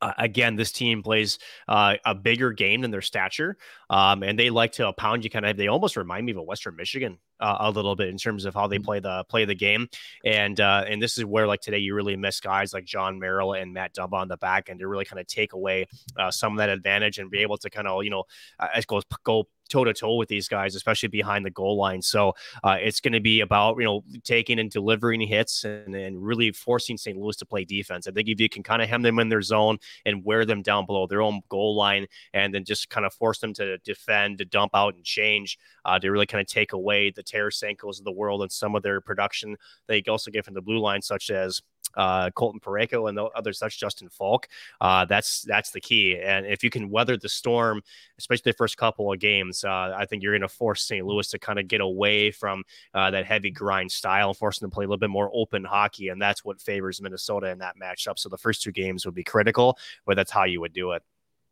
uh, 0.00 0.12
again, 0.18 0.56
this 0.56 0.72
team 0.72 1.02
plays 1.02 1.38
uh, 1.66 1.94
a 2.04 2.14
bigger 2.14 2.52
game 2.52 2.82
than 2.82 2.90
their 2.90 3.02
stature, 3.02 3.56
um, 3.90 4.22
and 4.22 4.38
they 4.38 4.50
like 4.50 4.72
to 4.72 4.92
pound 4.92 5.24
you. 5.24 5.30
Kind 5.30 5.44
of, 5.44 5.56
they 5.56 5.68
almost 5.68 5.96
remind 5.96 6.26
me 6.26 6.32
of 6.32 6.38
a 6.38 6.42
Western 6.42 6.76
Michigan 6.76 7.18
uh, 7.40 7.56
a 7.60 7.70
little 7.70 7.96
bit 7.96 8.08
in 8.08 8.16
terms 8.16 8.44
of 8.44 8.54
how 8.54 8.66
they 8.66 8.76
mm-hmm. 8.76 8.84
play 8.84 9.00
the 9.00 9.24
play 9.28 9.44
the 9.44 9.54
game. 9.54 9.88
And 10.24 10.60
uh, 10.60 10.84
and 10.86 11.02
this 11.02 11.18
is 11.18 11.24
where 11.24 11.46
like 11.46 11.60
today 11.60 11.78
you 11.78 11.94
really 11.94 12.16
miss 12.16 12.40
guys 12.40 12.72
like 12.72 12.84
Jon 12.84 13.18
Merrill 13.18 13.54
and 13.54 13.72
Matt 13.72 13.94
Dumba 13.94 14.14
on 14.14 14.28
the 14.28 14.36
back 14.36 14.68
end 14.70 14.80
to 14.80 14.88
really 14.88 15.04
kind 15.04 15.20
of 15.20 15.26
take 15.26 15.52
away 15.52 15.86
uh, 16.16 16.30
some 16.30 16.52
of 16.52 16.58
that 16.58 16.68
advantage 16.68 17.18
and 17.18 17.30
be 17.30 17.40
able 17.40 17.58
to 17.58 17.70
kind 17.70 17.88
of 17.88 18.04
you 18.04 18.10
know 18.10 18.24
uh, 18.60 18.68
go 18.86 19.02
go 19.24 19.48
toe 19.68 19.84
to 19.84 19.92
toe 19.92 20.16
with 20.16 20.28
these 20.28 20.48
guys, 20.48 20.74
especially 20.74 21.08
behind 21.08 21.44
the 21.44 21.50
goal 21.50 21.76
line. 21.76 22.02
So 22.02 22.34
uh, 22.64 22.76
it's 22.80 23.00
going 23.00 23.12
to 23.12 23.20
be 23.20 23.40
about 23.40 23.76
you 23.78 23.84
know 23.84 24.04
taking 24.24 24.58
and 24.58 24.70
delivering 24.70 25.20
hits 25.20 25.64
and, 25.64 25.94
and 25.94 26.22
really 26.22 26.52
forcing 26.52 26.96
St. 26.96 27.18
Louis 27.18 27.36
to 27.36 27.46
play 27.46 27.64
defense. 27.64 28.06
I 28.06 28.10
think 28.10 28.28
if 28.28 28.40
you 28.40 28.48
can 28.48 28.62
kind 28.62 28.82
of 28.82 28.88
hem 28.88 29.02
them 29.02 29.18
in 29.18 29.28
their 29.28 29.42
zone 29.42 29.78
and 30.04 30.24
wear 30.24 30.44
them 30.44 30.62
down 30.62 30.86
below 30.86 31.06
their 31.06 31.22
own 31.22 31.40
goal 31.48 31.76
line, 31.76 32.06
and 32.32 32.54
then 32.54 32.64
just 32.64 32.88
kind 32.90 33.06
of 33.06 33.14
force 33.14 33.38
them 33.38 33.52
to 33.54 33.78
defend, 33.78 34.38
to 34.38 34.44
dump 34.44 34.72
out 34.74 34.94
and 34.94 35.04
change, 35.04 35.58
uh, 35.84 35.98
to 35.98 36.10
really 36.10 36.26
kind 36.26 36.40
of 36.40 36.46
take 36.46 36.72
away 36.72 37.10
the 37.10 37.22
Tarasenkos 37.22 37.98
of 37.98 38.04
the 38.04 38.12
world 38.12 38.42
and 38.42 38.52
some 38.52 38.74
of 38.74 38.82
their 38.82 39.00
production 39.00 39.56
they 39.86 40.02
also 40.08 40.30
get 40.30 40.44
from 40.44 40.54
the 40.54 40.62
blue 40.62 40.78
line, 40.78 41.02
such 41.02 41.30
as 41.30 41.60
uh, 41.96 42.30
Colton 42.30 42.60
Parayko 42.60 43.08
and 43.08 43.16
the 43.16 43.24
others 43.24 43.58
such 43.58 43.78
Justin 43.78 44.08
Faulk. 44.08 44.48
Uh, 44.80 45.04
that's 45.04 45.42
that's 45.42 45.70
the 45.70 45.80
key. 45.80 46.18
And 46.18 46.46
if 46.46 46.62
you 46.62 46.70
can 46.70 46.90
weather 46.90 47.16
the 47.16 47.28
storm, 47.28 47.82
especially 48.18 48.52
the 48.52 48.56
first 48.56 48.76
couple 48.76 49.12
of 49.12 49.18
games, 49.18 49.64
uh, 49.64 49.94
I 49.96 50.06
think 50.06 50.22
you're 50.22 50.32
going 50.32 50.42
to 50.42 50.48
force 50.48 50.86
St. 50.86 51.04
Louis 51.04 51.28
to 51.28 51.38
kind 51.38 51.58
of 51.58 51.68
get 51.68 51.80
away 51.80 52.30
from 52.30 52.64
uh, 52.94 53.10
that 53.10 53.26
heavy 53.26 53.50
grind 53.50 53.90
style, 53.90 54.34
force 54.34 54.58
them 54.58 54.70
to 54.70 54.74
play 54.74 54.84
a 54.84 54.88
little 54.88 54.98
bit 54.98 55.10
more 55.10 55.30
open 55.32 55.64
hockey, 55.64 56.08
and 56.08 56.20
that's 56.20 56.44
what 56.44 56.60
favors 56.60 57.00
Minnesota 57.00 57.48
in 57.50 57.58
that 57.58 57.76
matchup. 57.78 58.18
So 58.18 58.28
the 58.28 58.38
first 58.38 58.62
two 58.62 58.72
games 58.72 59.04
would 59.04 59.14
be 59.14 59.24
critical, 59.24 59.78
but 60.06 60.16
that's 60.16 60.30
how 60.30 60.44
you 60.44 60.60
would 60.60 60.72
do 60.72 60.92
it. 60.92 61.02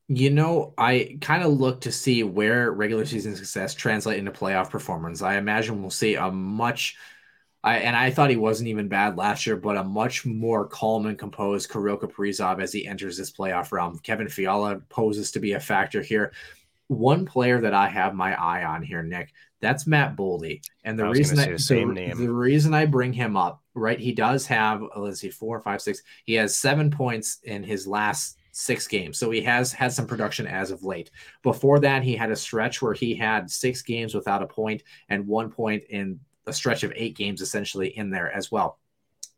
You 0.08 0.30
know, 0.30 0.72
I 0.78 1.18
kind 1.20 1.42
of 1.42 1.58
look 1.58 1.80
to 1.80 1.90
see 1.90 2.22
where 2.22 2.70
regular 2.70 3.04
season 3.04 3.34
success 3.34 3.74
translate 3.74 4.18
into 4.18 4.30
playoff 4.30 4.70
performance. 4.70 5.20
I 5.20 5.36
imagine 5.36 5.80
we'll 5.80 5.90
see 5.90 6.14
a 6.14 6.30
much 6.30 6.96
I, 7.66 7.78
and 7.78 7.96
I 7.96 8.12
thought 8.12 8.30
he 8.30 8.36
wasn't 8.36 8.68
even 8.68 8.86
bad 8.86 9.16
last 9.16 9.44
year, 9.44 9.56
but 9.56 9.76
a 9.76 9.82
much 9.82 10.24
more 10.24 10.68
calm 10.68 11.06
and 11.06 11.18
composed 11.18 11.68
Kirill 11.68 11.98
Kaprizov 11.98 12.62
as 12.62 12.72
he 12.72 12.86
enters 12.86 13.16
this 13.16 13.32
playoff 13.32 13.72
realm. 13.72 13.98
Kevin 13.98 14.28
Fiala 14.28 14.76
poses 14.88 15.32
to 15.32 15.40
be 15.40 15.54
a 15.54 15.60
factor 15.60 16.00
here. 16.00 16.32
One 16.86 17.26
player 17.26 17.60
that 17.60 17.74
I 17.74 17.88
have 17.88 18.14
my 18.14 18.40
eye 18.40 18.64
on 18.64 18.84
here, 18.84 19.02
Nick, 19.02 19.32
that's 19.60 19.84
Matt 19.84 20.14
Boldy. 20.14 20.62
And 20.84 20.96
the 20.96 21.08
reason 21.08 21.40
I, 21.40 21.56
the, 21.56 21.84
name. 21.86 22.16
the 22.16 22.32
reason 22.32 22.72
I 22.72 22.86
bring 22.86 23.12
him 23.12 23.36
up, 23.36 23.60
right? 23.74 23.98
He 23.98 24.12
does 24.12 24.46
have 24.46 24.84
uh, 24.84 25.00
let's 25.00 25.18
see, 25.18 25.30
four, 25.30 25.60
five, 25.60 25.82
six. 25.82 26.04
He 26.24 26.34
has 26.34 26.56
seven 26.56 26.88
points 26.88 27.40
in 27.42 27.64
his 27.64 27.84
last 27.84 28.38
six 28.52 28.86
games. 28.86 29.18
So 29.18 29.32
he 29.32 29.42
has 29.42 29.72
had 29.72 29.92
some 29.92 30.06
production 30.06 30.46
as 30.46 30.70
of 30.70 30.84
late. 30.84 31.10
Before 31.42 31.80
that, 31.80 32.04
he 32.04 32.14
had 32.14 32.30
a 32.30 32.36
stretch 32.36 32.80
where 32.80 32.94
he 32.94 33.16
had 33.16 33.50
six 33.50 33.82
games 33.82 34.14
without 34.14 34.42
a 34.42 34.46
point 34.46 34.84
and 35.08 35.26
one 35.26 35.50
point 35.50 35.82
in 35.90 36.20
a 36.46 36.52
stretch 36.52 36.82
of 36.82 36.92
eight 36.96 37.16
games 37.16 37.40
essentially 37.40 37.96
in 37.96 38.10
there 38.10 38.30
as 38.30 38.50
well. 38.50 38.78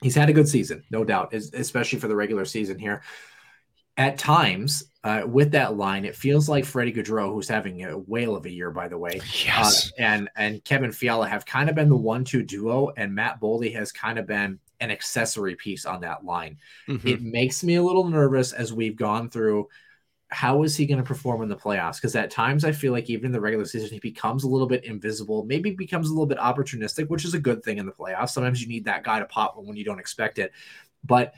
He's 0.03 0.15
had 0.15 0.29
a 0.29 0.33
good 0.33 0.49
season, 0.49 0.85
no 0.91 1.05
doubt, 1.05 1.35
especially 1.35 1.99
for 1.99 2.09
the 2.09 2.17
regular 2.17 2.45
season 2.45 2.79
here. 2.79 3.03
At 3.97 4.17
times, 4.17 4.85
uh, 5.03 5.23
with 5.27 5.51
that 5.53 5.77
line, 5.77 6.05
it 6.05 6.15
feels 6.15 6.49
like 6.49 6.65
Freddie 6.65 6.93
Gaudreau, 6.93 7.33
who's 7.33 7.49
having 7.49 7.83
a 7.85 7.99
whale 7.99 8.37
of 8.37 8.47
a 8.47 8.51
year, 8.51 8.71
by 8.71 8.87
the 8.87 8.97
way, 8.97 9.21
yes, 9.45 9.89
uh, 9.89 10.03
and 10.03 10.31
and 10.37 10.63
Kevin 10.63 10.93
Fiala 10.93 11.29
have 11.29 11.45
kind 11.45 11.69
of 11.69 11.75
been 11.75 11.89
the 11.89 11.97
one-two 11.97 12.45
duo, 12.45 12.93
and 12.97 13.13
Matt 13.13 13.41
Boldy 13.41 13.75
has 13.75 13.91
kind 13.91 14.21
of 14.21 14.27
been 14.29 14.61
an 14.79 14.93
accessory 14.93 15.57
piece 15.57 15.85
on 15.85 16.01
that 16.03 16.25
line. 16.25 16.59
Mm-hmm. 16.89 17.09
It 17.09 17.23
makes 17.23 17.65
me 17.65 17.75
a 17.75 17.83
little 17.83 18.09
nervous 18.09 18.53
as 18.53 18.73
we've 18.73 18.95
gone 18.95 19.31
through 19.31 19.67
how 20.31 20.63
is 20.63 20.77
he 20.77 20.87
going 20.87 20.99
to 20.99 21.05
perform 21.05 21.43
in 21.43 21.49
the 21.49 21.57
playoffs? 21.57 21.97
Because 21.97 22.15
at 22.15 22.31
times 22.31 22.65
I 22.65 22.73
feel 22.73 22.93
like 22.93 23.09
even 23.09 23.27
in 23.27 23.33
the 23.33 23.41
regular 23.41 23.65
season, 23.65 23.89
he 23.91 23.99
becomes 23.99 24.45
a 24.45 24.49
little 24.49 24.67
bit 24.67 24.85
invisible, 24.85 25.45
maybe 25.45 25.71
becomes 25.71 26.09
a 26.09 26.13
little 26.13 26.27
bit 26.27 26.39
opportunistic, 26.39 27.09
which 27.09 27.25
is 27.25 27.35
a 27.35 27.39
good 27.39 27.63
thing 27.63 27.79
in 27.79 27.87
the 27.87 27.93
playoffs. 27.93 28.31
Sometimes 28.31 28.61
you 28.61 28.69
need 28.69 28.85
that 28.85 29.05
guy 29.05 29.19
to 29.19 29.25
pop 29.25 29.57
when 29.57 29.77
you 29.77 29.85
don't 29.85 29.99
expect 29.99 30.39
it. 30.39 30.53
But 31.05 31.35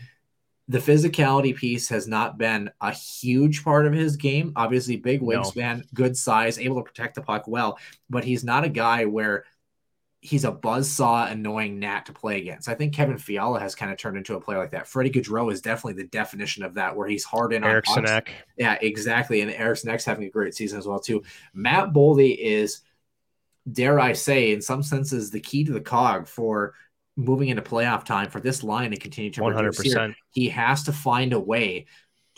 the 0.66 0.78
physicality 0.78 1.55
piece 1.55 1.88
has 1.88 2.07
not 2.07 2.38
been 2.38 2.70
a 2.80 2.93
huge 2.93 3.64
part 3.64 3.86
of 3.86 3.93
his 3.93 4.16
game. 4.16 4.53
Obviously, 4.57 4.97
big 4.97 5.20
wingspan, 5.20 5.78
no. 5.78 5.82
good 5.95 6.16
size, 6.16 6.59
able 6.59 6.76
to 6.76 6.82
protect 6.82 7.14
the 7.14 7.22
puck 7.22 7.49
well, 7.49 7.78
but 8.09 8.24
he's 8.24 8.45
not 8.45 8.64
a 8.64 8.68
guy 8.68 9.05
where 9.05 9.45
he's 10.23 10.45
a 10.45 10.53
buzzsaw, 10.53 11.31
annoying 11.31 11.79
gnat 11.79 12.07
to 12.07 12.12
play 12.12 12.39
against. 12.39 12.68
I 12.68 12.75
think 12.75 12.95
Kevin 12.95 13.16
Fiala 13.16 13.59
has 13.59 13.75
kind 13.75 13.91
of 13.91 13.97
turned 13.97 14.18
into 14.18 14.35
a 14.35 14.41
player 14.41 14.59
like 14.59 14.73
that. 14.73 14.87
Freddie 14.87 15.11
Gaudreau 15.11 15.51
is 15.51 15.62
definitely 15.62 16.03
the 16.03 16.09
definition 16.09 16.62
of 16.62 16.75
that, 16.75 16.95
where 16.95 17.09
he's 17.09 17.25
hard 17.25 17.53
in 17.55 17.64
Eriksson 17.64 18.07
on 18.07 18.23
Yeah, 18.57 18.77
exactly. 18.83 19.41
And 19.41 19.51
Eriksson 19.51 19.97
having 20.05 20.25
a 20.25 20.31
great 20.31 20.55
season 20.55 20.79
as 20.79 20.87
well 20.87 21.01
too. 21.01 21.23
Matt 21.55 21.93
Boldy 21.93 22.37
is, 22.37 22.83
dare 23.71 23.99
I 23.99 24.12
say, 24.12 24.53
in 24.53 24.61
some 24.61 24.83
senses, 24.83 25.31
the 25.31 25.41
key 25.41 25.64
to 25.64 25.73
the 25.73 25.81
cog 25.81 26.29
for 26.29 26.75
moving 27.16 27.49
into 27.49 27.62
playoff 27.62 28.05
time 28.05 28.31
for 28.31 28.41
this 28.41 28.62
line 28.62 28.91
to 28.91 28.99
continue 28.99 29.31
to 29.31 29.41
100%. 29.41 30.14
He 30.31 30.49
has 30.51 30.83
to 30.85 30.93
find 30.93 31.33
a 31.33 31.41
way 31.41 31.87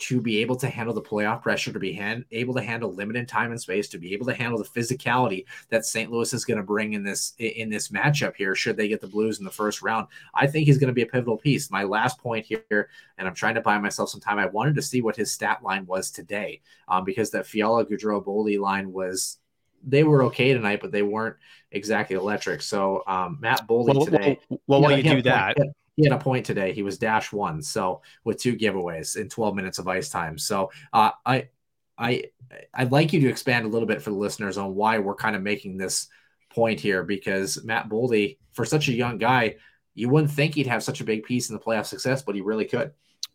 to 0.03 0.19
be 0.19 0.39
able 0.39 0.57
to 0.57 0.67
handle 0.67 0.93
the 0.93 1.01
playoff 1.01 1.41
pressure, 1.41 1.71
to 1.71 1.79
be 1.79 1.93
hand, 1.93 2.25
able 2.31 2.53
to 2.53 2.61
handle 2.61 2.93
limited 2.93 3.25
time 3.25 3.51
and 3.51 3.61
space, 3.61 3.87
to 3.87 3.97
be 3.97 4.13
able 4.13 4.25
to 4.25 4.33
handle 4.33 4.57
the 4.57 4.65
physicality 4.65 5.45
that 5.69 5.85
St. 5.85 6.11
Louis 6.11 6.33
is 6.33 6.43
going 6.43 6.57
to 6.57 6.63
bring 6.63 6.91
in 6.91 7.03
this 7.03 7.33
in 7.37 7.69
this 7.69 7.87
matchup 7.87 8.35
here. 8.35 8.53
Should 8.53 8.75
they 8.75 8.89
get 8.89 8.99
the 8.99 9.07
Blues 9.07 9.39
in 9.39 9.45
the 9.45 9.51
first 9.51 9.81
round, 9.81 10.07
I 10.33 10.45
think 10.47 10.65
he's 10.65 10.77
going 10.77 10.89
to 10.89 10.93
be 10.93 11.03
a 11.03 11.07
pivotal 11.07 11.37
piece. 11.37 11.71
My 11.71 11.83
last 11.83 12.19
point 12.19 12.45
here, 12.45 12.89
and 13.17 13.25
I'm 13.25 13.33
trying 13.33 13.55
to 13.55 13.61
buy 13.61 13.77
myself 13.77 14.09
some 14.09 14.19
time. 14.19 14.39
I 14.39 14.47
wanted 14.47 14.75
to 14.75 14.81
see 14.81 15.01
what 15.01 15.15
his 15.15 15.31
stat 15.31 15.63
line 15.63 15.85
was 15.85 16.11
today, 16.11 16.59
um, 16.89 17.05
because 17.05 17.31
that 17.31 17.47
Fiala 17.47 17.85
Gaudreau 17.85 18.21
Boldy 18.21 18.59
line 18.59 18.91
was 18.91 19.37
they 19.85 20.03
were 20.03 20.23
okay 20.23 20.53
tonight, 20.53 20.79
but 20.81 20.91
they 20.91 21.01
weren't 21.01 21.37
exactly 21.71 22.17
electric. 22.17 22.61
So 22.61 23.03
um, 23.07 23.37
Matt 23.39 23.67
Boldy 23.67 23.95
well, 23.95 24.05
today. 24.05 24.39
Well, 24.49 24.59
well 24.67 24.81
while 24.81 24.97
you 24.97 25.03
do 25.03 25.21
that. 25.21 25.55
Point, 25.55 25.73
he 25.95 26.03
had 26.03 26.13
a 26.13 26.21
point 26.21 26.45
today. 26.45 26.73
He 26.73 26.83
was 26.83 26.97
dash 26.97 27.31
one, 27.31 27.61
so 27.61 28.01
with 28.23 28.41
two 28.41 28.55
giveaways 28.55 29.15
in 29.15 29.29
12 29.29 29.55
minutes 29.55 29.79
of 29.79 29.87
ice 29.87 30.09
time. 30.09 30.37
So 30.37 30.71
uh, 30.91 31.11
I, 31.25 31.49
I, 31.97 32.25
I'd 32.73 32.91
like 32.91 33.13
you 33.13 33.21
to 33.21 33.29
expand 33.29 33.65
a 33.65 33.69
little 33.69 33.87
bit 33.87 34.01
for 34.01 34.09
the 34.09 34.15
listeners 34.15 34.57
on 34.57 34.75
why 34.75 34.97
we're 34.99 35.15
kind 35.15 35.35
of 35.35 35.41
making 35.41 35.77
this 35.77 36.07
point 36.49 36.79
here 36.79 37.03
because 37.03 37.63
Matt 37.63 37.89
Boldy, 37.89 38.37
for 38.53 38.65
such 38.65 38.87
a 38.87 38.93
young 38.93 39.17
guy, 39.17 39.55
you 39.95 40.09
wouldn't 40.09 40.31
think 40.31 40.55
he'd 40.55 40.67
have 40.67 40.83
such 40.83 41.01
a 41.01 41.05
big 41.05 41.23
piece 41.23 41.49
in 41.49 41.55
the 41.55 41.61
playoff 41.61 41.85
success, 41.85 42.23
but 42.23 42.35
he 42.35 42.41
really 42.41 42.65
could. 42.65 42.91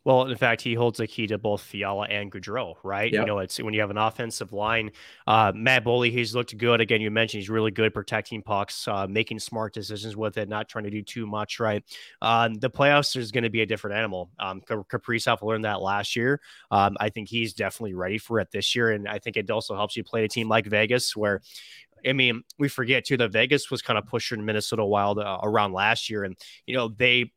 Well, 0.08 0.22
in 0.22 0.38
fact, 0.38 0.62
he 0.62 0.72
holds 0.72 0.96
the 0.96 1.06
key 1.06 1.26
to 1.26 1.36
both 1.36 1.60
Fiala 1.60 2.06
and 2.06 2.32
Gaudreau, 2.32 2.76
right? 2.82 3.12
Yep. 3.12 3.20
You 3.20 3.26
know, 3.26 3.40
it's 3.40 3.58
when 3.60 3.74
you 3.74 3.80
have 3.80 3.90
an 3.90 3.98
offensive 3.98 4.54
line. 4.54 4.90
Uh, 5.26 5.52
Matt 5.54 5.84
Boldy, 5.84 6.10
he's 6.10 6.34
looked 6.34 6.56
good. 6.56 6.80
Again, 6.80 7.02
you 7.02 7.10
mentioned 7.10 7.42
he's 7.42 7.50
really 7.50 7.70
good 7.70 7.92
protecting 7.92 8.40
pucks, 8.40 8.88
uh, 8.88 9.06
making 9.06 9.38
smart 9.38 9.74
decisions 9.74 10.16
with 10.16 10.38
it, 10.38 10.48
not 10.48 10.66
trying 10.66 10.84
to 10.84 10.90
do 10.90 11.02
too 11.02 11.26
much, 11.26 11.60
right? 11.60 11.84
Uh, 12.22 12.48
the 12.58 12.70
playoffs 12.70 13.16
is 13.16 13.30
going 13.30 13.44
to 13.44 13.50
be 13.50 13.60
a 13.60 13.66
different 13.66 13.98
animal. 13.98 14.30
Um, 14.38 14.62
Kaprizov 14.62 15.42
learned 15.42 15.66
that 15.66 15.82
last 15.82 16.16
year. 16.16 16.40
Um, 16.70 16.96
I 16.98 17.10
think 17.10 17.28
he's 17.28 17.52
definitely 17.52 17.92
ready 17.92 18.16
for 18.16 18.40
it 18.40 18.50
this 18.50 18.74
year, 18.74 18.92
and 18.92 19.06
I 19.06 19.18
think 19.18 19.36
it 19.36 19.50
also 19.50 19.76
helps 19.76 19.94
you 19.94 20.04
play 20.04 20.24
a 20.24 20.28
team 20.28 20.48
like 20.48 20.64
Vegas, 20.64 21.14
where 21.14 21.42
I 22.06 22.14
mean, 22.14 22.44
we 22.58 22.68
forget 22.68 23.04
too 23.04 23.18
that 23.18 23.32
Vegas 23.32 23.70
was 23.70 23.82
kind 23.82 23.98
of 23.98 24.06
pushing 24.06 24.42
Minnesota 24.42 24.86
Wild 24.86 25.18
uh, 25.18 25.38
around 25.42 25.74
last 25.74 26.08
year, 26.08 26.24
and 26.24 26.34
you 26.64 26.74
know 26.74 26.88
they 26.88 27.32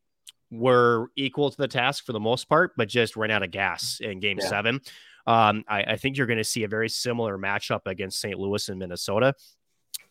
were 0.52 1.08
equal 1.16 1.50
to 1.50 1.58
the 1.58 1.68
task 1.68 2.06
for 2.06 2.14
the 2.14 2.20
most 2.20 2.48
part, 2.50 2.74
but 2.76 2.90
just 2.90 3.16
ran 3.16 3.32
out 3.32 3.42
of 3.42 3.52
gas 3.52 4.00
in 4.02 4.20
game 4.20 4.38
yeah. 4.40 4.48
seven. 4.48 4.82
Um, 5.26 5.64
I, 5.68 5.84
I, 5.84 5.98
think 5.98 6.18
you're 6.18 6.28
going 6.28 6.38
to 6.38 6.44
see 6.44 6.64
a 6.64 6.68
very 6.68 6.90
similar 6.90 7.38
matchup 7.38 7.82
against 7.86 8.20
St. 8.20 8.40
Louis 8.40 8.68
and 8.70 8.80
Minnesota. 8.80 9.36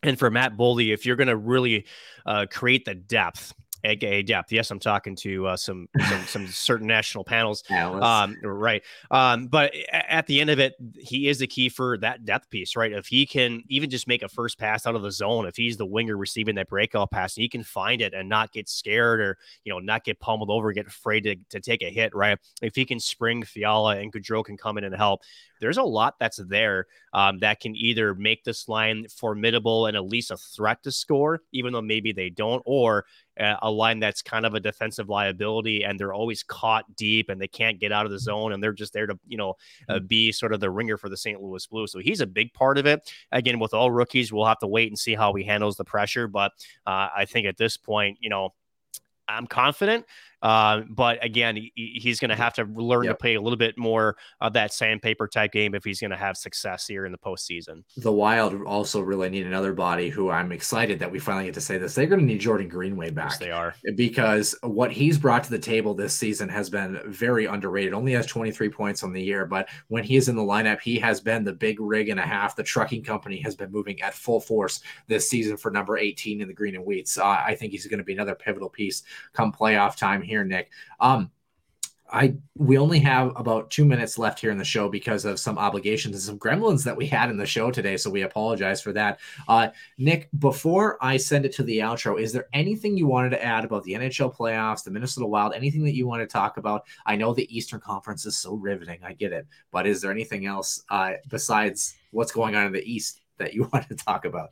And 0.05 0.19
for 0.19 0.31
Matt 0.31 0.57
Boldy, 0.57 0.95
if 0.95 1.05
you're 1.05 1.17
going 1.17 1.29
to 1.29 1.37
really 1.37 1.87
uh, 2.25 2.47
create 2.51 2.85
the 2.85 2.95
depth 2.95 3.53
aka 3.85 4.23
depth. 4.23 4.53
Yes, 4.53 4.71
I'm 4.71 4.79
talking 4.79 5.17
to 5.17 5.49
uh, 5.49 5.57
some, 5.57 5.89
some, 6.09 6.23
some 6.23 6.47
certain 6.49 6.87
national 6.87 7.25
panels. 7.25 7.63
Um, 8.03 8.37
right. 8.43 8.83
Um, 9.11 9.47
but 9.47 9.75
at 9.93 10.27
the 10.27 10.41
end 10.41 10.51
of 10.51 10.59
it, 10.59 10.75
he 10.99 11.29
is 11.29 11.39
the 11.39 11.47
key 11.47 11.69
for 11.69 11.99
that 11.99 12.25
depth 12.25 12.51
piece, 12.51 12.77
right? 12.77 12.93
If 12.93 13.07
he 13.07 13.27
can 13.27 13.63
even 13.69 13.91
just 13.91 14.07
make 14.07 14.23
a 14.23 14.29
first 14.29 14.59
pass 14.59 14.87
out 14.87 14.95
of 14.95 15.03
the 15.03 15.13
zone, 15.13 15.47
if 15.47 15.57
he's 15.57 15.77
the 15.77 15.87
winger 15.87 16.17
receiving 16.17 16.55
that 16.57 16.69
breakout 16.69 17.11
pass, 17.11 17.35
he 17.35 17.49
can 17.49 17.63
find 17.63 18.01
it 18.01 18.15
and 18.15 18.29
not 18.29 18.53
get 18.53 18.69
scared 18.69 19.21
or 19.21 19.39
you 19.65 19.73
know 19.73 19.79
not 19.79 20.05
get 20.05 20.21
pummeled 20.21 20.51
over, 20.51 20.73
get 20.73 20.87
afraid 20.87 21.23
to, 21.23 21.37
to 21.51 21.61
take 21.61 21.83
a 21.83 21.91
hit, 21.91 22.15
right? 22.15 22.39
If 22.63 22.75
he 22.75 22.85
can 22.85 23.01
spring 23.01 23.43
Fiala 23.43 23.97
and 23.97 24.13
Gaudreau 24.13 24.45
can 24.45 24.57
come 24.57 24.79
in 24.79 24.85
and 24.85 24.95
help, 24.95 25.23
there's 25.61 25.77
a 25.77 25.83
lot 25.83 26.19
that's 26.19 26.39
there 26.39 26.87
um, 27.13 27.39
that 27.41 27.61
can 27.61 27.77
either 27.77 28.15
make 28.15 28.45
this 28.45 28.69
line 28.69 29.07
formidable 29.09 29.87
and 29.87 29.97
at 29.97 30.05
least 30.05 30.31
a 30.31 30.37
threat 30.37 30.83
to 30.83 30.93
score, 30.93 31.43
even 31.53 31.73
though 31.73 31.83
maybe 31.83 32.13
they 32.13 32.31
don't, 32.31 32.63
or 32.65 33.05
a 33.63 33.71
line 33.71 33.99
that's 33.99 34.23
kind 34.23 34.45
of 34.45 34.55
a 34.55 34.61
defensive 34.61 35.09
liability 35.09 35.85
and 35.85 35.99
they're 35.99 36.13
always 36.13 36.43
caught 36.43 36.85
deep 36.97 37.29
and 37.29 37.41
they 37.41 37.49
can't 37.49 37.81
get 37.81 37.93
out 37.93 38.07
of 38.07 38.13
the 38.13 38.19
zone 38.19 38.53
and 38.53 38.63
they're 38.63 38.73
just 38.73 38.93
there 38.93 39.07
to 39.07 39.19
you 39.27 39.37
know 39.37 39.55
uh, 39.89 39.95
mm-hmm. 39.95 40.07
be 40.07 40.33
sort 40.33 40.53
of 40.53 40.61
the 40.61 40.71
ringer 40.71 40.97
for 40.97 41.09
the 41.09 41.17
St. 41.17 41.41
Louis 41.41 41.67
Blues. 41.67 41.93
So 41.93 41.99
he's 41.99 42.21
a 42.21 42.27
big 42.27 42.53
part 42.53 42.79
of 42.79 42.87
it. 42.87 43.13
Again, 43.33 43.59
with 43.59 43.75
all 43.75 43.91
rookies, 43.91 44.33
we'll 44.33 44.47
have 44.47 44.59
to 44.59 44.67
wait 44.67 44.89
and 44.89 44.99
see 44.99 45.15
how 45.15 45.33
he 45.35 45.45
handles 45.45 45.77
the 45.77 45.85
pressure. 45.85 46.29
But 46.29 46.53
uh, 46.87 47.09
I 47.17 47.25
think 47.25 47.47
at 47.47 47.57
this 47.57 47.77
point, 47.77 48.19
you 48.21 48.31
know, 48.31 48.55
I'm 49.29 49.47
confident. 49.47 50.05
Uh, 50.43 50.83
but 50.89 51.23
again, 51.25 51.57
he, 51.57 51.73
he's 51.75 52.19
going 52.19 52.31
to 52.31 52.37
have 52.37 52.55
to 52.55 52.65
learn 52.65 53.05
yep. 53.05 53.17
to 53.17 53.21
play 53.21 53.35
a 53.35 53.41
little 53.41 53.57
bit 53.57 53.77
more 53.77 54.17
of 54.41 54.53
that 54.53 54.73
sandpaper 54.73 55.29
type 55.29 55.53
game 55.53 55.75
if 55.75 55.85
he's 55.85 56.01
going 56.01 56.11
to 56.11 56.17
have 56.17 56.37
success 56.37 56.87
here 56.87 57.07
in 57.07 57.13
the 57.13 57.19
postseason. 57.19 57.83
The 57.97 58.13
Wild 58.13 58.63
also 58.63 59.01
really 59.01 59.29
need 59.29 59.47
another 59.47 59.73
body 59.73 60.09
who 60.09 60.31
I'm 60.31 60.53
excited 60.53 60.99
that 60.99 61.11
we 61.11 61.19
finally 61.19 61.47
get 61.47 61.55
to 61.55 61.61
say 61.61 61.79
this. 61.79 61.95
They're 61.95 62.07
going 62.07 62.21
to 62.21 62.27
need 62.27 62.41
Jordan 62.41 62.69
Greenway 62.69 63.11
back. 63.11 63.31
Yes, 63.31 63.39
they 63.39 63.51
are. 63.51 63.75
Because 63.95 64.55
what 64.63 64.91
he's 64.91 65.19
brought 65.19 65.45
to 65.45 65.51
the 65.51 65.59
table 65.59 65.95
this 65.95 66.15
season 66.15 66.49
has 66.49 66.71
been 66.71 67.01
very 67.07 67.47
underrated. 67.47 67.93
Only 67.93 68.13
has 68.13 68.27
23 68.27 68.69
points 68.71 69.03
on 69.03 69.13
the 69.13 69.23
year, 69.23 69.47
but 69.47 69.69
when 69.89 70.05
he 70.05 70.17
is 70.17 70.29
in 70.29 70.37
the 70.37 70.43
lineup, 70.43 70.81
he 70.81 70.99
has 70.99 71.21
been 71.21 71.45
the 71.45 71.53
big 71.53 71.81
rig 71.81 72.09
and 72.09 72.21
a 72.21 72.25
half. 72.25 72.57
The 72.57 72.63
trucking 72.63 73.05
company 73.05 73.41
has 73.41 73.55
been 73.55 73.71
moving 73.71 74.01
at 74.01 74.15
full 74.15 74.41
force 74.41 74.81
this 75.07 75.29
season 75.29 75.57
for 75.57 75.71
number 75.71 75.99
18 75.99 76.41
in 76.41 76.49
the 76.49 76.55
green 76.55 76.75
and 76.75 76.85
wheats. 76.85 77.19
Uh, 77.19 77.27
I 77.27 77.55
think 77.55 77.73
he's 77.73 77.87
going 77.87 77.99
to 77.99 78.05
be 78.05 78.13
another 78.13 78.35
pivotal 78.35 78.69
piece 78.69 79.03
come 79.33 79.53
playoff 79.53 79.97
time 79.97 80.23
here, 80.31 80.45
Nick. 80.45 80.71
Um, 81.01 81.31
I 82.13 82.35
we 82.57 82.79
only 82.79 82.99
have 83.01 83.33
about 83.37 83.71
two 83.71 83.85
minutes 83.85 84.19
left 84.19 84.41
here 84.41 84.51
in 84.51 84.59
the 84.59 84.65
show 84.65 84.89
because 84.89 85.25
of 85.25 85.39
some 85.39 85.59
obligations 85.59 86.15
and 86.15 86.23
some 86.23 86.39
gremlins 86.39 86.85
that 86.85 86.97
we 86.97 87.07
had 87.07 87.31
in 87.31 87.37
the 87.37 87.47
show 87.47 87.71
today. 87.71 87.97
So 87.97 88.11
we 88.11 88.23
apologize 88.23 88.83
for 88.83 88.93
that. 88.93 89.21
Uh, 89.49 89.69
Nick, 89.99 90.29
before 90.39 90.99
I 91.01 91.17
send 91.17 91.45
it 91.45 91.53
to 91.55 91.63
the 91.63 91.79
outro, 91.79 92.21
is 92.21 92.33
there 92.33 92.49
anything 92.53 92.97
you 92.97 93.07
wanted 93.07 93.31
to 93.31 93.45
add 93.45 93.65
about 93.65 93.85
the 93.85 93.93
NHL 93.93 94.35
playoffs, 94.35 94.85
the 94.85 94.91
Minnesota 94.91 95.27
Wild, 95.27 95.55
anything 95.55 95.85
that 95.85 95.95
you 95.95 96.07
want 96.07 96.21
to 96.23 96.27
talk 96.27 96.57
about? 96.57 96.85
I 97.07 97.17
know 97.17 97.33
the 97.33 97.57
Eastern 97.57 97.81
Conference 97.81 98.27
is 98.27 98.37
so 98.37 98.55
riveting. 98.55 98.99
I 99.05 99.13
get 99.13 99.33
it, 99.33 99.47
but 99.71 99.87
is 99.87 100.01
there 100.01 100.11
anything 100.11 100.47
else 100.47 100.85
uh, 100.91 101.13
besides 101.29 101.95
what's 102.11 102.33
going 102.33 102.57
on 102.57 102.67
in 102.67 102.73
the 102.73 102.85
East 102.91 103.21
that 103.39 103.55
you 103.55 103.69
want 103.73 103.89
to 103.89 103.95
talk 103.95 104.25
about? 104.25 104.51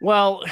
Well, 0.00 0.44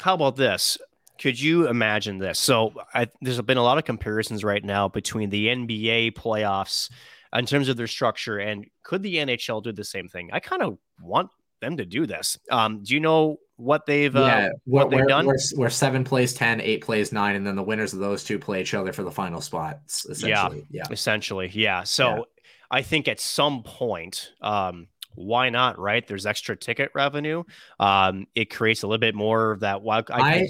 how 0.00 0.14
about 0.14 0.36
this? 0.36 0.78
Could 1.20 1.40
you 1.40 1.68
imagine 1.68 2.18
this? 2.18 2.38
So 2.38 2.72
I, 2.94 3.08
there's 3.20 3.40
been 3.42 3.58
a 3.58 3.62
lot 3.62 3.78
of 3.78 3.84
comparisons 3.84 4.44
right 4.44 4.64
now 4.64 4.88
between 4.88 5.30
the 5.30 5.48
NBA 5.48 6.12
playoffs 6.12 6.90
in 7.34 7.46
terms 7.46 7.68
of 7.68 7.76
their 7.76 7.86
structure 7.86 8.38
and 8.38 8.66
could 8.82 9.02
the 9.02 9.16
NHL 9.16 9.62
do 9.62 9.72
the 9.72 9.84
same 9.84 10.08
thing? 10.08 10.30
I 10.32 10.40
kind 10.40 10.62
of 10.62 10.78
want 11.00 11.30
them 11.60 11.76
to 11.78 11.84
do 11.84 12.06
this. 12.06 12.38
Um, 12.50 12.82
do 12.82 12.94
you 12.94 13.00
know 13.00 13.38
what 13.56 13.86
they've 13.86 14.14
uh, 14.14 14.20
yeah, 14.20 14.48
what 14.64 14.90
they've 14.90 15.06
done? 15.06 15.26
Where, 15.26 15.36
where 15.54 15.70
seven 15.70 16.04
plays 16.04 16.34
ten, 16.34 16.60
eight 16.60 16.82
plays 16.82 17.12
nine, 17.12 17.36
and 17.36 17.46
then 17.46 17.56
the 17.56 17.62
winners 17.62 17.92
of 17.92 18.00
those 18.00 18.22
two 18.22 18.38
play 18.38 18.60
each 18.60 18.74
other 18.74 18.92
for 18.92 19.02
the 19.02 19.10
final 19.10 19.40
spots. 19.40 20.06
Essentially, 20.06 20.66
yeah, 20.70 20.84
essentially, 20.90 21.50
yeah. 21.52 21.82
So 21.84 22.16
Yeah. 22.16 22.22
I 22.70 22.82
think 22.82 23.08
at 23.08 23.20
some 23.20 23.62
point, 23.62 24.32
um, 24.40 24.88
why 25.14 25.48
not? 25.48 25.78
Right? 25.78 26.06
There's 26.06 26.26
extra 26.26 26.56
ticket 26.56 26.90
revenue. 26.94 27.44
Um, 27.80 28.26
it 28.34 28.46
creates 28.50 28.82
a 28.82 28.86
little 28.86 29.00
bit 29.00 29.14
more 29.14 29.52
of 29.52 29.60
that 29.60 29.82
wild. 29.82 30.10
I, 30.10 30.48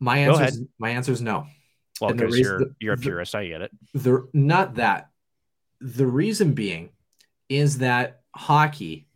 my 0.00 0.18
answer 0.18 0.44
is 0.44 0.62
my 0.78 0.90
answer 0.90 1.12
is 1.12 1.22
no. 1.22 1.46
well, 2.00 2.12
because 2.12 2.38
you're 2.38 2.58
the- 2.58 2.74
you're 2.80 2.94
a 2.94 2.96
the- 2.96 3.02
purist. 3.02 3.34
I 3.34 3.46
get 3.46 3.62
it. 3.62 3.70
the 3.94 4.28
not 4.32 4.74
that 4.76 5.10
the 5.80 6.06
reason 6.06 6.52
being 6.54 6.90
is 7.48 7.78
that 7.78 8.20
hockey 8.34 9.06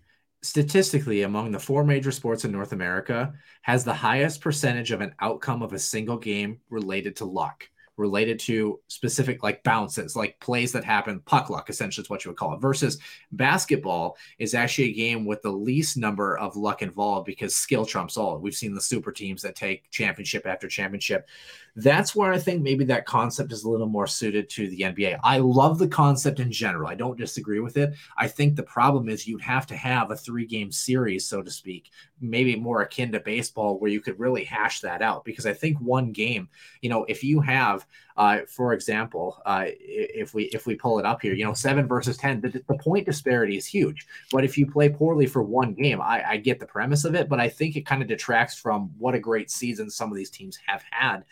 statistically 0.42 1.22
among 1.22 1.52
the 1.52 1.58
four 1.58 1.84
major 1.84 2.10
sports 2.12 2.44
in 2.44 2.52
North 2.52 2.72
America 2.72 3.32
has 3.62 3.84
the 3.84 3.94
highest 3.94 4.40
percentage 4.42 4.90
of 4.90 5.00
an 5.00 5.14
outcome 5.20 5.62
of 5.62 5.72
a 5.72 5.78
single 5.78 6.18
game 6.18 6.60
related 6.68 7.16
to 7.16 7.24
luck 7.24 7.68
related 7.96 8.38
to 8.38 8.80
specific 8.88 9.42
like 9.42 9.62
bounces 9.62 10.16
like 10.16 10.38
plays 10.40 10.72
that 10.72 10.84
happen 10.84 11.20
puck 11.20 11.48
luck 11.48 11.70
essentially 11.70 12.02
is 12.02 12.10
what 12.10 12.24
you 12.24 12.30
would 12.30 12.36
call 12.36 12.54
it 12.54 12.60
versus 12.60 12.98
basketball 13.32 14.16
is 14.38 14.54
actually 14.54 14.90
a 14.90 14.94
game 14.94 15.24
with 15.24 15.40
the 15.42 15.50
least 15.50 15.96
number 15.96 16.36
of 16.38 16.56
luck 16.56 16.82
involved 16.82 17.26
because 17.26 17.54
skill 17.54 17.84
trumps 17.84 18.16
all. 18.16 18.38
We've 18.38 18.54
seen 18.54 18.74
the 18.74 18.80
super 18.80 19.12
teams 19.12 19.42
that 19.42 19.56
take 19.56 19.90
championship 19.90 20.46
after 20.46 20.68
championship 20.68 21.28
that's 21.76 22.14
where 22.14 22.32
I 22.32 22.38
think 22.38 22.62
maybe 22.62 22.84
that 22.84 23.04
concept 23.04 23.52
is 23.52 23.64
a 23.64 23.68
little 23.68 23.88
more 23.88 24.06
suited 24.06 24.48
to 24.50 24.68
the 24.68 24.80
NBA. 24.82 25.18
I 25.24 25.38
love 25.38 25.78
the 25.78 25.88
concept 25.88 26.38
in 26.38 26.52
general. 26.52 26.88
I 26.88 26.94
don't 26.94 27.18
disagree 27.18 27.58
with 27.58 27.76
it. 27.76 27.94
I 28.16 28.28
think 28.28 28.54
the 28.54 28.62
problem 28.62 29.08
is 29.08 29.26
you'd 29.26 29.40
have 29.40 29.66
to 29.68 29.76
have 29.76 30.10
a 30.12 30.16
three 30.16 30.46
game 30.46 30.70
series, 30.70 31.26
so 31.26 31.42
to 31.42 31.50
speak, 31.50 31.90
maybe 32.20 32.54
more 32.54 32.82
akin 32.82 33.10
to 33.12 33.20
baseball, 33.20 33.78
where 33.78 33.90
you 33.90 34.00
could 34.00 34.20
really 34.20 34.44
hash 34.44 34.80
that 34.82 35.02
out. 35.02 35.24
Because 35.24 35.46
I 35.46 35.52
think 35.52 35.80
one 35.80 36.12
game, 36.12 36.48
you 36.80 36.90
know, 36.90 37.04
if 37.08 37.24
you 37.24 37.40
have, 37.40 37.84
uh, 38.16 38.40
for 38.46 38.72
example, 38.72 39.42
uh, 39.44 39.64
if 39.66 40.32
we 40.32 40.44
if 40.44 40.66
we 40.66 40.76
pull 40.76 41.00
it 41.00 41.06
up 41.06 41.22
here, 41.22 41.34
you 41.34 41.44
know, 41.44 41.54
seven 41.54 41.88
versus 41.88 42.16
ten, 42.16 42.40
the, 42.40 42.62
the 42.68 42.78
point 42.78 43.04
disparity 43.04 43.56
is 43.56 43.66
huge. 43.66 44.06
But 44.30 44.44
if 44.44 44.56
you 44.56 44.70
play 44.70 44.90
poorly 44.90 45.26
for 45.26 45.42
one 45.42 45.74
game, 45.74 46.00
I, 46.00 46.22
I 46.24 46.36
get 46.36 46.60
the 46.60 46.66
premise 46.66 47.04
of 47.04 47.16
it, 47.16 47.28
but 47.28 47.40
I 47.40 47.48
think 47.48 47.74
it 47.74 47.84
kind 47.84 48.00
of 48.00 48.06
detracts 48.06 48.56
from 48.56 48.92
what 48.96 49.16
a 49.16 49.18
great 49.18 49.50
season 49.50 49.90
some 49.90 50.12
of 50.12 50.16
these 50.16 50.30
teams 50.30 50.56
have 50.66 50.84
had 50.88 51.24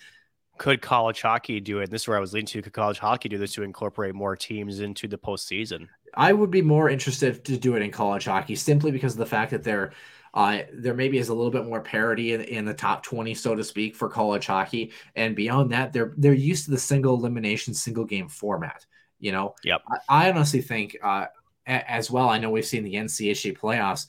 Could 0.59 0.83
college 0.83 1.23
hockey 1.23 1.61
do 1.61 1.81
it? 1.81 1.85
And 1.85 1.93
This 1.93 2.03
is 2.03 2.09
where 2.09 2.17
I 2.17 2.21
was 2.21 2.33
leaning 2.33 2.47
to. 2.47 2.63
Could 2.63 2.73
college 2.73 2.99
hockey 2.99 3.29
do 3.29 3.39
this 3.39 3.53
to 3.55 3.63
incorporate 3.63 4.15
more 4.15 4.37
teams 4.37 4.81
into 4.81 5.09
the 5.09 5.19
postseason? 5.19 5.89
I 6.15 6.33
would 6.33 6.51
be 6.51 6.63
more 6.63 6.89
interested 6.89 7.45
to 7.45 7.57
do 7.57 7.75
it 7.75 7.83
in 7.83 7.91
college 7.91 8.27
hockey 8.27 8.55
simply 8.55 8.91
because 8.91 9.13
of 9.13 9.19
the 9.19 9.27
fact 9.27 9.51
that 9.53 9.65
there, 9.65 9.93
uh, 10.35 10.61
there 10.73 10.95
maybe 10.95 11.19
is 11.19 11.31
a 11.31 11.35
little 11.35 11.51
bit 11.51 11.65
more 11.65 11.81
parity 11.81 12.35
in, 12.35 12.43
in 12.43 12.65
the 12.65 12.75
top 12.75 13.03
20, 13.03 13.35
so 13.35 13.55
to 13.55 13.65
speak, 13.65 13.97
for 13.97 14.09
college 14.09 14.47
hockey. 14.47 14.93
And 15.17 15.35
beyond 15.35 15.73
that, 15.73 15.93
they're 15.93 16.15
they're 16.17 16.35
used 16.35 16.67
to 16.67 16.71
the 16.71 16.79
single 16.79 17.15
elimination, 17.15 17.75
single 17.75 18.05
game 18.05 18.29
format. 18.29 18.85
You 19.21 19.33
know, 19.33 19.55
Yep. 19.65 19.83
I, 20.09 20.27
I 20.27 20.31
honestly 20.31 20.61
think 20.61 20.97
uh, 21.03 21.27
as 21.67 22.11
well. 22.11 22.29
I 22.29 22.39
know 22.39 22.51
we've 22.51 22.65
seen 22.65 22.85
the 22.85 22.95
NCAA 22.95 23.57
playoffs. 23.57 24.07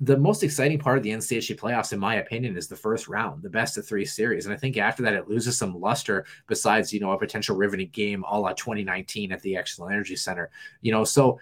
The 0.00 0.16
most 0.16 0.42
exciting 0.42 0.78
part 0.78 0.96
of 0.96 1.04
the 1.04 1.10
NCAA 1.10 1.58
playoffs, 1.58 1.92
in 1.92 1.98
my 1.98 2.16
opinion, 2.16 2.56
is 2.56 2.68
the 2.68 2.76
first 2.76 3.06
round, 3.06 3.42
the 3.42 3.50
best 3.50 3.76
of 3.76 3.86
three 3.86 4.04
series. 4.04 4.46
And 4.46 4.54
I 4.54 4.56
think 4.56 4.78
after 4.78 5.02
that, 5.02 5.12
it 5.12 5.28
loses 5.28 5.58
some 5.58 5.78
luster. 5.78 6.24
Besides, 6.46 6.92
you 6.92 7.00
know, 7.00 7.12
a 7.12 7.18
potential 7.18 7.56
riveting 7.56 7.90
game, 7.92 8.24
all 8.24 8.42
la 8.42 8.52
2019 8.52 9.30
at 9.32 9.42
the 9.42 9.54
Xcel 9.54 9.90
Energy 9.90 10.16
Center. 10.16 10.50
You 10.80 10.92
know, 10.92 11.04
so 11.04 11.38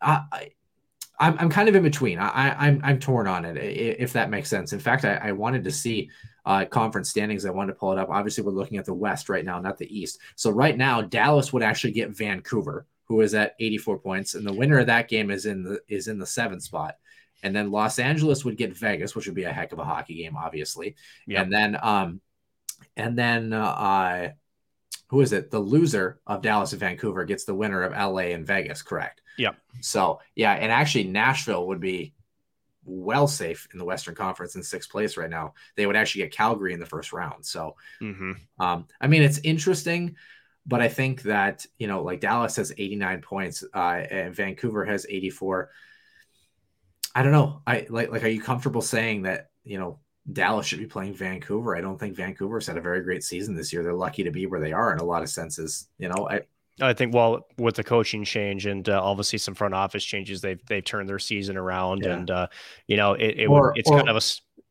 I, 0.00 0.22
I 0.30 0.50
I'm, 1.18 1.36
I'm 1.38 1.48
kind 1.48 1.68
of 1.68 1.74
in 1.74 1.82
between. 1.82 2.18
I, 2.18 2.28
I 2.28 2.66
I'm 2.66 2.80
I'm 2.82 2.98
torn 2.98 3.26
on 3.26 3.44
it, 3.44 3.56
if 3.56 4.12
that 4.14 4.30
makes 4.30 4.48
sense. 4.50 4.72
In 4.72 4.80
fact, 4.80 5.04
I, 5.04 5.14
I 5.16 5.32
wanted 5.32 5.64
to 5.64 5.70
see 5.70 6.10
uh, 6.44 6.64
conference 6.64 7.10
standings. 7.10 7.46
I 7.46 7.50
wanted 7.50 7.72
to 7.72 7.78
pull 7.78 7.92
it 7.92 7.98
up. 7.98 8.08
Obviously, 8.10 8.44
we're 8.44 8.52
looking 8.52 8.78
at 8.78 8.84
the 8.84 8.94
West 8.94 9.28
right 9.28 9.44
now, 9.44 9.60
not 9.60 9.78
the 9.78 9.96
East. 9.96 10.18
So 10.36 10.50
right 10.50 10.76
now, 10.76 11.02
Dallas 11.02 11.52
would 11.52 11.62
actually 11.62 11.92
get 11.92 12.10
Vancouver, 12.10 12.86
who 13.04 13.20
is 13.20 13.34
at 13.34 13.54
84 13.60 13.98
points, 13.98 14.34
and 14.34 14.46
the 14.46 14.52
winner 14.52 14.78
of 14.78 14.86
that 14.86 15.08
game 15.08 15.30
is 15.30 15.46
in 15.46 15.62
the 15.62 15.80
is 15.88 16.08
in 16.08 16.18
the 16.18 16.26
seventh 16.26 16.62
spot. 16.62 16.96
And 17.44 17.54
then 17.54 17.70
Los 17.70 17.98
Angeles 17.98 18.44
would 18.44 18.56
get 18.56 18.76
Vegas, 18.76 19.14
which 19.14 19.26
would 19.26 19.34
be 19.36 19.44
a 19.44 19.52
heck 19.52 19.72
of 19.72 19.78
a 19.78 19.84
hockey 19.84 20.16
game, 20.16 20.36
obviously. 20.36 20.96
Yep. 21.26 21.42
And 21.44 21.52
then 21.52 21.78
um, 21.80 22.20
and 22.96 23.16
then 23.18 23.52
uh, 23.52 24.30
who 25.08 25.20
is 25.20 25.32
it? 25.32 25.50
The 25.50 25.58
loser 25.60 26.20
of 26.26 26.42
Dallas 26.42 26.72
and 26.72 26.80
Vancouver 26.80 27.24
gets 27.24 27.44
the 27.44 27.54
winner 27.54 27.82
of 27.82 27.92
LA 27.92 28.32
and 28.32 28.46
Vegas, 28.46 28.82
correct? 28.82 29.20
Yep. 29.38 29.56
So 29.80 30.20
yeah, 30.34 30.52
and 30.52 30.72
actually 30.72 31.04
Nashville 31.04 31.66
would 31.68 31.80
be 31.80 32.14
well 32.86 33.26
safe 33.26 33.66
in 33.72 33.78
the 33.78 33.84
Western 33.84 34.14
Conference 34.14 34.56
in 34.56 34.62
sixth 34.62 34.90
place 34.90 35.16
right 35.16 35.30
now. 35.30 35.54
They 35.76 35.86
would 35.86 35.96
actually 35.96 36.22
get 36.22 36.32
Calgary 36.32 36.72
in 36.74 36.80
the 36.80 36.86
first 36.86 37.12
round. 37.12 37.44
So 37.46 37.76
Mm-hmm. 38.00 38.32
um, 38.58 38.86
I 39.00 39.06
mean, 39.06 39.22
it's 39.22 39.38
interesting, 39.44 40.16
but 40.66 40.80
I 40.80 40.88
think 40.88 41.22
that 41.22 41.66
you 41.78 41.86
know, 41.86 42.02
like 42.02 42.20
Dallas 42.20 42.56
has 42.56 42.72
89 42.76 43.20
points, 43.22 43.64
uh, 43.74 44.02
and 44.10 44.34
Vancouver 44.34 44.84
has 44.84 45.06
84. 45.08 45.70
I 47.14 47.22
don't 47.22 47.32
know. 47.32 47.62
I 47.66 47.86
like 47.90 48.10
like. 48.10 48.24
Are 48.24 48.28
you 48.28 48.40
comfortable 48.42 48.82
saying 48.82 49.22
that 49.22 49.50
you 49.64 49.78
know 49.78 50.00
Dallas 50.32 50.66
should 50.66 50.80
be 50.80 50.86
playing 50.86 51.14
Vancouver? 51.14 51.76
I 51.76 51.80
don't 51.80 51.98
think 51.98 52.16
Vancouver's 52.16 52.66
had 52.66 52.76
a 52.76 52.80
very 52.80 53.02
great 53.02 53.22
season 53.22 53.54
this 53.54 53.72
year. 53.72 53.82
They're 53.82 53.94
lucky 53.94 54.24
to 54.24 54.30
be 54.30 54.46
where 54.46 54.60
they 54.60 54.72
are 54.72 54.92
in 54.92 54.98
a 54.98 55.04
lot 55.04 55.22
of 55.22 55.28
senses. 55.28 55.88
You 55.98 56.08
know, 56.08 56.28
I 56.28 56.40
I 56.80 56.92
think 56.92 57.14
well 57.14 57.46
with 57.56 57.76
the 57.76 57.84
coaching 57.84 58.24
change 58.24 58.66
and 58.66 58.88
uh, 58.88 59.00
obviously 59.00 59.38
some 59.38 59.54
front 59.54 59.74
office 59.74 60.04
changes, 60.04 60.40
they've 60.40 60.60
they've 60.66 60.84
turned 60.84 61.08
their 61.08 61.20
season 61.20 61.56
around, 61.56 62.02
Yeah. 62.04 62.14
and 62.16 62.30
uh, 62.30 62.46
you 62.88 62.96
know 62.96 63.12
it, 63.14 63.38
it 63.38 63.46
Or- 63.46 63.72
it's 63.76 63.88
or- 63.88 63.96
kind 63.98 64.08
of 64.08 64.16
a 64.16 64.20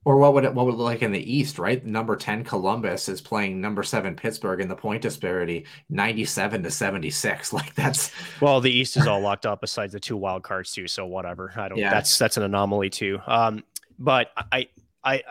or 0.05 0.17
what 0.17 0.34
would 0.34 0.43
it 0.43 0.53
what 0.53 0.65
would 0.65 0.75
it 0.75 0.77
look 0.77 0.85
like 0.85 1.01
in 1.01 1.11
the 1.11 1.34
East? 1.34 1.59
Right, 1.59 1.84
number 1.85 2.15
10 2.15 2.43
Columbus 2.43 3.07
is 3.09 3.21
playing 3.21 3.61
number 3.61 3.84
seven 3.84 4.15
Pittsburgh 4.15 4.59
in 4.59 4.67
the 4.67 4.75
point 4.75 5.01
disparity, 5.01 5.65
97 5.89 6.63
to 6.63 6.71
76. 6.71 7.53
Like 7.53 7.73
that's 7.75 8.11
well 8.41 8.59
the 8.61 8.71
East 8.71 8.97
is 8.97 9.05
all 9.05 9.19
locked 9.19 9.45
up 9.45 9.61
besides 9.61 9.93
the 9.93 9.99
two 9.99 10.17
wild 10.17 10.43
cards 10.43 10.71
too. 10.71 10.88
So 10.88 11.05
whatever, 11.05 11.53
I 11.55 11.69
don't. 11.69 11.77
Yeah. 11.77 11.91
That's 11.91 12.17
that's 12.17 12.38
an 12.38 12.43
anomaly 12.43 12.89
too. 12.89 13.19
Um, 13.27 13.63
but 13.99 14.31
I 14.51 14.67
I 15.03 15.23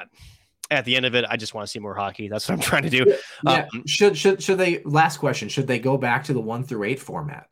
at 0.72 0.84
the 0.84 0.96
end 0.96 1.04
of 1.04 1.14
it, 1.14 1.24
I 1.28 1.36
just 1.36 1.54
want 1.54 1.66
to 1.66 1.70
see 1.70 1.78
more 1.78 1.94
hockey. 1.94 2.28
That's 2.28 2.48
what 2.48 2.54
I'm 2.54 2.60
trying 2.60 2.84
to 2.84 2.90
do. 2.90 3.16
Yeah. 3.44 3.66
Um, 3.72 3.86
should 3.86 4.16
should 4.16 4.42
should 4.42 4.58
they? 4.58 4.82
Last 4.84 5.18
question: 5.18 5.48
Should 5.48 5.66
they 5.66 5.78
go 5.78 5.98
back 5.98 6.24
to 6.24 6.32
the 6.32 6.40
one 6.40 6.64
through 6.64 6.84
eight 6.84 7.00
format? 7.00 7.48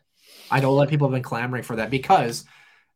I 0.51 0.60
know 0.60 0.70
a 0.70 0.72
lot 0.72 0.84
of 0.84 0.90
people 0.90 1.09
have 1.09 1.12
been 1.12 1.22
clamoring 1.22 1.62
for 1.62 1.76
that 1.76 1.90
because, 1.90 2.44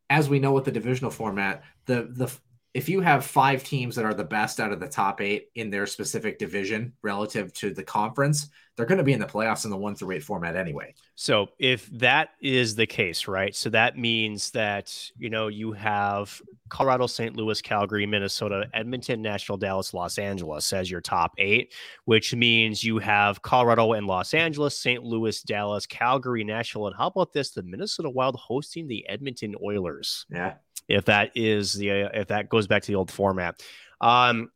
as 0.09 0.27
we 0.27 0.39
know 0.39 0.51
with 0.51 0.65
the 0.65 0.71
divisional 0.71 1.11
format, 1.11 1.63
the 1.85 2.07
the 2.09 2.35
if 2.75 2.89
you 2.89 2.99
have 2.99 3.25
five 3.25 3.63
teams 3.63 3.95
that 3.95 4.03
are 4.03 4.13
the 4.13 4.25
best 4.25 4.59
out 4.59 4.73
of 4.73 4.81
the 4.81 4.87
top 4.87 5.21
eight 5.21 5.49
in 5.55 5.69
their 5.69 5.87
specific 5.87 6.37
division 6.37 6.91
relative 7.01 7.53
to 7.53 7.73
the 7.73 7.81
conference, 7.81 8.49
they're 8.75 8.85
going 8.85 8.97
to 8.97 9.03
be 9.03 9.13
in 9.13 9.19
the 9.21 9.25
playoffs 9.25 9.63
in 9.63 9.71
the 9.71 9.77
one 9.77 9.95
through 9.95 10.11
eight 10.11 10.23
format 10.23 10.57
anyway. 10.57 10.93
So 11.15 11.47
if 11.57 11.85
that 11.97 12.31
is 12.41 12.75
the 12.75 12.85
case, 12.85 13.29
right? 13.29 13.55
So 13.55 13.69
that 13.69 13.97
means 13.97 14.51
that 14.51 15.09
you 15.17 15.29
know 15.29 15.47
you 15.47 15.71
have 15.71 16.41
Colorado, 16.67 17.07
St. 17.07 17.37
Louis, 17.37 17.61
Calgary, 17.61 18.05
Minnesota, 18.05 18.65
Edmonton, 18.73 19.21
Nashville, 19.21 19.55
Dallas, 19.55 19.93
Los 19.93 20.17
Angeles 20.17 20.73
as 20.73 20.91
your 20.91 20.99
top 20.99 21.31
eight, 21.37 21.73
which 22.03 22.35
means 22.35 22.83
you 22.83 22.99
have 22.99 23.41
Colorado 23.41 23.93
and 23.93 24.05
Los 24.05 24.33
Angeles, 24.33 24.77
St. 24.77 25.01
Louis, 25.01 25.41
Dallas, 25.43 25.85
Calgary, 25.85 26.43
Nashville, 26.43 26.87
and 26.87 26.95
how 26.97 27.07
about 27.07 27.31
this? 27.31 27.51
The 27.51 27.63
Minnesota 27.63 28.09
Wild 28.09 28.35
hosting 28.35 28.89
the 28.89 29.07
Edmonton 29.07 29.55
Oilers. 29.63 30.25
Yeah, 30.29 30.55
If 30.87 31.05
that 31.05 31.31
is 31.35 31.73
the 31.73 31.91
uh, 31.91 32.09
if 32.13 32.27
that 32.27 32.49
goes 32.49 32.67
back 32.67 32.83
to 32.83 32.87
the 32.87 32.95
old 32.95 33.11
format. 33.11 33.61
Um, 34.01 34.49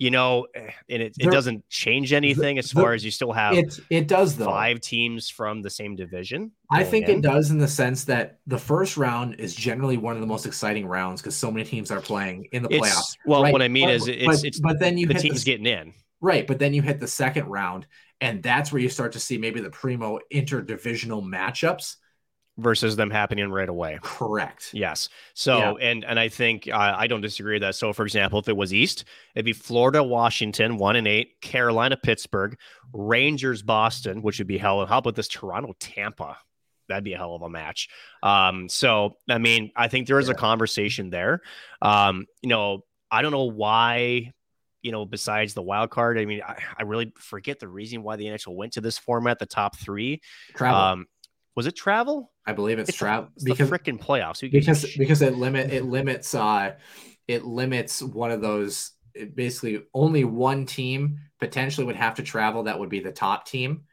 you 0.00 0.12
know, 0.12 0.46
and 0.54 0.70
it, 0.88 1.00
it 1.02 1.12
There- 1.18 1.32
doesn't 1.32 1.68
change 1.68 2.12
anything 2.12 2.56
as 2.58 2.70
the- 2.70 2.80
far 2.80 2.92
as 2.92 3.04
you 3.04 3.10
still 3.10 3.32
have 3.32 3.54
it 3.54 3.80
it 3.90 4.06
does 4.06 4.36
though. 4.36 4.44
five 4.44 4.80
teams 4.80 5.28
from 5.28 5.60
the 5.60 5.70
same 5.70 5.96
division. 5.96 6.52
I 6.70 6.84
think 6.84 7.08
in. 7.08 7.18
it 7.18 7.22
does 7.22 7.50
in 7.50 7.58
the 7.58 7.66
sense 7.66 8.04
that 8.04 8.38
the 8.46 8.58
first 8.58 8.96
round 8.96 9.34
is 9.40 9.56
generally 9.56 9.96
one 9.96 10.14
of 10.14 10.20
the 10.20 10.26
most 10.28 10.46
exciting 10.46 10.86
rounds 10.86 11.20
because 11.20 11.34
so 11.34 11.50
many 11.50 11.64
teams 11.64 11.90
are 11.90 12.00
playing 12.00 12.46
in 12.52 12.62
the 12.62 12.68
It's 12.72 12.88
playoffs. 12.88 13.16
well, 13.26 13.42
right? 13.42 13.52
what 13.52 13.60
I 13.60 13.66
mean 13.66 13.86
But- 13.88 13.94
is 13.94 14.06
it's 14.06 14.24
but, 14.26 14.44
it's 14.44 14.60
but 14.60 14.78
then 14.78 14.98
you 14.98 15.06
the 15.08 15.14
teams 15.14 15.42
the, 15.42 15.50
getting 15.50 15.66
in 15.66 15.92
Right, 16.20 16.46
but 16.46 16.60
then 16.60 16.74
you 16.74 16.82
hit 16.82 16.98
the 17.00 17.06
second 17.08 17.46
round, 17.46 17.86
and 18.20 18.40
that's 18.42 18.70
where 18.72 18.80
you 18.82 18.88
start 18.88 19.12
to 19.12 19.20
see 19.20 19.36
maybe 19.38 19.60
the 19.60 19.70
primo 19.70 20.18
interdivisional 20.32 21.22
matchups. 21.24 21.96
Versus 22.58 22.96
them 22.96 23.10
happening 23.10 23.50
right 23.50 23.68
away. 23.68 23.98
Correct. 24.02 24.70
Yes. 24.74 25.08
So 25.34 25.56
Yeah. 25.78 25.88
and 25.90 26.04
and 26.04 26.18
I 26.18 26.28
think 26.28 26.68
uh, 26.68 26.76
I 26.96 27.06
don't 27.06 27.20
disagree 27.20 27.54
with 27.54 27.62
that. 27.62 27.76
So 27.76 27.92
for 27.92 28.04
example, 28.04 28.38
if 28.40 28.48
it 28.48 28.56
was 28.56 28.74
East, 28.74 29.04
it'd 29.34 29.44
be 29.46 29.52
Florida, 29.52 30.02
Washington, 30.02 30.76
one 30.76 30.96
and 30.96 31.06
eight, 31.06 31.40
Carolina, 31.40 31.96
Pittsburgh, 31.96 32.58
Rangers, 32.92 33.62
Boston, 33.62 34.22
which 34.22 34.38
would 34.38 34.48
be 34.48 34.58
hell. 34.58 34.80
And 34.80 34.88
How 34.88 34.98
about 34.98 35.14
this 35.14 35.28
Toronto, 35.28 35.74
Tampa? 35.78 36.36
That'd 36.88 37.04
be 37.04 37.12
a 37.12 37.16
hell 37.18 37.34
of 37.34 37.42
a 37.42 37.50
match. 37.50 37.88
Um, 38.22 38.68
so 38.68 39.16
I 39.28 39.38
mean, 39.38 39.70
I 39.76 39.88
think 39.88 40.06
there 40.08 40.18
is 40.18 40.28
a 40.28 40.34
conversation 40.34 41.10
there. 41.10 41.42
Um, 41.80 42.26
you 42.42 42.48
know, 42.48 42.84
I 43.10 43.22
don't 43.22 43.32
know 43.32 43.44
why. 43.44 44.32
You 44.80 44.92
know, 44.92 45.04
besides 45.04 45.54
the 45.54 45.62
wild 45.62 45.90
card, 45.90 46.18
I 46.18 46.24
mean, 46.24 46.40
I, 46.40 46.56
I 46.78 46.84
really 46.84 47.12
forget 47.18 47.58
the 47.58 47.66
reason 47.66 48.04
why 48.04 48.14
the 48.16 48.26
NHL 48.26 48.54
went 48.54 48.74
to 48.74 48.80
this 48.80 48.96
format, 48.96 49.38
the 49.40 49.44
top 49.44 49.76
three. 49.76 50.20
Travel. 50.54 50.80
Um, 50.80 51.06
was 51.58 51.66
it 51.66 51.74
travel? 51.74 52.30
I 52.46 52.52
believe 52.52 52.78
it's, 52.78 52.90
it's 52.90 52.98
travel 52.98 53.30
because 53.42 53.68
the 53.68 53.76
freaking 53.76 54.00
playoffs. 54.00 54.38
Who 54.40 54.46
gives 54.46 54.68
a 54.68 54.70
because 54.70 54.88
sh- 54.88 54.96
because 54.96 55.22
it 55.22 55.34
limit 55.34 55.72
it 55.72 55.84
limits 55.84 56.32
uh 56.32 56.76
it 57.26 57.44
limits 57.44 58.00
one 58.00 58.30
of 58.30 58.40
those. 58.40 58.92
Basically, 59.34 59.82
only 59.92 60.22
one 60.22 60.66
team 60.66 61.18
potentially 61.40 61.84
would 61.84 61.96
have 61.96 62.14
to 62.14 62.22
travel. 62.22 62.62
That 62.62 62.78
would 62.78 62.90
be 62.90 63.00
the 63.00 63.10
top 63.10 63.44
team, 63.44 63.86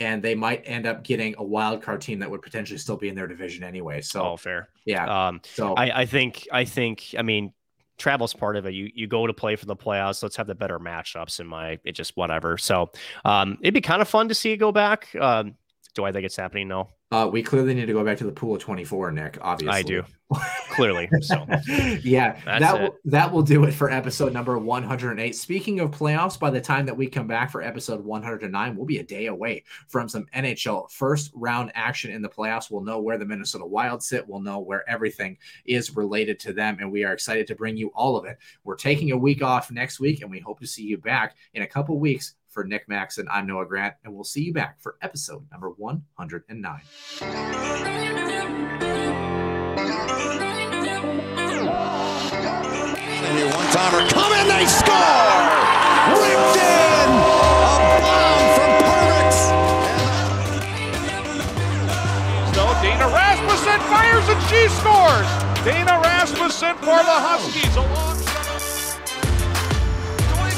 and 0.00 0.20
they 0.20 0.34
might 0.34 0.64
end 0.64 0.84
up 0.84 1.04
getting 1.04 1.36
a 1.38 1.44
wild 1.44 1.80
card 1.80 2.00
team 2.00 2.18
that 2.18 2.30
would 2.32 2.42
potentially 2.42 2.78
still 2.78 2.96
be 2.96 3.08
in 3.08 3.14
their 3.14 3.28
division 3.28 3.62
anyway. 3.62 4.00
So, 4.00 4.32
oh, 4.32 4.36
fair. 4.36 4.68
yeah. 4.84 5.28
Um, 5.28 5.42
so 5.44 5.74
I, 5.74 6.00
I 6.00 6.06
think 6.06 6.48
I 6.50 6.64
think 6.64 7.14
I 7.16 7.22
mean 7.22 7.52
travel's 7.98 8.34
part 8.34 8.56
of 8.56 8.66
it. 8.66 8.74
You 8.74 8.90
you 8.92 9.06
go 9.06 9.28
to 9.28 9.32
play 9.32 9.54
for 9.54 9.66
the 9.66 9.76
playoffs. 9.76 10.24
Let's 10.24 10.34
have 10.34 10.48
the 10.48 10.56
better 10.56 10.80
matchups. 10.80 11.38
In 11.38 11.46
my 11.46 11.78
it 11.84 11.92
just 11.92 12.16
whatever. 12.16 12.58
So 12.58 12.90
um, 13.24 13.58
it'd 13.60 13.74
be 13.74 13.80
kind 13.80 14.02
of 14.02 14.08
fun 14.08 14.26
to 14.26 14.34
see 14.34 14.50
it 14.50 14.56
go 14.56 14.72
back. 14.72 15.14
Um, 15.14 15.54
do 15.94 16.04
I 16.04 16.12
think 16.12 16.24
it's 16.24 16.36
happening? 16.36 16.68
No, 16.68 16.88
uh, 17.12 17.28
we 17.28 17.42
clearly 17.42 17.74
need 17.74 17.84
to 17.84 17.92
go 17.92 18.02
back 18.02 18.16
to 18.16 18.24
the 18.24 18.32
pool 18.32 18.54
of 18.54 18.62
24, 18.62 19.12
Nick. 19.12 19.36
Obviously, 19.42 19.78
I 19.78 19.82
do. 19.82 20.02
Clearly, 20.70 21.10
so 21.20 21.44
yeah, 22.02 22.40
that 22.46 22.80
will 22.80 22.96
that 23.04 23.30
will 23.30 23.42
do 23.42 23.64
it 23.64 23.72
for 23.72 23.90
episode 23.90 24.32
number 24.32 24.56
108. 24.56 25.36
Speaking 25.36 25.80
of 25.80 25.90
playoffs, 25.90 26.40
by 26.40 26.48
the 26.48 26.60
time 26.60 26.86
that 26.86 26.96
we 26.96 27.06
come 27.06 27.26
back 27.26 27.50
for 27.50 27.60
episode 27.60 28.02
109, 28.02 28.74
we'll 28.74 28.86
be 28.86 28.96
a 28.96 29.02
day 29.02 29.26
away 29.26 29.62
from 29.88 30.08
some 30.08 30.24
NHL 30.34 30.90
first 30.90 31.32
round 31.34 31.70
action 31.74 32.10
in 32.10 32.22
the 32.22 32.30
playoffs. 32.30 32.70
We'll 32.70 32.80
know 32.80 32.98
where 32.98 33.18
the 33.18 33.26
Minnesota 33.26 33.66
Wild 33.66 34.02
sit. 34.02 34.26
We'll 34.26 34.40
know 34.40 34.60
where 34.60 34.88
everything 34.88 35.36
is 35.66 35.94
related 35.94 36.40
to 36.40 36.54
them, 36.54 36.78
and 36.80 36.90
we 36.90 37.04
are 37.04 37.12
excited 37.12 37.46
to 37.48 37.54
bring 37.54 37.76
you 37.76 37.88
all 37.88 38.16
of 38.16 38.24
it. 38.24 38.38
We're 38.64 38.76
taking 38.76 39.10
a 39.12 39.18
week 39.18 39.42
off 39.42 39.70
next 39.70 40.00
week, 40.00 40.22
and 40.22 40.30
we 40.30 40.40
hope 40.40 40.60
to 40.60 40.66
see 40.66 40.84
you 40.84 40.96
back 40.96 41.36
in 41.52 41.60
a 41.60 41.66
couple 41.66 41.98
weeks. 41.98 42.36
For 42.52 42.64
Nick 42.64 42.86
Maxon, 42.86 43.26
I'm 43.30 43.46
Noah 43.46 43.64
Grant, 43.64 43.94
and 44.04 44.12
we'll 44.12 44.24
see 44.24 44.42
you 44.42 44.52
back 44.52 44.78
for 44.78 44.96
episode 45.00 45.46
number 45.50 45.70
109. 45.70 46.80
And 53.24 53.38
your 53.38 53.48
one 53.48 53.66
timer 53.72 54.06
come 54.10 54.32
in, 54.34 54.48
they 54.48 54.66
score! 54.66 54.92
Ripped 56.12 56.56
in! 56.60 57.08
A 57.80 57.96
bomb 58.04 58.44
from 58.52 58.70
Perbix! 58.84 59.32
So 62.54 62.62
Dana 62.82 63.08
Rasmussen 63.08 63.80
fires 63.88 64.28
and 64.28 64.42
she 64.50 64.68
scores. 64.76 65.28
Dana 65.64 65.98
Rasmussen 66.04 66.76
for 66.76 67.00
the 67.00 67.16
Huskies 67.16 67.76
alongside. 67.76 68.31